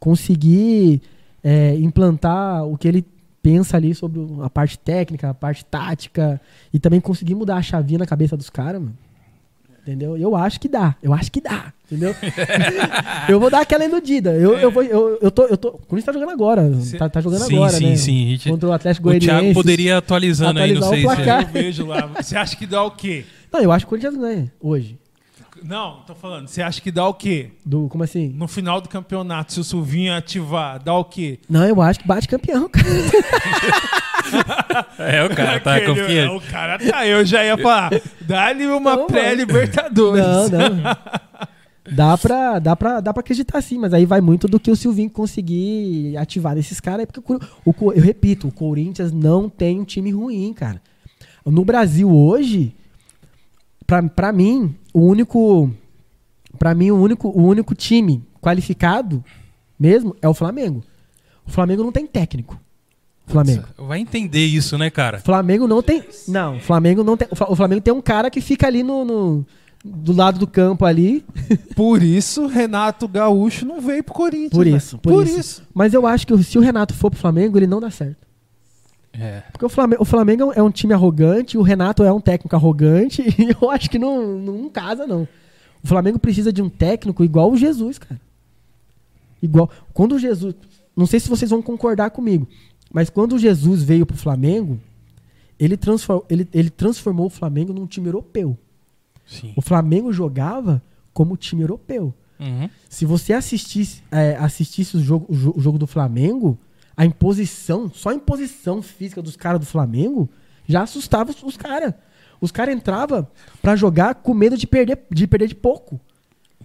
conseguir 0.00 1.02
é, 1.42 1.76
implantar 1.76 2.66
o 2.66 2.76
que 2.76 2.88
ele 2.88 3.06
pensa 3.42 3.76
ali 3.76 3.94
sobre 3.94 4.20
a 4.42 4.50
parte 4.50 4.78
técnica, 4.78 5.30
a 5.30 5.34
parte 5.34 5.64
tática, 5.64 6.40
e 6.72 6.78
também 6.78 7.00
conseguir 7.00 7.34
mudar 7.34 7.56
a 7.56 7.62
chavinha 7.62 7.98
na 7.98 8.06
cabeça 8.06 8.36
dos 8.36 8.50
caras, 8.50 8.80
mano. 8.80 8.96
Entendeu? 9.86 10.16
Eu 10.16 10.34
acho 10.34 10.58
que 10.58 10.66
dá. 10.66 10.96
Eu 11.02 11.12
acho 11.12 11.30
que 11.30 11.42
dá. 11.42 11.70
Entendeu? 11.84 12.16
eu 13.28 13.38
vou 13.38 13.50
dar 13.50 13.60
aquela 13.60 13.84
iludida. 13.84 14.32
Eu, 14.32 14.56
eu, 14.56 14.70
vou, 14.70 14.82
eu, 14.82 15.18
eu, 15.20 15.30
tô, 15.30 15.44
eu 15.44 15.58
tô. 15.58 15.68
O 15.68 15.72
Corinthians 15.72 16.04
tá 16.06 16.12
jogando 16.12 16.30
agora. 16.30 16.74
Cê- 16.80 16.96
Tá, 16.96 17.06
tá 17.08 17.20
jogando 17.20 17.42
Sim, 17.44 17.56
agora, 17.56 17.72
sim, 17.74 17.90
né? 17.90 17.96
sim. 17.96 18.28
Gente- 18.30 18.48
Contra 18.48 18.68
o 18.70 18.72
Atlético 18.72 19.06
O 19.06 19.10
Goianiense. 19.10 19.30
Thiago 19.42 19.52
poderia 19.54 19.90
ir 19.90 19.92
atualizando 19.92 20.58
aí, 20.58 20.72
não 20.72 20.88
sei 20.88 21.04
o 21.04 21.10
se. 21.10 21.16
placar. 21.16 21.42
Eu 21.42 21.48
vejo 21.48 21.86
lá. 21.86 22.06
Você 22.18 22.34
acha 22.34 22.56
que 22.56 22.66
dá 22.66 22.82
o 22.82 22.90
quê? 22.92 23.26
Não, 23.52 23.60
eu 23.60 23.70
acho 23.70 23.84
que 23.84 23.88
o 23.88 23.90
Corinthians 23.90 24.16
ganha 24.16 24.50
hoje. 24.58 24.98
Não, 25.62 26.00
tô 26.06 26.14
falando. 26.14 26.48
Você 26.48 26.62
acha 26.62 26.80
que 26.80 26.90
dá 26.90 27.06
o 27.06 27.14
quê? 27.14 27.50
Do, 27.64 27.86
como 27.88 28.04
assim? 28.04 28.28
No 28.36 28.48
final 28.48 28.80
do 28.80 28.88
campeonato, 28.88 29.52
se 29.52 29.60
o 29.60 29.64
Silvinho 29.64 30.14
ativar, 30.14 30.82
dá 30.82 30.94
o 30.94 31.04
quê? 31.04 31.38
Não, 31.48 31.64
eu 31.66 31.80
acho 31.82 32.00
que 32.00 32.06
bate 32.08 32.26
campeão, 32.26 32.68
cara. 32.68 32.84
É, 34.98 35.24
o 35.24 35.34
cara 35.34 35.60
tá 35.60 35.76
Aquele- 35.76 36.00
confiante. 36.00 36.34
O 36.36 36.50
cara 36.50 36.78
tá, 36.78 37.06
eu 37.06 37.24
já 37.24 37.44
ia 37.44 37.56
falar. 37.58 37.90
Dá-lhe 38.20 38.66
uma 38.66 39.06
pré-Libertadores. 39.06 40.24
Não, 40.24 40.48
não. 40.48 40.96
Dá 41.92 42.16
pra, 42.16 42.58
dá, 42.58 42.74
pra, 42.74 42.98
dá 43.00 43.12
pra 43.12 43.20
acreditar 43.20 43.60
sim, 43.60 43.76
mas 43.78 43.92
aí 43.92 44.06
vai 44.06 44.18
muito 44.22 44.48
do 44.48 44.58
que 44.58 44.70
o 44.70 44.76
Silvinho 44.76 45.10
conseguir 45.10 46.16
ativar 46.16 46.54
nesses 46.54 46.80
caras. 46.80 47.04
Porque 47.04 47.20
o, 47.20 47.38
o, 47.66 47.92
eu 47.92 48.00
repito, 48.02 48.48
o 48.48 48.52
Corinthians 48.52 49.12
não 49.12 49.50
tem 49.50 49.78
um 49.80 49.84
time 49.84 50.10
ruim, 50.10 50.54
cara. 50.54 50.80
No 51.44 51.62
Brasil 51.62 52.10
hoje, 52.10 52.74
pra, 53.86 54.02
pra 54.02 54.32
mim, 54.32 54.74
o 54.94 55.00
único. 55.00 55.70
Pra 56.58 56.74
mim, 56.74 56.90
o 56.90 56.96
único, 56.96 57.28
o 57.28 57.42
único 57.46 57.74
time 57.74 58.24
qualificado 58.40 59.22
mesmo 59.78 60.16
é 60.22 60.28
o 60.28 60.32
Flamengo. 60.32 60.82
O 61.46 61.50
Flamengo 61.50 61.82
não 61.84 61.92
tem 61.92 62.06
técnico. 62.06 62.58
Flamengo. 63.26 63.64
Vai 63.78 63.98
entender 64.00 64.44
isso, 64.44 64.76
né, 64.76 64.90
cara? 64.90 65.18
Flamengo 65.20 65.66
não 65.66 65.82
tem. 65.82 66.04
Não, 66.28 66.60
Flamengo 66.60 67.02
não 67.02 67.16
tem. 67.16 67.26
O 67.30 67.36
Fla- 67.36 67.50
o 67.50 67.56
Flamengo 67.56 67.80
tem 67.80 67.92
um 67.94 68.02
cara 68.02 68.30
que 68.30 68.40
fica 68.40 68.66
ali 68.66 68.82
no, 68.82 69.04
no- 69.04 69.46
do 69.84 70.12
lado 70.12 70.38
do 70.38 70.46
campo 70.46 70.84
ali. 70.84 71.24
Por 71.74 72.02
isso, 72.02 72.46
Renato 72.46 73.08
Gaúcho 73.08 73.64
não 73.66 73.80
veio 73.80 74.04
pro 74.04 74.14
Corinthians. 74.14 74.50
Por 74.52 74.66
isso, 74.66 74.98
por 74.98 75.26
isso. 75.26 75.62
Mas 75.74 75.92
eu 75.94 76.06
acho 76.06 76.26
que 76.26 76.42
se 76.42 76.58
o 76.58 76.60
Renato 76.60 76.94
for 76.94 77.10
pro 77.10 77.18
Flamengo, 77.20 77.58
ele 77.58 77.66
não 77.66 77.80
dá 77.80 77.90
certo. 77.90 78.24
É. 79.12 79.42
Porque 79.52 79.64
o 79.64 79.68
Flamengo, 79.68 80.02
o 80.02 80.04
Flamengo 80.04 80.52
é 80.54 80.62
um 80.62 80.70
time 80.70 80.92
arrogante, 80.92 81.56
o 81.56 81.62
Renato 81.62 82.02
é 82.02 82.12
um 82.12 82.20
técnico 82.20 82.54
arrogante, 82.56 83.22
e 83.38 83.54
eu 83.60 83.70
acho 83.70 83.88
que 83.88 83.98
não, 83.98 84.38
não 84.38 84.68
casa, 84.68 85.06
não. 85.06 85.26
O 85.82 85.86
Flamengo 85.86 86.18
precisa 86.18 86.52
de 86.52 86.60
um 86.62 86.68
técnico 86.68 87.22
igual 87.24 87.50
o 87.52 87.56
Jesus, 87.56 87.98
cara. 87.98 88.20
Igual. 89.42 89.70
Quando 89.92 90.12
o 90.12 90.18
Jesus. 90.18 90.54
Não 90.96 91.06
sei 91.06 91.18
se 91.20 91.28
vocês 91.28 91.50
vão 91.50 91.60
concordar 91.60 92.10
comigo, 92.10 92.46
mas 92.94 93.10
quando 93.10 93.34
o 93.34 93.38
Jesus 93.38 93.82
veio 93.82 94.06
pro 94.06 94.16
Flamengo, 94.16 94.80
ele, 95.58 95.78
ele, 96.30 96.48
ele 96.54 96.70
transformou 96.70 97.26
o 97.26 97.30
Flamengo 97.30 97.72
num 97.74 97.86
time 97.86 98.06
europeu. 98.08 98.56
Sim. 99.26 99.52
O 99.56 99.60
Flamengo 99.60 100.12
jogava 100.12 100.80
como 101.12 101.36
time 101.36 101.62
europeu. 101.62 102.14
Uhum. 102.38 102.70
Se 102.88 103.04
você 103.04 103.32
assistisse, 103.32 104.02
é, 104.10 104.36
assistisse 104.36 104.96
o, 104.96 105.00
jogo, 105.02 105.26
o, 105.28 105.34
jo- 105.36 105.54
o 105.56 105.60
jogo 105.60 105.76
do 105.78 105.86
Flamengo, 105.86 106.58
a 106.96 107.04
imposição, 107.04 107.90
só 107.92 108.10
a 108.10 108.14
imposição 108.14 108.80
física 108.80 109.20
dos 109.20 109.36
caras 109.36 109.60
do 109.60 109.66
Flamengo 109.66 110.28
já 110.66 110.82
assustava 110.82 111.30
os, 111.30 111.42
os 111.42 111.56
caras. 111.56 111.92
Os 112.40 112.50
caras 112.50 112.74
entravam 112.74 113.26
pra 113.62 113.74
jogar 113.76 114.14
com 114.16 114.34
medo 114.34 114.56
de 114.56 114.66
perder 114.66 114.98
de, 115.10 115.26
perder 115.26 115.48
de 115.48 115.54
pouco. 115.54 115.98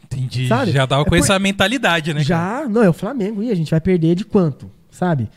Entendi. 0.03 0.47
Sabe? 0.47 0.71
Já 0.71 0.85
tava 0.87 1.01
É 1.01 1.05
com 1.05 1.09
por- 1.11 1.17
essa 1.19 1.37
mentalidade, 1.39 2.13
né? 2.13 2.23
cara? 2.25 2.63
já, 2.63 2.69
não, 2.69 2.83
é 2.83 2.89
o 2.89 2.93
Flamengo. 2.93 3.41
E 3.43 3.51
a 3.51 3.55
gente 3.55 3.69
vai 3.71 3.79
perder 3.81 4.15
de 4.15 4.25
quanto? 4.25 4.69
Sabe? 4.91 5.29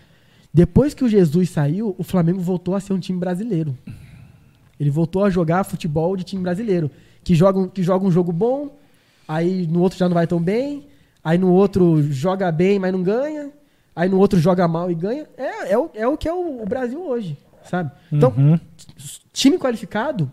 Depois 0.52 0.92
que 0.94 1.04
o 1.04 1.08
Jesus 1.08 1.50
saiu, 1.50 1.94
o 1.98 2.02
Flamengo 2.02 2.40
voltou 2.40 2.74
a 2.74 2.80
ser 2.80 2.92
um 2.92 2.98
time 2.98 3.18
brasileiro. 3.18 3.76
Ele 4.78 4.90
voltou 4.90 5.24
a 5.24 5.30
jogar 5.30 5.64
futebol 5.64 6.16
de 6.16 6.24
time 6.24 6.42
brasileiro. 6.42 6.90
Que 7.24 7.34
joga, 7.34 7.58
um- 7.58 7.68
que 7.68 7.82
joga 7.82 8.04
um 8.04 8.10
jogo 8.10 8.32
bom, 8.32 8.76
aí 9.26 9.66
no 9.66 9.80
outro 9.80 9.98
já 9.98 10.08
não 10.08 10.14
vai 10.14 10.26
tão 10.26 10.40
bem, 10.42 10.86
aí 11.22 11.38
no 11.38 11.50
outro 11.52 12.02
joga 12.12 12.50
bem, 12.50 12.78
mas 12.78 12.92
não 12.92 13.02
ganha, 13.02 13.50
aí 13.94 14.08
no 14.08 14.18
outro 14.18 14.38
joga 14.40 14.66
mal 14.66 14.90
e 14.90 14.94
ganha. 14.94 15.26
É, 15.38 15.72
é, 15.72 15.78
o, 15.78 15.90
é 15.94 16.06
o 16.06 16.16
que 16.18 16.28
é 16.28 16.32
o, 16.34 16.62
o 16.62 16.66
Brasil 16.66 17.00
hoje, 17.00 17.36
sabe? 17.64 17.90
Então, 18.10 18.32
Uhum. 18.36 18.58
time 19.32 19.56
qualificado, 19.56 20.30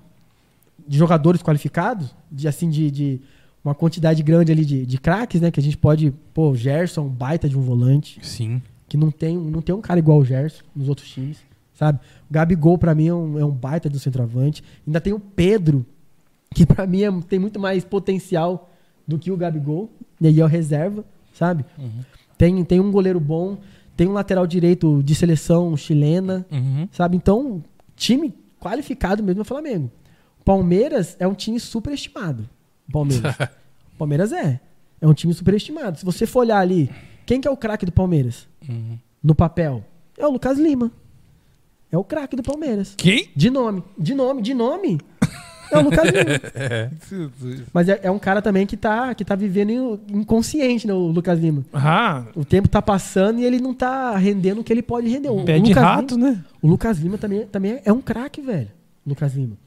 de 0.87 0.97
jogadores 0.97 1.41
qualificados, 1.43 2.13
de 2.31 2.47
assim, 2.47 2.69
de, 2.69 2.89
de 2.89 3.21
uma 3.63 3.75
quantidade 3.75 4.23
grande 4.23 4.51
ali 4.51 4.65
de, 4.65 4.85
de 4.85 4.97
craques, 4.97 5.39
né? 5.39 5.51
Que 5.51 5.59
a 5.59 5.63
gente 5.63 5.77
pode. 5.77 6.11
Pô, 6.33 6.55
Gerson, 6.55 7.03
um 7.03 7.09
baita 7.09 7.47
de 7.47 7.55
um 7.57 7.61
volante, 7.61 8.19
Sim. 8.23 8.59
Que 8.89 8.97
não 8.97 9.11
tem, 9.11 9.37
não 9.37 9.61
tem 9.61 9.73
um 9.73 9.79
cara 9.81 9.99
igual 9.99 10.17
o 10.19 10.25
Gerson 10.25 10.63
nos 10.75 10.89
outros 10.89 11.07
times, 11.09 11.37
sabe? 11.73 11.99
O 12.29 12.33
Gabigol, 12.33 12.77
pra 12.77 12.93
mim, 12.95 13.07
é 13.07 13.13
um, 13.13 13.39
é 13.39 13.45
um 13.45 13.51
baita 13.51 13.87
do 13.89 13.99
centroavante. 13.99 14.63
Ainda 14.85 14.99
tem 14.99 15.13
o 15.13 15.19
Pedro, 15.19 15.85
que 16.53 16.65
pra 16.65 16.85
mim 16.87 17.03
é- 17.03 17.21
tem 17.29 17.39
muito 17.39 17.59
mais 17.59 17.83
potencial 17.85 18.69
do 19.07 19.17
que 19.19 19.31
o 19.31 19.37
Gabigol, 19.37 19.89
e 20.19 20.27
aí 20.27 20.39
é 20.39 20.43
o 20.43 20.47
reserva, 20.47 21.05
sabe? 21.33 21.63
Tem, 22.37 22.63
tem 22.65 22.79
um 22.79 22.91
goleiro 22.91 23.19
bom, 23.19 23.57
tem 23.95 24.07
um 24.07 24.13
lateral 24.13 24.45
direito 24.47 25.01
de 25.03 25.13
seleção 25.15 25.75
chilena, 25.77 26.45
Uhum. 26.51 26.87
sabe? 26.91 27.15
Então, 27.17 27.63
time 27.95 28.33
qualificado 28.59 29.23
mesmo 29.23 29.41
é 29.41 29.43
o 29.43 29.45
Flamengo. 29.45 29.89
Palmeiras 30.43 31.15
é 31.19 31.27
um 31.27 31.33
time 31.33 31.59
superestimado. 31.59 32.49
Palmeiras. 32.91 33.35
O 33.35 33.37
Palmeiras 33.99 34.31
é. 34.31 34.59
É 35.01 35.07
um 35.07 35.13
time 35.13 35.33
superestimado. 35.33 35.97
Se 35.99 36.05
você 36.05 36.25
for 36.25 36.39
olhar 36.41 36.59
ali, 36.59 36.89
quem 37.25 37.39
que 37.39 37.47
é 37.47 37.51
o 37.51 37.57
craque 37.57 37.85
do 37.85 37.91
Palmeiras? 37.91 38.47
Uhum. 38.69 38.97
No 39.23 39.35
papel? 39.35 39.83
É 40.17 40.25
o 40.25 40.31
Lucas 40.31 40.57
Lima. 40.57 40.91
É 41.91 41.97
o 41.97 42.03
craque 42.03 42.35
do 42.35 42.43
Palmeiras. 42.43 42.93
Quem? 42.95 43.29
De 43.35 43.49
nome. 43.49 43.83
De 43.97 44.13
nome, 44.13 44.41
de 44.41 44.53
nome. 44.53 44.99
É 45.71 45.77
o 45.77 45.81
Lucas 45.81 46.05
Lima. 46.05 46.91
Mas 47.73 47.89
é, 47.89 47.99
é, 48.03 48.11
um 48.11 48.19
cara 48.19 48.41
também 48.41 48.65
que 48.65 48.77
tá, 48.77 49.13
que 49.13 49.25
tá 49.25 49.35
vivendo 49.35 49.99
inconsciente, 50.11 50.87
né, 50.87 50.93
o 50.93 51.07
Lucas 51.07 51.39
Lima. 51.39 51.65
Ah. 51.73 52.25
O 52.35 52.45
tempo 52.45 52.67
tá 52.67 52.81
passando 52.81 53.39
e 53.39 53.45
ele 53.45 53.59
não 53.59 53.73
tá 53.73 54.15
rendendo 54.17 54.61
o 54.61 54.63
que 54.63 54.71
ele 54.71 54.81
pode 54.81 55.07
render. 55.07 55.29
O, 55.29 55.43
Pé 55.43 55.57
o 55.57 55.61
de 55.61 55.73
rato, 55.73 56.15
Lima, 56.15 56.31
né? 56.31 56.45
O 56.61 56.67
Lucas 56.67 56.99
Lima 56.99 57.17
também, 57.17 57.45
também 57.47 57.81
é 57.83 57.91
um 57.91 58.01
craque, 58.01 58.41
velho. 58.41 58.69
Lucas 59.05 59.33
Lima. 59.33 59.57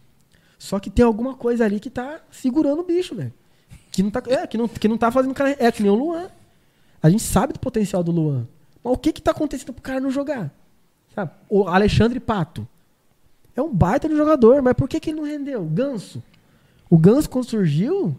Só 0.59 0.79
que 0.79 0.91
tem 0.91 1.05
alguma 1.05 1.35
coisa 1.35 1.65
ali 1.65 1.81
que 1.81 1.91
tá 1.91 2.21
segurando 2.31 2.81
o 2.81 2.85
bicho, 2.85 3.15
velho. 3.15 3.33
Que 3.91 4.03
não 4.03 4.11
tá, 4.11 4.23
é, 4.29 4.47
que 4.47 4.57
não, 4.57 4.69
que 4.69 4.89
não 4.89 4.97
tá 4.97 5.11
fazendo 5.11 5.35
cara. 5.35 5.57
É 5.59 5.71
que 5.73 5.83
nem 5.83 5.91
o 5.91 5.95
Luan. 5.95 6.29
A 7.03 7.11
gente 7.11 7.23
sabe 7.23 7.53
do 7.53 7.59
potencial 7.59 8.03
do 8.03 8.13
Luan. 8.13 8.47
Mas 8.83 8.93
o 8.95 8.97
que 8.97 9.13
que 9.13 9.23
tá 9.23 9.31
acontecendo 9.31 9.73
pro 9.73 9.83
cara 9.83 10.01
não 10.01 10.11
jogar? 10.11 10.51
Sabe? 11.15 11.31
O 11.49 11.69
Alexandre 11.69 12.19
Pato. 12.21 12.67
É 13.55 13.61
um 13.61 13.73
baita 13.73 14.09
de 14.09 14.17
jogador, 14.17 14.63
mas 14.63 14.73
por 14.75 14.89
que, 14.89 14.99
que 14.99 15.11
ele 15.11 15.21
não 15.21 15.27
rendeu? 15.27 15.63
Ganso. 15.65 16.23
O 16.89 16.97
Ganso, 16.97 17.29
quando 17.29 17.45
surgiu, 17.45 18.17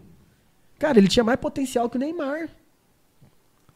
cara, 0.78 0.98
ele 0.98 1.08
tinha 1.08 1.24
mais 1.24 1.38
potencial 1.38 1.88
que 1.90 1.96
o 1.96 2.00
Neymar. 2.00 2.48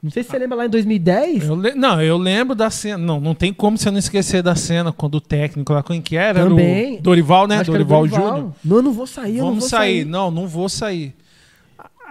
Não 0.01 0.13
sei 0.13 0.23
se 0.23 0.31
você 0.31 0.39
lembra 0.39 0.57
lá 0.59 0.67
em 0.67 0.71
2010. 0.71 1.49
Eu. 1.49 1.57
Não, 1.75 2.01
eu 2.01 2.17
lembro 2.17 2.55
da 2.55 2.71
cena. 2.71 2.99
Não, 2.99 3.19
não 3.21 3.35
tem 3.35 3.53
como 3.53 3.77
você 3.77 3.91
não 3.91 3.99
esquecer 3.99 4.41
da 4.45 4.55
cena 4.55 4.93
quando 4.93 5.17
o 5.17 5.21
técnico 5.21 5.73
lá, 5.73 5.83
quem 5.83 6.01
que 6.01 6.17
era? 6.17 6.45
Também. 6.45 6.91
Era 6.93 6.99
o 7.01 7.03
Dorival, 7.03 7.49
né? 7.49 7.65
Dorival, 7.65 8.07
Dorival. 8.07 8.37
Júnior. 8.37 8.55
Não, 8.65 8.77
eu 8.77 8.83
não 8.83 8.93
vou 8.93 9.07
sair, 9.09 9.33
eu 9.39 9.39
não 9.39 9.47
Vamos 9.49 9.61
vou 9.65 9.69
sair. 9.69 9.95
sair. 9.99 10.05
Não, 10.05 10.31
não 10.31 10.47
vou 10.47 10.69
sair. 10.69 11.17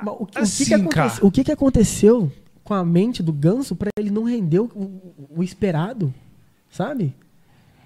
Mas 0.04 0.16
o, 0.20 0.26
que, 0.26 0.38
Assim, 0.38 0.64
o, 0.64 0.66
que 0.66 0.66
que 0.66 0.74
aconte- 0.76 0.94
cara. 0.96 1.14
o 1.26 1.32
que 1.32 1.44
que 1.46 1.52
aconteceu 1.54 2.32
com 2.68 2.74
a 2.74 2.84
mente 2.84 3.24
do 3.24 3.32
Ganso 3.32 3.78
pra 3.78 3.90
ele 3.98 4.10
não 4.12 4.26
render 4.26 4.60
o, 4.60 4.66
o- 4.76 5.14
o 5.38 5.42
esperado, 5.44 6.14
sabe? 6.70 7.14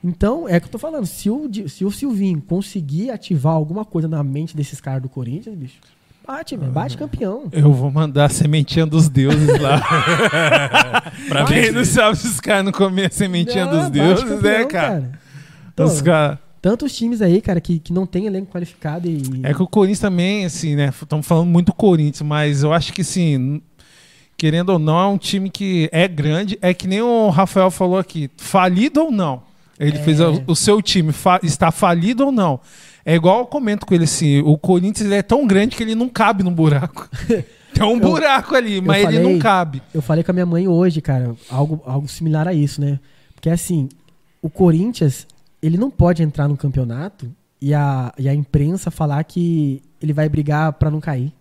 Então, 0.03 0.49
é 0.49 0.57
o 0.57 0.59
que 0.61 0.65
eu 0.65 0.71
tô 0.71 0.79
falando. 0.79 1.05
Se 1.05 1.29
o, 1.29 1.47
se 1.69 1.85
o 1.85 1.91
Silvinho 1.91 2.41
conseguir 2.41 3.11
ativar 3.11 3.53
alguma 3.53 3.85
coisa 3.85 4.07
na 4.07 4.23
mente 4.23 4.57
desses 4.57 4.81
caras 4.81 5.03
do 5.03 5.07
Corinthians, 5.09 5.55
bicho, 5.55 5.75
bate, 6.25 6.57
velho. 6.57 6.71
Bate 6.71 6.97
campeão. 6.97 7.43
Eu 7.51 7.71
vou 7.71 7.91
mandar 7.91 8.25
a 8.25 8.29
sementinha 8.29 8.87
dos 8.87 9.07
deuses 9.07 9.59
lá. 9.59 9.79
Pra 11.29 11.45
Quem 11.45 11.61
ver 11.61 11.71
não 11.73 11.85
sabe 11.85 12.17
se 12.17 12.25
os 12.27 12.39
caras 12.39 12.65
não 12.65 12.71
comem 12.71 13.05
a 13.05 13.09
sementinha 13.11 13.65
Não, 13.65 13.71
dos 13.73 13.81
bate 13.83 13.91
deuses, 13.91 14.23
campeão, 14.23 14.41
né, 14.59 14.65
cara? 14.65 15.11
Então, 15.73 15.85
Os 15.85 16.01
caras. 16.01 16.39
tantos 16.61 16.95
times 16.95 17.21
aí, 17.21 17.39
cara, 17.39 17.61
que, 17.61 17.77
que 17.79 17.93
não 17.93 18.05
tem 18.07 18.25
elenco 18.25 18.51
qualificado 18.51 19.07
e. 19.07 19.21
É 19.43 19.53
que 19.53 19.61
o 19.61 19.67
Corinthians 19.67 19.99
também, 19.99 20.45
assim, 20.45 20.75
né? 20.75 20.89
Estamos 20.89 21.27
falando 21.27 21.47
muito 21.47 21.67
do 21.67 21.73
Corinthians, 21.73 22.21
mas 22.27 22.63
eu 22.63 22.73
acho 22.73 22.91
que, 22.91 23.01
assim, 23.01 23.61
querendo 24.41 24.69
ou 24.69 24.79
não, 24.79 24.97
é 24.99 25.05
um 25.05 25.19
time 25.19 25.51
que 25.51 25.87
é 25.91 26.07
grande. 26.07 26.57
É 26.63 26.73
que 26.73 26.87
nem 26.87 26.99
o 26.99 27.29
Rafael 27.29 27.69
falou 27.69 27.99
aqui, 27.99 28.27
falido 28.37 28.99
ou 29.03 29.11
não. 29.11 29.43
Ele 29.79 29.97
É. 29.99 30.01
fez 30.01 30.17
o, 30.47 30.55
seu 30.55 30.81
time 30.81 31.11
fa- 31.11 31.39
está 31.43 31.69
falido 31.71 32.25
ou 32.25 32.31
não. 32.31 32.59
É 33.05 33.13
igual 33.13 33.41
eu 33.41 33.45
comento 33.45 33.85
com 33.85 33.93
ele 33.93 34.05
assim: 34.05 34.39
o 34.39 34.57
Corinthians 34.57 35.05
ele 35.05 35.13
é 35.15 35.21
tão 35.21 35.45
grande 35.45 35.75
que 35.75 35.83
ele 35.83 35.93
não 35.93 36.09
cabe 36.09 36.41
no 36.41 36.49
buraco. 36.49 37.07
Tem 37.71 37.83
um 37.85 37.99
buraco 37.99 38.55
ali, 38.55 38.81
mas 38.81 39.03
ele 39.03 39.17
falei- 39.17 39.31
não 39.33 39.37
cabe. 39.39 39.79
Eu 39.93 40.01
falei 40.01 40.23
com 40.23 40.31
a 40.31 40.33
minha 40.33 40.45
mãe 40.47 40.67
hoje, 40.67 41.01
cara, 41.01 41.35
algo, 41.47 41.79
algo 41.85 42.07
similar 42.07 42.47
a 42.47 42.53
isso, 42.53 42.81
né? 42.81 42.99
Porque 43.35 43.49
assim, 43.49 43.89
o 44.41 44.49
Corinthians, 44.49 45.27
ele 45.61 45.77
não 45.77 45.91
pode 45.91 46.23
entrar 46.23 46.47
no 46.47 46.57
campeonato 46.57 47.31
e 47.61 47.75
a, 47.75 48.11
e 48.17 48.27
a 48.27 48.33
imprensa 48.33 48.89
falar 48.89 49.23
que 49.23 49.83
ele 50.01 50.13
vai 50.13 50.27
brigar 50.27 50.73
pra 50.73 50.89
não 50.89 50.99
cair. 50.99 51.31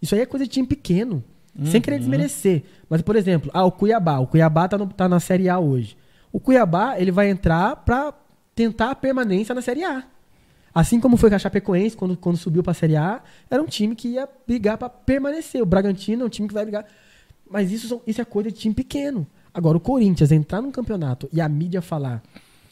Isso 0.00 0.14
aí 0.14 0.22
é 0.22 0.26
coisa 0.26 0.46
de 0.46 0.50
time 0.50 0.66
pequeno. 0.66 1.22
Sem 1.64 1.80
querer 1.80 1.98
desmerecer. 1.98 2.64
Mas, 2.88 3.00
por 3.02 3.14
exemplo, 3.16 3.50
ah, 3.54 3.64
o 3.64 3.70
Cuiabá. 3.70 4.18
O 4.18 4.26
Cuiabá 4.26 4.66
tá, 4.66 4.76
no- 4.76 4.86
tá 4.88 5.08
na 5.08 5.20
Série 5.20 5.48
A 5.48 5.58
hoje. 5.58 5.96
O 6.32 6.40
Cuiabá, 6.40 6.98
ele 6.98 7.12
vai 7.12 7.28
entrar 7.30 7.76
pra 7.76 8.12
tentar 8.54 8.90
a 8.90 8.94
permanência 8.94 9.54
na 9.54 9.62
Série 9.62 9.84
A. 9.84 10.02
Assim 10.74 10.98
como 10.98 11.16
foi 11.16 11.30
com 11.30 11.36
a 11.36 11.38
Chapecoense, 11.38 11.96
quando, 11.96 12.16
quando 12.16 12.36
subiu 12.36 12.62
pra 12.62 12.74
Série 12.74 12.96
A, 12.96 13.22
era 13.48 13.62
um 13.62 13.66
time 13.66 13.94
que 13.94 14.08
ia 14.08 14.28
brigar 14.46 14.76
pra 14.76 14.88
permanecer. 14.88 15.62
O 15.62 15.66
Bragantino 15.66 16.24
é 16.24 16.26
um 16.26 16.28
time 16.28 16.48
que 16.48 16.54
vai 16.54 16.64
brigar. 16.64 16.84
Mas 17.48 17.70
isso, 17.70 17.86
são- 17.86 18.02
isso 18.04 18.20
é 18.20 18.24
coisa 18.24 18.50
de 18.50 18.58
time 18.58 18.74
pequeno. 18.74 19.24
Agora, 19.52 19.76
o 19.76 19.80
Corinthians 19.80 20.32
entrar 20.32 20.60
num 20.60 20.72
campeonato 20.72 21.28
e 21.32 21.40
a 21.40 21.48
mídia 21.48 21.80
falar 21.80 22.20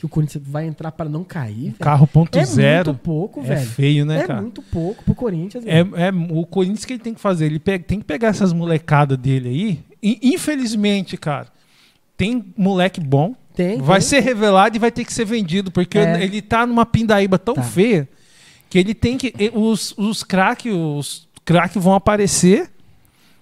que 0.02 0.06
o 0.06 0.08
Corinthians 0.08 0.42
vai 0.44 0.66
entrar 0.66 0.90
pra 0.90 1.08
não 1.08 1.22
cair, 1.22 1.66
velho, 1.66 1.74
Carro 1.78 2.08
ponto 2.08 2.36
é 2.36 2.44
zero. 2.44 2.86
muito 2.90 3.00
pouco, 3.04 3.38
É 3.38 3.44
velho. 3.44 3.66
feio, 3.68 4.04
né, 4.04 4.18
é 4.18 4.26
cara? 4.26 4.40
muito 4.42 4.60
pouco 4.60 5.04
pro 5.04 5.14
Corinthians, 5.14 5.64
É, 5.64 5.84
velho. 5.84 5.96
é 5.96 6.10
o 6.32 6.44
Corinthians 6.44 6.84
que 6.84 6.94
ele 6.94 7.02
tem 7.02 7.14
que 7.14 7.20
fazer. 7.20 7.46
Ele 7.46 7.60
pega- 7.60 7.84
tem 7.84 8.00
que 8.00 8.04
pegar 8.04 8.26
essas 8.28 8.52
molecadas 8.52 9.16
dele 9.16 9.48
aí. 9.48 9.80
E, 10.02 10.18
infelizmente, 10.34 11.16
cara, 11.16 11.46
tem 12.16 12.44
moleque 12.56 13.00
bom. 13.00 13.32
Tem, 13.54 13.78
vai 13.80 14.00
tem. 14.00 14.08
ser 14.08 14.20
revelado 14.24 14.74
e 14.76 14.80
vai 14.80 14.90
ter 14.90 15.04
que 15.04 15.12
ser 15.12 15.24
vendido, 15.24 15.70
porque 15.70 15.98
É. 15.98 16.20
ele 16.24 16.42
tá 16.42 16.66
numa 16.66 16.84
pindaíba 16.84 17.38
tão 17.38 17.54
Tá. 17.54 17.62
feia 17.62 18.08
que 18.68 18.78
ele 18.80 18.94
tem 18.94 19.16
que. 19.16 19.32
Os, 19.54 19.94
os 19.96 20.24
craques 20.24 20.72
os 20.74 21.28
craque 21.44 21.78
vão 21.78 21.94
aparecer 21.94 22.70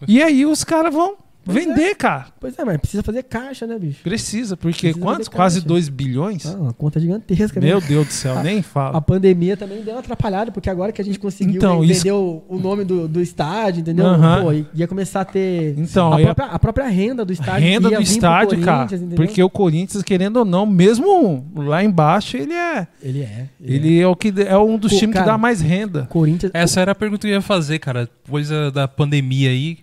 e 0.07 0.23
aí 0.23 0.45
os 0.45 0.63
caras 0.63 0.93
vão 0.93 1.17
Pois 1.53 1.67
é. 1.67 1.69
vender, 1.69 1.95
cara. 1.97 2.27
Pois 2.41 2.59
é, 2.59 2.65
mas 2.65 2.77
precisa 2.79 3.03
fazer 3.03 3.23
caixa, 3.25 3.67
né, 3.67 3.79
bicho? 3.79 4.03
Precisa, 4.03 4.57
porque 4.57 4.89
Precisa 4.89 4.99
quantos? 5.05 5.29
Quase 5.29 5.57
caixa. 5.57 5.69
2 5.69 5.89
bilhões? 5.89 6.47
Ah, 6.47 6.57
uma 6.57 6.73
conta 6.73 6.99
gigantesca, 7.01 7.61
né? 7.61 7.67
Meu 7.69 7.81
Deus 7.81 8.07
do 8.07 8.13
céu, 8.13 8.41
nem 8.45 8.61
A 8.61 8.63
fala. 8.63 9.01
pandemia 9.01 9.57
também 9.57 9.83
deu 9.83 9.95
uma 9.95 10.01
atrapalhada, 10.01 10.51
porque 10.51 10.69
agora 10.71 10.93
que 10.93 11.01
a 11.01 11.05
gente 11.05 11.19
conseguiu 11.19 11.57
Então, 11.57 11.81
vender 11.81 11.93
isso- 11.93 12.15
o, 12.15 12.45
o 12.49 12.59
nome 12.59 12.85
do, 12.85 13.07
do 13.09 13.21
estádio, 13.21 13.81
entendeu? 13.81 14.05
Pô, 14.43 14.53
ia 14.75 14.87
começar 14.89 15.21
a 15.23 15.25
ter 15.25 15.75
Então, 15.79 16.13
a, 16.13 16.21
ia- 16.21 16.27
própria, 16.35 16.47
a 16.47 16.59
própria 16.59 16.87
renda 16.89 17.25
do 17.25 17.33
estádio. 17.33 17.69
renda 17.69 17.89
ia 17.91 17.97
do 17.99 18.03
vir 18.03 18.07
pro 18.07 18.15
estádio, 18.15 18.61
cara. 18.61 18.85
Entendeu? 18.85 19.17
Porque 19.17 19.43
o 19.43 19.51
Corinthians, 19.51 20.03
querendo 20.03 20.39
ou 20.39 20.45
não, 20.45 20.67
mesmo 20.67 21.47
lá 21.57 21.83
embaixo, 21.85 22.37
ele 22.37 22.53
é. 22.55 22.87
Ele 23.03 23.23
é. 23.23 23.49
Ele 23.63 24.01
é, 24.01 24.07
o 24.07 24.15
que 24.17 24.33
é 24.47 24.57
um 24.59 24.77
dos 24.79 24.93
times 24.93 25.17
que 25.17 25.25
dá 25.25 25.37
mais 25.39 25.61
renda. 25.61 26.07
Corinthians. 26.11 26.51
Essa 26.55 26.81
era 26.81 26.93
a 26.93 26.95
pergunta 26.95 27.23
que 27.27 27.29
eu 27.29 27.37
ia 27.37 27.41
fazer, 27.43 27.79
cara. 27.79 28.09
Depois 28.25 28.49
da, 28.49 28.71
da 28.71 28.89
pandemia 28.89 29.51
aí, 29.51 29.79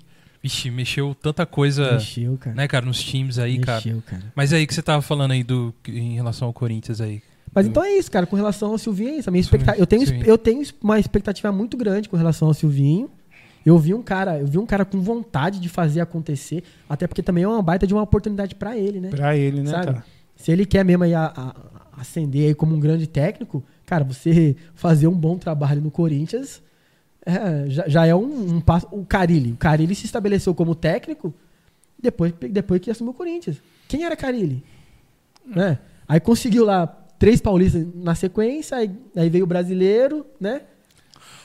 vixe, 0.47 0.71
mexeu 0.71 1.15
tanta 1.21 1.45
coisa, 1.45 1.93
Mexeu, 1.93 2.37
cara. 2.37 2.55
né, 2.55 2.67
cara, 2.67 2.85
nos 2.85 3.03
times 3.03 3.37
aí, 3.37 3.59
cara. 3.59 3.77
Mexeu, 3.83 4.01
cara. 4.05 4.23
Mas 4.35 4.53
aí 4.53 4.65
que 4.65 4.73
você 4.73 4.81
tava 4.81 5.01
falando 5.01 5.31
aí 5.31 5.43
do 5.43 5.73
em 5.87 6.15
relação 6.15 6.47
ao 6.47 6.53
Corinthians 6.53 7.01
aí. 7.01 7.21
Mas 7.53 7.65
então 7.65 7.83
é 7.83 7.91
isso, 7.97 8.11
cara. 8.11 8.25
Com 8.25 8.35
relação 8.35 8.71
ao 8.71 8.77
Silvinho, 8.77 9.09
é 9.11 9.17
isso. 9.17 9.29
A 9.29 9.31
minha 9.31 9.41
expectativa, 9.41 9.81
eu, 9.81 9.87
tenho, 9.87 10.05
Silvinho. 10.05 10.25
eu 10.27 10.37
tenho 10.37 10.63
uma 10.81 10.99
expectativa 10.99 11.51
muito 11.51 11.75
grande 11.75 12.07
com 12.07 12.15
relação 12.17 12.47
ao 12.47 12.53
Silvinho. 12.53 13.09
Eu 13.65 13.77
vi 13.79 13.93
um 13.93 14.01
cara, 14.01 14.37
eu 14.39 14.47
vi 14.47 14.57
um 14.57 14.65
cara 14.65 14.85
com 14.85 15.01
vontade 15.01 15.59
de 15.59 15.67
fazer 15.67 15.99
acontecer, 15.99 16.63
até 16.87 17.05
porque 17.07 17.21
também 17.23 17.43
é 17.43 17.47
uma 17.47 17.61
baita 17.61 17.85
de 17.87 17.93
uma 17.93 18.03
oportunidade 18.03 18.55
pra 18.55 18.77
ele, 18.77 18.99
né? 18.99 19.09
Pra 19.09 19.35
ele, 19.35 19.61
né, 19.61 19.71
Sabe? 19.71 19.85
cara? 19.87 20.05
Se 20.35 20.51
ele 20.51 20.65
quer 20.65 20.85
mesmo 20.85 21.03
aí 21.03 21.13
a- 21.13 21.25
a- 21.35 21.49
a- 21.49 22.01
ascender 22.01 22.47
aí 22.47 22.53
como 22.55 22.75
um 22.75 22.79
grande 22.79 23.07
técnico, 23.07 23.63
cara, 23.85 24.03
você 24.03 24.55
fazer 24.75 25.07
um 25.07 25.15
bom 25.17 25.37
trabalho 25.37 25.81
no 25.81 25.89
Corinthians 25.91 26.61
é, 27.27 27.69
já, 27.69 27.87
já 27.89 28.05
é 28.05 28.15
um, 28.15 28.55
um 28.55 28.61
passo. 28.61 28.87
O 28.89 29.05
Carilli. 29.05 29.51
O 29.51 29.57
Carilli 29.57 29.93
se 29.93 30.05
estabeleceu 30.05 30.55
como 30.55 30.73
técnico 30.73 31.33
depois, 32.01 32.31
depois 32.31 32.79
que 32.79 32.89
assumiu 32.89 33.11
o 33.11 33.13
Corinthians. 33.13 33.57
Quem 33.87 34.05
era 34.05 34.15
Carilli? 34.15 34.63
Né? 35.45 35.77
Aí 36.07 36.21
conseguiu 36.21 36.63
lá 36.63 36.87
três 37.19 37.41
paulistas 37.41 37.85
na 37.95 38.15
sequência, 38.15 38.77
aí, 38.77 38.91
aí 39.13 39.29
veio 39.29 39.43
o 39.43 39.47
brasileiro, 39.47 40.25
né? 40.39 40.61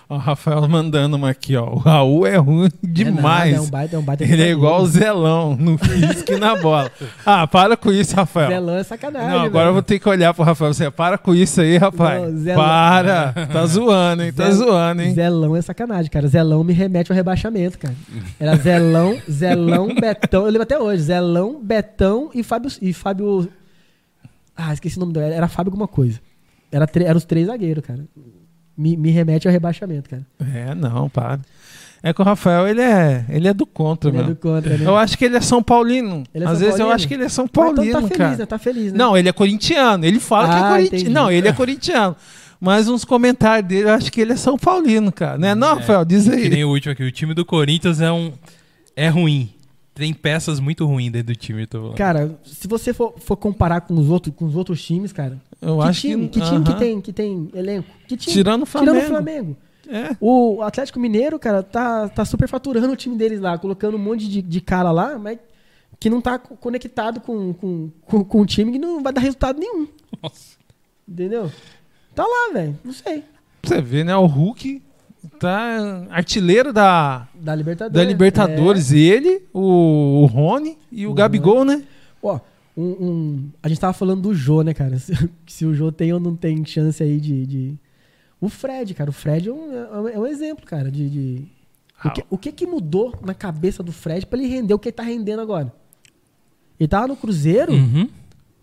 Ó, 0.08 0.16
o 0.16 0.18
Rafael 0.18 0.68
mandando 0.68 1.16
uma 1.16 1.30
aqui, 1.30 1.56
ó. 1.56 1.64
O 1.70 1.76
Raul 1.78 2.26
é 2.26 2.36
ruim 2.36 2.68
demais. 2.82 3.52
É, 3.54 3.56
nada, 3.56 3.56
é 3.56 3.60
um 3.60 3.70
baita, 3.70 3.96
é 3.96 3.98
um 3.98 4.02
baita 4.02 4.24
Ele 4.24 4.42
é 4.42 4.50
igual 4.50 4.82
o. 4.82 4.86
Zelão, 4.86 5.56
no 5.56 5.78
físico 5.78 6.32
e 6.32 6.36
na 6.36 6.56
bola. 6.56 6.90
Ah, 7.24 7.46
para 7.46 7.76
com 7.76 7.90
isso, 7.90 8.14
Rafael. 8.14 8.48
Zelão 8.50 8.74
é 8.76 8.82
sacanagem. 8.82 9.28
Não, 9.30 9.40
agora 9.42 9.68
eu 9.68 9.72
vou 9.72 9.82
ter 9.82 9.98
que 9.98 10.08
olhar 10.08 10.34
pro 10.34 10.44
Rafael. 10.44 10.74
Você 10.74 10.90
para 10.90 11.16
com 11.16 11.34
isso 11.34 11.60
aí, 11.60 11.76
rapaz. 11.78 12.20
Não, 12.22 12.38
Zelão- 12.38 12.62
Para. 12.64 13.32
Tá 13.52 13.64
zoando, 13.66 14.22
hein? 14.22 14.32
Tá 14.32 14.50
Zel- 14.50 14.66
zoando, 14.66 15.02
hein? 15.02 15.14
Zelão 15.14 15.56
é 15.56 15.62
sacanagem, 15.62 16.10
cara. 16.10 16.28
Zelão 16.28 16.62
me 16.62 16.72
remete 16.72 17.10
ao 17.10 17.16
rebaixamento, 17.16 17.78
cara. 17.78 17.94
Era 18.38 18.56
Zelão, 18.56 19.16
Zelão, 19.30 19.94
Betão. 19.94 20.42
Eu 20.42 20.46
lembro 20.48 20.62
até 20.62 20.78
hoje. 20.78 21.02
Zelão, 21.04 21.60
Betão 21.62 22.30
e 22.34 22.42
Fábio. 22.42 22.70
E 22.82 22.92
Fábio. 22.92 23.48
Ah, 24.56 24.72
esqueci 24.74 24.96
o 24.98 25.00
nome 25.00 25.12
dele. 25.14 25.34
Era 25.34 25.48
Fábio 25.48 25.70
alguma 25.70 25.88
coisa. 25.88 26.20
Era, 26.70 26.86
tre- 26.86 27.04
era 27.04 27.16
os 27.16 27.24
três 27.24 27.46
zagueiros, 27.46 27.84
cara. 27.84 28.04
Me, 28.82 28.96
me 28.96 29.10
remete 29.10 29.46
ao 29.46 29.52
rebaixamento, 29.52 30.10
cara. 30.10 30.22
É, 30.54 30.74
não, 30.74 31.08
para. 31.08 31.38
É 32.02 32.12
que 32.12 32.20
o 32.20 32.24
Rafael, 32.24 32.66
ele 32.66 32.80
é, 32.80 33.24
ele 33.28 33.46
é 33.46 33.54
do 33.54 33.64
contra, 33.64 34.10
Ele 34.10 34.18
é 34.18 34.22
meu. 34.22 34.30
do 34.30 34.36
contra, 34.36 34.76
né? 34.76 34.84
Eu 34.84 34.96
acho 34.96 35.16
que 35.16 35.24
ele 35.24 35.36
é 35.36 35.40
São 35.40 35.62
Paulino. 35.62 36.24
Ele 36.34 36.42
é 36.44 36.48
Às 36.48 36.54
São 36.54 36.58
vezes 36.58 36.72
eu 36.74 36.78
Paulino? 36.78 36.94
acho 36.96 37.06
que 37.08 37.14
ele 37.14 37.22
é 37.24 37.28
São 37.28 37.44
Mas 37.44 37.50
então 37.52 37.74
Paulino, 37.74 37.92
tá 37.92 38.00
feliz, 38.08 38.16
cara. 38.18 38.36
né? 38.36 38.46
Tá 38.46 38.58
feliz, 38.58 38.92
né? 38.92 38.98
Não, 38.98 39.16
ele 39.16 39.28
é 39.28 39.32
corintiano. 39.32 40.04
Ele 40.04 40.18
fala 40.18 40.48
que 40.48 40.54
é 40.54 40.58
Ah, 40.58 40.68
corintiano. 40.88 41.14
Não, 41.14 41.30
ele 41.30 41.46
é 41.48 41.52
corintiano. 41.52 42.16
Mas 42.60 42.88
uns 42.88 43.04
comentários 43.04 43.68
dele, 43.68 43.88
eu 43.88 43.94
acho 43.94 44.10
que 44.10 44.20
ele 44.20 44.32
é 44.32 44.36
São 44.36 44.58
Paulino, 44.58 45.12
cara. 45.12 45.38
Né? 45.38 45.54
Não, 45.54 45.76
Rafael, 45.76 46.04
diz 46.04 46.24
Que 46.28 46.34
aí. 46.34 46.48
nem 46.48 46.64
o 46.64 46.70
último 46.70 46.92
aqui. 46.92 47.04
O 47.04 47.12
time 47.12 47.34
do 47.34 47.44
Corinthians 47.44 48.00
é 48.00 48.10
um. 48.10 48.32
É 48.96 49.08
ruim. 49.08 49.50
Tem 49.94 50.14
peças 50.14 50.58
muito 50.58 50.86
ruins 50.86 51.12
dentro 51.12 51.34
do 51.34 51.36
time, 51.36 51.62
eu 51.62 51.66
tô 51.66 51.78
falando. 51.80 51.96
Cara, 51.96 52.38
se 52.44 52.66
você 52.66 52.94
for, 52.94 53.14
for 53.18 53.36
comparar 53.36 53.82
com 53.82 53.94
os, 53.94 54.08
outros, 54.08 54.34
com 54.34 54.46
os 54.46 54.56
outros 54.56 54.82
times, 54.82 55.12
cara. 55.12 55.38
Eu 55.60 55.78
que 55.78 55.84
acho 55.84 56.00
time, 56.00 56.28
que. 56.28 56.40
que, 56.40 56.46
time 56.46 56.64
que, 56.64 56.70
aham. 56.70 56.78
tem, 56.78 57.00
que 57.00 57.12
tem 57.12 57.50
elenco? 57.54 57.88
Que 58.08 58.16
time? 58.16 58.32
Tirando 58.34 58.62
o 58.62 58.66
Flamengo. 58.66 58.92
Tirando 58.94 59.04
o 59.06 59.08
Flamengo. 59.14 59.56
É. 59.86 60.16
O 60.20 60.62
Atlético 60.62 60.98
Mineiro, 60.98 61.38
cara, 61.38 61.62
tá, 61.62 62.08
tá 62.08 62.24
super 62.24 62.48
faturando 62.48 62.92
o 62.92 62.96
time 62.96 63.16
deles 63.16 63.40
lá, 63.40 63.58
colocando 63.58 63.96
um 63.96 64.00
monte 64.00 64.26
de, 64.28 64.40
de 64.40 64.60
cara 64.62 64.90
lá, 64.90 65.18
mas 65.18 65.38
que 66.00 66.08
não 66.08 66.20
tá 66.22 66.38
co- 66.38 66.56
conectado 66.56 67.20
com, 67.20 67.52
com, 67.52 67.90
com, 68.06 68.24
com 68.24 68.40
o 68.40 68.46
time 68.46 68.72
que 68.72 68.78
não 68.78 69.02
vai 69.02 69.12
dar 69.12 69.20
resultado 69.20 69.58
nenhum. 69.60 69.86
Nossa. 70.22 70.56
Entendeu? 71.06 71.52
Tá 72.14 72.24
lá, 72.24 72.52
velho. 72.54 72.78
Não 72.82 72.92
sei. 72.92 73.24
Pra 73.60 73.76
você 73.76 73.82
ver, 73.82 74.04
né? 74.04 74.16
O 74.16 74.24
Hulk 74.26 74.80
tá 75.38 76.06
artilheiro 76.10 76.72
da, 76.72 77.28
Da 77.34 77.54
Libertadores. 77.54 77.94
da 77.94 78.04
Libertadores. 78.04 78.92
Ele, 78.92 79.42
o, 79.52 80.22
o 80.22 80.26
Rony 80.26 80.76
e 80.90 81.06
o. 81.06 81.14
Gabigol, 81.14 81.64
né? 81.64 81.82
Ó, 82.22 82.38
um, 82.76 82.82
um- 82.84 83.50
a 83.62 83.68
gente 83.68 83.80
tava 83.80 83.92
falando 83.92 84.22
do 84.22 84.34
Jô, 84.34 84.62
né, 84.62 84.72
cara? 84.74 84.98
Se, 85.00 85.12
se 85.46 85.66
o 85.66 85.74
Jô 85.74 85.90
tem 85.92 86.12
ou 86.12 86.20
não 86.20 86.34
tem 86.36 86.64
chance 86.64 87.02
aí 87.02 87.20
de. 87.20 87.46
de- 87.46 87.74
O 88.40 88.48
Fred, 88.48 88.94
cara. 88.94 89.10
O 89.10 89.12
Fred 89.12 89.48
é 89.48 89.52
um, 89.52 89.72
é 90.08 90.18
um- 90.18 90.26
é 90.26 90.30
exemplo, 90.30 90.64
cara, 90.66 90.90
de. 90.90 91.08
de- 91.08 91.48
O, 92.04 92.10
que, 92.10 92.24
o 92.30 92.38
que 92.38 92.52
que 92.52 92.66
mudou 92.66 93.14
na 93.24 93.32
cabeça 93.34 93.82
do 93.82 93.92
Fred 93.92 94.26
pra 94.26 94.38
ele 94.38 94.48
render 94.48 94.74
o 94.74 94.78
que 94.78 94.88
ele 94.88 94.96
tá 94.96 95.02
rendendo 95.04 95.40
agora? 95.40 95.72
Ele 96.80 96.88
tava 96.88 97.06
no 97.06 97.14
Cruzeiro, 97.16 97.72
Uhum. 97.72 98.08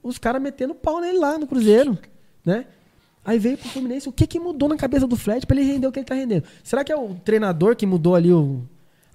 os 0.03 0.17
caras 0.17 0.41
metendo 0.41 0.75
pau 0.75 0.99
nele 0.99 1.17
lá 1.19 1.37
no 1.37 1.47
Cruzeiro, 1.47 1.97
né? 2.43 2.65
Aí 3.25 3.37
veio 3.37 3.57
pro 3.57 3.69
Fluminense, 3.69 4.07
o 4.09 4.11
que 4.11 4.25
que 4.25 4.39
mudou 4.39 4.67
na 4.69 4.77
cabeça 4.77 5.05
do 5.05 5.15
Fred 5.15 5.45
pra 5.45 5.55
ele 5.57 5.71
render 5.71 5.87
o 5.87 5.91
que 5.91 5.99
ele 5.99 6.05
tá 6.05 6.15
rendendo? 6.15 6.43
Será 6.63 6.83
que 6.83 6.91
é 6.91 6.95
o 6.95 7.13
treinador 7.23 7.75
que 7.75 7.85
mudou 7.85 8.15
ali 8.15 8.31
o- 8.31 8.61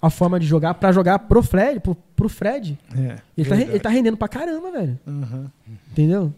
a 0.01 0.11
forma 0.11 0.39
de 0.39 0.47
jogar 0.47 0.75
pra 0.75 0.93
jogar 0.93 1.19
pro 1.21 1.43
Fred, 1.43 1.81
pro, 1.81 1.95
pro 2.15 2.29
Fred? 2.29 2.79
É. 2.97 3.17
Ele 3.37 3.49
tá, 3.49 3.57
ele 3.57 3.81
tá 3.81 3.89
rendendo 3.89 4.17
pra 4.17 4.29
caramba, 4.29 4.71
velho. 4.71 4.99
Uhum. 5.07 5.47
Entendeu? 5.91 6.33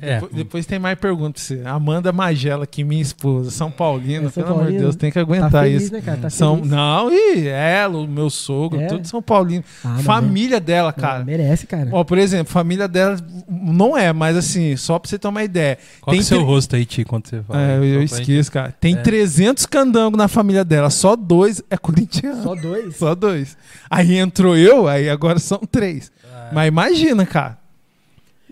É. 0.00 0.14
depois, 0.14 0.32
depois 0.32 0.66
tem 0.66 0.78
mais 0.78 0.98
perguntas. 0.98 1.50
Amanda 1.64 2.12
Magela, 2.12 2.66
que 2.66 2.82
minha 2.84 3.02
esposa, 3.02 3.50
São 3.50 3.70
Paulina, 3.70 4.28
É, 4.28 4.30
pelo 4.30 4.46
amor 4.46 4.56
de 4.58 4.62
Paulino. 4.64 4.80
Deus, 4.82 4.96
tem 4.96 5.10
que 5.10 5.14
Tá 5.14 5.20
aguentar 5.20 5.64
feliz, 5.64 5.82
isso. 5.84 5.92
né, 5.92 6.00
cara? 6.00 6.18
Tá 6.18 6.30
São, 6.30 6.56
feliz. 6.56 6.70
não, 6.70 7.12
e 7.12 7.48
ela, 7.48 7.98
o 7.98 8.06
meu 8.06 8.30
sogro, 8.30 8.80
É? 8.80 8.86
tudo 8.86 9.06
São 9.06 9.22
Paulino. 9.22 9.64
Ah, 9.84 9.98
família 10.02 10.60
dela, 10.60 10.94
Não, 10.96 11.02
cara. 11.02 11.24
merece, 11.24 11.66
cara. 11.66 11.88
Ó, 11.92 12.04
por 12.04 12.18
exemplo, 12.18 12.52
família 12.52 12.86
dela 12.88 13.16
não 13.48 13.96
é, 13.96 14.12
mas 14.12 14.36
assim, 14.36 14.76
só 14.76 14.98
pra 14.98 15.08
você 15.08 15.18
ter 15.18 15.28
uma 15.28 15.42
ideia. 15.42 15.78
Qual 16.00 16.12
que 16.12 16.18
é 16.18 16.20
o 16.20 16.22
Tem 16.22 16.22
seu 16.22 16.38
tre- 16.38 16.46
rosto 16.46 16.76
aí, 16.76 16.84
Ti, 16.84 17.04
quando 17.04 17.28
você 17.28 17.42
fala? 17.42 17.60
É, 17.62 17.76
eu, 17.78 17.84
eu 17.84 18.02
esqueço, 18.02 18.50
cara. 18.52 18.72
Tem 18.80 18.94
É. 18.94 19.02
300 19.02 19.66
candangos 19.66 20.16
na 20.18 20.28
família 20.28 20.64
dela, 20.64 20.90
só 20.90 21.16
dois 21.16 21.62
é 21.70 21.76
corintiano. 21.76 22.42
Só 22.42 22.54
dois. 22.54 22.96
Só 22.96 23.14
dois. 23.14 23.56
Aí 23.90 24.16
entrou 24.16 24.56
eu, 24.56 24.88
aí 24.88 25.08
agora 25.08 25.38
são 25.38 25.58
três. 25.58 26.10
Ah. 26.24 26.50
Mas 26.52 26.68
imagina, 26.68 27.24
cara. 27.26 27.58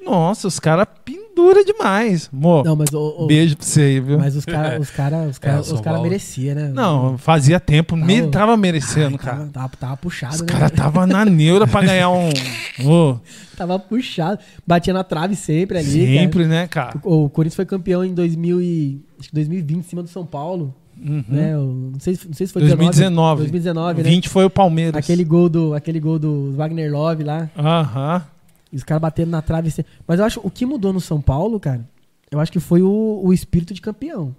Nossa, 0.05 0.49
os 0.49 0.59
caras 0.59 0.87
pendura 1.35 1.65
demais. 1.65 2.29
Mo, 2.33 2.63
Não, 2.63 2.77
mas, 2.77 2.93
o, 2.93 2.99
o- 3.25 3.27
beijo 3.27 3.57
pra 3.57 3.67
você 3.67 3.81
aí, 3.81 4.01
viu? 4.01 4.19
mas 4.19 4.37
os 4.37 4.45
caras 4.45 4.81
os 4.81 4.91
cara, 4.91 5.27
os 5.29 5.39
cara, 5.39 5.57
É, 5.57 5.61
os 5.61 5.81
cara 5.81 6.01
mereciam, 6.01 6.55
né? 6.55 6.71
Não, 6.75 7.17
fazia 7.19 7.59
tempo, 7.59 7.95
Tava- 7.95 8.07
me 8.07 8.27
tava 8.29 8.57
merecendo, 8.57 9.17
Ai, 9.21 9.25
cara. 9.25 9.37
Tava, 9.37 9.51
tava, 9.51 9.71
tava 9.79 9.97
puxado, 9.97 10.35
Os 10.35 10.41
né? 10.43 10.47
caras 10.47 10.71
tava 10.71 11.07
na 11.07 11.25
neura 11.25 11.67
pra 11.67 11.83
ganhar 11.83 12.11
um. 12.11 12.31
Tava 13.57 13.79
puxado. 13.79 14.39
Batia 14.67 14.93
na 14.95 15.05
trave 15.05 15.37
sempre 15.37 15.79
ali. 15.79 15.89
sempre, 15.91 16.47
né, 16.47 16.67
cara? 16.67 16.93
cara. 16.93 17.01
O, 17.05 17.25
o 17.27 17.31
Corinthians 17.31 17.55
foi 17.57 17.67
campeão 17.67 18.03
em 18.05 18.15
2000 18.15 18.61
e, 18.61 19.01
acho 19.21 19.29
que 19.29 19.35
2020 19.35 19.79
em 19.79 19.83
cima 19.83 20.03
do 20.03 20.09
São 20.09 20.25
Paulo. 20.27 20.75
Uhum. 20.99 21.23
Né? 21.29 21.53
Eu 21.53 21.91
não, 21.93 22.01
sei, 22.01 22.15
se- 22.15 22.27
não 22.27 22.35
sei 22.35 22.47
se 22.47 22.53
foi 22.53 22.63
2019. 22.63 23.41
2019, 23.43 24.03
né? 24.03 24.09
20 24.11 24.29
foi 24.29 24.45
o 24.45 24.51
Palmeiras. 24.51 24.97
Aquele 24.97 25.23
gol, 25.25 25.49
do, 25.49 25.75
aquele 25.75 26.01
gol 26.01 26.19
do 26.19 26.53
Wagner 26.57 26.91
Love 26.93 27.25
lá. 27.25 27.49
Aham. 27.57 28.23
E 28.73 28.77
os 28.77 28.83
caras 28.85 29.03
batendo 29.03 29.31
na 29.31 29.43
trave. 29.43 29.69
assim. 29.69 29.83
Mas 30.07 30.19
eu 30.19 30.25
acho 30.25 30.41
o 30.43 30.51
que 30.51 30.65
mudou 30.65 30.93
no 30.93 31.01
São 31.01 31.21
Paulo, 31.21 31.61
cara, 31.61 31.87
eu 32.31 32.41
acho 32.41 32.51
que 32.51 32.61
foi 32.61 32.83
o, 32.83 33.21
o 33.23 33.33
espírito 33.33 33.75
de 33.75 33.81
campeão. 33.81 34.35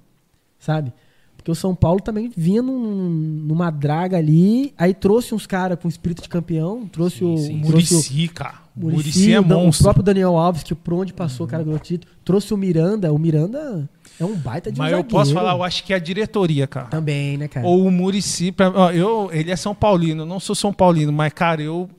Sabe? 0.60 0.92
Porque 1.36 1.52
o 1.52 1.56
São 1.56 1.76
Paulo 1.76 2.00
também 2.00 2.32
vinha 2.36 2.62
num- 2.62 3.10
numa 3.46 3.70
draga 3.70 4.18
ali, 4.18 4.74
aí 4.78 4.94
trouxe 4.94 5.36
uns 5.36 5.46
caras 5.46 5.78
com 5.78 5.90
espírito 5.90 6.22
de 6.24 6.30
campeão, 6.30 6.88
trouxe 6.88 7.22
o. 7.24 7.38
sim. 7.38 7.60
trouxe 7.62 7.94
o 7.94 7.98
Murici, 7.98 8.28
cara. 8.30 8.64
Muricy, 8.76 8.96
Murici 8.98 9.34
é 9.34 9.40
o 9.40 9.44
Dan- 9.44 9.58
O 9.58 9.66
monstro. 9.66 9.84
próprio 9.84 10.04
Daniel 10.04 10.38
Alves, 10.38 10.64
que 10.64 10.74
por 10.74 10.94
onde 10.94 11.12
passou 11.14 11.46
o 11.46 11.50
cara 11.50 11.62
ganhou 11.64 11.78
título. 11.80 12.12
Trouxe 12.24 12.54
o 12.54 12.58
Miranda. 12.58 13.12
O 13.12 13.20
Miranda 13.20 13.90
é 14.20 14.24
um 14.24 14.36
baita 14.36 14.72
de 14.72 14.80
um 14.80 14.84
Mas 14.84 14.94
eu 14.94 14.98
zagueiro. 15.00 15.16
posso 15.16 15.34
falar, 15.34 15.52
eu 15.52 15.64
acho 15.64 15.84
que 15.84 15.92
é 15.92 15.98
a 15.98 16.00
diretoria, 16.00 16.66
cara. 16.66 16.88
Também, 16.88 17.38
né, 17.38 17.48
cara? 17.50 17.68
Ou 17.68 17.86
o 17.86 17.92
Murici, 17.92 18.56
eu, 18.96 19.30
ele 19.34 19.52
é 19.52 19.56
São 19.58 19.76
Paulino, 19.76 20.22
eu 20.24 20.26
não 20.26 20.40
sou 20.40 20.56
São 20.56 20.72
Paulino, 20.74 21.12
mas, 21.12 21.34
cara, 21.34 21.62
eu, 21.62 21.90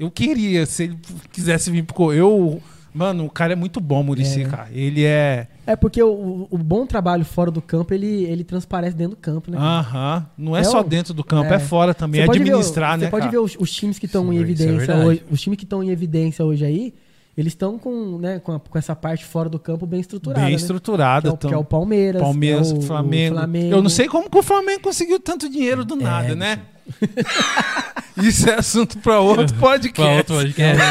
eu 0.00 0.10
queria, 0.10 0.66
se 0.66 0.84
ele 0.84 0.98
quisesse 1.32 1.70
vir 1.70 1.84
pro. 1.84 2.12
Eu. 2.12 2.60
Mano, 2.92 3.24
o 3.26 3.30
cara 3.30 3.52
é 3.52 3.56
muito 3.56 3.78
bom, 3.80 4.02
Murici, 4.02 4.42
É. 4.42 4.46
cara. 4.46 4.68
Ele 4.72 5.04
é. 5.04 5.46
É 5.64 5.76
porque 5.76 6.02
o, 6.02 6.48
o 6.50 6.58
bom 6.58 6.84
trabalho 6.84 7.24
fora 7.24 7.48
do 7.48 7.62
campo, 7.62 7.94
ele, 7.94 8.24
ele 8.24 8.42
transparece 8.42 8.96
dentro 8.96 9.14
do 9.14 9.20
campo, 9.20 9.48
né? 9.48 9.56
Aham. 9.56 10.26
Não 10.36 10.56
é, 10.56 10.60
É 10.62 10.64
só 10.64 10.80
o- 10.80 10.82
dentro 10.82 11.14
do 11.14 11.22
campo, 11.22 11.52
é, 11.52 11.56
é. 11.56 11.58
fora 11.60 11.94
também. 11.94 12.22
É 12.22 12.26
pode 12.26 12.40
ver 12.40 12.46
administrar, 12.50 12.98
né? 12.98 13.04
Você 13.04 13.10
pode 13.12 13.20
cara? 13.26 13.30
ver 13.30 13.38
os, 13.38 13.56
os 13.60 13.70
times 13.70 13.96
que 13.96 14.06
estão 14.06 14.24
em 14.32 14.36
Isso 14.36 14.38
é 14.38 14.42
evidência 14.42 14.96
hoje. 14.96 15.22
Os 15.30 15.40
times 15.40 15.56
que 15.56 15.64
estão 15.64 15.84
em 15.84 15.90
evidência 15.90 16.44
hoje 16.44 16.64
aí, 16.64 16.92
eles 17.36 17.52
estão 17.52 17.78
com, 17.78 18.18
né, 18.18 18.40
com, 18.40 18.54
a- 18.54 18.58
com 18.58 18.76
essa 18.76 18.96
parte 18.96 19.24
fora 19.24 19.48
do 19.48 19.60
campo 19.60 19.86
bem 19.86 20.00
estruturada. 20.00 20.40
Bem 20.40 20.50
né? 20.50 20.56
estruturada. 20.56 21.22
Que 21.22 21.28
é, 21.28 21.32
o, 21.32 21.50
que 21.50 21.54
é 21.54 21.58
o 21.58 21.64
Palmeiras. 21.64 22.20
Palmeiras, 22.20 22.72
é 22.72 22.74
o, 22.74 22.82
Flamengo. 22.82 23.36
o 23.36 23.38
Flamengo. 23.38 23.72
Eu 23.76 23.82
não 23.82 23.88
sei 23.90 24.08
como 24.08 24.28
que 24.28 24.36
o 24.36 24.42
Flamengo 24.42 24.80
conseguiu 24.82 25.20
tanto 25.20 25.48
dinheiro 25.48 25.84
do 25.84 25.94
nada, 25.94 26.34
né? 26.34 26.58
Isso 28.22 28.48
é 28.50 28.54
assunto 28.54 28.98
para 28.98 29.20
outro 29.20 29.54
podcast. 29.56 29.92
Pra 30.00 30.16
outro 30.16 30.34
podcast. 30.36 30.82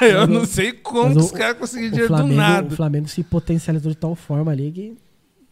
Eu 0.00 0.26
não 0.26 0.46
sei 0.46 0.72
como 0.72 1.08
Mas 1.08 1.16
o- 1.16 1.20
os 1.20 1.30
caras 1.32 1.58
conseguiram 1.58 1.88
O 1.88 1.92
dinheiro 1.92 2.14
do 2.14 2.16
Flamengo, 2.18 2.40
o 2.40 2.42
nada. 2.42 2.76
Flamengo 2.76 3.08
se 3.08 3.22
potencializou 3.24 3.90
de 3.90 3.98
tal 3.98 4.14
forma 4.14 4.52
ali 4.52 4.70
que 4.70 4.96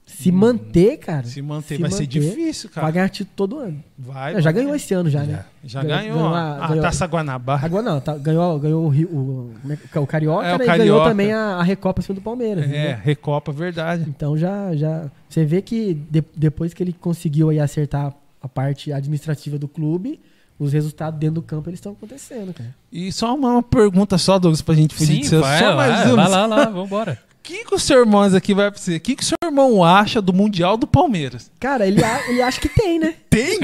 se 0.06 0.30
manter, 0.30 0.98
cara. 0.98 1.24
Se 1.24 1.42
manter 1.42 1.74
se 1.76 1.80
vai 1.82 1.90
ser 1.90 2.04
manter, 2.04 2.06
difícil, 2.20 2.70
Vai 2.72 2.80
cara. 2.84 2.92
ganhar 2.92 3.08
título 3.08 3.32
todo 3.34 3.58
ano. 3.58 3.82
Vai, 3.98 4.34
É, 4.36 4.40
já 4.40 4.44
vai. 4.44 4.52
ganhou 4.52 4.76
esse 4.76 4.94
ano 4.94 5.10
já, 5.10 5.24
né? 5.24 5.44
Já 5.64 5.82
Ganhou- 5.82 5.98
ganhou, 6.16 6.28
a, 6.28 6.64
a- 6.64 6.68
ganhou- 6.68 6.82
Taça 6.82 7.06
Guanabara. 7.06 7.66
Agora 7.66 7.82
não, 7.82 8.00
tá- 8.00 8.16
ganhou, 8.16 8.56
ganhou 8.60 8.84
o, 8.84 8.88
Rio- 8.88 9.08
o, 9.08 9.52
é 9.68 9.74
que- 9.74 9.98
o 9.98 10.06
Carioca, 10.06 10.46
É, 10.46 10.54
o 10.54 10.58
né? 10.58 10.64
E 10.64 10.66
ganhou 10.68 10.78
Carioca. 10.78 11.08
também 11.10 11.32
a, 11.32 11.56
a 11.56 11.62
Recopa 11.64 12.00
em 12.00 12.04
cima 12.04 12.14
do 12.14 12.20
Palmeiras. 12.20 12.70
É? 12.70 12.96
Recopa, 13.02 13.50
verdade. 13.50 14.04
Então 14.06 14.38
já, 14.38 14.76
já. 14.76 15.10
Você 15.28 15.44
vê 15.44 15.60
que 15.60 15.94
de- 16.08 16.22
depois 16.36 16.72
que 16.72 16.84
ele 16.84 16.92
conseguiu 16.92 17.50
aí 17.50 17.58
acertar 17.58 18.14
a 18.46 18.48
parte 18.48 18.92
administrativa 18.92 19.58
do 19.58 19.66
clube, 19.66 20.20
os 20.58 20.72
resultados 20.72 21.18
dentro 21.18 21.34
do 21.36 21.42
campo 21.42 21.68
eles 21.68 21.78
estão 21.78 21.92
acontecendo, 21.92 22.54
cara. 22.54 22.74
E 22.92 23.10
só 23.12 23.34
uma, 23.34 23.60
pergunta 23.62 24.16
só, 24.16 24.38
Douglas, 24.38 24.62
pra 24.62 24.74
gente 24.74 24.94
fugir 24.94 25.16
Sim, 25.16 25.20
de 25.20 25.26
ser 25.28 25.40
vai, 25.40 25.58
só 25.58 25.74
vai, 25.74 25.90
mais 25.90 26.06
uma. 26.10 26.16
vai 26.22 26.28
lá, 26.30 26.46
lá, 26.46 26.64
vambora. 26.66 27.18
O 27.32 27.36
que, 27.42 27.64
que 27.64 27.74
o 27.74 27.78
seu 27.78 27.98
irmão 28.00 28.22
aqui 28.22 28.54
vai 28.54 28.70
pra 28.70 28.80
você? 28.80 28.96
O 28.96 29.00
que, 29.00 29.16
que 29.16 29.22
o 29.22 29.26
seu 29.26 29.36
irmão 29.44 29.82
acha 29.84 30.22
do 30.22 30.32
Mundial 30.32 30.76
do 30.76 30.86
Palmeiras? 30.86 31.50
Cara, 31.60 31.86
ele, 31.86 32.02
a- 32.02 32.30
ele 32.30 32.40
acha 32.40 32.60
que 32.60 32.68
tem, 32.68 32.98
né? 32.98 33.14
Tem? 33.28 33.58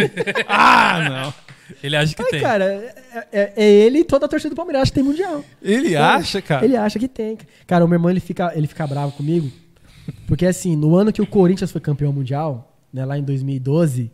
ah, 0.49 1.09
não. 1.09 1.35
Ele 1.83 1.97
acha 1.97 2.15
que 2.15 2.21
Mas, 2.23 2.31
tem. 2.31 2.41
cara, 2.43 2.65
é, 2.65 3.27
é- 3.33 3.53
é 3.57 3.71
ele 3.71 4.01
e 4.01 4.05
toda 4.05 4.27
a 4.27 4.29
torcida 4.29 4.51
do 4.51 4.57
Palmeiras 4.57 4.83
acha 4.83 4.91
que 4.91 4.97
tem 4.97 5.05
Mundial. 5.05 5.43
Ele 5.63 5.97
acha, 5.97 6.43
cara? 6.43 6.65
Ele 6.65 6.77
acha 6.77 6.99
que 6.99 7.09
tem. 7.09 7.39
Cara, 7.67 7.85
o 7.85 7.89
meu 7.89 7.97
irmão 7.97 8.11
ele 8.11 8.21
fica, 8.21 8.53
ele 8.55 8.67
fica 8.67 8.87
bravo 8.87 9.13
comigo. 9.13 9.51
Porque 10.27 10.45
assim, 10.47 10.77
no 10.77 10.95
ano 10.97 11.13
que 11.13 11.23
o 11.23 11.27
Corinthians 11.27 11.71
foi 11.73 11.81
campeão 11.81 12.13
mundial, 12.13 12.77
né, 12.93 13.05
lá 13.05 13.17
em 13.17 13.23
2012, 13.23 14.11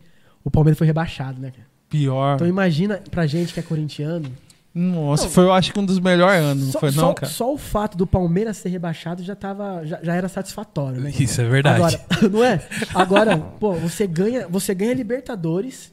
o 0.49 0.51
Palmeiras 0.51 0.77
foi 0.77 0.87
rebaixado, 0.87 1.39
né, 1.39 1.51
cara? 1.51 1.67
Pior. 1.89 2.35
Então 2.35 2.47
imagina 2.47 3.01
pra 3.09 3.25
gente 3.25 3.53
que 3.53 3.59
é 3.59 3.63
corintiano. 3.63 4.29
Nossa, 4.73 5.27
foi 5.29 5.45
eu 5.45 5.51
acho 5.53 5.73
que 5.73 5.79
um 5.79 5.85
dos 5.85 5.99
melhores 5.99 6.41
anos, 6.43 6.65
não 6.65 6.71
Só, 6.71 6.79
foi 6.79 6.91
só- 6.91 7.01
não, 7.01 7.13
cara? 7.13 7.31
só 7.31 7.53
o 7.53 7.57
fato 7.57 7.97
do 7.97 8.05
Palmeiras 8.05 8.57
ser 8.57 8.69
rebaixado 8.69 9.23
já, 9.23 9.35
tava, 9.35 9.85
já, 9.85 9.99
já 10.01 10.13
era 10.13 10.27
satisfatório, 10.27 11.01
né? 11.01 11.11
Isso 11.19 11.41
é 11.41 11.45
verdade. 11.45 11.77
Agora, 11.77 11.99
não 12.31 12.43
é? 12.43 12.67
Agora, 12.93 13.37
pô, 13.37 13.73
você 13.73 14.05
ganha, 14.05 14.47
você 14.47 14.75
ganha 14.75 14.93
Libertadores, 14.93 15.91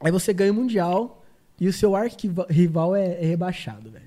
aí 0.00 0.10
você 0.10 0.32
ganha 0.32 0.50
o 0.50 0.54
Mundial 0.54 1.22
e 1.60 1.68
o 1.68 1.72
seu 1.72 1.94
arqui-rival 1.94 2.96
é, 2.96 3.22
é 3.22 3.26
rebaixado, 3.26 3.90
velho. 3.90 4.04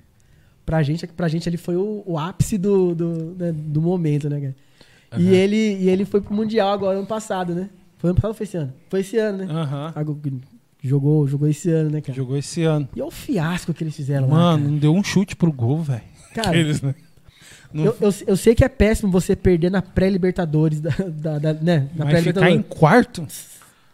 Pra 0.66 0.82
gente, 0.82 1.06
pra 1.06 1.28
gente 1.28 1.48
ele 1.48 1.56
foi 1.56 1.76
o, 1.76 2.02
o 2.06 2.18
ápice 2.18 2.58
do, 2.58 2.94
do, 2.94 3.34
né, 3.38 3.52
do 3.52 3.80
momento, 3.80 4.28
né, 4.28 4.40
cara? 4.40 4.56
E, 5.16 5.34
ele, 5.34 5.56
e 5.56 5.88
ele 5.88 6.04
foi 6.04 6.20
pro 6.20 6.34
Mundial 6.34 6.68
agora, 6.70 6.98
ano 6.98 7.06
passado, 7.06 7.54
né? 7.54 7.70
Foi 7.98 8.10
ano 8.10 8.14
passado 8.16 8.30
ou 8.30 8.34
foi 8.34 8.44
esse 8.44 8.56
ano? 8.56 8.72
Foi 8.88 9.00
esse 9.00 9.16
ano, 9.18 9.38
né? 9.38 9.46
Aham. 9.52 9.92
Agora, 9.94 10.18
Jogou, 10.80 11.26
jogou 11.26 11.48
esse 11.48 11.68
ano, 11.70 11.90
né, 11.90 12.00
cara? 12.00 12.16
Jogou 12.16 12.36
esse 12.36 12.62
ano. 12.62 12.88
E 12.94 13.00
é 13.00 13.04
o 13.04 13.10
fiasco 13.10 13.74
que 13.74 13.82
eles 13.82 13.96
fizeram 13.96 14.28
lá, 14.28 14.36
Mano, 14.36 14.70
não 14.70 14.78
deu 14.78 14.94
um 14.94 15.02
chute 15.02 15.34
pro 15.34 15.50
gol, 15.52 15.82
velho. 15.82 16.02
Cara, 16.32 16.50
Aqueles, 16.50 16.80
né? 16.80 16.94
Não- 17.72 17.84
Eu, 17.86 17.96
eu, 18.00 18.14
eu 18.28 18.36
sei 18.36 18.54
que 18.54 18.64
é 18.64 18.68
péssimo 18.68 19.10
você 19.10 19.34
perder 19.34 19.70
na 19.72 19.82
pré-Libertadores, 19.82 20.80
da, 20.80 20.90
da, 21.08 21.38
da- 21.38 21.54
né? 21.54 21.88
Na 21.96 22.04
Mas 22.04 22.22
ficar 22.22 22.50
em 22.50 22.62
quarto? 22.62 23.26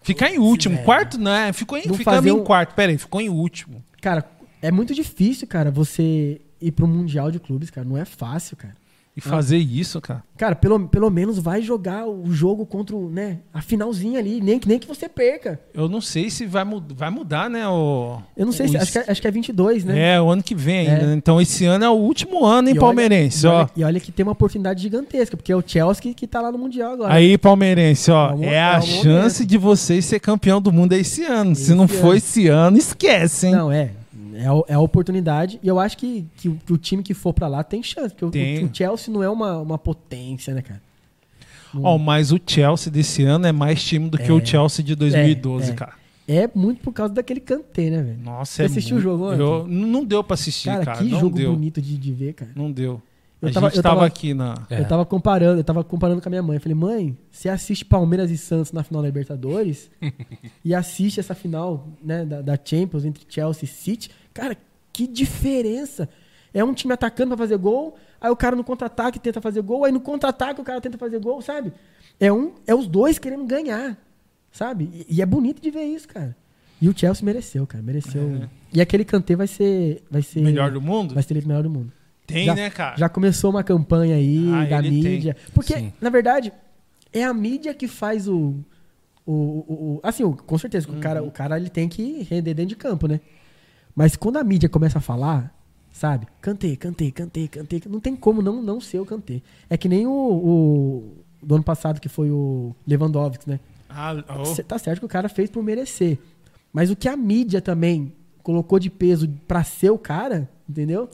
Ficar 0.02 0.30
em 0.30 0.38
último. 0.38 0.76
Quarto 0.82 1.18
não 1.18 1.32
é? 1.32 1.52
Ficou 1.54 1.78
em, 1.78 1.86
Não 1.86 1.94
ficamos 1.94 2.18
fazer 2.18 2.28
em 2.28 2.32
um- 2.32 2.44
quarto. 2.44 2.74
Pera 2.74 2.92
aí, 2.92 2.98
ficou 2.98 3.20
em 3.22 3.30
último. 3.30 3.82
Cara, 4.02 4.22
é 4.60 4.70
muito 4.70 4.94
difícil, 4.94 5.46
cara, 5.48 5.70
você 5.70 6.40
ir 6.60 6.72
pro 6.72 6.86
Mundial 6.86 7.30
de 7.30 7.40
Clubes, 7.40 7.70
cara. 7.70 7.86
Não 7.88 7.96
é 7.96 8.04
fácil, 8.04 8.56
cara. 8.58 8.74
E 9.16 9.20
fazer 9.20 9.58
isso, 9.58 10.00
cara. 10.00 10.24
Cara, 10.36 10.56
pelo, 10.56 10.88
pelo 10.88 11.08
menos 11.08 11.38
vai 11.38 11.62
jogar 11.62 12.04
o 12.04 12.32
jogo 12.32 12.66
contra, 12.66 12.96
o, 12.96 13.08
né? 13.08 13.38
A 13.52 13.62
finalzinha 13.62 14.18
ali. 14.18 14.40
Nem, 14.40 14.58
que- 14.58 14.66
nem 14.66 14.76
que 14.76 14.88
você 14.88 15.08
perca. 15.08 15.60
Eu 15.72 15.88
não 15.88 16.00
sei 16.00 16.28
se 16.30 16.44
vai, 16.46 16.64
mud 16.64 16.92
vai 16.92 17.10
mudar, 17.10 17.48
né? 17.48 17.68
O... 17.68 18.18
Eu 18.36 18.44
não 18.44 18.52
sei 18.52 18.66
se. 18.66 18.76
o 18.76 18.80
Acho 18.82 18.90
que, 18.90 18.98
é, 18.98 19.04
acho 19.08 19.20
que 19.22 19.28
é 19.28 19.30
22, 19.30 19.84
né? 19.84 20.14
É, 20.16 20.20
o 20.20 20.28
ano 20.30 20.42
que 20.42 20.52
vem 20.56 20.88
É. 20.88 20.90
ainda. 20.96 21.14
Então 21.14 21.40
esse 21.40 21.64
ano 21.64 21.84
é 21.84 21.88
o 21.88 21.92
último 21.92 22.44
ano, 22.44 22.68
hein, 22.68 22.74
E 22.74 22.78
olha- 22.78 22.80
palmeirense, 22.86 23.46
e 23.46 23.48
ó. 23.48 23.58
olha, 23.60 23.70
e 23.76 23.84
olha 23.84 24.00
que 24.00 24.10
tem 24.10 24.24
uma 24.24 24.32
oportunidade 24.32 24.82
gigantesca, 24.82 25.36
porque 25.36 25.52
é 25.52 25.56
o 25.56 25.62
Chelsea 25.64 26.02
que, 26.02 26.12
que 26.12 26.26
tá 26.26 26.40
lá 26.40 26.50
no 26.50 26.58
Mundial 26.58 26.94
agora. 26.94 27.14
Aí, 27.14 27.38
palmeirense, 27.38 28.10
ó. 28.10 28.34
É 28.42 28.46
É 28.54 28.60
a 28.62 28.80
chance 28.80 29.38
momento. 29.42 29.46
de 29.46 29.58
vocês 29.58 30.04
ser 30.04 30.18
campeão 30.18 30.60
do 30.60 30.72
mundo 30.72 30.92
esse 30.94 31.22
ano. 31.22 31.54
Se 31.54 31.62
Esse 31.62 31.74
não 31.74 31.86
for 31.86 32.08
ano. 32.08 32.16
esse 32.16 32.48
ano, 32.48 32.76
esquece, 32.76 33.46
hein? 33.46 33.52
Não, 33.52 33.70
é. 33.70 33.90
É, 34.34 34.46
a- 34.46 34.62
é 34.68 34.74
a 34.74 34.80
oportunidade. 34.80 35.58
E 35.62 35.68
eu 35.68 35.78
acho 35.78 35.96
que, 35.96 36.24
que, 36.36 36.48
o- 36.48 36.58
que 36.64 36.72
o 36.72 36.76
time 36.78 37.02
que 37.02 37.14
for 37.14 37.32
pra 37.32 37.46
lá 37.48 37.62
tem 37.62 37.82
chance. 37.82 38.10
Porque 38.10 38.24
o- 38.24 38.30
Tem. 38.30 38.64
O, 38.64 38.68
o 38.68 38.74
Chelsea 38.74 39.12
não 39.12 39.22
é 39.22 39.28
uma, 39.30 39.58
uma 39.58 39.78
potência, 39.78 40.54
né, 40.54 40.62
cara? 40.62 40.82
Ó, 41.82 41.98
mas 41.98 42.30
o 42.30 42.40
Chelsea 42.46 42.92
desse 42.92 43.24
ano 43.24 43.46
é 43.46 43.52
mais 43.52 43.82
time 43.82 44.08
do 44.08 44.16
que 44.16 44.30
o 44.30 44.44
Chelsea 44.44 44.84
de 44.84 44.94
2012, 44.94 45.70
é. 45.72 45.74
cara. 45.74 45.92
É 46.26 46.48
muito 46.54 46.80
por 46.80 46.92
causa 46.92 47.12
daquele 47.12 47.40
Kanté, 47.40 47.90
né, 47.90 48.02
velho? 48.02 48.18
Nossa, 48.22 48.52
Você 48.54 48.62
é 48.62 48.66
assistiu 48.66 48.94
muito... 48.96 49.06
o 49.08 49.10
jogo 49.10 49.32
ontem? 49.32 49.40
Eu... 49.42 49.66
Não 49.68 50.04
deu 50.04 50.22
pra 50.24 50.34
assistir, 50.34 50.70
Cara, 50.70 50.84
cara. 50.84 50.98
que 50.98 51.04
não 51.04 51.20
jogo 51.20 51.36
deu. 51.36 51.52
bonito 51.52 51.82
de, 51.82 51.98
de 51.98 52.12
ver, 52.12 52.32
cara. 52.32 52.50
Não 52.54 52.70
deu. 52.72 53.02
Eu 53.44 53.50
a 53.50 53.52
tava- 53.54 53.68
gente 53.68 53.76
eu 53.76 53.82
tava, 53.82 53.94
tava- 53.96 54.06
aqui 54.06 54.34
na... 54.34 54.54
É. 54.70 54.80
Eu 54.80 54.88
tava 54.88 55.04
comparando, 55.06 55.60
eu 55.60 55.64
tava 55.64 55.82
comparando 55.84 56.20
com 56.20 56.28
a 56.28 56.30
minha 56.30 56.42
mãe. 56.42 56.56
Eu 56.56 56.60
falei, 56.60 56.74
mãe, 56.74 57.16
você 57.30 57.48
assiste 57.48 57.84
Palmeiras 57.84 58.30
e 58.30 58.36
Santos 58.38 58.72
na 58.72 58.82
final 58.82 59.02
da 59.02 59.08
Libertadores 59.08 59.90
e 60.64 60.74
assiste 60.74 61.20
essa 61.20 61.34
final 61.34 61.88
né, 62.02 62.24
da, 62.24 62.42
da 62.42 62.58
Champions 62.62 63.04
entre 63.04 63.24
Chelsea 63.28 63.64
e 63.64 63.66
City. 63.66 64.10
Cara, 64.32 64.56
que 64.92 65.06
diferença! 65.06 66.08
É 66.52 66.62
um 66.62 66.72
time 66.72 66.94
atacando 66.94 67.30
pra 67.30 67.38
fazer 67.38 67.56
gol, 67.56 67.96
aí 68.20 68.30
o 68.30 68.36
cara 68.36 68.54
no 68.54 68.62
contra-ataque 68.62 69.18
tenta 69.18 69.40
fazer 69.40 69.60
gol, 69.60 69.84
aí 69.84 69.90
no 69.90 70.00
contra-ataque 70.00 70.60
o 70.60 70.64
cara 70.64 70.80
tenta 70.80 70.96
fazer 70.96 71.18
gol, 71.18 71.42
sabe? 71.42 71.72
É, 72.20 72.32
um, 72.32 72.52
é 72.64 72.72
os 72.72 72.86
dois 72.86 73.18
querendo 73.18 73.44
ganhar, 73.44 73.98
sabe? 74.52 74.88
E, 75.08 75.16
e 75.16 75.22
é 75.22 75.26
bonito 75.26 75.60
de 75.60 75.68
ver 75.72 75.82
isso, 75.82 76.06
cara. 76.06 76.36
E 76.80 76.88
o 76.88 76.96
Chelsea 76.96 77.24
mereceu, 77.24 77.66
cara, 77.66 77.82
mereceu. 77.82 78.48
E 78.72 78.80
aquele 78.80 79.04
Kanté 79.04 79.34
vai 79.34 79.48
ser, 79.48 80.04
vai 80.08 80.22
ser 80.22 80.42
Melhor 80.42 80.70
do 80.70 80.80
mundo? 80.80 81.12
vai 81.14 81.24
ser 81.24 81.32
eleito 81.32 81.48
melhor 81.48 81.62
do 81.64 81.70
mundo. 81.70 81.90
Tem, 82.26 82.46
Já- 82.46 82.54
né, 82.54 82.70
cara? 82.70 82.96
Já 82.96 83.08
começou 83.08 83.50
uma 83.50 83.62
campanha 83.62 84.16
aí 84.16 84.50
Ah, 84.52 84.64
da 84.64 84.82
mídia. 84.82 85.36
Porque, 85.52 85.74
Sim. 85.74 85.92
na 86.00 86.08
verdade, 86.10 86.52
é 87.12 87.22
a 87.24 87.34
mídia 87.34 87.74
que 87.74 87.86
faz 87.86 88.26
o. 88.28 88.54
o, 89.26 89.32
o- 89.32 89.74
o- 89.96 90.00
assim, 90.02 90.30
com 90.32 90.58
certeza, 90.58 90.90
o, 90.90 91.00
cara, 91.00 91.22
o 91.22 91.30
cara 91.30 91.56
ele 91.58 91.68
tem 91.70 91.88
que 91.88 92.22
render 92.24 92.54
dentro 92.54 92.70
de 92.70 92.76
campo, 92.76 93.06
né? 93.06 93.20
Mas 93.94 94.16
quando 94.16 94.38
a 94.38 94.44
mídia 94.44 94.68
começa 94.68 94.98
a 94.98 95.00
falar, 95.00 95.54
sabe? 95.92 96.26
Cantei, 96.40 96.76
cantei, 96.76 97.10
cantei, 97.12 97.46
cantei. 97.48 97.82
Não 97.88 98.00
tem 98.00 98.16
como 98.16 98.42
não, 98.42 98.60
não 98.62 98.80
ser 98.80 98.98
o 99.00 99.06
cantei. 99.06 99.42
É 99.70 99.76
que 99.76 99.88
nem 99.88 100.06
o, 100.06 100.10
o 100.12 101.12
do 101.42 101.54
ano 101.54 101.64
passado, 101.64 102.00
que 102.00 102.08
foi 102.08 102.30
o 102.30 102.74
Lewandowski, 102.86 103.48
né? 103.48 103.60
Ah, 103.88 104.12
oh. 104.40 104.62
Tá 104.64 104.78
certo 104.78 104.98
que 105.00 105.06
o 105.06 105.08
cara 105.08 105.28
fez 105.28 105.48
por 105.50 105.62
merecer. 105.62 106.18
Mas 106.72 106.90
o 106.90 106.96
que 106.96 107.08
a 107.08 107.16
mídia 107.16 107.60
também 107.60 108.12
colocou 108.42 108.78
de 108.80 108.90
peso 108.90 109.28
pra 109.46 109.62
ser 109.62 109.90
o 109.90 109.98
cara, 109.98 110.48
entendeu? 110.68 111.08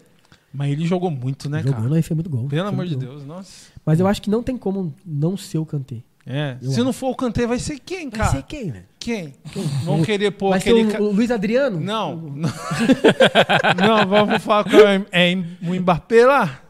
Mas 0.53 0.73
ele 0.73 0.87
jogou 0.87 1.11
muito, 1.11 1.49
né, 1.49 1.63
Jogou, 1.63 1.83
cara? 1.83 1.99
e 1.99 2.03
fez 2.03 2.17
muito 2.17 2.31
gol. 2.31 2.49
Pelo 2.49 2.69
amor 2.69 2.87
de. 2.87 2.97
Deus, 2.97 3.25
nossa. 3.25 3.71
Mas 3.85 4.01
eu 4.01 4.07
acho 4.07 4.21
que 4.21 4.29
não 4.31 4.43
tem 4.43 4.57
como 4.57 4.95
não 5.07 5.37
ser 5.37 5.59
o 5.59 5.67
Kanté. 5.67 6.03
É. 6.27 6.57
Eu 6.63 6.71
Se 6.71 6.83
não 6.83 6.93
for 6.93 7.11
o 7.11 7.15
Kanté, 7.15 7.47
vai 7.47 7.59
ser 7.59 7.79
quem, 7.79 8.11
Vai 8.11 8.19
cara? 8.19 8.31
ser 8.31 8.43
quem, 8.43 8.71
velho? 8.71 8.85
Quem? 8.99 9.35
Vão 9.85 10.03
querer 10.03 10.31
pôr 10.33 10.51
Vai 10.51 10.59
aquele... 10.59 10.91
ser 10.91 11.01
o, 11.01 11.05
o 11.05 11.13
Luiz 11.13 11.31
Adriano? 11.31 11.81
Não. 11.81 12.17
Não, 12.17 14.07
vamos 14.07 14.43
falar 14.43 14.65
com 14.65 14.77
é 15.11 15.35
o 15.35 15.75
Mbappé 15.81 16.27
lá? 16.27 16.61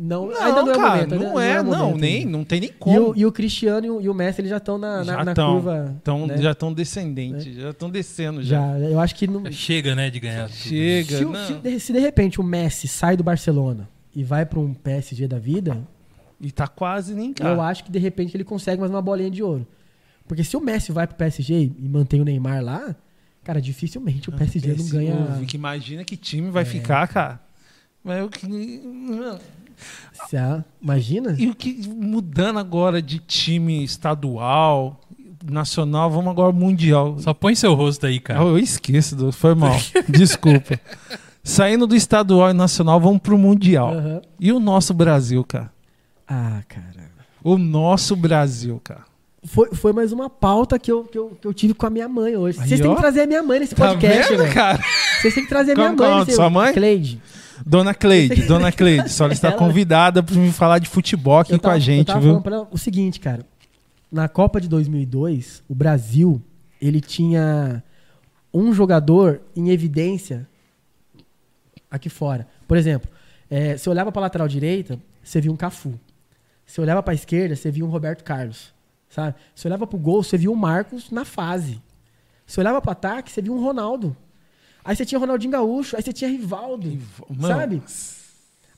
Não, 0.00 0.26
Não, 0.26 0.40
ainda 0.42 0.62
não 0.62 0.68
é 0.70 0.72
o 0.72 0.76
cara, 0.76 0.88
momento. 0.94 1.12
ainda 1.14 1.24
não 1.28 1.40
é, 1.40 1.60
o 1.60 1.64
não, 1.64 1.78
momento 1.88 2.00
nem, 2.00 2.24
não 2.24 2.44
tem 2.44 2.60
nem 2.60 2.68
E 2.70 2.72
como. 2.72 3.10
o, 3.10 3.16
e 3.16 3.26
o 3.26 3.32
Cristiano 3.32 3.84
e 3.84 3.90
o, 3.90 4.00
e 4.00 4.08
o 4.08 4.14
Messi 4.14 4.40
eles 4.40 4.50
já 4.50 4.58
estão 4.58 4.78
na, 4.78 4.98
na, 4.98 5.04
Já 5.04 5.24
na 5.24 5.34
tão, 5.34 5.54
curva. 5.54 5.96
Tão, 6.04 6.26
né? 6.26 6.36
Já 6.38 6.52
estão 6.52 6.72
descendentes, 6.72 7.56
já 7.56 7.70
estão 7.70 7.90
descendo 7.90 8.40
já. 8.40 8.78
Já, 8.78 8.78
eu 8.78 9.00
acho 9.00 9.14
que 9.16 9.26
não, 9.26 9.50
Chega, 9.50 9.96
né, 9.96 10.08
de 10.08 10.20
ganhar. 10.20 10.46
tudo. 10.46 10.56
Chega, 10.56 11.16
se, 11.18 11.24
o- 11.24 11.32
não. 11.32 11.46
se 11.46 11.54
de- 11.54 11.80
se 11.80 11.92
de 11.92 11.98
repente 11.98 12.40
o 12.40 12.44
Messi 12.44 12.86
sai 12.86 13.16
do 13.16 13.24
Barcelona 13.24 13.88
e 14.14 14.22
vai 14.22 14.46
para 14.46 14.60
um 14.60 14.72
PSG 14.72 15.26
da 15.26 15.38
vida, 15.40 15.76
E 16.40 16.52
tá 16.52 16.68
quase 16.68 17.12
nem 17.14 17.30
eu 17.30 17.34
cá. 17.56 17.66
acho 17.66 17.82
que 17.82 17.90
de 17.90 17.98
repente 17.98 18.36
ele 18.36 18.44
consegue 18.44 18.78
mais 18.78 18.92
uma 18.92 19.02
bolinha 19.02 19.30
de 19.30 19.42
ouro. 19.42 19.66
Porque 20.28 20.44
se 20.44 20.56
o 20.56 20.60
Messi 20.60 20.92
vai 20.92 21.08
pro 21.08 21.16
PSG 21.16 21.72
e 21.76 21.88
mantém 21.88 22.20
o 22.20 22.24
Neymar 22.24 22.62
lá, 22.62 22.94
cara, 23.42 23.60
dificilmente 23.60 24.28
o 24.28 24.32
PSG 24.32 24.68
não 24.68 24.76
Esse- 24.76 24.92
ganha. 24.92 25.14
o- 25.42 25.44
que 25.44 25.56
imagina 25.56 26.04
que 26.04 26.16
time 26.16 26.50
vai 26.52 26.64
ficar, 26.64 27.08
cara. 27.08 27.40
Mas 28.04 28.24
o 28.24 28.28
que. 28.28 28.46
Imagina? 30.82 31.34
E 31.38 31.48
o 31.48 31.54
que. 31.54 31.88
Mudando 31.88 32.58
agora 32.58 33.00
de 33.00 33.18
time 33.18 33.82
estadual, 33.84 35.00
nacional, 35.48 36.10
vamos 36.10 36.30
agora 36.30 36.52
mundial. 36.52 37.16
Só 37.18 37.32
põe 37.32 37.54
seu 37.54 37.74
rosto 37.74 38.06
aí, 38.06 38.20
cara. 38.20 38.40
Eu 38.40 38.58
esqueço, 38.58 39.16
do- 39.16 39.32
foi 39.32 39.54
mal. 39.54 39.76
Desculpa. 40.08 40.78
Saindo 41.42 41.86
do 41.86 41.96
estadual 41.96 42.50
e 42.50 42.52
nacional, 42.52 43.00
vamos 43.00 43.20
pro 43.20 43.38
mundial. 43.38 43.94
Aham. 43.94 44.20
E 44.38 44.52
o 44.52 44.60
nosso 44.60 44.92
Brasil, 44.92 45.42
cara? 45.44 45.70
Ah, 46.26 46.62
cara. 46.68 47.08
O 47.42 47.56
nosso 47.56 48.14
Brasil, 48.16 48.80
cara. 48.84 49.06
Foi, 49.44 49.70
foi 49.72 49.92
mais 49.92 50.12
uma 50.12 50.28
pauta 50.28 50.78
que 50.78 50.90
eu, 50.92 51.04
que, 51.04 51.16
eu, 51.16 51.38
que 51.40 51.46
eu 51.46 51.54
tive 51.54 51.72
com 51.72 51.86
a 51.86 51.90
minha 51.90 52.08
mãe 52.08 52.36
hoje. 52.36 52.58
Vocês 52.58 52.80
têm 52.80 52.92
que 52.94 53.00
trazer 53.00 53.22
a 53.22 53.26
minha 53.26 53.42
mãe 53.42 53.60
nesse 53.60 53.74
Tá 53.74 53.88
podcast, 53.88 54.28
vendo, 54.30 54.42
velho. 54.42 54.52
cara? 54.52 54.82
Vocês 55.22 55.32
têm 55.32 55.44
que 55.44 55.48
trazer 55.48 55.72
a 55.72 55.74
minha 55.76 55.86
Como- 55.90 56.00
mãe. 56.02 56.08
como- 56.10 56.24
nesse- 56.24 56.36
sua 56.36 56.50
mãe? 56.50 56.74
Cleide. 56.74 57.22
Dona 57.66 57.94
Cleide, 57.94 58.42
Dona 58.46 58.70
Cleide, 58.72 59.08
só 59.10 59.24
ela 59.24 59.32
está 59.32 59.52
convidada 59.52 60.22
para 60.22 60.34
me 60.36 60.50
falar 60.52 60.78
de 60.78 60.88
futebol 60.88 61.38
aqui 61.38 61.52
Eu 61.52 61.58
com 61.58 61.62
tava- 61.62 61.74
a 61.74 61.78
eu 61.78 61.80
gente, 61.80 62.06
tava 62.06 62.20
viu? 62.20 62.28
falando 62.30 62.42
pra 62.42 62.54
ela 62.56 62.68
o 62.70 62.78
seguinte, 62.78 63.18
cara. 63.20 63.44
Na 64.10 64.28
Copa 64.28 64.60
de 64.60 64.68
2002, 64.68 65.62
o 65.68 65.74
Brasil, 65.74 66.40
ele 66.80 67.00
tinha 67.00 67.82
um 68.54 68.72
jogador 68.72 69.40
em 69.54 69.70
evidência 69.70 70.48
aqui 71.90 72.08
fora. 72.08 72.46
Por 72.66 72.76
exemplo, 72.76 73.08
eh, 73.50 73.76
você 73.76 73.88
olhava 73.90 74.10
pra 74.12 74.22
lateral 74.22 74.48
direita, 74.48 74.98
você 75.22 75.40
via 75.40 75.52
um 75.52 75.56
Cafu. 75.56 75.98
Você 76.64 76.80
olhava 76.80 77.02
pra 77.02 77.14
esquerda, 77.14 77.56
você 77.56 77.70
via 77.70 77.84
um 77.84 77.88
Roberto 77.88 78.22
Carlos. 78.24 78.72
Sabe? 79.08 79.34
Você 79.54 79.66
olhava 79.68 79.86
pro 79.86 79.98
gol, 79.98 80.22
você 80.22 80.36
via 80.36 80.50
o 80.50 80.56
Marcos 80.56 81.10
na 81.10 81.24
fase. 81.24 81.80
Você 82.46 82.60
olhava 82.60 82.80
pro 82.80 82.90
ataque, 82.90 83.30
você 83.32 83.40
via 83.40 83.52
um 83.52 83.62
Ronaldo. 83.62 84.14
Aí 84.88 84.96
você 84.96 85.04
tinha 85.04 85.18
Ronaldinho 85.18 85.52
Gaúcho, 85.52 85.96
aí 85.96 86.02
você 86.02 86.14
tinha 86.14 86.30
Rivaldo. 86.30 86.88
Mano, 87.28 87.46
Sabe? 87.46 87.82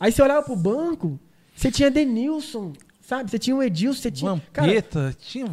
Aí 0.00 0.10
você 0.10 0.20
olhava 0.20 0.42
pro 0.42 0.56
banco, 0.56 1.20
você 1.54 1.70
tinha 1.70 1.88
Denilson, 1.88 2.72
sabe? 3.00 3.30
Você 3.30 3.38
tinha 3.38 3.54
o 3.54 3.62
Edilson, 3.62 4.00
você 4.02 4.10
tinha. 4.10 4.42
Cara, 4.52 4.66
Vampeta, 4.66 5.14
tinha. 5.20 5.46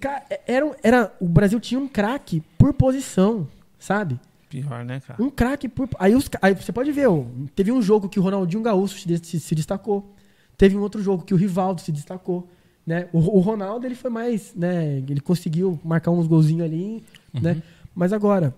ca- 0.00 0.22
era, 0.46 0.64
um- 0.64 0.72
era, 0.82 1.14
o 1.20 1.26
Brasil 1.28 1.60
tinha 1.60 1.78
um 1.78 1.86
craque 1.86 2.42
por 2.56 2.72
posição, 2.72 3.46
sabe? 3.78 4.18
Pior, 4.48 4.84
né, 4.86 5.00
cara? 5.06 5.22
Um 5.22 5.28
craque 5.28 5.68
por. 5.68 5.86
Aí, 5.98 6.14
os, 6.14 6.30
aí 6.40 6.54
você 6.54 6.72
pode 6.72 6.90
ver, 6.92 7.06
ó, 7.08 7.22
teve 7.54 7.70
um 7.70 7.82
jogo 7.82 8.08
que 8.08 8.18
o 8.18 8.22
Ronaldinho 8.22 8.62
Gaúcho 8.62 8.98
se, 8.98 9.38
se- 9.38 9.54
destacou. 9.54 10.14
Teve 10.56 10.76
um 10.76 10.80
outro 10.80 11.02
jogo 11.02 11.24
que 11.24 11.34
o 11.34 11.36
Rivaldo 11.36 11.82
se 11.82 11.92
destacou. 11.92 12.48
Né? 12.86 13.06
O, 13.12 13.18
o 13.18 13.40
Ronaldo 13.40 13.86
ele 13.86 13.94
foi 13.94 14.10
mais. 14.10 14.54
Né? 14.54 14.96
Ele 15.08 15.20
conseguiu 15.20 15.78
marcar 15.84 16.10
uns 16.10 16.26
golzinhos 16.26 16.64
ali. 16.64 17.04
Né? 17.34 17.62
Mas 17.94 18.12
agora, 18.12 18.54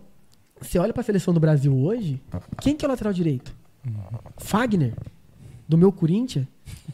você 0.63 0.79
olha 0.79 0.93
pra 0.93 1.03
seleção 1.03 1.33
do 1.35 1.41
Brasil 1.41 1.75
hoje, 1.77 2.21
quem 2.61 2.77
que 2.77 2.85
é 2.85 2.89
o 2.89 2.91
lateral 2.91 3.13
direito? 3.13 3.55
Fagner, 4.39 4.95
do 5.69 5.77
meu 5.79 5.93
Corinthians. 5.93 6.47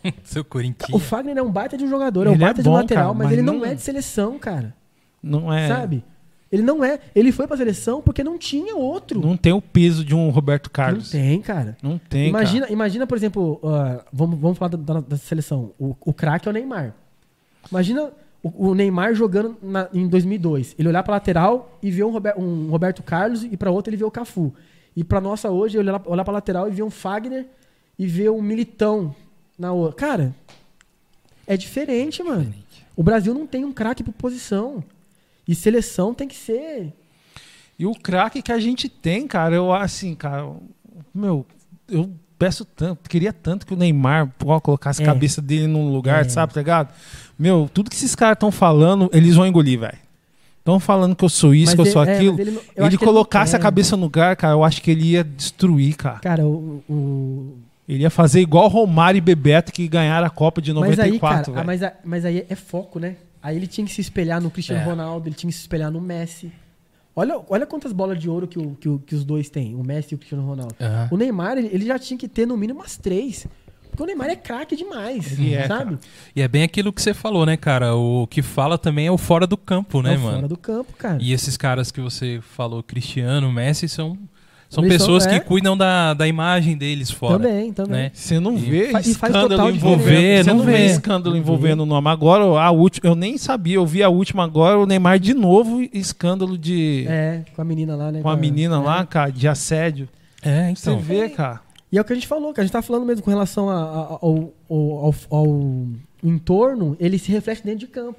Seu 0.25 0.43
O 0.43 0.45
Corinthians. 0.45 1.03
Fagner 1.05 1.37
é 1.37 1.43
um 1.43 1.51
baita 1.51 1.77
de 1.77 1.85
um 1.85 1.89
jogador, 1.89 2.27
é 2.27 2.31
um 2.31 2.35
Ele 2.35 2.43
é 2.43 2.47
baita 2.47 2.63
de 2.63 2.69
um 2.69 2.73
bom, 2.73 2.79
lateral, 2.79 3.05
cara, 3.05 3.15
mas, 3.15 3.25
mas 3.27 3.33
ele 3.33 3.43
não, 3.43 3.59
não- 3.59 3.65
é 3.65 3.75
de 3.75 3.83
seleção, 3.83 4.39
cara. 4.39 4.75
Não 5.23 5.53
é. 5.53 5.69
Sabe? 5.69 6.05
Ele 6.51 6.63
não 6.63 6.83
é. 6.83 6.99
Ele 7.15 7.31
foi 7.31 7.47
pra 7.47 7.57
seleção 7.59 8.01
porque 8.01 8.25
não 8.25 8.39
tinha 8.39 8.75
outro. 8.75 9.21
Não 9.21 9.37
tem 9.37 9.53
o 9.53 9.61
peso 9.61 10.03
de 10.05 10.15
um 10.15 10.31
Roberto 10.31 10.69
Não 10.69 10.73
Carlos. 10.73 11.11
tem, 11.11 11.43
cara. 11.43 11.77
Não 11.83 11.99
tem, 11.99 12.29
imagina, 12.31 12.61
cara. 12.63 12.73
imagina, 12.73 13.07
por 13.07 13.19
exemplo, 13.19 13.61
uh, 13.63 14.03
vamos, 14.11 14.39
vamos 14.41 14.57
falar 14.57 14.71
da, 14.71 14.95
da- 14.95 15.01
da 15.01 15.17
seleção. 15.19 15.73
O, 15.79 15.95
o 16.01 16.13
craque 16.15 16.49
é 16.49 16.51
o 16.51 16.55
Neymar. 16.55 16.95
Imagina 17.71 18.11
o, 18.43 18.69
o 18.71 18.75
Neymar 18.75 19.15
jogando 19.15 19.57
na- 19.63 19.89
em 19.93 20.07
2002. 20.09 20.75
Ele 20.79 20.89
olhar 20.89 21.03
pra 21.03 21.15
lateral 21.15 21.79
e 21.83 21.91
ver 21.91 22.05
um, 22.05 22.11
Rober- 22.11 22.39
um 22.39 22.69
Roberto 22.71 23.03
Carlos 23.03 23.43
e 23.45 23.57
pra 23.57 23.71
outra 23.71 23.91
ele 23.91 23.97
ver 23.97 24.05
o 24.05 24.11
Cafu. 24.11 24.53
E 24.97 25.05
pra 25.05 25.21
nossa 25.21 25.51
hoje, 25.51 25.79
olhar, 25.79 26.01
olhar 26.07 26.25
pra 26.25 26.33
lateral 26.33 26.69
e 26.69 26.73
ver 26.73 26.83
um 26.83 26.91
Fagner 26.91 27.47
e 27.99 28.07
ver 28.07 28.31
um 28.31 28.43
Militão 28.43 29.15
na 29.59 29.73
outra. 29.73 29.97
Cara, 29.97 30.35
é 31.47 31.57
diferente, 31.57 32.23
mano. 32.23 32.53
O 32.97 33.03
Brasil 33.03 33.33
não 33.33 33.47
tem 33.47 33.65
um 33.65 33.73
craque 33.73 34.03
por 34.03 34.13
posição. 34.13 34.83
E 35.47 35.55
seleção 35.55 36.13
tem 36.13 36.29
que 36.29 36.37
ser. 36.37 36.93
E 37.79 37.87
o 37.87 37.93
craque 37.95 38.43
que 38.43 38.53
a 38.53 38.59
gente 38.59 38.89
tem, 38.89 39.27
cara, 39.27 39.55
eu 39.55 39.73
assim, 39.73 40.15
cara, 40.15 40.51
meu, 41.15 41.47
eu 41.89 42.11
peço 42.39 42.65
tanto, 42.65 43.09
queria 43.09 43.33
tanto 43.33 43.65
que 43.67 43.73
o 43.73 43.77
Neymar 43.77 44.33
pô, 44.37 44.61
colocasse 44.61 45.01
a 45.01 45.05
É. 45.05 45.07
cabeça 45.07 45.41
dele 45.41 45.67
num 45.69 45.91
lugar, 45.93 46.25
É. 46.25 46.29
sabe, 46.29 46.53
tá 46.55 46.61
ligado? 46.61 46.93
Meu, 47.39 47.71
tudo 47.73 47.89
que 47.91 47.97
esses 47.97 48.15
caras 48.15 48.35
estão 48.37 48.51
falando, 48.51 49.09
eles 49.13 49.35
vão 49.37 49.47
engolir, 49.47 49.79
velho. 49.79 49.99
Estão 50.59 50.79
falando 50.81 51.15
que 51.17 51.25
eu 51.25 51.29
sou 51.29 51.55
isso, 51.55 51.75
que 51.75 51.81
eu 51.81 51.85
Mas 51.85 51.93
sou 51.93 52.05
é- 52.05 52.11
é, 52.11 52.17
aquilo. 52.17 52.33
mas 52.37 52.41
ele 52.47 52.51
eu 52.51 52.53
ele 52.55 52.63
acho 52.63 52.75
que 52.77 52.85
ele 52.85 53.07
não 53.07 53.13
colocasse 53.15 53.55
a 53.57 53.59
quer. 53.59 53.63
cabeça 53.63 53.97
no 53.97 54.03
lugar, 54.03 54.37
cara, 54.37 54.53
eu 54.55 54.65
acho 54.65 54.83
que 54.83 54.91
ele 54.91 55.11
ia 55.13 55.25
destruir, 55.25 55.97
cara. 55.97 56.19
Cara, 56.19 56.47
o- 56.47 56.83
o, 56.89 57.57
Ele 57.89 58.03
ia 58.03 58.11
fazer 58.11 58.41
igual 58.43 58.69
Romário 58.69 59.17
e 59.17 59.21
Bebeto 59.23 59.73
que 59.73 59.89
ganharam 59.89 60.27
a 60.27 60.31
Copa 60.31 60.61
de 60.61 60.75
Mas 60.75 60.99
aí, 60.99 61.13
94, 61.13 61.53
cara, 61.55 61.63
ah, 61.63 61.67
mas, 61.67 61.83
a- 61.83 61.93
mas 62.05 62.25
aí 62.27 62.45
é 62.47 62.55
foco, 62.55 62.99
né? 62.99 63.17
Aí 63.43 63.57
ele 63.57 63.67
tinha 63.67 63.87
que 63.87 63.93
se 63.95 64.01
espelhar 64.03 64.43
no 64.43 64.51
Cristiano 64.51 64.83
É. 64.83 64.85
Ronaldo, 64.85 65.27
ele 65.27 65.35
tinha 65.35 65.49
que 65.49 65.55
se 65.57 65.63
espelhar 65.63 65.91
no 65.91 65.99
Messi. 66.01 66.53
Olha, 67.17 67.41
olha 67.49 67.65
quantas 67.67 67.91
bolas 67.93 68.19
de 68.21 68.29
ouro 68.29 68.47
que, 68.47 68.59
o- 68.59 68.77
que, 68.79 68.89
o- 68.91 68.99
que 68.99 69.15
os 69.15 69.25
dois 69.25 69.49
têm, 69.49 69.75
o 69.75 69.83
Messi 69.83 70.09
e 70.13 70.17
o 70.17 70.19
Cristiano 70.19 70.45
Ronaldo. 70.47 70.75
Aham. 70.79 71.09
O 71.11 71.17
Neymar, 71.17 71.57
ele, 71.57 71.71
ele 71.73 71.87
já 71.87 71.99
tinha 71.99 72.19
que 72.19 72.29
ter 72.29 72.47
no 72.47 72.59
mínimo 72.59 72.81
umas 72.81 72.99
três. 72.99 73.47
Porque 73.99 74.05
o 74.05 74.07
Neymar 74.07 74.31
é 74.31 74.37
craque 74.37 74.77
demais, 74.77 75.33
Ele 75.33 75.55
é, 75.55 75.67
sabe? 75.67 75.99
E 76.37 76.41
é 76.41 76.47
bem 76.47 76.63
aquilo 76.63 76.93
que 76.93 77.03
você 77.03 77.13
falou, 77.13 77.45
né, 77.45 77.57
cara? 77.57 77.97
O 77.97 78.29
que 78.29 78.43
fala 78.43 78.79
também 78.79 79.09
é 79.09 79.11
o 79.11 79.19
fora 79.19 79.45
do 79.45 79.57
campo, 79.57 80.01
né, 80.01 80.15
É 80.15 80.17
o 80.17 80.21
mano? 80.21 80.37
Fora 80.37 80.49
do 80.49 80.57
campo, 80.57 80.93
cara. 80.97 81.19
E 81.21 81.33
esses 81.33 81.57
caras 81.57 81.91
que 81.91 82.01
você 82.01 82.41
falou, 82.41 82.81
Cristiano, 82.81 83.51
Messi, 83.51 83.89
são, 83.89 84.17
São 84.71 84.85
pessoas 84.85 85.27
que 85.27 85.35
é. 85.35 85.41
cuidam 85.41 85.77
da, 85.77 86.15
da 86.15 86.29
imagem 86.29 86.77
deles 86.77 87.11
fora. 87.11 87.39
Também, 87.41 87.73
também. 87.73 87.93
né? 87.93 88.11
Você 88.15 88.39
não 88.39 88.57
vê 88.57 88.91
e 88.91 88.93
faz 88.93 89.07
escândalo 89.09 89.49
total 89.49 89.71
envolvendo. 89.73 90.45
Você 90.45 90.51
Não 90.51 90.59
não 90.59 90.65
vê 90.65 90.73
vê. 90.73 90.87
escândalo 90.87 91.37
envolvendo 91.37 91.81
o 91.83 91.87
nome. 91.87 92.09
Agora, 92.09 92.45
a 92.45 92.71
última, 92.71 93.11
eu 93.11 93.17
nem 93.17 93.37
sabia, 93.37 93.77
eu 93.77 93.87
vi 93.87 94.05
a 94.05 94.09
última 94.09 94.45
agora, 94.45 94.79
o 94.79 94.87
Neymar 94.87 95.19
de 95.19 95.35
novo, 95.35 95.83
escândalo 95.93 96.57
de. 96.57 97.05
É, 97.09 97.43
com 97.57 97.63
a 97.63 97.65
menina 97.65 97.97
lá, 97.97 98.13
né? 98.13 98.21
com 98.21 98.29
a 98.29 98.37
menina 98.37 98.77
é. 98.77 98.79
lá, 98.79 99.05
cara, 99.05 99.33
de 99.33 99.49
assédio. 99.49 100.09
É, 100.41 100.73
Você 100.73 100.91
então. 100.91 101.01
vê, 101.01 101.31
cara. 101.31 101.67
E 101.91 101.97
é 101.99 102.01
o 102.01 102.05
que 102.05 102.13
a 102.13 102.17
gente 102.17 102.27
falou, 102.27 102.53
que 102.53 102.61
a 102.61 102.63
gente 102.65 102.73
tá 102.73 102.83
falando 102.83 103.07
mesmo 103.07 103.23
com 103.25 103.31
relação 103.31 103.69
a- 103.71 103.75
a- 103.75 104.19
ao, 104.21 104.53
ao, 104.69 105.15
ao- 105.31 105.87
entorno, 106.23 106.97
ele 107.01 107.19
se 107.19 107.31
reflete 107.33 107.63
dentro 107.65 107.81
de 107.81 107.87
campo. 107.87 108.19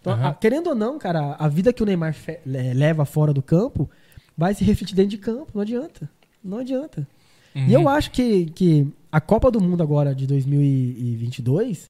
Então, 0.00 0.12
Aham. 0.14 0.28
a- 0.28 0.34
querendo 0.34 0.68
ou 0.68 0.74
não, 0.74 0.98
cara, 0.98 1.36
a 1.38 1.46
vida 1.48 1.72
que 1.72 1.82
o 1.82 1.86
Neymar 1.86 2.12
fe- 2.14 2.40
le- 2.44 2.74
leva 2.74 3.04
fora 3.04 3.32
do 3.32 3.42
campo 3.42 3.88
vai 4.36 4.54
se 4.54 4.64
refletir 4.64 4.94
dentro 4.96 5.10
de 5.10 5.18
campo. 5.18 5.46
Não 5.54 5.60
adianta. 5.62 6.10
Não 6.42 6.58
adianta. 6.58 7.06
Uhum. 7.54 7.66
E 7.68 7.72
eu 7.72 7.88
acho 7.88 8.10
que, 8.10 8.46
que 8.46 8.86
a 9.12 9.20
Copa 9.20 9.50
do 9.50 9.60
Mundo 9.60 9.82
agora 9.82 10.14
de 10.14 10.26
2022 10.26 11.84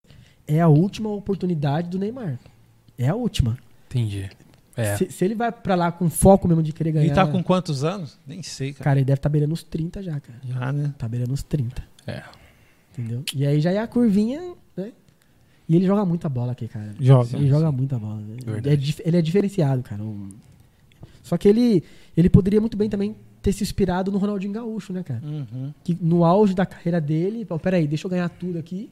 é 0.46 0.60
a 0.60 0.68
última 0.68 1.09
oportunidade 1.09 1.88
do 1.88 1.98
Neymar. 1.98 2.38
É 2.98 3.09
a 3.09 3.14
última. 3.14 3.56
Entendi. 3.88 4.28
É. 4.76 4.96
Se, 4.96 5.10
se 5.10 5.24
ele 5.24 5.34
vai 5.34 5.52
pra 5.52 5.74
lá 5.74 5.92
com 5.92 6.10
foco 6.10 6.48
mesmo 6.48 6.62
de 6.62 6.72
querer 6.72 6.92
ganhar. 6.92 7.06
Ele 7.06 7.14
tá 7.14 7.26
com 7.26 7.42
quantos 7.42 7.84
anos? 7.84 8.18
Nem 8.26 8.42
sei, 8.42 8.72
cara. 8.72 8.84
Cara, 8.84 8.98
ele 8.98 9.05
deve 9.05 9.18
estar 9.18 9.28
tá 9.28 9.32
beirando 9.32 9.55
os 9.55 9.62
30 9.62 10.02
já, 10.02 10.18
cara. 10.18 10.38
Já, 10.44 10.72
né? 10.72 10.92
Tá 10.98 11.09
beirando 11.09 11.32
os 11.32 11.42
30. 11.42 11.82
É. 12.06 12.22
Entendeu? 12.92 13.22
E 13.34 13.46
aí 13.46 13.60
já 13.60 13.70
é 13.72 13.78
a 13.78 13.86
curvinha, 13.86 14.55
né? 14.76 14.92
E 15.68 15.76
ele 15.76 15.86
joga 15.86 16.05
muita 16.05 16.28
bola 16.28 16.52
aqui, 16.52 16.68
cara. 16.68 16.94
Joga. 17.01 17.36
Ele 17.36 17.48
joga 17.48 17.72
muita 17.72 17.98
bola. 17.98 18.16
né? 18.20 18.36
Verdade. 18.44 18.68
É 18.70 18.76
dif- 18.76 19.02
ele 19.05 19.16
é 19.16 19.22
diferenciado, 19.22 19.82
cara. 19.82 20.02
Só 21.22 21.38
que 21.38 21.48
ele, 21.48 21.82
ele 22.16 22.28
poderia 22.28 22.60
muito 22.60 22.76
bem 22.76 22.88
também 22.90 23.16
ter 23.40 23.52
se 23.52 23.62
inspirado 23.62 24.10
no 24.12 24.18
Ronaldinho 24.18 24.52
Gaúcho, 24.52 24.92
né, 24.92 25.02
cara? 25.02 25.22
Uhum. 25.24 25.72
Que 25.82 25.96
no 26.01 26.24
auge 26.24 26.55
da 26.55 26.66
carreira 26.66 27.01
dele, 27.01 27.46
peraí, 27.62 27.86
deixa 27.86 28.06
eu 28.06 28.10
ganhar 28.10 28.28
tudo 28.28 28.59
aqui, 28.59 28.90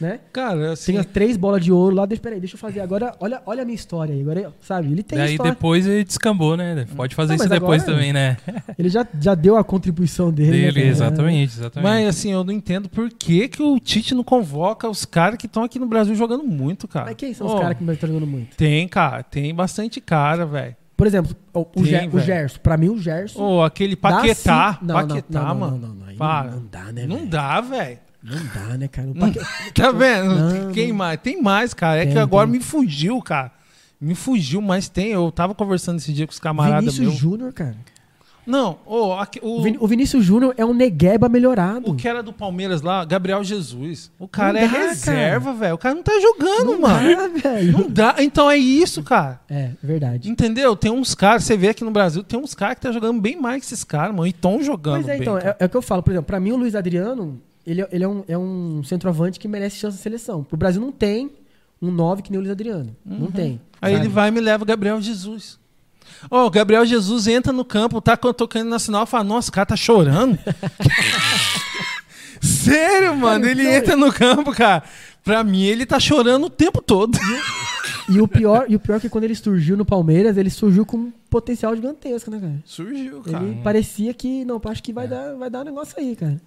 né? 0.00 0.20
Cara, 0.32 0.72
assim. 0.72 0.92
Tem 0.92 1.00
as 1.00 1.06
três 1.06 1.36
bolas 1.36 1.64
de 1.64 1.70
ouro 1.72 1.94
lá, 1.96 2.06
deixa, 2.06 2.22
peraí, 2.22 2.40
deixa 2.40 2.54
eu 2.54 2.58
fazer. 2.58 2.80
Agora, 2.80 3.14
olha, 3.20 3.40
olha 3.46 3.62
a 3.62 3.64
minha 3.64 3.74
história 3.74 4.14
aí. 4.14 4.20
Agora, 4.20 4.52
sabe? 4.60 4.90
Ele 4.90 5.02
tem 5.02 5.18
Daí 5.18 5.32
história. 5.32 5.52
depois 5.52 5.86
ele 5.86 6.04
descambou, 6.04 6.56
né? 6.56 6.86
Pode 6.96 7.14
fazer 7.14 7.30
Não, 7.30 7.36
isso 7.36 7.48
depois 7.48 7.82
agora- 7.82 7.96
também, 7.96 8.12
né? 8.12 8.36
Ele 8.78 8.88
já, 8.88 9.06
já 9.20 9.34
deu 9.34 9.56
a 9.56 9.64
contribuição 9.64 10.30
dele. 10.32 10.50
né, 10.50 10.56
Dele, 10.56 10.74
cara? 10.74 10.86
exatamente, 10.86 11.52
exatamente. 11.58 11.88
Mas 11.90 12.08
assim, 12.08 12.32
eu 12.32 12.42
não 12.44 12.52
entendo 12.52 12.88
por 12.88 13.08
que, 13.10 13.48
que 13.48 13.62
o 13.62 13.78
Tite 13.78 14.14
não 14.14 14.24
convoca 14.24 14.88
os 14.88 15.04
caras 15.04 15.38
que 15.38 15.46
estão 15.46 15.62
aqui 15.62 15.78
no 15.78 15.86
Brasil 15.86 16.14
jogando 16.14 16.44
muito, 16.44 16.86
cara. 16.88 17.06
Mas 17.06 17.14
quem 17.16 17.32
são 17.32 17.46
Ô, 17.46 17.54
os 17.54 17.60
caras 17.60 17.76
que 17.78 17.84
estão 17.84 18.08
jogando 18.08 18.26
muito? 18.26 18.56
Tem, 18.56 18.86
cara, 18.88 19.22
tem 19.22 19.54
bastante 19.54 20.00
cara, 20.00 20.44
velho. 20.44 20.74
Por 20.96 21.08
exemplo, 21.08 21.34
o, 21.52 21.60
o, 21.60 21.64
Tem, 21.72 21.84
Ger- 21.86 22.14
o. 22.14 22.20
Gerson. 22.20 22.58
Pra 22.62 22.76
mim, 22.76 22.88
o 22.88 22.96
Gerson. 22.98 23.40
Ô, 23.42 23.62
aquele 23.64 23.96
dá 23.96 24.00
Paquetá. 24.00 24.74
sim- 24.80 24.86
Não, 24.86 24.94
Paquetá, 24.94 25.40
não, 25.40 25.48
não, 25.48 25.54
mano. 25.56 25.78
Não, 25.78 25.88
não, 25.88 25.94
não, 25.96 26.06
aí 26.06 26.16
Para. 26.16 26.50
não, 26.52 26.60
não 26.60 26.66
dá, 26.70 26.84
né? 26.92 27.06
Não 27.06 27.16
velho? 27.16 27.28
dá, 27.28 27.60
velho. 27.60 27.98
Não 28.24 28.36
dá, 28.54 28.78
né, 28.78 28.88
cara? 28.88 29.08
Tá 29.74 29.92
vendo? 29.92 30.34
Não, 30.34 30.72
Quem 30.72 30.88
não. 30.88 30.96
mais? 30.96 31.20
Tem 31.20 31.42
mais, 31.42 31.74
cara. 31.74 32.00
É 32.00 32.04
Tem, 32.04 32.14
que 32.14 32.18
agora 32.18 32.46
tem. 32.48 32.58
me 32.58 32.64
fugiu, 32.64 33.20
cara. 33.20 33.52
Me 34.00 34.14
fugiu, 34.14 34.60
mas 34.62 34.88
tem. 34.88 35.08
Eu 35.12 35.30
tava 35.30 35.54
conversando 35.54 35.98
esse 35.98 36.12
dia 36.12 36.26
com 36.26 36.32
os 36.32 36.40
camaradas 36.40 36.96
Vinícius. 36.96 37.18
Júnior, 37.20 37.52
cara. 37.52 37.76
Não, 38.46 38.78
ô, 38.84 39.14
aque- 39.14 39.40
O, 39.42 39.62
o, 39.82 39.86
Vinícius 39.88 40.22
Júnior 40.22 40.52
é 40.58 40.64
um 40.66 40.74
negueba 40.74 41.30
melhorado. 41.30 41.90
o 41.90 41.94
que 41.94 42.06
era 42.06 42.22
do 42.22 42.30
Palmeiras 42.30 42.82
lá, 42.82 43.02
Gabriel 43.02 43.42
Jesus. 43.42 44.10
O 44.18 44.28
cara 44.28 44.52
Não 44.52 44.60
é 44.60 44.68
dá, 44.68 44.78
reserva, 44.78 45.54
velho. 45.54 45.74
O 45.74 45.78
cara 45.78 45.94
não 45.94 46.02
tá 46.02 46.12
jogando, 46.20 46.72
Não 46.72 46.80
mano. 46.82 47.16
dá, 47.16 47.28
velho. 47.28 47.72
Não 47.72 47.88
dá. 47.90 48.16
Então 48.18 48.50
é 48.50 48.58
isso, 48.58 49.02
cara. 49.02 49.40
É, 49.48 49.70
verdade. 49.82 50.30
Entendeu? 50.30 50.76
Tem 50.76 50.90
uns 50.90 51.14
caras, 51.14 51.44
você 51.44 51.56
vê 51.56 51.68
aqui 51.70 51.82
no 51.84 51.90
Brasil, 51.90 52.22
tem 52.22 52.38
uns 52.38 52.54
caras 52.54 52.74
que 52.74 52.82
tá 52.82 52.92
jogando 52.92 53.18
bem 53.18 53.40
mais 53.40 53.60
que 53.60 53.66
esses 53.72 53.82
caras, 53.84 54.14
mano. 54.14 54.26
E 54.26 54.32
tão 54.34 54.62
jogando 54.62 54.96
Mas 54.96 55.08
é, 55.08 55.12
bem. 55.12 55.22
então, 55.22 55.38
é, 55.38 55.56
é 55.58 55.64
o 55.64 55.68
que 55.68 55.76
eu 55.76 55.82
falo. 55.82 56.02
Por 56.02 56.10
exemplo, 56.10 56.26
pra 56.26 56.38
mim, 56.38 56.52
o 56.52 56.56
Luiz 56.56 56.74
Adriano, 56.74 57.40
ele, 57.66 57.82
é- 57.82 57.88
ele 57.92 58.04
é, 58.04 58.08
um, 58.08 58.24
é 58.28 58.38
um 58.38 58.82
centroavante 58.84 59.38
que 59.38 59.48
merece 59.48 59.78
chance 59.78 59.96
de 59.96 60.02
seleção. 60.02 60.46
O 60.50 60.56
Brasil 60.56 60.80
não 60.80 60.92
tem 60.92 61.30
um 61.80 61.90
9 61.90 62.22
que 62.22 62.30
nem 62.30 62.38
o 62.38 62.40
Luiz 62.40 62.52
Adriano. 62.52 62.94
Não 63.04 63.30
tem. 63.30 63.52
Uhum. 63.52 63.58
Aí 63.82 63.92
sabe? 63.94 64.06
ele 64.06 64.12
vai 64.12 64.28
e 64.28 64.32
me 64.32 64.40
leva 64.40 64.62
o 64.62 64.66
Gabriel 64.66 65.00
Jesus. 65.00 65.58
Ó, 66.30 66.46
o 66.46 66.50
Gabriel 66.50 66.86
Jesus 66.86 67.26
entra 67.26 67.52
no 67.52 67.64
campo, 67.64 68.00
tá 68.00 68.16
tocando 68.16 68.68
nacional 68.68 69.04
e 69.04 69.06
fala, 69.06 69.24
nossa, 69.24 69.50
o 69.50 69.52
cara 69.52 69.66
tá 69.66 69.76
chorando. 69.76 70.38
Sério, 72.40 73.16
mano, 73.16 73.46
ele 73.46 73.66
entra 73.66 73.96
no 73.96 74.12
campo, 74.12 74.52
cara. 74.52 74.82
Pra 75.22 75.42
mim, 75.42 75.64
ele 75.64 75.86
tá 75.86 75.98
chorando 75.98 76.44
o 76.44 76.50
tempo 76.50 76.82
todo. 76.82 77.18
E 78.10 78.20
o 78.20 78.28
pior, 78.28 78.66
e 78.68 78.76
o 78.76 78.80
pior 78.80 78.96
é 78.96 79.00
que 79.00 79.08
quando 79.08 79.24
ele 79.24 79.34
surgiu 79.34 79.76
no 79.76 79.84
Palmeiras, 79.84 80.36
ele 80.36 80.50
surgiu 80.50 80.84
com 80.84 80.98
um 80.98 81.12
potencial 81.30 81.74
gigantesco, 81.74 82.30
né, 82.30 82.38
cara? 82.38 82.62
Surgiu, 82.66 83.22
Ele 83.26 83.60
parecia 83.62 84.12
que, 84.12 84.44
não, 84.44 84.60
acho 84.66 84.82
que 84.82 84.92
vai, 84.92 85.08
dar, 85.08 85.34
vai 85.34 85.48
dar 85.48 85.62
um 85.62 85.64
negócio 85.64 85.94
aí, 85.98 86.14
cara. 86.14 86.38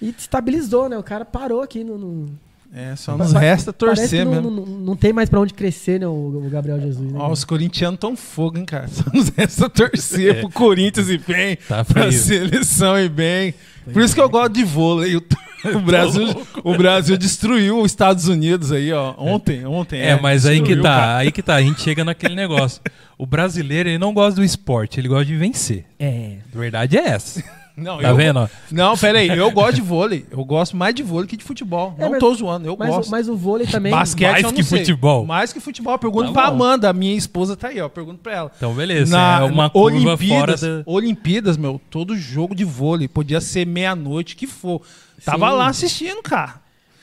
E 0.00 0.14
estabilizou, 0.16 0.88
né? 0.88 0.96
O 0.98 1.02
cara 1.02 1.24
parou 1.24 1.62
aqui 1.62 1.82
no. 1.84 1.98
no- 1.98 2.26
É, 2.72 2.94
só 2.96 3.16
nos 3.18 3.32
resta 3.32 3.72
torcer 3.72 4.08
que 4.20 4.24
não, 4.24 4.30
mesmo. 4.32 4.50
não, 4.50 4.64
não 4.66 4.96
tem 4.96 5.12
mais 5.12 5.28
pra 5.28 5.40
onde 5.40 5.52
crescer, 5.52 5.98
né, 6.00 6.06
o, 6.06 6.10
o 6.46 6.48
Gabriel 6.50 6.80
Jesus. 6.80 7.12
Né, 7.12 7.18
Ó, 7.20 7.30
os 7.30 7.44
corintianos 7.44 7.98
tão 7.98 8.16
fogo, 8.16 8.58
hein, 8.58 8.64
cara? 8.64 8.86
Só 8.88 9.04
nos 9.12 9.28
resta 9.30 9.68
torcer 9.68 10.38
pro 10.40 10.50
Corinthians 10.50 11.08
e 11.08 11.18
bem, 11.18 11.56
Tá 11.68 11.84
pra 11.84 12.04
frio. 12.04 12.12
seleção 12.12 12.98
e 12.98 13.08
bem. 13.08 13.54
Por 13.92 14.00
isso 14.02 14.14
que 14.14 14.20
eu 14.20 14.28
gosto 14.30 14.52
de 14.52 14.62
vôlei. 14.64 15.16
O, 15.16 15.22
o 15.76 15.80
Brasil, 15.80 16.24
o 16.62 16.74
Brasil 16.76 17.16
destruiu 17.18 17.80
os 17.80 17.90
Estados 17.90 18.28
Unidos 18.28 18.70
aí, 18.70 18.92
ó. 18.92 19.14
Ontem, 19.18 19.66
ontem. 19.66 20.00
É, 20.00 20.18
mas 20.20 20.46
aí 20.46 20.62
que 20.62 20.76
tá, 20.76 20.82
cara. 20.82 21.16
aí 21.16 21.32
que 21.32 21.42
tá, 21.42 21.56
a 21.56 21.62
gente 21.62 21.82
chega 21.82 22.04
naquele 22.04 22.34
negócio. 22.36 22.80
O 23.18 23.26
brasileiro, 23.26 23.88
ele 23.88 23.98
não 23.98 24.14
gosta 24.14 24.36
do 24.40 24.44
esporte, 24.44 24.98
ele 25.00 25.08
gosta 25.08 25.24
de 25.26 25.36
vencer. 25.36 25.84
É. 25.98 26.36
A 26.54 26.58
verdade 26.58 26.96
é 26.96 27.08
essa. 27.08 27.42
Não, 27.80 27.98
Tá 27.98 28.08
eu- 28.10 28.16
vendo? 28.16 28.50
Não, 28.70 28.96
peraí, 28.96 29.28
eu 29.28 29.50
gosto 29.50 29.74
de 29.76 29.80
vôlei. 29.80 30.26
Eu 30.30 30.44
gosto 30.44 30.76
mais 30.76 30.94
de 30.94 31.02
vôlei 31.02 31.26
que 31.28 31.36
de 31.36 31.44
futebol. 31.44 31.94
É, 31.98 32.02
não 32.02 32.10
mas- 32.10 32.20
tô 32.20 32.34
zoando, 32.34 32.66
eu 32.66 32.76
Mas, 32.78 32.88
gosto. 32.90 33.10
mas 33.10 33.28
o 33.28 33.36
vôlei 33.36 33.66
também. 33.66 33.90
Basquete 33.92 34.30
Mais 34.30 34.42
eu 34.44 34.48
não 34.50 34.56
que 34.56 34.62
sei. 34.62 34.78
futebol. 34.80 35.26
Mais 35.26 35.52
que 35.52 35.60
futebol. 35.60 35.98
Pergunto 35.98 36.32
Tá 36.32 36.42
pra. 36.42 36.50
Amanda, 36.50 36.92
minha 36.92 37.16
esposa 37.16 37.56
tá 37.56 37.68
aí, 37.68 37.80
ó. 37.80 37.84
Eu 37.86 37.90
pergunto 37.90 38.18
pra 38.18 38.32
ela. 38.34 38.52
Então, 38.56 38.72
beleza. 38.74 39.16
Na 39.16 39.40
é 39.40 39.44
uma 39.44 39.70
curva 39.70 39.98
fora 39.98 40.06
Olimpíadas, 40.16 40.60
da. 40.60 40.82
Olimpíadas, 40.86 41.56
meu, 41.56 41.80
todo 41.90 42.16
jogo 42.16 42.54
de 42.54 42.64
vôlei 42.64 43.08
podia 43.08 43.40
ser 43.40 43.66
meia-noite 43.66 44.36
que 44.36 44.46
for. 44.46 44.82
Tava 45.24 45.50
Sim. 45.50 45.56
lá 45.56 45.66
assistindo, 45.68 46.22
cara. 46.22 46.54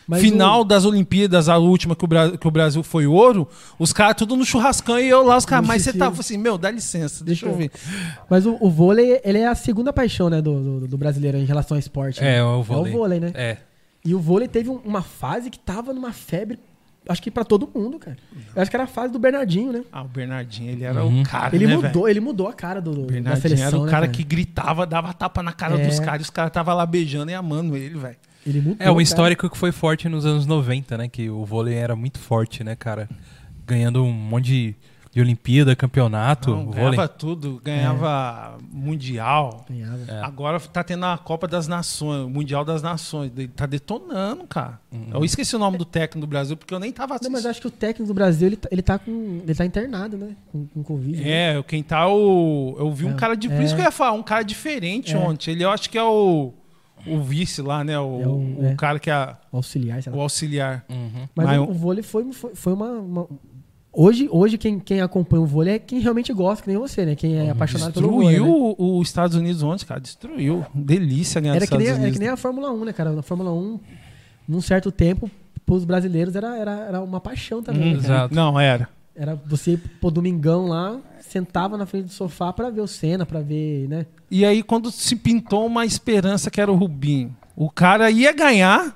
Mas 0.07 0.21
Final 0.21 0.61
o- 0.61 0.63
das 0.63 0.85
Olimpíadas, 0.85 1.49
a 1.49 1.57
última 1.57 1.95
que 1.95 2.05
o, 2.05 2.07
Bra- 2.07 2.38
que 2.38 2.47
o 2.47 2.51
Brasil 2.51 2.81
foi 2.81 3.05
ouro, 3.05 3.47
os 3.77 3.91
caras 3.91 4.15
tudo 4.15 4.35
no 4.38 4.45
churrascão 4.45 4.97
e 4.99 5.09
eu 5.09 5.21
lá, 5.23 5.35
os 5.35 5.45
caras, 5.45 5.67
mas 5.67 5.81
você 5.81 5.91
tava 5.91 6.19
assim, 6.21 6.38
meu, 6.38 6.57
dá 6.57 6.71
licença, 6.71 7.23
deixa, 7.25 7.45
eu 7.45 7.55
ver. 7.55 7.71
Mas 8.29 8.45
o, 8.45 8.57
o 8.61 8.69
vôlei, 8.69 9.19
ele 9.23 9.39
é 9.39 9.47
a 9.47 9.55
segunda 9.55 9.91
paixão, 9.91 10.29
né, 10.29 10.41
do, 10.41 10.79
do, 10.79 10.88
do 10.88 10.97
brasileiro 10.97 11.38
em 11.38 11.43
relação 11.45 11.75
ao 11.75 11.79
esporte. 11.79 12.21
né? 12.21 12.38
É, 12.38 12.43
o 12.43 12.63
vôlei. 12.63 12.91
É 12.91 12.95
o 12.95 12.97
vôlei, 12.97 13.19
né? 13.19 13.31
É. 13.35 13.57
E 14.05 14.15
o 14.15 14.19
vôlei 14.19 14.47
teve 14.47 14.69
um- 14.69 14.79
uma 14.85 15.01
fase 15.01 15.49
que 15.49 15.59
tava 15.59 15.91
numa 15.93 16.13
febre, 16.13 16.57
acho 17.09 17.21
que 17.21 17.29
pra 17.29 17.43
todo 17.43 17.69
mundo, 17.75 17.99
cara. 17.99 18.15
Eu 18.55 18.61
acho 18.61 18.71
que 18.71 18.77
era 18.77 18.85
a 18.85 18.88
fase 18.88 19.11
do 19.11 19.19
Bernardinho, 19.19 19.73
né? 19.73 19.84
Ah, 19.91 20.03
o 20.03 20.07
Bernardinho, 20.07 20.71
ele 20.71 20.84
era 20.85 21.03
Uhum. 21.03 21.21
o 21.21 21.23
cara, 21.25 21.53
Ele 21.53 21.67
né, 21.67 21.75
mudou, 21.75 22.07
ele 22.07 22.19
mudou 22.21 22.47
a 22.47 22.53
cara 22.53 22.79
do, 22.81 22.91
do- 22.91 23.01
O 23.01 23.05
da 23.07 23.11
Bernardinho 23.11 23.41
seleção, 23.41 23.67
era 23.67 23.77
o 23.79 23.85
né, 23.85 23.91
cara 23.91 24.07
que 24.07 24.23
gritava, 24.23 24.85
dava 24.85 25.13
tapa 25.13 25.43
na 25.43 25.51
cara 25.51 25.77
É. 25.81 25.85
dos 25.85 25.99
caras, 25.99 26.21
e 26.21 26.23
os 26.23 26.29
caras 26.29 26.51
tava 26.53 26.73
lá 26.73 26.85
beijando 26.85 27.29
e 27.29 27.34
amando 27.34 27.75
ele, 27.75 27.97
velho. 27.97 28.15
Ele 28.47 28.59
mudou. 28.61 28.77
É 28.79 28.89
um 28.89 28.93
cara. 28.93 29.01
histórico 29.03 29.49
que 29.49 29.57
foi 29.57 29.71
forte 29.71 30.07
nos 30.07 30.25
anos 30.25 30.45
90, 30.45 30.97
né? 30.97 31.07
Que 31.07 31.29
o 31.29 31.43
vôlei 31.45 31.75
era 31.75 31.95
muito 31.95 32.17
forte, 32.19 32.63
né, 32.63 32.75
cara? 32.75 33.09
Ganhando 33.65 34.03
um 34.03 34.11
monte 34.13 34.45
de, 34.45 34.75
de 35.11 35.19
Olimpíada, 35.21 35.75
campeonato. 35.75 36.51
Não, 36.51 36.65
vôlei. 36.67 36.83
ganhava 36.91 37.07
tudo, 37.09 37.61
ganhava 37.63 38.57
mundial. 38.71 39.65
Ganhava. 39.69 39.99
É. 40.07 40.21
Agora 40.23 40.59
tá 40.59 40.83
tendo 40.83 41.05
a 41.05 41.17
Copa 41.17 41.47
das 41.47 41.67
Nações, 41.67 42.25
o 42.25 42.29
Mundial 42.29 42.63
das 42.63 42.81
Nações. 42.81 43.31
Ele 43.35 43.47
tá 43.49 43.65
detonando, 43.65 44.45
cara. 44.47 44.79
Uhum. 44.91 45.09
Eu 45.15 45.25
esqueci 45.25 45.55
o 45.55 45.59
nome 45.59 45.77
do 45.77 45.83
técnico 45.85 46.25
do 46.25 46.29
Brasil, 46.29 46.55
porque 46.55 46.73
eu 46.73 46.79
nem 46.79 46.91
tava 46.93 47.09
Não, 47.09 47.15
assistindo. 47.15 47.33
mas 47.33 47.45
acho 47.45 47.59
que 47.59 47.67
o 47.67 47.71
técnico 47.71 48.07
do 48.07 48.13
Brasil, 48.13 48.47
ele 48.47 48.55
tá, 48.55 48.69
ele 48.71 48.81
tá 48.81 48.97
com. 48.97 49.41
Ele 49.43 49.53
tá 49.55 49.65
internado, 49.65 50.17
né? 50.17 50.29
Com, 50.51 50.65
com 50.67 50.83
Covid. 50.83 51.21
né? 51.21 51.57
É, 51.57 51.63
quem 51.63 51.83
tá 51.83 52.07
o. 52.07 52.75
Eu 52.79 52.91
vi 52.93 53.05
um 53.05 53.11
É, 53.11 53.15
cara 53.15 53.35
de. 53.35 53.49
Por 53.49 53.55
é. 53.59 53.63
isso 53.63 53.75
que 53.75 53.81
eu 53.81 53.85
ia 53.85 53.91
falar, 53.91 54.13
um 54.13 54.23
cara 54.23 54.43
diferente 54.43 55.13
É. 55.13 55.17
ontem. 55.17 55.51
Ele 55.51 55.63
eu 55.65 55.69
acho 55.71 55.89
que 55.89 55.97
é 55.97 56.03
o. 56.03 56.53
O 57.05 57.19
vice 57.21 57.61
lá, 57.61 57.83
né? 57.83 57.97
O, 57.99 58.21
É 58.21 58.27
o- 58.27 58.55
o 58.61 58.65
é. 58.65 58.75
cara 58.75 58.99
que 58.99 59.09
é 59.09 59.35
O 59.51 59.57
auxiliar, 59.57 60.01
sei 60.01 60.11
lá. 60.11 60.17
o 60.17 60.21
auxiliar. 60.21 60.85
Uhum. 60.89 61.27
Mas 61.35 61.45
Mas 61.47 61.57
o, 61.59 61.63
eu- 61.63 61.69
o 61.69 61.73
vôlei 61.73 62.03
foi, 62.03 62.31
foi, 62.33 62.55
foi 62.55 62.73
uma, 62.73 62.89
uma- 62.91 63.27
Hoje, 63.99 64.27
hoje 64.31 64.59
quem, 64.59 64.79
quem 64.79 65.01
acompanha 65.01 65.41
o 65.41 65.45
vôlei 65.47 65.75
é 65.75 65.79
quem 65.79 65.99
realmente 65.99 66.31
gosta, 66.31 66.63
que 66.63 66.69
nem 66.69 66.77
você, 66.77 67.03
né? 67.03 67.15
Quem 67.15 67.35
é 67.37 67.49
apaixonado 67.49 67.93
pelo 67.93 68.11
vôlei. 68.11 68.29
Destruiu 68.29 68.53
né? 68.69 68.75
o- 68.77 68.99
os 68.99 69.07
Estados 69.07 69.35
Unidos 69.35 69.63
ontem, 69.63 69.85
cara. 69.85 69.99
Destruiu. 69.99 70.63
Delícia 70.73 71.41
ganhar 71.41 71.55
Era 71.55 71.65
que, 71.65 71.77
nem, 71.77 71.87
era 71.87 71.95
Unidos. 71.95 72.13
que 72.13 72.19
nem 72.19 72.29
a 72.29 72.37
Fórmula 72.37 72.71
1, 72.71 72.85
né, 72.85 72.93
cara? 72.93 73.11
Na 73.13 73.23
Fórmula 73.23 73.51
1, 73.51 73.79
num 74.47 74.61
certo 74.61 74.91
tempo, 74.91 75.31
pros 75.65 75.83
brasileiros 75.83 76.35
era, 76.35 76.55
era, 76.57 76.71
era 76.87 77.01
uma 77.01 77.19
paixão 77.19 77.63
também. 77.63 77.93
Hum, 77.93 77.93
né? 77.93 77.97
Exato. 77.97 78.35
Não, 78.35 78.59
era. 78.59 78.87
Era 79.18 79.34
você 79.34 79.72
ir 79.72 79.77
pro 79.99 80.11
domingão 80.11 80.68
lá, 80.68 80.99
sentava 81.19 81.76
na 81.76 81.88
frente 81.88 82.06
do 82.06 82.11
sofá 82.11 82.53
pra 82.53 82.69
ver 82.69 82.81
o 82.81 82.88
Senna, 82.88 83.26
pra 83.26 83.41
ver, 83.41 83.88
né? 83.89 84.06
E 84.30 84.45
aí, 84.45 84.61
quando 84.61 84.91
se 84.91 85.15
pintou 85.15 85.65
uma 85.65 85.85
esperança 85.85 86.52
que 86.52 86.61
era 86.61 86.72
o 86.72 86.76
Rubinho, 86.76 87.35
o 87.56 87.68
cara 87.68 88.11
ia 88.11 88.31
ganhar, 88.31 88.95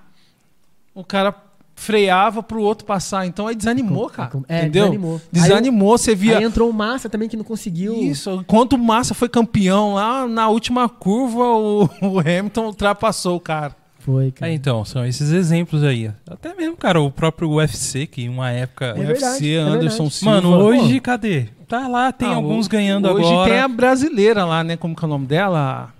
o 0.93 1.03
cara 1.03 1.33
freava 1.75 2.43
pro 2.43 2.61
outro 2.61 2.85
passar. 2.85 3.25
Então 3.25 3.47
aí 3.47 3.55
desanimou, 3.55 4.07
cara. 4.07 4.31
É, 4.47 4.59
entendeu? 4.59 4.83
desanimou. 4.83 5.21
Desanimou, 5.31 5.97
você 5.97 6.11
Aí, 6.11 6.15
via. 6.15 6.37
aí 6.37 6.43
entrou 6.43 6.69
o 6.69 6.73
Massa 6.73 7.09
também 7.09 7.27
que 7.27 7.35
não 7.35 7.43
conseguiu. 7.43 7.95
Isso, 7.95 8.29
enquanto 8.33 8.73
o 8.73 8.77
Massa 8.77 9.15
foi 9.15 9.27
campeão 9.27 9.95
lá, 9.95 10.27
na 10.27 10.47
última 10.47 10.87
curva, 10.87 11.43
o, 11.43 11.89
o 12.01 12.19
Hamilton 12.19 12.67
ultrapassou 12.67 13.37
o 13.37 13.39
cara. 13.39 13.75
Foi, 14.03 14.31
cara. 14.31 14.51
É, 14.51 14.55
então, 14.55 14.83
são 14.83 15.05
esses 15.05 15.31
exemplos 15.31 15.83
aí. 15.83 16.11
Até 16.29 16.53
mesmo, 16.55 16.75
cara, 16.75 16.99
o 17.01 17.11
próprio 17.11 17.49
UFC, 17.51 18.07
que 18.07 18.23
em 18.23 18.29
uma 18.29 18.49
época. 18.49 18.87
É 18.87 18.93
verdade, 18.93 19.23
UFC, 19.25 19.53
é 19.53 19.57
Anderson 19.59 19.79
verdade. 20.03 20.13
Silva. 20.13 20.35
Mano, 20.35 20.49
hoje, 20.57 20.99
cadê? 20.99 21.45
Tá 21.67 21.87
lá, 21.87 22.11
tem 22.11 22.27
Ah, 22.27 22.35
alguns 22.35 22.65
o- 22.65 22.69
ganhando 22.69 23.07
hoje 23.09 23.27
agora. 23.29 23.49
tem 23.51 23.59
a 23.61 23.67
brasileira 23.67 24.43
lá, 24.45 24.63
né? 24.63 24.75
Como 24.75 24.95
que 24.95 25.03
é 25.03 25.07
o 25.07 25.09
nome 25.09 25.25
dela? 25.27 25.93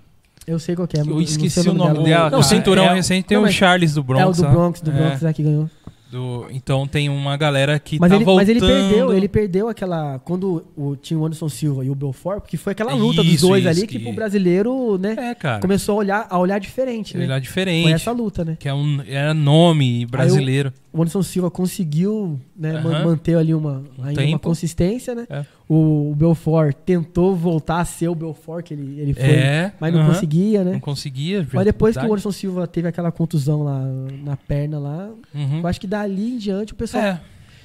Eu 0.46 0.58
sei 0.58 0.74
qual 0.74 0.88
que 0.88 0.98
é. 0.98 1.00
Eu 1.02 1.06
não 1.06 1.20
esqueci 1.20 1.62
sei 1.62 1.70
o 1.70 1.74
nome 1.74 2.02
dela, 2.04 2.24
Não, 2.24 2.30
cara. 2.30 2.38
o 2.38 2.42
cinturão 2.42 2.84
É- 2.86 2.94
recente 2.94 3.26
tem 3.28 3.38
Não, 3.38 3.44
o 3.44 3.48
Charles 3.50 3.94
do 3.94 4.02
Bronx. 4.02 4.22
é 4.38 4.42
o 4.42 4.44
do. 4.44 4.50
Bronx, 4.50 4.80
do 4.80 4.90
É. 4.90 4.94
Bronx, 4.94 5.22
né, 5.22 5.32
que 5.32 5.42
ganhou. 5.42 5.70
Do- 6.12 6.46
então 6.50 6.86
tem 6.86 7.08
uma 7.08 7.38
galera 7.38 7.78
que 7.78 7.98
Mas, 7.98 8.10
tá 8.10 8.16
ele, 8.16 8.24
voltando. 8.26 8.40
mas 8.46 8.48
ele 8.50 8.60
perdeu, 8.60 9.12
ele 9.14 9.28
perdeu 9.28 9.68
aquela. 9.68 10.18
Quando 10.18 10.62
o, 10.76 10.94
tinha 10.94 11.18
o 11.18 11.24
Anderson 11.24 11.48
Silva 11.48 11.82
e 11.86 11.88
o 11.88 11.94
Belfort, 11.94 12.42
porque 12.42 12.58
foi 12.58 12.72
aquela 12.72 12.92
luta 12.92 13.22
dos 13.22 13.32
Isso, 13.32 13.46
dois 13.48 13.60
isso, 13.62 13.70
ali 13.70 13.86
que, 13.86 13.98
que- 13.98 14.04
pro 14.04 14.12
brasileiro, 14.12 14.98
né, 14.98 15.14
É, 15.18 15.34
cara. 15.34 15.60
começou 15.60 15.94
a 15.94 15.98
olhar, 15.98 16.26
a 16.28 16.38
olhar 16.38 16.58
diferente, 16.60 17.16
né? 17.16 17.34
É 17.34 17.40
diferente. 17.40 17.84
Foi 17.84 17.92
essa 17.92 18.12
luta, 18.12 18.44
né? 18.44 18.58
Que 18.60 18.68
é 18.68 18.74
um 18.74 19.00
é 19.08 19.32
nome 19.32 20.04
brasileiro. 20.04 20.70
O 20.92 21.00
Anderson 21.00 21.22
Silva 21.22 21.50
conseguiu 21.50 22.38
né, 22.54 22.80
manter 22.82 23.36
ali 23.36 23.54
uma, 23.54 23.82
Um 23.98 24.28
uma 24.28 24.38
consistência, 24.38 25.14
né? 25.14 25.26
É. 25.30 25.44
O, 25.66 26.10
o 26.10 26.14
Belfort 26.14 26.74
tentou 26.84 27.34
voltar 27.34 27.80
a 27.80 27.84
ser 27.86 28.08
o 28.08 28.14
Belfort 28.14 28.66
que 28.66 28.74
ele, 28.74 29.00
ele 29.00 29.14
foi, 29.14 29.24
É, 29.24 29.72
mas 29.80 29.94
não 29.94 30.06
conseguia, 30.06 30.62
né? 30.62 30.72
Não 30.72 30.80
conseguia. 30.80 31.48
Mas 31.50 31.64
depois 31.64 31.96
que 31.96 32.02
o. 32.04 32.06
Anderson 32.06 32.30
Silva 32.32 32.66
teve 32.66 32.88
aquela 32.88 33.10
contusão 33.10 33.62
lá 33.62 33.80
na 34.22 34.36
perna 34.36 34.78
lá, 34.78 35.10
Uhum. 35.34 35.60
eu 35.60 35.66
acho 35.66 35.80
que 35.80 35.86
dali 35.86 36.34
em 36.34 36.36
diante 36.38 36.74
o 36.74 36.76
pessoal. 36.76 37.02
É. 37.02 37.20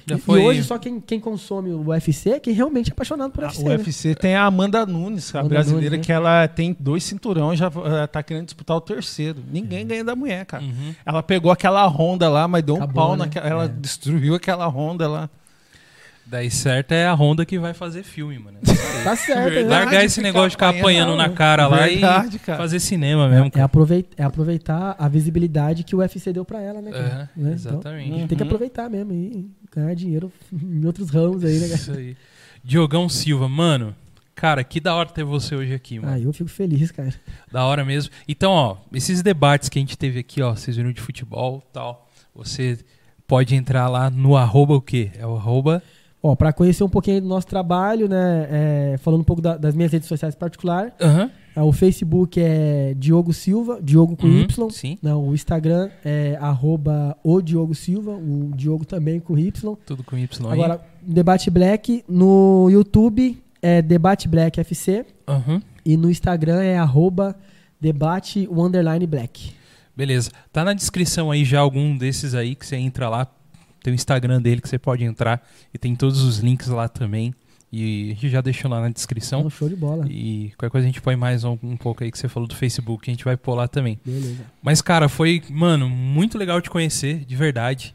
Já 0.08 0.16
E- 0.16 0.20
foi. 0.20 0.40
E 0.42 0.44
hoje 0.46 0.64
só 0.64 0.78
quem, 0.78 1.00
quem 1.00 1.20
consome 1.20 1.70
o 1.70 1.88
UFC 1.88 2.30
é 2.30 2.40
quem 2.40 2.52
realmente 2.54 2.90
é 2.90 2.92
apaixonado 2.92 3.30
por 3.30 3.44
A 3.44 3.48
UFC. 3.48 3.62
o 3.62 3.68
né? 3.68 3.76
UFC 3.76 4.14
tem 4.14 4.34
a 4.34 4.44
Amanda 4.44 4.84
Nunes, 4.86 5.34
a 5.34 5.40
Amanda 5.40 5.54
brasileira, 5.54 5.90
Nunes, 5.90 6.00
né? 6.00 6.04
que 6.06 6.12
ela 6.12 6.48
tem 6.48 6.76
dois 6.78 7.04
cinturões 7.04 7.58
e 7.58 7.60
já 7.60 7.66
eh, 7.66 8.06
tá 8.06 8.22
querendo 8.22 8.44
disputar 8.46 8.76
o 8.76 8.80
terceiro. 8.80 9.42
Ninguém 9.52 9.86
ganha 9.86 10.04
da 10.04 10.16
mulher, 10.16 10.44
cara. 10.46 10.62
Uhum. 10.64 10.94
Ela 11.04 11.22
pegou 11.22 11.50
aquela 11.52 11.86
Honda 11.86 12.28
lá, 12.28 12.48
mas 12.48 12.62
deu 12.62 12.74
um 12.74 12.78
Acabou, 12.78 12.94
pau 12.94 13.12
né? 13.16 13.24
naquela. 13.24 13.46
Ela 13.48 13.64
É. 13.64 13.68
destruiu 13.68 14.34
aquela 14.34 14.66
Honda 14.66 15.08
lá. 15.08 15.30
Daí 16.30 16.50
certo 16.50 16.92
é 16.92 17.06
a 17.06 17.14
Honda 17.14 17.46
que 17.46 17.58
vai 17.58 17.72
fazer 17.72 18.02
filme, 18.02 18.38
mano. 18.38 18.58
Tá 19.04 19.14
certo, 19.14 19.44
Verdade. 19.44 19.64
né? 19.68 19.70
Largar 19.70 20.04
esse 20.04 20.20
negócio 20.20 20.48
de 20.50 20.54
ficar 20.56 20.70
apanhando 20.70 21.14
na 21.14 21.28
cara 21.28 21.68
lá 21.68 21.84
Verdade, 21.86 22.36
e 22.36 22.38
cara. 22.40 22.58
fazer 22.58 22.80
cinema 22.80 23.28
mesmo. 23.28 23.46
É 23.46 23.50
cara. 23.50 23.64
aproveitar, 23.64 24.22
é 24.22 24.24
aproveitar 24.26 24.96
a 24.98 25.08
visibilidade 25.08 25.84
que 25.84 25.94
o 25.94 26.00
UFC 26.00 26.32
deu 26.32 26.44
pra 26.44 26.60
ela, 26.60 26.82
né? 26.82 26.90
cara? 26.90 27.06
É, 27.06 27.08
Né? 27.08 27.28
Então, 27.36 27.52
exatamente. 27.52 28.10
tem 28.26 28.36
que 28.36 28.42
Uhum. 28.42 28.48
aproveitar 28.48 28.90
mesmo 28.90 29.12
e 29.12 29.48
ganhar 29.74 29.94
dinheiro 29.94 30.32
em 30.52 30.84
outros 30.84 31.10
ramos 31.10 31.44
aí, 31.44 31.54
né, 31.60 31.68
cara? 31.68 31.80
Isso 31.80 31.92
aí. 31.92 32.16
Diogão 32.64 33.08
Silva, 33.08 33.48
mano. 33.48 33.94
Cara, 34.34 34.62
que 34.64 34.80
da 34.80 34.94
hora 34.94 35.08
ter 35.08 35.24
você 35.24 35.54
hoje 35.54 35.72
aqui, 35.72 36.00
mano. 36.00 36.12
Ah, 36.12 36.18
eu 36.18 36.32
fico 36.32 36.50
feliz, 36.50 36.90
cara. 36.90 37.14
Da 37.52 37.64
hora 37.64 37.84
mesmo. 37.84 38.12
Então, 38.26 38.50
ó, 38.50 38.76
esses 38.92 39.22
debates 39.22 39.68
que 39.68 39.78
a 39.78 39.82
gente 39.82 39.96
teve 39.96 40.18
aqui, 40.18 40.42
ó, 40.42 40.54
vocês 40.56 40.76
viram 40.76 40.92
de 40.92 41.00
futebol 41.00 41.62
e 41.68 41.72
tal, 41.72 42.08
você 42.34 42.78
pode 43.28 43.54
entrar 43.54 43.88
lá 43.88 44.10
no 44.10 44.36
arroba 44.36 44.74
o 44.74 44.80
quê? 44.82 45.10
É 45.16 45.26
o 45.26 45.36
arroba... 45.36 45.82
Ó, 46.22 46.34
pra 46.34 46.52
conhecer 46.52 46.82
um 46.82 46.88
pouquinho 46.88 47.20
do 47.20 47.28
nosso 47.28 47.46
trabalho, 47.46 48.08
né? 48.08 48.48
é, 48.50 48.96
falando 48.98 49.20
um 49.20 49.24
pouco 49.24 49.40
da- 49.40 49.56
das 49.56 49.74
minhas 49.74 49.92
redes 49.92 50.08
sociais 50.08 50.34
particulares, 50.34 50.92
Aham. 51.00 51.30
é, 51.54 51.62
o 51.62 51.70
Facebook 51.72 52.40
é 52.40 52.92
Diogo 52.98 53.32
Silva, 53.32 53.78
Diogo 53.80 54.16
com 54.16 54.26
Uhum, 54.26 54.40
Y. 54.40 54.70
Sim, 54.70 54.98
Não, 55.00 55.28
o 55.28 55.32
Instagram 55.34 55.88
é 56.04 56.36
arroba 56.40 57.16
o 57.22 57.40
Diogo 57.40 57.72
Silva, 57.74 58.10
o 58.16 58.50
Diogo 58.56 58.84
também 58.84 59.20
com 59.20 59.38
Y. 59.38 59.76
tudo 59.86 60.02
com 60.02 60.18
Y 60.18 60.46
aí. 60.48 60.52
Agora, 60.52 60.80
Debate 61.00 61.50
Black 61.50 62.04
no 62.08 62.68
YouTube 62.68 63.40
é 63.62 63.80
Debate 63.80 64.26
Black 64.26 64.58
FC 64.58 65.06
Aham. 65.28 65.62
e 65.86 65.96
no 65.96 66.10
Instagram 66.10 66.60
é 66.62 66.76
arroba 66.78 67.36
debate 67.80 68.48
underline 68.50 69.06
black. 69.06 69.52
Beleza. 69.96 70.30
Tá 70.52 70.64
na 70.64 70.72
descrição 70.72 71.30
aí 71.30 71.44
já 71.44 71.60
algum 71.60 71.96
desses 71.96 72.34
aí 72.34 72.54
que 72.54 72.66
você 72.66 72.76
entra 72.76 73.08
lá. 73.08 73.26
Tem 73.88 73.92
o 73.92 73.94
Instagram 73.94 74.42
dele 74.42 74.60
que 74.60 74.68
você 74.68 74.78
pode 74.78 75.02
entrar. 75.02 75.42
E 75.72 75.78
tem 75.78 75.96
todos 75.96 76.20
os 76.20 76.40
links 76.40 76.68
lá 76.68 76.88
também. 76.88 77.34
E 77.72 78.10
a 78.10 78.14
gente 78.14 78.28
já 78.28 78.42
deixou 78.42 78.70
lá 78.70 78.82
na 78.82 78.90
descrição. 78.90 79.48
Show 79.48 79.66
de 79.66 79.76
bola. 79.76 80.06
E 80.10 80.52
qualquer 80.58 80.70
coisa 80.70 80.86
a 80.86 80.88
gente 80.90 81.00
põe 81.00 81.16
mais 81.16 81.42
um, 81.42 81.56
um 81.62 81.76
pouco 81.76 82.04
aí 82.04 82.10
que 82.10 82.18
você 82.18 82.28
falou 82.28 82.46
do 82.46 82.54
Facebook. 82.54 83.08
A 83.08 83.12
gente 83.12 83.24
vai 83.24 83.34
pôr 83.34 83.54
lá 83.54 83.66
também. 83.66 83.98
Beleza. 84.04 84.44
Mas, 84.62 84.82
cara, 84.82 85.08
foi, 85.08 85.42
mano, 85.48 85.88
muito 85.88 86.36
legal 86.36 86.60
te 86.60 86.68
conhecer, 86.68 87.24
de 87.24 87.34
verdade. 87.34 87.94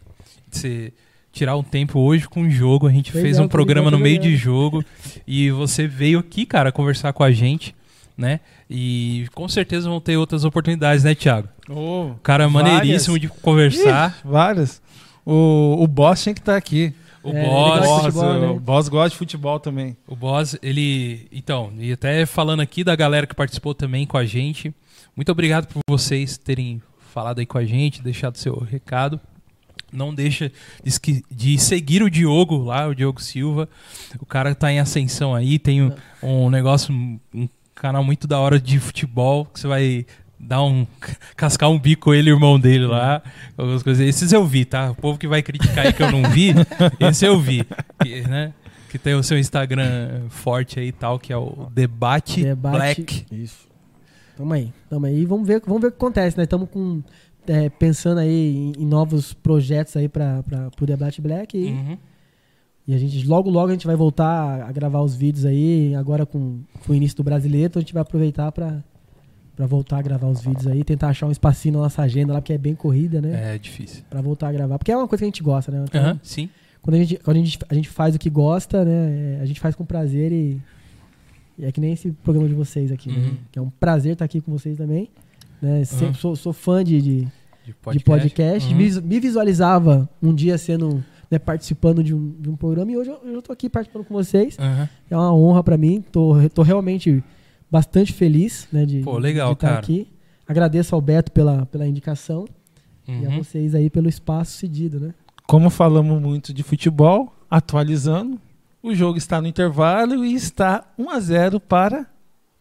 Você 0.50 0.92
tirar 1.32 1.56
um 1.56 1.64
tempo 1.64 2.00
hoje 2.00 2.28
com 2.28 2.42
o 2.42 2.50
jogo. 2.50 2.88
A 2.88 2.92
gente 2.92 3.12
Pois 3.12 3.24
fez 3.24 3.38
é, 3.38 3.42
um 3.42 3.48
programa 3.48 3.92
no 3.92 4.00
meio 4.00 4.18
tô 4.18 4.24
de 4.24 4.36
jogo. 4.36 4.84
E 5.28 5.52
você 5.52 5.88
veio 5.88 6.18
aqui, 6.18 6.44
cara, 6.44 6.72
conversar 6.72 7.14
com 7.14 7.24
a 7.24 7.32
gente, 7.32 7.76
né? 8.18 8.40
E 8.68 9.28
com 9.36 9.48
certeza 9.48 9.88
vão 9.88 10.02
ter 10.02 10.18
outras 10.18 10.44
oportunidades, 10.44 11.04
né, 11.04 11.14
Thiago? 11.14 11.50
Ô, 11.70 12.16
Cara 12.24 12.48
Várias. 12.48 12.74
maneiríssimo 12.74 13.20
de 13.20 13.28
conversar. 13.28 14.20
várias. 14.26 14.82
O, 15.26 15.78
o 15.80 15.88
Boss 15.88 16.22
tinha 16.24 16.34
que 16.34 16.42
estar 16.42 16.56
aqui. 16.56 16.94
O 17.24 17.30
É, 17.32 17.46
Boss, 17.46 17.80
gosta 17.80 18.12
futebol, 18.12 18.40
né? 18.40 18.48
O 18.48 18.60
Boss 18.60 18.90
gosta 18.90 19.10
de 19.12 19.16
futebol 19.16 19.60
também. 19.60 19.96
o 20.08 20.16
Boss, 20.16 20.58
ele. 20.62 21.28
Então, 21.32 21.72
e 21.78 21.94
até 21.94 22.26
falando 22.26 22.60
aqui 22.60 22.84
da 22.84 22.96
galera 22.96 23.26
que 23.26 23.36
participou 23.36 23.74
também 23.74 24.06
com 24.06 24.18
a 24.18 24.26
gente. 24.26 24.74
Muito 25.16 25.32
obrigado 25.32 25.68
por 25.68 25.80
vocês 25.88 26.38
terem 26.38 26.82
falado 27.14 27.40
aí 27.40 27.46
com 27.46 27.58
a 27.58 27.66
gente, 27.66 28.02
deixado 28.02 28.38
seu 28.38 28.58
recado. 28.60 29.20
Não 29.92 30.14
deixa 30.14 30.52
de, 31.30 31.58
seguir 31.60 32.02
o 32.02 32.10
Diogo 32.10 32.58
lá, 32.58 32.88
o 32.88 32.96
Diogo 32.96 33.22
Silva. 33.22 33.70
O 34.20 34.26
cara 34.26 34.56
tá 34.56 34.72
em 34.72 34.80
ascensão 34.80 35.36
aí, 35.36 35.60
tem 35.60 35.84
um, 35.84 35.92
um 36.24 36.50
negócio, 36.50 36.92
um, 36.92 37.20
um 37.34 37.48
canal 37.76 38.04
muito 38.04 38.28
da 38.28 38.40
hora 38.40 38.60
de 38.60 38.80
futebol, 38.80 39.46
que 39.46 39.60
você 39.60 39.68
vai 39.68 40.06
dar 40.48 40.64
um. 40.64 40.86
cascar 41.36 41.70
um 41.70 41.80
bico 41.80 42.14
ele 42.14 42.30
e 42.30 42.34
o 42.34 42.36
irmão 42.36 42.60
dele 42.60 42.86
lá. 42.86 43.22
Algumas 43.58 43.82
coisas. 43.84 44.06
Esses 44.08 44.32
eu 44.32 44.46
vi, 44.46 44.66
tá? 44.66 44.92
O 44.92 44.96
povo 44.96 45.18
que 45.18 45.28
vai 45.28 45.42
criticar 45.42 45.86
aí 45.88 45.94
que 45.94 46.04
eu 46.04 46.12
não 46.12 46.30
vi, 46.30 46.54
esse 47.00 47.26
eu 47.26 47.40
vi. 47.40 47.66
Que, 48.02 48.22
né? 48.28 48.54
Que 48.90 48.98
tem 49.00 49.16
o 49.16 49.24
seu 49.24 49.38
Instagram 49.40 50.24
forte 50.30 50.80
aí 50.80 50.88
e 50.88 50.92
tal, 50.92 51.18
que 51.18 51.34
é 51.34 51.38
o 51.38 51.68
Debate, 51.74 52.44
Debate- 52.44 52.78
Black. 52.78 53.26
Isso. 53.32 53.68
Tamo 54.38 54.54
aí, 54.54 54.72
tamo 54.90 55.06
aí. 55.06 55.26
Vamos 55.26 55.48
ver, 55.48 55.62
vamos 55.66 55.82
ver 55.82 55.88
o 55.88 55.92
que 55.92 55.98
acontece, 55.98 56.38
né? 56.38 56.44
Estamos 56.44 56.70
com. 56.70 57.02
é, 57.48 57.70
pensando 57.70 58.20
aí 58.20 58.56
em, 58.78 58.84
em 58.84 58.86
novos 58.86 59.34
projetos 59.34 59.96
aí 59.98 60.08
para 60.08 60.44
o 60.80 60.86
Debate 60.86 61.22
Black 61.22 61.58
e, 61.58 61.66
Uhum. 61.72 61.98
e 62.88 62.94
a 62.96 62.98
gente 62.98 63.26
logo 63.28 63.50
logo 63.50 63.68
a 63.70 63.74
gente 63.74 63.86
vai 63.86 63.96
voltar 63.96 64.62
a 64.64 64.72
gravar 64.72 65.02
os 65.02 65.14
vídeos 65.16 65.46
aí 65.46 65.94
agora 65.96 66.26
com, 66.26 66.62
com 66.86 66.94
o 66.94 66.96
início 66.96 67.18
do 67.18 67.24
brasileiro 67.24 67.68
então 67.68 67.80
a 67.80 67.84
gente 67.84 67.94
vai 67.94 68.02
aproveitar 68.02 68.52
para 68.52 68.82
para 69.56 69.66
voltar 69.68 69.98
a 70.00 70.02
gravar 70.02 70.28
os 70.28 70.42
vídeos 70.42 70.66
aí 70.68 70.84
tentar 70.84 71.10
achar 71.10 71.28
um 71.28 71.32
espacinho 71.32 71.76
na 71.76 71.82
nossa 71.82 72.02
agenda 72.02 72.34
lá 72.34 72.42
porque 72.42 72.54
é 72.54 72.58
bem 72.58 72.74
corrida 72.76 73.22
né 73.22 73.54
É 73.54 73.58
difícil. 73.58 74.04
Pra 74.10 74.22
voltar 74.22 74.48
a 74.48 74.52
gravar 74.52 74.78
porque 74.80 74.92
é 74.92 74.98
uma 74.98 75.08
coisa 75.08 75.20
que 75.22 75.26
a 75.26 75.28
gente 75.28 75.44
gosta 75.44 75.72
né 75.72 75.86
Então, 75.88 76.02
Aham, 76.02 76.20
sim. 76.24 76.50
quando 76.82 76.96
a 76.96 77.00
gente 77.00 77.18
quando 77.18 77.38
a 77.38 77.40
gente, 77.40 77.60
a 77.70 77.74
gente 77.76 77.90
faz 77.90 78.16
o 78.16 78.20
que 78.20 78.30
gosta 78.30 78.84
né 78.84 79.40
a 79.42 79.46
gente 79.46 79.60
faz 79.60 79.76
com 79.76 79.86
prazer 79.86 80.32
e, 80.32 80.60
e 81.58 81.66
é 81.66 81.72
que 81.72 81.80
nem 81.80 81.94
esse 81.94 82.12
programa 82.12 82.48
de 82.50 82.56
vocês 82.56 82.92
aqui 82.92 83.10
né? 83.12 83.18
Uhum. 83.18 83.38
que 83.52 83.60
é 83.60 83.62
um 83.62 83.70
prazer 83.70 84.14
estar 84.14 84.26
aqui 84.26 84.42
com 84.42 84.52
vocês 84.52 84.76
também 84.78 85.10
né 85.62 85.84
Sempre 85.86 86.08
Uhum. 86.08 86.14
sou, 86.16 86.36
sou 86.36 86.54
fã 86.54 86.84
de, 86.84 87.00
de, 87.02 87.28
De 87.66 87.74
de 87.94 88.04
podcast. 88.04 88.70
Uhum. 88.74 88.78
Me, 88.78 89.02
me 89.02 89.20
visualizava 89.20 90.10
um 90.22 90.34
dia 90.34 90.58
sendo 90.58 91.04
né, 91.32 91.40
participando 91.40 92.04
de 92.04 92.14
um, 92.14 92.34
de 92.40 92.50
um 92.50 92.56
programa 92.56 92.92
e 92.92 92.98
hoje 92.98 93.10
eu, 93.10 93.34
eu 93.36 93.42
tô 93.42 93.52
aqui 93.54 93.70
participando 93.70 94.04
com 94.06 94.14
vocês. 94.14 94.58
É 95.10 95.16
uma 95.16 95.34
honra 95.34 95.64
pra 95.64 95.78
mim. 95.78 96.04
Tô, 96.12 96.34
tô 96.54 96.62
realmente 96.64 97.24
bastante 97.74 98.14
feliz 98.14 98.68
né, 98.72 98.86
de, 98.86 99.00
Pô, 99.00 99.18
legal, 99.18 99.48
de 99.50 99.54
estar 99.56 99.68
cara. 99.68 99.80
aqui. 99.80 100.08
Agradeço 100.48 100.94
ao 100.94 101.02
Beto 101.02 101.32
pela, 101.32 101.66
pela 101.66 101.88
indicação 101.88 102.46
e 103.08 103.26
a 103.26 103.30
Uhum. 103.30 103.38
vocês 103.44 103.74
aí 103.74 103.90
pelo 103.90 104.08
espaço 104.08 104.58
cedido, 104.60 105.00
né? 105.00 105.14
Como 105.48 105.72
falamos 105.72 106.22
muito 106.22 106.54
de 106.54 106.62
futebol, 106.62 107.34
atualizando, 107.50 108.40
o 108.82 108.94
jogo 108.94 109.18
está 109.18 109.42
no 109.42 109.48
intervalo 109.48 110.24
e 110.24 110.36
está 110.36 110.86
1 111.00 111.10
a 111.10 111.20
0 111.20 111.60
para 111.60 112.06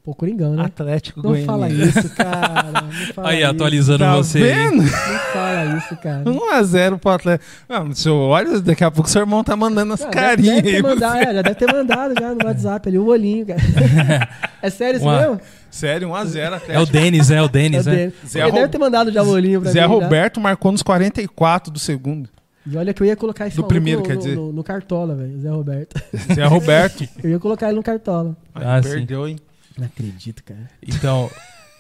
Pô, 0.04 0.12
Coringão, 0.16 0.54
né? 0.56 0.64
Atlético 0.64 1.22
Não 1.22 1.36
fala 1.44 1.68
Goianiense. 1.68 1.98
isso, 2.00 2.08
cara. 2.16 2.72
Não 2.72 2.90
fala 3.14 3.28
Aí, 3.28 3.38
isso. 3.42 3.50
atualizando 3.52 3.98
Tá 4.00 4.16
você. 4.16 4.40
vendo? 4.40 4.82
Não 4.82 4.88
fala 4.88 5.76
isso, 5.78 5.96
cara. 5.96 6.22
1 6.28 6.50
a 6.54 6.62
0 6.64 6.98
para 6.98 7.10
o 7.10 7.14
Atlético. 7.14 7.50
Não, 7.68 7.88
o 7.88 7.94
senhor 7.94 8.16
olha, 8.16 8.60
daqui 8.60 8.82
a 8.82 8.90
pouco 8.90 9.08
o 9.08 9.12
seu 9.12 9.20
irmão 9.20 9.44
tá 9.44 9.54
mandando 9.56 9.94
as 9.94 10.00
Já 10.00 10.08
carinhas 10.08 10.56
deve, 10.56 10.68
aí. 10.70 10.74
ter 10.74 10.82
mandado, 10.82 11.16
é, 11.18 11.34
já 11.34 11.42
deve 11.42 11.54
ter 11.54 11.72
mandado 11.72 12.14
já 12.18 12.34
no 12.34 12.44
WhatsApp 12.44 12.88
ali, 12.88 12.98
o 12.98 13.06
olhinho, 13.06 13.46
cara. 13.46 13.60
é 14.60 14.70
sério 14.70 14.96
isso 14.96 15.06
Uma- 15.06 15.20
mesmo? 15.20 15.40
Sério, 15.70 16.08
1 16.08 16.14
a 16.16 16.24
0 16.24 16.46
É 16.46 16.50
o 16.50 16.56
Atlético. 16.56 16.92
Denis, 16.92 17.30
é 17.30 17.40
o 17.42 17.48
Denis, 17.48 17.86
É 17.86 17.90
né? 17.90 17.96
dele. 17.96 18.14
Zé 18.26 18.40
Ele 18.42 18.52
deve 18.52 18.68
ter 18.68 18.78
mandado 18.78 19.12
já 19.12 19.22
o 19.22 19.28
olhinho 19.28 19.60
pra 19.62 19.70
Zé 19.70 19.86
mim. 19.86 19.86
já. 19.88 20.02
Roberto 20.02 20.40
marcou 20.40 20.72
nos 20.72 20.82
44 20.82 21.72
do 21.72 21.78
segundo. 21.78 22.28
E 22.66 22.76
olha 22.76 22.92
que 22.92 23.00
eu 23.02 23.06
ia 23.06 23.14
colocar 23.16 23.46
esse 23.46 23.56
Do 23.56 23.64
primeiro, 23.64 24.00
no, 24.00 24.06
quer 24.06 24.14
no- 24.14 24.18
dizer. 24.20 24.34
No, 24.36 24.52
no 24.52 24.64
Cartola, 24.64 25.14
velho. 25.14 25.40
Zé 25.40 25.48
Roberto. 25.48 26.02
Zé 26.34 26.44
Roberto. 26.44 27.08
Eu 27.22 27.30
ia 27.30 27.38
colocar 27.38 27.68
ele 27.68 27.76
no 27.76 27.82
Cartola. 27.84 28.36
Ah. 28.54 28.80
Perdeu, 28.82 29.26
hein? 29.28 29.36
Não 29.78 29.86
acredito, 29.86 30.42
cara. 30.44 30.70
Então, 30.82 31.30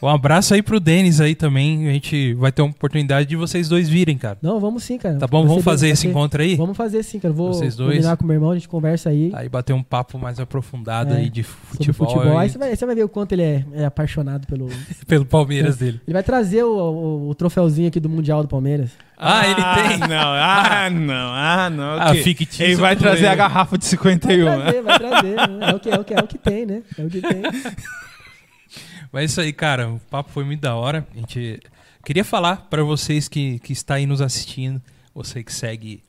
Um 0.02 0.08
abraço 0.08 0.52
aí 0.52 0.60
pro 0.62 0.80
Denis 0.80 1.20
aí 1.20 1.34
também. 1.34 1.88
A 1.88 1.92
gente 1.92 2.34
vai 2.34 2.50
ter 2.50 2.60
uma 2.60 2.72
oportunidade 2.72 3.28
de 3.28 3.36
vocês 3.36 3.68
dois 3.68 3.88
virem, 3.88 4.18
cara. 4.18 4.36
Não, 4.42 4.58
vamos 4.58 4.82
sim, 4.82 4.98
cara. 4.98 5.16
Tá 5.16 5.28
bom? 5.28 5.46
Vamos 5.46 5.62
fazer 5.62 5.88
esse 5.90 6.08
encontro 6.08 6.42
aí? 6.42 6.56
Vamos 6.56 6.76
fazer 6.76 7.02
sim, 7.04 7.20
cara. 7.20 7.32
Vou 7.32 7.52
Vocês 7.52 7.76
dois. 7.76 7.96
combinar 7.96 8.16
com 8.16 8.24
o 8.24 8.26
meu 8.26 8.34
irmão, 8.34 8.50
a 8.50 8.54
gente 8.54 8.68
conversa 8.68 9.10
aí 9.10 9.30
Aí 9.34 9.48
bater 9.48 9.72
um 9.72 9.82
papo 9.82 10.18
mais 10.18 10.40
aprofundado 10.40 11.14
É, 11.14 11.18
aí 11.18 11.30
de 11.30 11.44
futebol, 11.44 12.08
futebol. 12.08 12.36
Aí 12.38 12.44
aí, 12.44 12.50
você 12.50 12.58
vai, 12.58 12.74
você 12.74 12.84
vai 12.84 12.94
ver 12.96 13.04
o 13.04 13.08
quanto 13.08 13.32
ele 13.32 13.42
é, 13.42 13.64
é 13.74 13.84
apaixonado 13.84 14.44
pelo. 14.46 14.68
pelo 15.06 15.24
Palmeiras 15.24 15.76
dele. 15.76 16.00
Ele 16.04 16.14
vai 16.14 16.22
trazer 16.24 16.64
o, 16.64 16.68
o- 16.76 17.28
o 17.28 17.34
troféuzinho 17.36 17.86
aqui 17.86 18.00
do 18.00 18.08
Mundial 18.08 18.42
do 18.42 18.48
Palmeiras. 18.48 18.90
Ah, 19.16 19.46
ele 19.46 19.54
tem. 19.88 19.98
não, 20.00 20.08
ah, 20.34 20.90
não, 20.90 21.14
ah, 21.32 21.70
não. 21.70 21.84
Ah, 22.00 22.10
ok. 22.10 22.22
fictício. 22.24 22.64
Ele 22.64 22.74
vai 22.74 22.96
trazer 22.96 23.22
bem. 23.22 23.30
a 23.30 23.34
garrafa 23.36 23.78
de 23.78 23.84
51. 23.84 24.44
Vai 24.44 24.56
né? 24.58 24.64
trazer, 24.64 24.82
vai 24.82 24.98
trazer. 24.98 25.36
né? 25.36 25.70
É 25.70 25.74
o, 25.74 25.78
que, 25.78 25.90
é, 25.90 25.94
o 25.94 26.04
que, 26.04 26.14
é 26.14 26.18
o 26.18 26.26
que 26.26 26.38
tem, 26.38 26.66
né? 26.66 26.82
É 26.98 27.02
o 27.04 27.08
que 27.08 27.20
tem. 27.20 27.42
Mas 29.12 29.22
é 29.22 29.24
isso 29.26 29.40
aí, 29.42 29.52
cara. 29.52 29.90
O 29.90 30.00
papo 30.10 30.30
foi 30.30 30.42
muito 30.42 30.60
da 30.60 30.74
hora. 30.74 31.06
A 31.14 31.18
gente 31.18 31.60
queria 32.04 32.24
falar 32.24 32.66
pra 32.70 32.82
vocês 32.82 33.28
que, 33.28 33.58
que 33.58 33.72
está 33.72 33.94
aí 33.94 34.06
nos 34.06 34.22
assistindo, 34.22 34.80
você 35.14 35.44
que 35.44 35.52
segue 35.52 36.02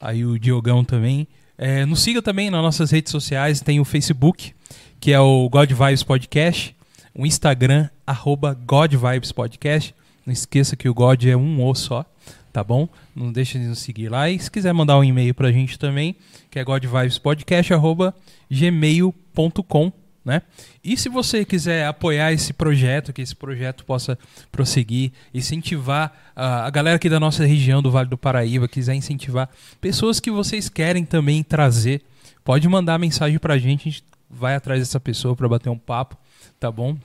aí 0.00 0.24
o 0.24 0.38
Diogão 0.38 0.84
também. 0.84 1.28
É, 1.56 1.84
nos 1.86 2.02
siga 2.02 2.20
também 2.20 2.50
nas 2.50 2.60
nossas 2.60 2.90
redes 2.90 3.12
sociais. 3.12 3.60
Tem 3.60 3.78
o 3.78 3.84
Facebook, 3.84 4.52
que 4.98 5.12
é 5.12 5.20
o 5.20 5.48
God 5.48 5.70
Vibes 5.70 6.02
Podcast. 6.02 6.74
O 7.14 7.24
Instagram, 7.24 7.88
arroba 8.06 8.54
God 8.54 8.94
Vibes 8.94 9.30
Podcast. 9.30 9.94
Não 10.26 10.32
esqueça 10.32 10.74
que 10.74 10.88
o 10.88 10.94
God 10.94 11.24
é 11.24 11.36
um 11.36 11.62
O 11.64 11.74
só, 11.74 12.04
tá 12.52 12.64
bom? 12.64 12.88
Não 13.14 13.30
deixe 13.30 13.58
de 13.58 13.66
nos 13.66 13.78
seguir 13.78 14.08
lá. 14.08 14.28
E 14.28 14.38
se 14.38 14.50
quiser 14.50 14.72
mandar 14.72 14.98
um 14.98 15.04
e-mail 15.04 15.34
pra 15.34 15.52
gente 15.52 15.78
também, 15.78 16.16
que 16.50 16.58
é 16.58 16.64
godvibespodcast, 16.64 17.74
arroba 17.74 18.14
gmail.com, 18.50 19.92
né? 20.24 20.42
E 20.84 20.96
se 20.96 21.08
você 21.08 21.44
quiser 21.44 21.86
apoiar 21.86 22.32
esse 22.32 22.52
projeto, 22.52 23.12
que 23.12 23.22
esse 23.22 23.34
projeto 23.34 23.84
possa 23.84 24.18
prosseguir, 24.52 25.12
incentivar 25.32 26.12
a 26.36 26.68
galera 26.70 26.96
aqui 26.96 27.08
da 27.08 27.18
nossa 27.18 27.44
região 27.44 27.82
do 27.82 27.90
Vale 27.90 28.08
do 28.08 28.18
Paraíba, 28.18 28.68
quiser 28.68 28.94
incentivar 28.94 29.48
pessoas 29.80 30.20
que 30.20 30.30
vocês 30.30 30.68
querem 30.68 31.04
também 31.04 31.42
trazer, 31.42 32.02
pode 32.44 32.68
mandar 32.68 32.98
mensagem 32.98 33.38
pra 33.38 33.58
gente, 33.58 33.88
a 33.88 33.90
gente 33.90 34.04
vai 34.30 34.54
atrás 34.54 34.80
dessa 34.80 35.00
pessoa 35.00 35.34
para 35.34 35.48
bater 35.48 35.70
um 35.70 35.78
papo, 35.78 36.16
tá 36.58 36.70
bom? 36.70 36.96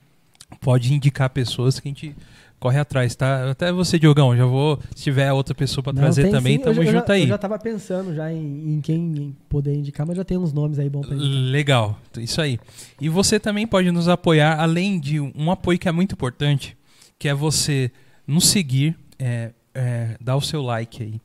Pode 0.62 0.94
indicar 0.94 1.30
pessoas 1.30 1.80
que 1.80 1.88
a 1.88 1.92
gente 1.92 2.16
corre 2.60 2.80
atrás, 2.80 3.16
tá? 3.16 3.50
Até 3.52 3.72
você, 3.72 4.00
Diogão, 4.00 4.36
já 4.36 4.46
vou, 4.46 4.80
se 4.96 5.04
tiver 5.04 5.32
outra 5.32 5.54
pessoa 5.54 5.84
para 5.84 5.94
trazer 5.94 6.30
também, 6.32 6.58
sim. 6.58 6.64
tamo 6.64 6.82
eu, 6.82 6.86
já- 6.86 6.92
junto 7.00 7.12
aí. 7.12 7.22
Eu 7.24 7.28
já 7.28 7.38
tava 7.38 7.60
pensando 7.60 8.16
já 8.16 8.32
em, 8.32 8.76
em 8.76 8.82
quem 8.82 9.36
poder 9.50 9.76
indicar, 9.76 10.06
mas 10.08 10.18
já 10.18 10.24
tem 10.24 10.38
uns 10.38 10.52
nomes 10.54 10.80
aí 10.80 10.90
bons 10.90 11.06
pra 11.06 11.16
indicar. 11.16 11.34
Legal, 11.52 12.00
isso 12.18 12.42
aí. 12.42 12.60
E 13.00 13.10
você 13.10 13.40
também 13.40 13.68
pode 13.68 13.92
nos 13.92 14.08
apoiar, 14.08 14.60
além 14.60 15.00
de 15.00 15.20
um 15.20 15.52
apoio 15.52 15.78
que 15.78 15.88
é 15.88 15.92
muito 15.92 16.14
importante, 16.14 16.76
que 17.20 17.28
é 17.28 17.34
você 17.34 17.92
nos 18.28 18.48
seguir, 18.48 18.98
é, 19.20 19.52
é, 19.74 20.18
dar 20.20 20.36
o 20.36 20.42
seu 20.42 20.62
like 20.62 21.04
aí 21.04 21.22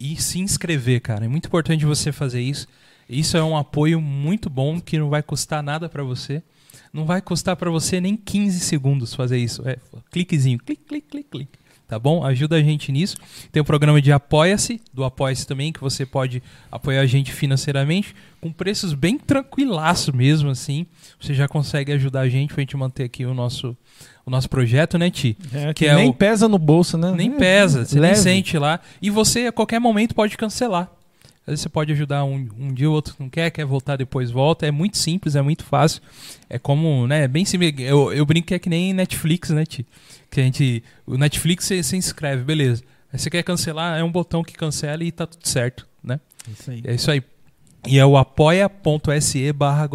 e 0.00 0.16
se 0.20 0.38
inscrever, 0.38 1.00
cara. 1.00 1.24
É 1.24 1.28
muito 1.28 1.46
importante 1.46 1.84
você 1.84 2.12
fazer 2.12 2.40
isso. 2.40 2.66
Isso 3.08 3.36
é 3.36 3.42
um 3.42 3.56
apoio 3.56 4.00
muito 4.00 4.48
bom 4.48 4.78
que 4.80 4.98
não 4.98 5.08
vai 5.08 5.22
custar 5.22 5.62
nada 5.62 5.88
pra 5.88 6.02
você. 6.04 6.42
Não 6.98 7.06
vai 7.06 7.22
custar 7.22 7.56
pra 7.56 7.70
você 7.70 8.00
nem 8.00 8.16
15 8.16 8.60
segundos 8.60 9.14
fazer 9.14 9.38
isso. 9.38 9.66
É 9.68 9.78
cliquezinho, 10.10 10.58
clique, 10.58 10.82
clique, 10.86 11.06
clique, 11.08 11.28
clique. 11.30 11.58
Tá 11.86 11.98
bom? 11.98 12.22
Ajuda 12.22 12.56
a 12.56 12.62
gente 12.62 12.92
nisso. 12.92 13.16
Tem 13.50 13.62
o 13.62 13.64
programa 13.64 14.02
de 14.02 14.12
Apoia-se, 14.12 14.78
do 14.92 15.04
Apoia-se 15.04 15.46
também, 15.46 15.72
que 15.72 15.80
você 15.80 16.04
pode 16.04 16.42
apoiar 16.70 17.00
a 17.00 17.06
gente 17.06 17.32
financeiramente, 17.32 18.14
com 18.42 18.52
preços 18.52 18.92
bem 18.92 19.16
tranquilaço 19.16 20.14
mesmo, 20.14 20.50
assim. 20.50 20.84
Você 21.18 21.32
já 21.32 21.48
consegue 21.48 21.90
ajudar 21.92 22.20
a 22.20 22.28
gente 22.28 22.52
pra 22.52 22.60
gente 22.60 22.76
manter 22.76 23.04
aqui 23.04 23.24
o 23.24 23.32
nosso, 23.32 23.74
o 24.26 24.30
nosso 24.30 24.50
projeto, 24.50 24.98
né, 24.98 25.08
Ti? 25.10 25.34
É, 25.50 25.68
Que 25.68 25.74
que 25.84 25.86
é 25.86 25.94
nem 25.94 26.10
o- 26.10 26.12
pesa 26.14 26.46
no 26.46 26.58
bolso, 26.58 26.98
né? 26.98 27.10
Nem 27.16 27.32
É, 27.32 27.38
pesa, 27.38 27.86
você 27.86 27.94
nem 27.98 28.10
leve. 28.10 28.16
sente 28.20 28.58
lá. 28.58 28.80
E 29.00 29.08
você, 29.08 29.46
a 29.46 29.52
qualquer 29.52 29.80
momento, 29.80 30.14
pode 30.14 30.36
cancelar. 30.36 30.90
Às 31.48 31.52
vezes 31.52 31.62
você 31.62 31.68
pode 31.70 31.90
ajudar 31.92 32.24
um, 32.24 32.46
um 32.58 32.74
dia, 32.74 32.90
o 32.90 32.92
outro 32.92 33.14
não 33.18 33.30
quer, 33.30 33.50
quer 33.50 33.64
voltar, 33.64 33.96
depois 33.96 34.30
volta. 34.30 34.66
É 34.66 34.70
muito 34.70 34.98
simples, 34.98 35.34
é 35.34 35.40
muito 35.40 35.64
fácil. 35.64 36.02
É 36.46 36.58
como, 36.58 37.06
né, 37.06 37.26
bem 37.26 37.42
simples. 37.46 37.72
Eu, 37.78 38.12
eu 38.12 38.26
brinco 38.26 38.48
que 38.48 38.54
é 38.54 38.58
que 38.58 38.68
nem 38.68 38.92
Netflix, 38.92 39.48
né, 39.48 39.64
Ti? 39.64 39.86
Que 40.30 40.42
a 40.42 40.44
gente... 40.44 40.84
O 41.06 41.16
Netflix, 41.16 41.64
você, 41.64 41.82
você 41.82 41.96
inscreve, 41.96 42.44
beleza. 42.44 42.82
Aí 43.10 43.18
você 43.18 43.30
quer 43.30 43.42
cancelar, 43.42 43.98
é 43.98 44.04
um 44.04 44.12
botão 44.12 44.44
que 44.44 44.52
cancela 44.52 45.02
e 45.02 45.10
tá 45.10 45.26
tudo 45.26 45.48
certo, 45.48 45.88
né? 46.04 46.20
Isso 46.52 46.70
aí. 46.70 46.82
É 46.84 46.94
isso 46.94 47.10
aí. 47.10 47.22
E 47.86 47.98
é 47.98 48.04
o 48.04 48.18
apoia.se 48.18 49.50
barra 49.54 49.88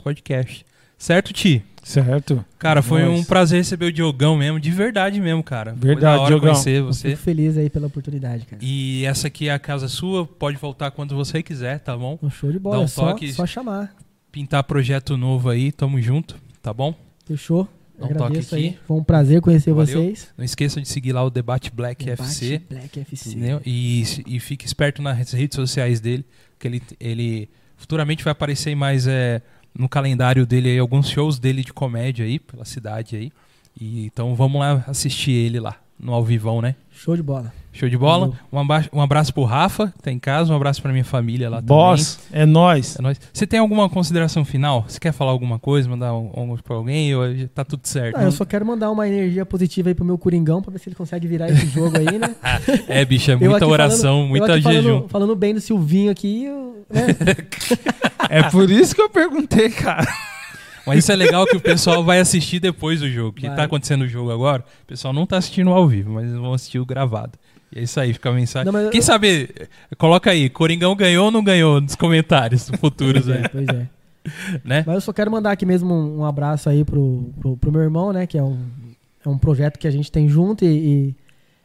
Podcast. 0.00 0.64
Certo, 0.96 1.32
Ti? 1.32 1.64
Certo. 1.90 2.44
Cara, 2.58 2.82
foi 2.82 3.02
Nós. 3.04 3.18
um 3.20 3.24
prazer 3.24 3.58
receber 3.58 3.86
o 3.86 3.92
Diogão 3.92 4.36
mesmo, 4.36 4.60
de 4.60 4.70
verdade 4.70 5.20
mesmo, 5.20 5.42
cara. 5.42 5.72
Foi 5.72 5.88
Verdade, 5.88 6.16
da 6.16 6.20
hora 6.22 6.28
Diogão. 6.30 6.52
conhecer 6.52 6.78
Eu 6.78 6.86
você. 6.86 7.10
Fico 7.10 7.22
feliz 7.22 7.58
aí 7.58 7.68
pela 7.68 7.88
oportunidade, 7.88 8.46
cara. 8.46 8.62
E 8.64 9.04
essa 9.04 9.26
aqui 9.26 9.48
é 9.48 9.52
a 9.52 9.58
casa 9.58 9.88
sua, 9.88 10.24
pode 10.24 10.56
voltar 10.56 10.92
quando 10.92 11.16
você 11.16 11.42
quiser, 11.42 11.80
tá 11.80 11.96
bom? 11.96 12.16
Um 12.22 12.30
show 12.30 12.50
de 12.52 12.58
Dá 12.58 12.62
bola, 12.62 12.80
um 12.80 12.84
é 12.84 12.86
só, 12.86 13.08
toque. 13.10 13.32
só 13.32 13.44
chamar. 13.44 13.92
Pintar 14.30 14.62
projeto 14.62 15.16
novo 15.16 15.48
aí, 15.50 15.72
tamo 15.72 16.00
junto, 16.00 16.36
tá 16.62 16.72
bom? 16.72 16.94
Fechou? 17.26 17.68
Dá 17.98 18.06
um 18.06 18.08
toque 18.10 18.22
Agradeço 18.22 18.54
aqui. 18.54 18.64
aí. 18.68 18.78
Foi 18.86 18.96
um 18.96 19.02
prazer 19.04 19.40
conhecer 19.40 19.72
Valeu. 19.72 19.86
vocês. 19.86 20.28
Não 20.38 20.44
esqueça 20.44 20.80
de 20.80 20.88
seguir 20.88 21.12
lá 21.12 21.24
o 21.24 21.28
Debate 21.30 21.72
Black 21.72 22.04
Debate 22.04 22.22
FC, 22.22 22.62
Black 22.70 23.00
FC. 23.00 23.30
entendeu? 23.30 23.60
E, 23.66 24.04
e 24.26 24.38
fique 24.38 24.64
esperto 24.64 25.02
nas 25.02 25.32
redes 25.32 25.56
sociais 25.56 25.98
dele, 26.00 26.24
que 26.56 26.68
ele, 26.68 26.82
ele 27.00 27.48
futuramente 27.76 28.22
vai 28.22 28.30
aparecer 28.30 28.74
mais 28.76 29.06
é, 29.08 29.42
no 29.76 29.88
calendário 29.88 30.46
dele 30.46 30.70
aí, 30.70 30.78
alguns 30.78 31.08
shows 31.08 31.38
dele 31.38 31.64
de 31.64 31.72
comédia 31.72 32.24
aí, 32.24 32.38
pela 32.38 32.64
cidade 32.64 33.16
aí. 33.16 33.32
E, 33.80 34.04
então 34.06 34.34
vamos 34.34 34.60
lá 34.60 34.84
assistir 34.86 35.32
ele 35.32 35.60
lá, 35.60 35.76
no 35.98 36.12
ao 36.12 36.24
vivão, 36.24 36.60
né? 36.60 36.74
Show 36.90 37.16
de 37.16 37.22
bola. 37.22 37.52
Show 37.72 37.88
de 37.88 37.96
bola. 37.96 38.26
Valeu. 38.28 38.38
Um 38.52 38.58
abraço, 38.58 38.88
um 38.92 39.00
abraço 39.00 39.32
pro 39.34 39.44
Rafa, 39.44 39.92
que 39.96 40.02
tá 40.02 40.10
em 40.10 40.18
casa, 40.18 40.52
um 40.52 40.56
abraço 40.56 40.82
pra 40.82 40.90
minha 40.90 41.04
família 41.04 41.48
lá 41.48 41.60
Boss, 41.60 42.18
é 42.32 42.44
nóis. 42.44 42.94
também. 42.94 43.00
É 43.00 43.02
nóis. 43.02 43.20
Você 43.32 43.46
tem 43.46 43.60
alguma 43.60 43.88
consideração 43.88 44.44
final? 44.44 44.84
Você 44.88 44.98
quer 44.98 45.12
falar 45.12 45.30
alguma 45.30 45.58
coisa, 45.58 45.88
mandar 45.88 46.12
um, 46.14 46.30
um 46.34 46.56
pra 46.56 46.74
alguém? 46.74 47.14
Ou 47.14 47.24
tá 47.54 47.64
tudo 47.64 47.86
certo? 47.86 48.16
Ah, 48.16 48.24
eu 48.24 48.32
só 48.32 48.44
quero 48.44 48.66
mandar 48.66 48.90
uma 48.90 49.06
energia 49.06 49.46
positiva 49.46 49.88
aí 49.88 49.94
pro 49.94 50.04
meu 50.04 50.18
Coringão 50.18 50.60
pra 50.60 50.72
ver 50.72 50.78
se 50.80 50.88
ele 50.88 50.96
consegue 50.96 51.28
virar 51.28 51.48
esse 51.48 51.66
jogo 51.66 51.96
aí, 51.96 52.18
né? 52.18 52.34
É, 52.88 53.04
bicho, 53.04 53.30
é 53.30 53.36
muita 53.36 53.66
oração, 53.66 54.26
falando- 54.26 54.28
muita 54.28 54.60
jejum. 54.60 54.82
Falando, 54.82 55.08
falando 55.08 55.36
bem 55.36 55.54
do 55.54 55.60
Silvinho 55.60 56.10
aqui, 56.10 56.44
eu- 56.46 56.84
né? 56.90 57.06
É 58.28 58.42
por 58.44 58.70
isso 58.70 58.94
que 58.94 59.00
eu 59.02 59.08
perguntei, 59.10 59.70
cara. 59.70 60.06
Mas 60.86 61.00
isso 61.00 61.12
é 61.12 61.16
legal 61.16 61.46
que 61.46 61.56
o 61.56 61.60
pessoal 61.60 62.02
vai 62.02 62.20
assistir 62.20 62.58
depois 62.58 63.00
do 63.00 63.08
jogo. 63.08 63.32
Que 63.36 63.46
Vai. 63.46 63.56
tá 63.56 63.62
acontecendo 63.64 64.02
o 64.02 64.08
jogo 64.08 64.30
agora, 64.30 64.64
o 64.82 64.86
pessoal 64.86 65.12
não 65.12 65.26
tá 65.26 65.36
assistindo 65.36 65.70
ao 65.70 65.86
vivo, 65.86 66.12
mas 66.12 66.24
eles 66.26 66.36
vão 66.38 66.52
assistir 66.54 66.78
o 66.78 66.86
gravado. 66.86 67.32
E 67.74 67.78
é 67.78 67.82
isso 67.82 67.98
aí, 68.00 68.12
fica 68.12 68.30
a 68.30 68.32
mensagem. 68.32 68.72
Não, 68.72 68.90
Quem 68.90 68.98
eu- 69.00 69.04
sabe, 69.04 69.48
coloca 69.96 70.30
aí, 70.30 70.48
Coringão 70.50 70.94
ganhou 70.96 71.26
ou 71.26 71.30
não 71.30 71.42
ganhou 71.44 71.80
nos 71.80 71.94
comentários 71.94 72.68
futuros 72.80 73.28
aí, 73.28 73.42
Pois 73.50 73.66
é. 73.68 73.88
né? 74.64 74.84
Mas 74.86 74.94
eu 74.96 75.00
só 75.00 75.12
quero 75.12 75.30
mandar 75.30 75.52
aqui 75.52 75.64
mesmo 75.64 75.94
um, 75.94 76.18
um 76.18 76.24
abraço 76.24 76.68
aí 76.68 76.84
pro, 76.84 77.30
pro, 77.40 77.56
pro 77.56 77.72
meu 77.72 77.80
irmão, 77.80 78.12
né? 78.12 78.26
Que 78.26 78.36
é 78.36 78.42
um, 78.42 78.58
é 79.24 79.28
um 79.28 79.38
projeto 79.38 79.78
que 79.78 79.86
a 79.88 79.90
gente 79.90 80.10
tem 80.12 80.28
junto 80.28 80.64
e, 80.64 80.68
e 80.68 81.14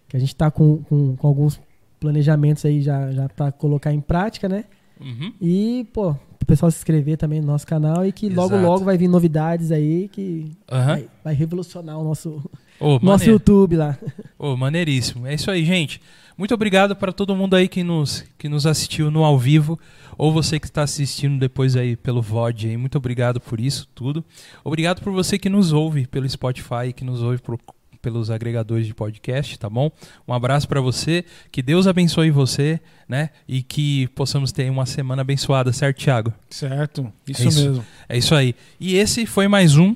que 0.08 0.16
a 0.16 0.20
gente 0.20 0.36
tá 0.36 0.50
com, 0.52 0.78
com, 0.84 1.16
com 1.16 1.28
alguns 1.28 1.60
planejamentos 2.00 2.64
aí 2.66 2.82
já, 2.82 3.12
já 3.12 3.28
pra 3.30 3.52
colocar 3.52 3.92
em 3.92 4.00
prática, 4.00 4.48
né? 4.48 4.66
Uhum. 5.02 5.34
E, 5.42 5.88
pô, 5.92 6.14
pro 6.38 6.46
pessoal 6.48 6.72
se 6.72 6.78
inscrever 6.78 7.18
também 7.18 7.42
no 7.42 7.48
nosso 7.48 7.66
canal 7.68 8.06
e 8.06 8.12
que 8.12 8.30
logo, 8.30 8.54
Exato. 8.56 8.64
logo 8.70 8.86
vai 8.86 8.98
vir 8.98 9.08
novidades 9.10 9.72
aí 9.72 10.08
que 10.10 10.52
Aham. 10.72 10.86
vai, 10.86 11.10
vai 11.24 11.34
revolucionar 11.34 11.98
o 12.00 12.04
nosso, 12.04 12.42
Ô, 12.80 12.94
nosso 12.94 13.06
maneiro. 13.06 13.32
YouTube 13.34 13.76
lá. 13.78 13.98
Ô, 14.38 14.56
maneiríssimo. 14.58 15.26
É 15.28 15.34
isso 15.34 15.50
aí, 15.50 15.64
gente. 15.66 16.02
Muito 16.38 16.54
obrigado 16.54 16.96
para 16.96 17.14
todo 17.14 17.36
mundo 17.36 17.56
aí 17.56 17.68
que 17.68 17.82
nos, 17.84 18.26
que 18.38 18.50
nos 18.50 18.66
assistiu 18.66 19.10
no 19.10 19.24
ao 19.24 19.40
vivo, 19.40 19.80
ou 20.18 20.34
você 20.34 20.60
que 20.60 20.66
está 20.66 20.84
assistindo 20.84 21.40
depois 21.40 21.78
aí 21.78 21.96
pelo 21.96 22.22
VOD 22.22 22.68
aí. 22.68 22.78
Muito 22.78 22.98
obrigado 22.98 23.40
por 23.40 23.60
isso 23.60 23.88
tudo. 23.96 24.24
Obrigado 24.64 25.02
por 25.02 25.14
você 25.14 25.40
que 25.40 25.48
nos 25.50 25.72
ouve 25.72 26.06
pelo 26.06 26.28
Spotify, 26.30 26.92
que 26.94 27.06
nos 27.06 27.22
ouve 27.22 27.38
por- 27.38 27.58
pelos 28.02 28.30
agregadores 28.30 28.86
de 28.86 28.94
podcast, 28.94 29.58
tá 29.58 29.70
bom? 29.70 29.90
Um 30.28 30.34
abraço 30.34 30.68
para 30.68 30.80
você, 30.82 31.24
que 31.52 31.62
Deus 31.64 31.88
abençoe 31.88 32.30
você, 32.32 32.80
né? 33.08 33.30
E 33.48 33.64
que 33.64 34.08
possamos 34.10 34.52
ter 34.52 34.70
uma 34.70 34.86
semana 34.86 35.22
abençoada, 35.22 35.72
certo, 35.72 36.00
Thiago? 36.04 36.34
Certo, 36.50 37.12
isso, 37.28 37.48
isso. 37.48 37.70
mesmo. 37.70 37.86
É 38.10 38.18
isso 38.18 38.36
aí. 38.36 38.54
E 38.80 38.96
esse 38.96 39.26
foi 39.26 39.48
mais 39.48 39.78
um 39.78 39.96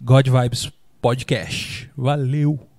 God 0.00 0.26
Vibes 0.28 0.70
Podcast. 1.04 1.90
Valeu! 1.98 2.73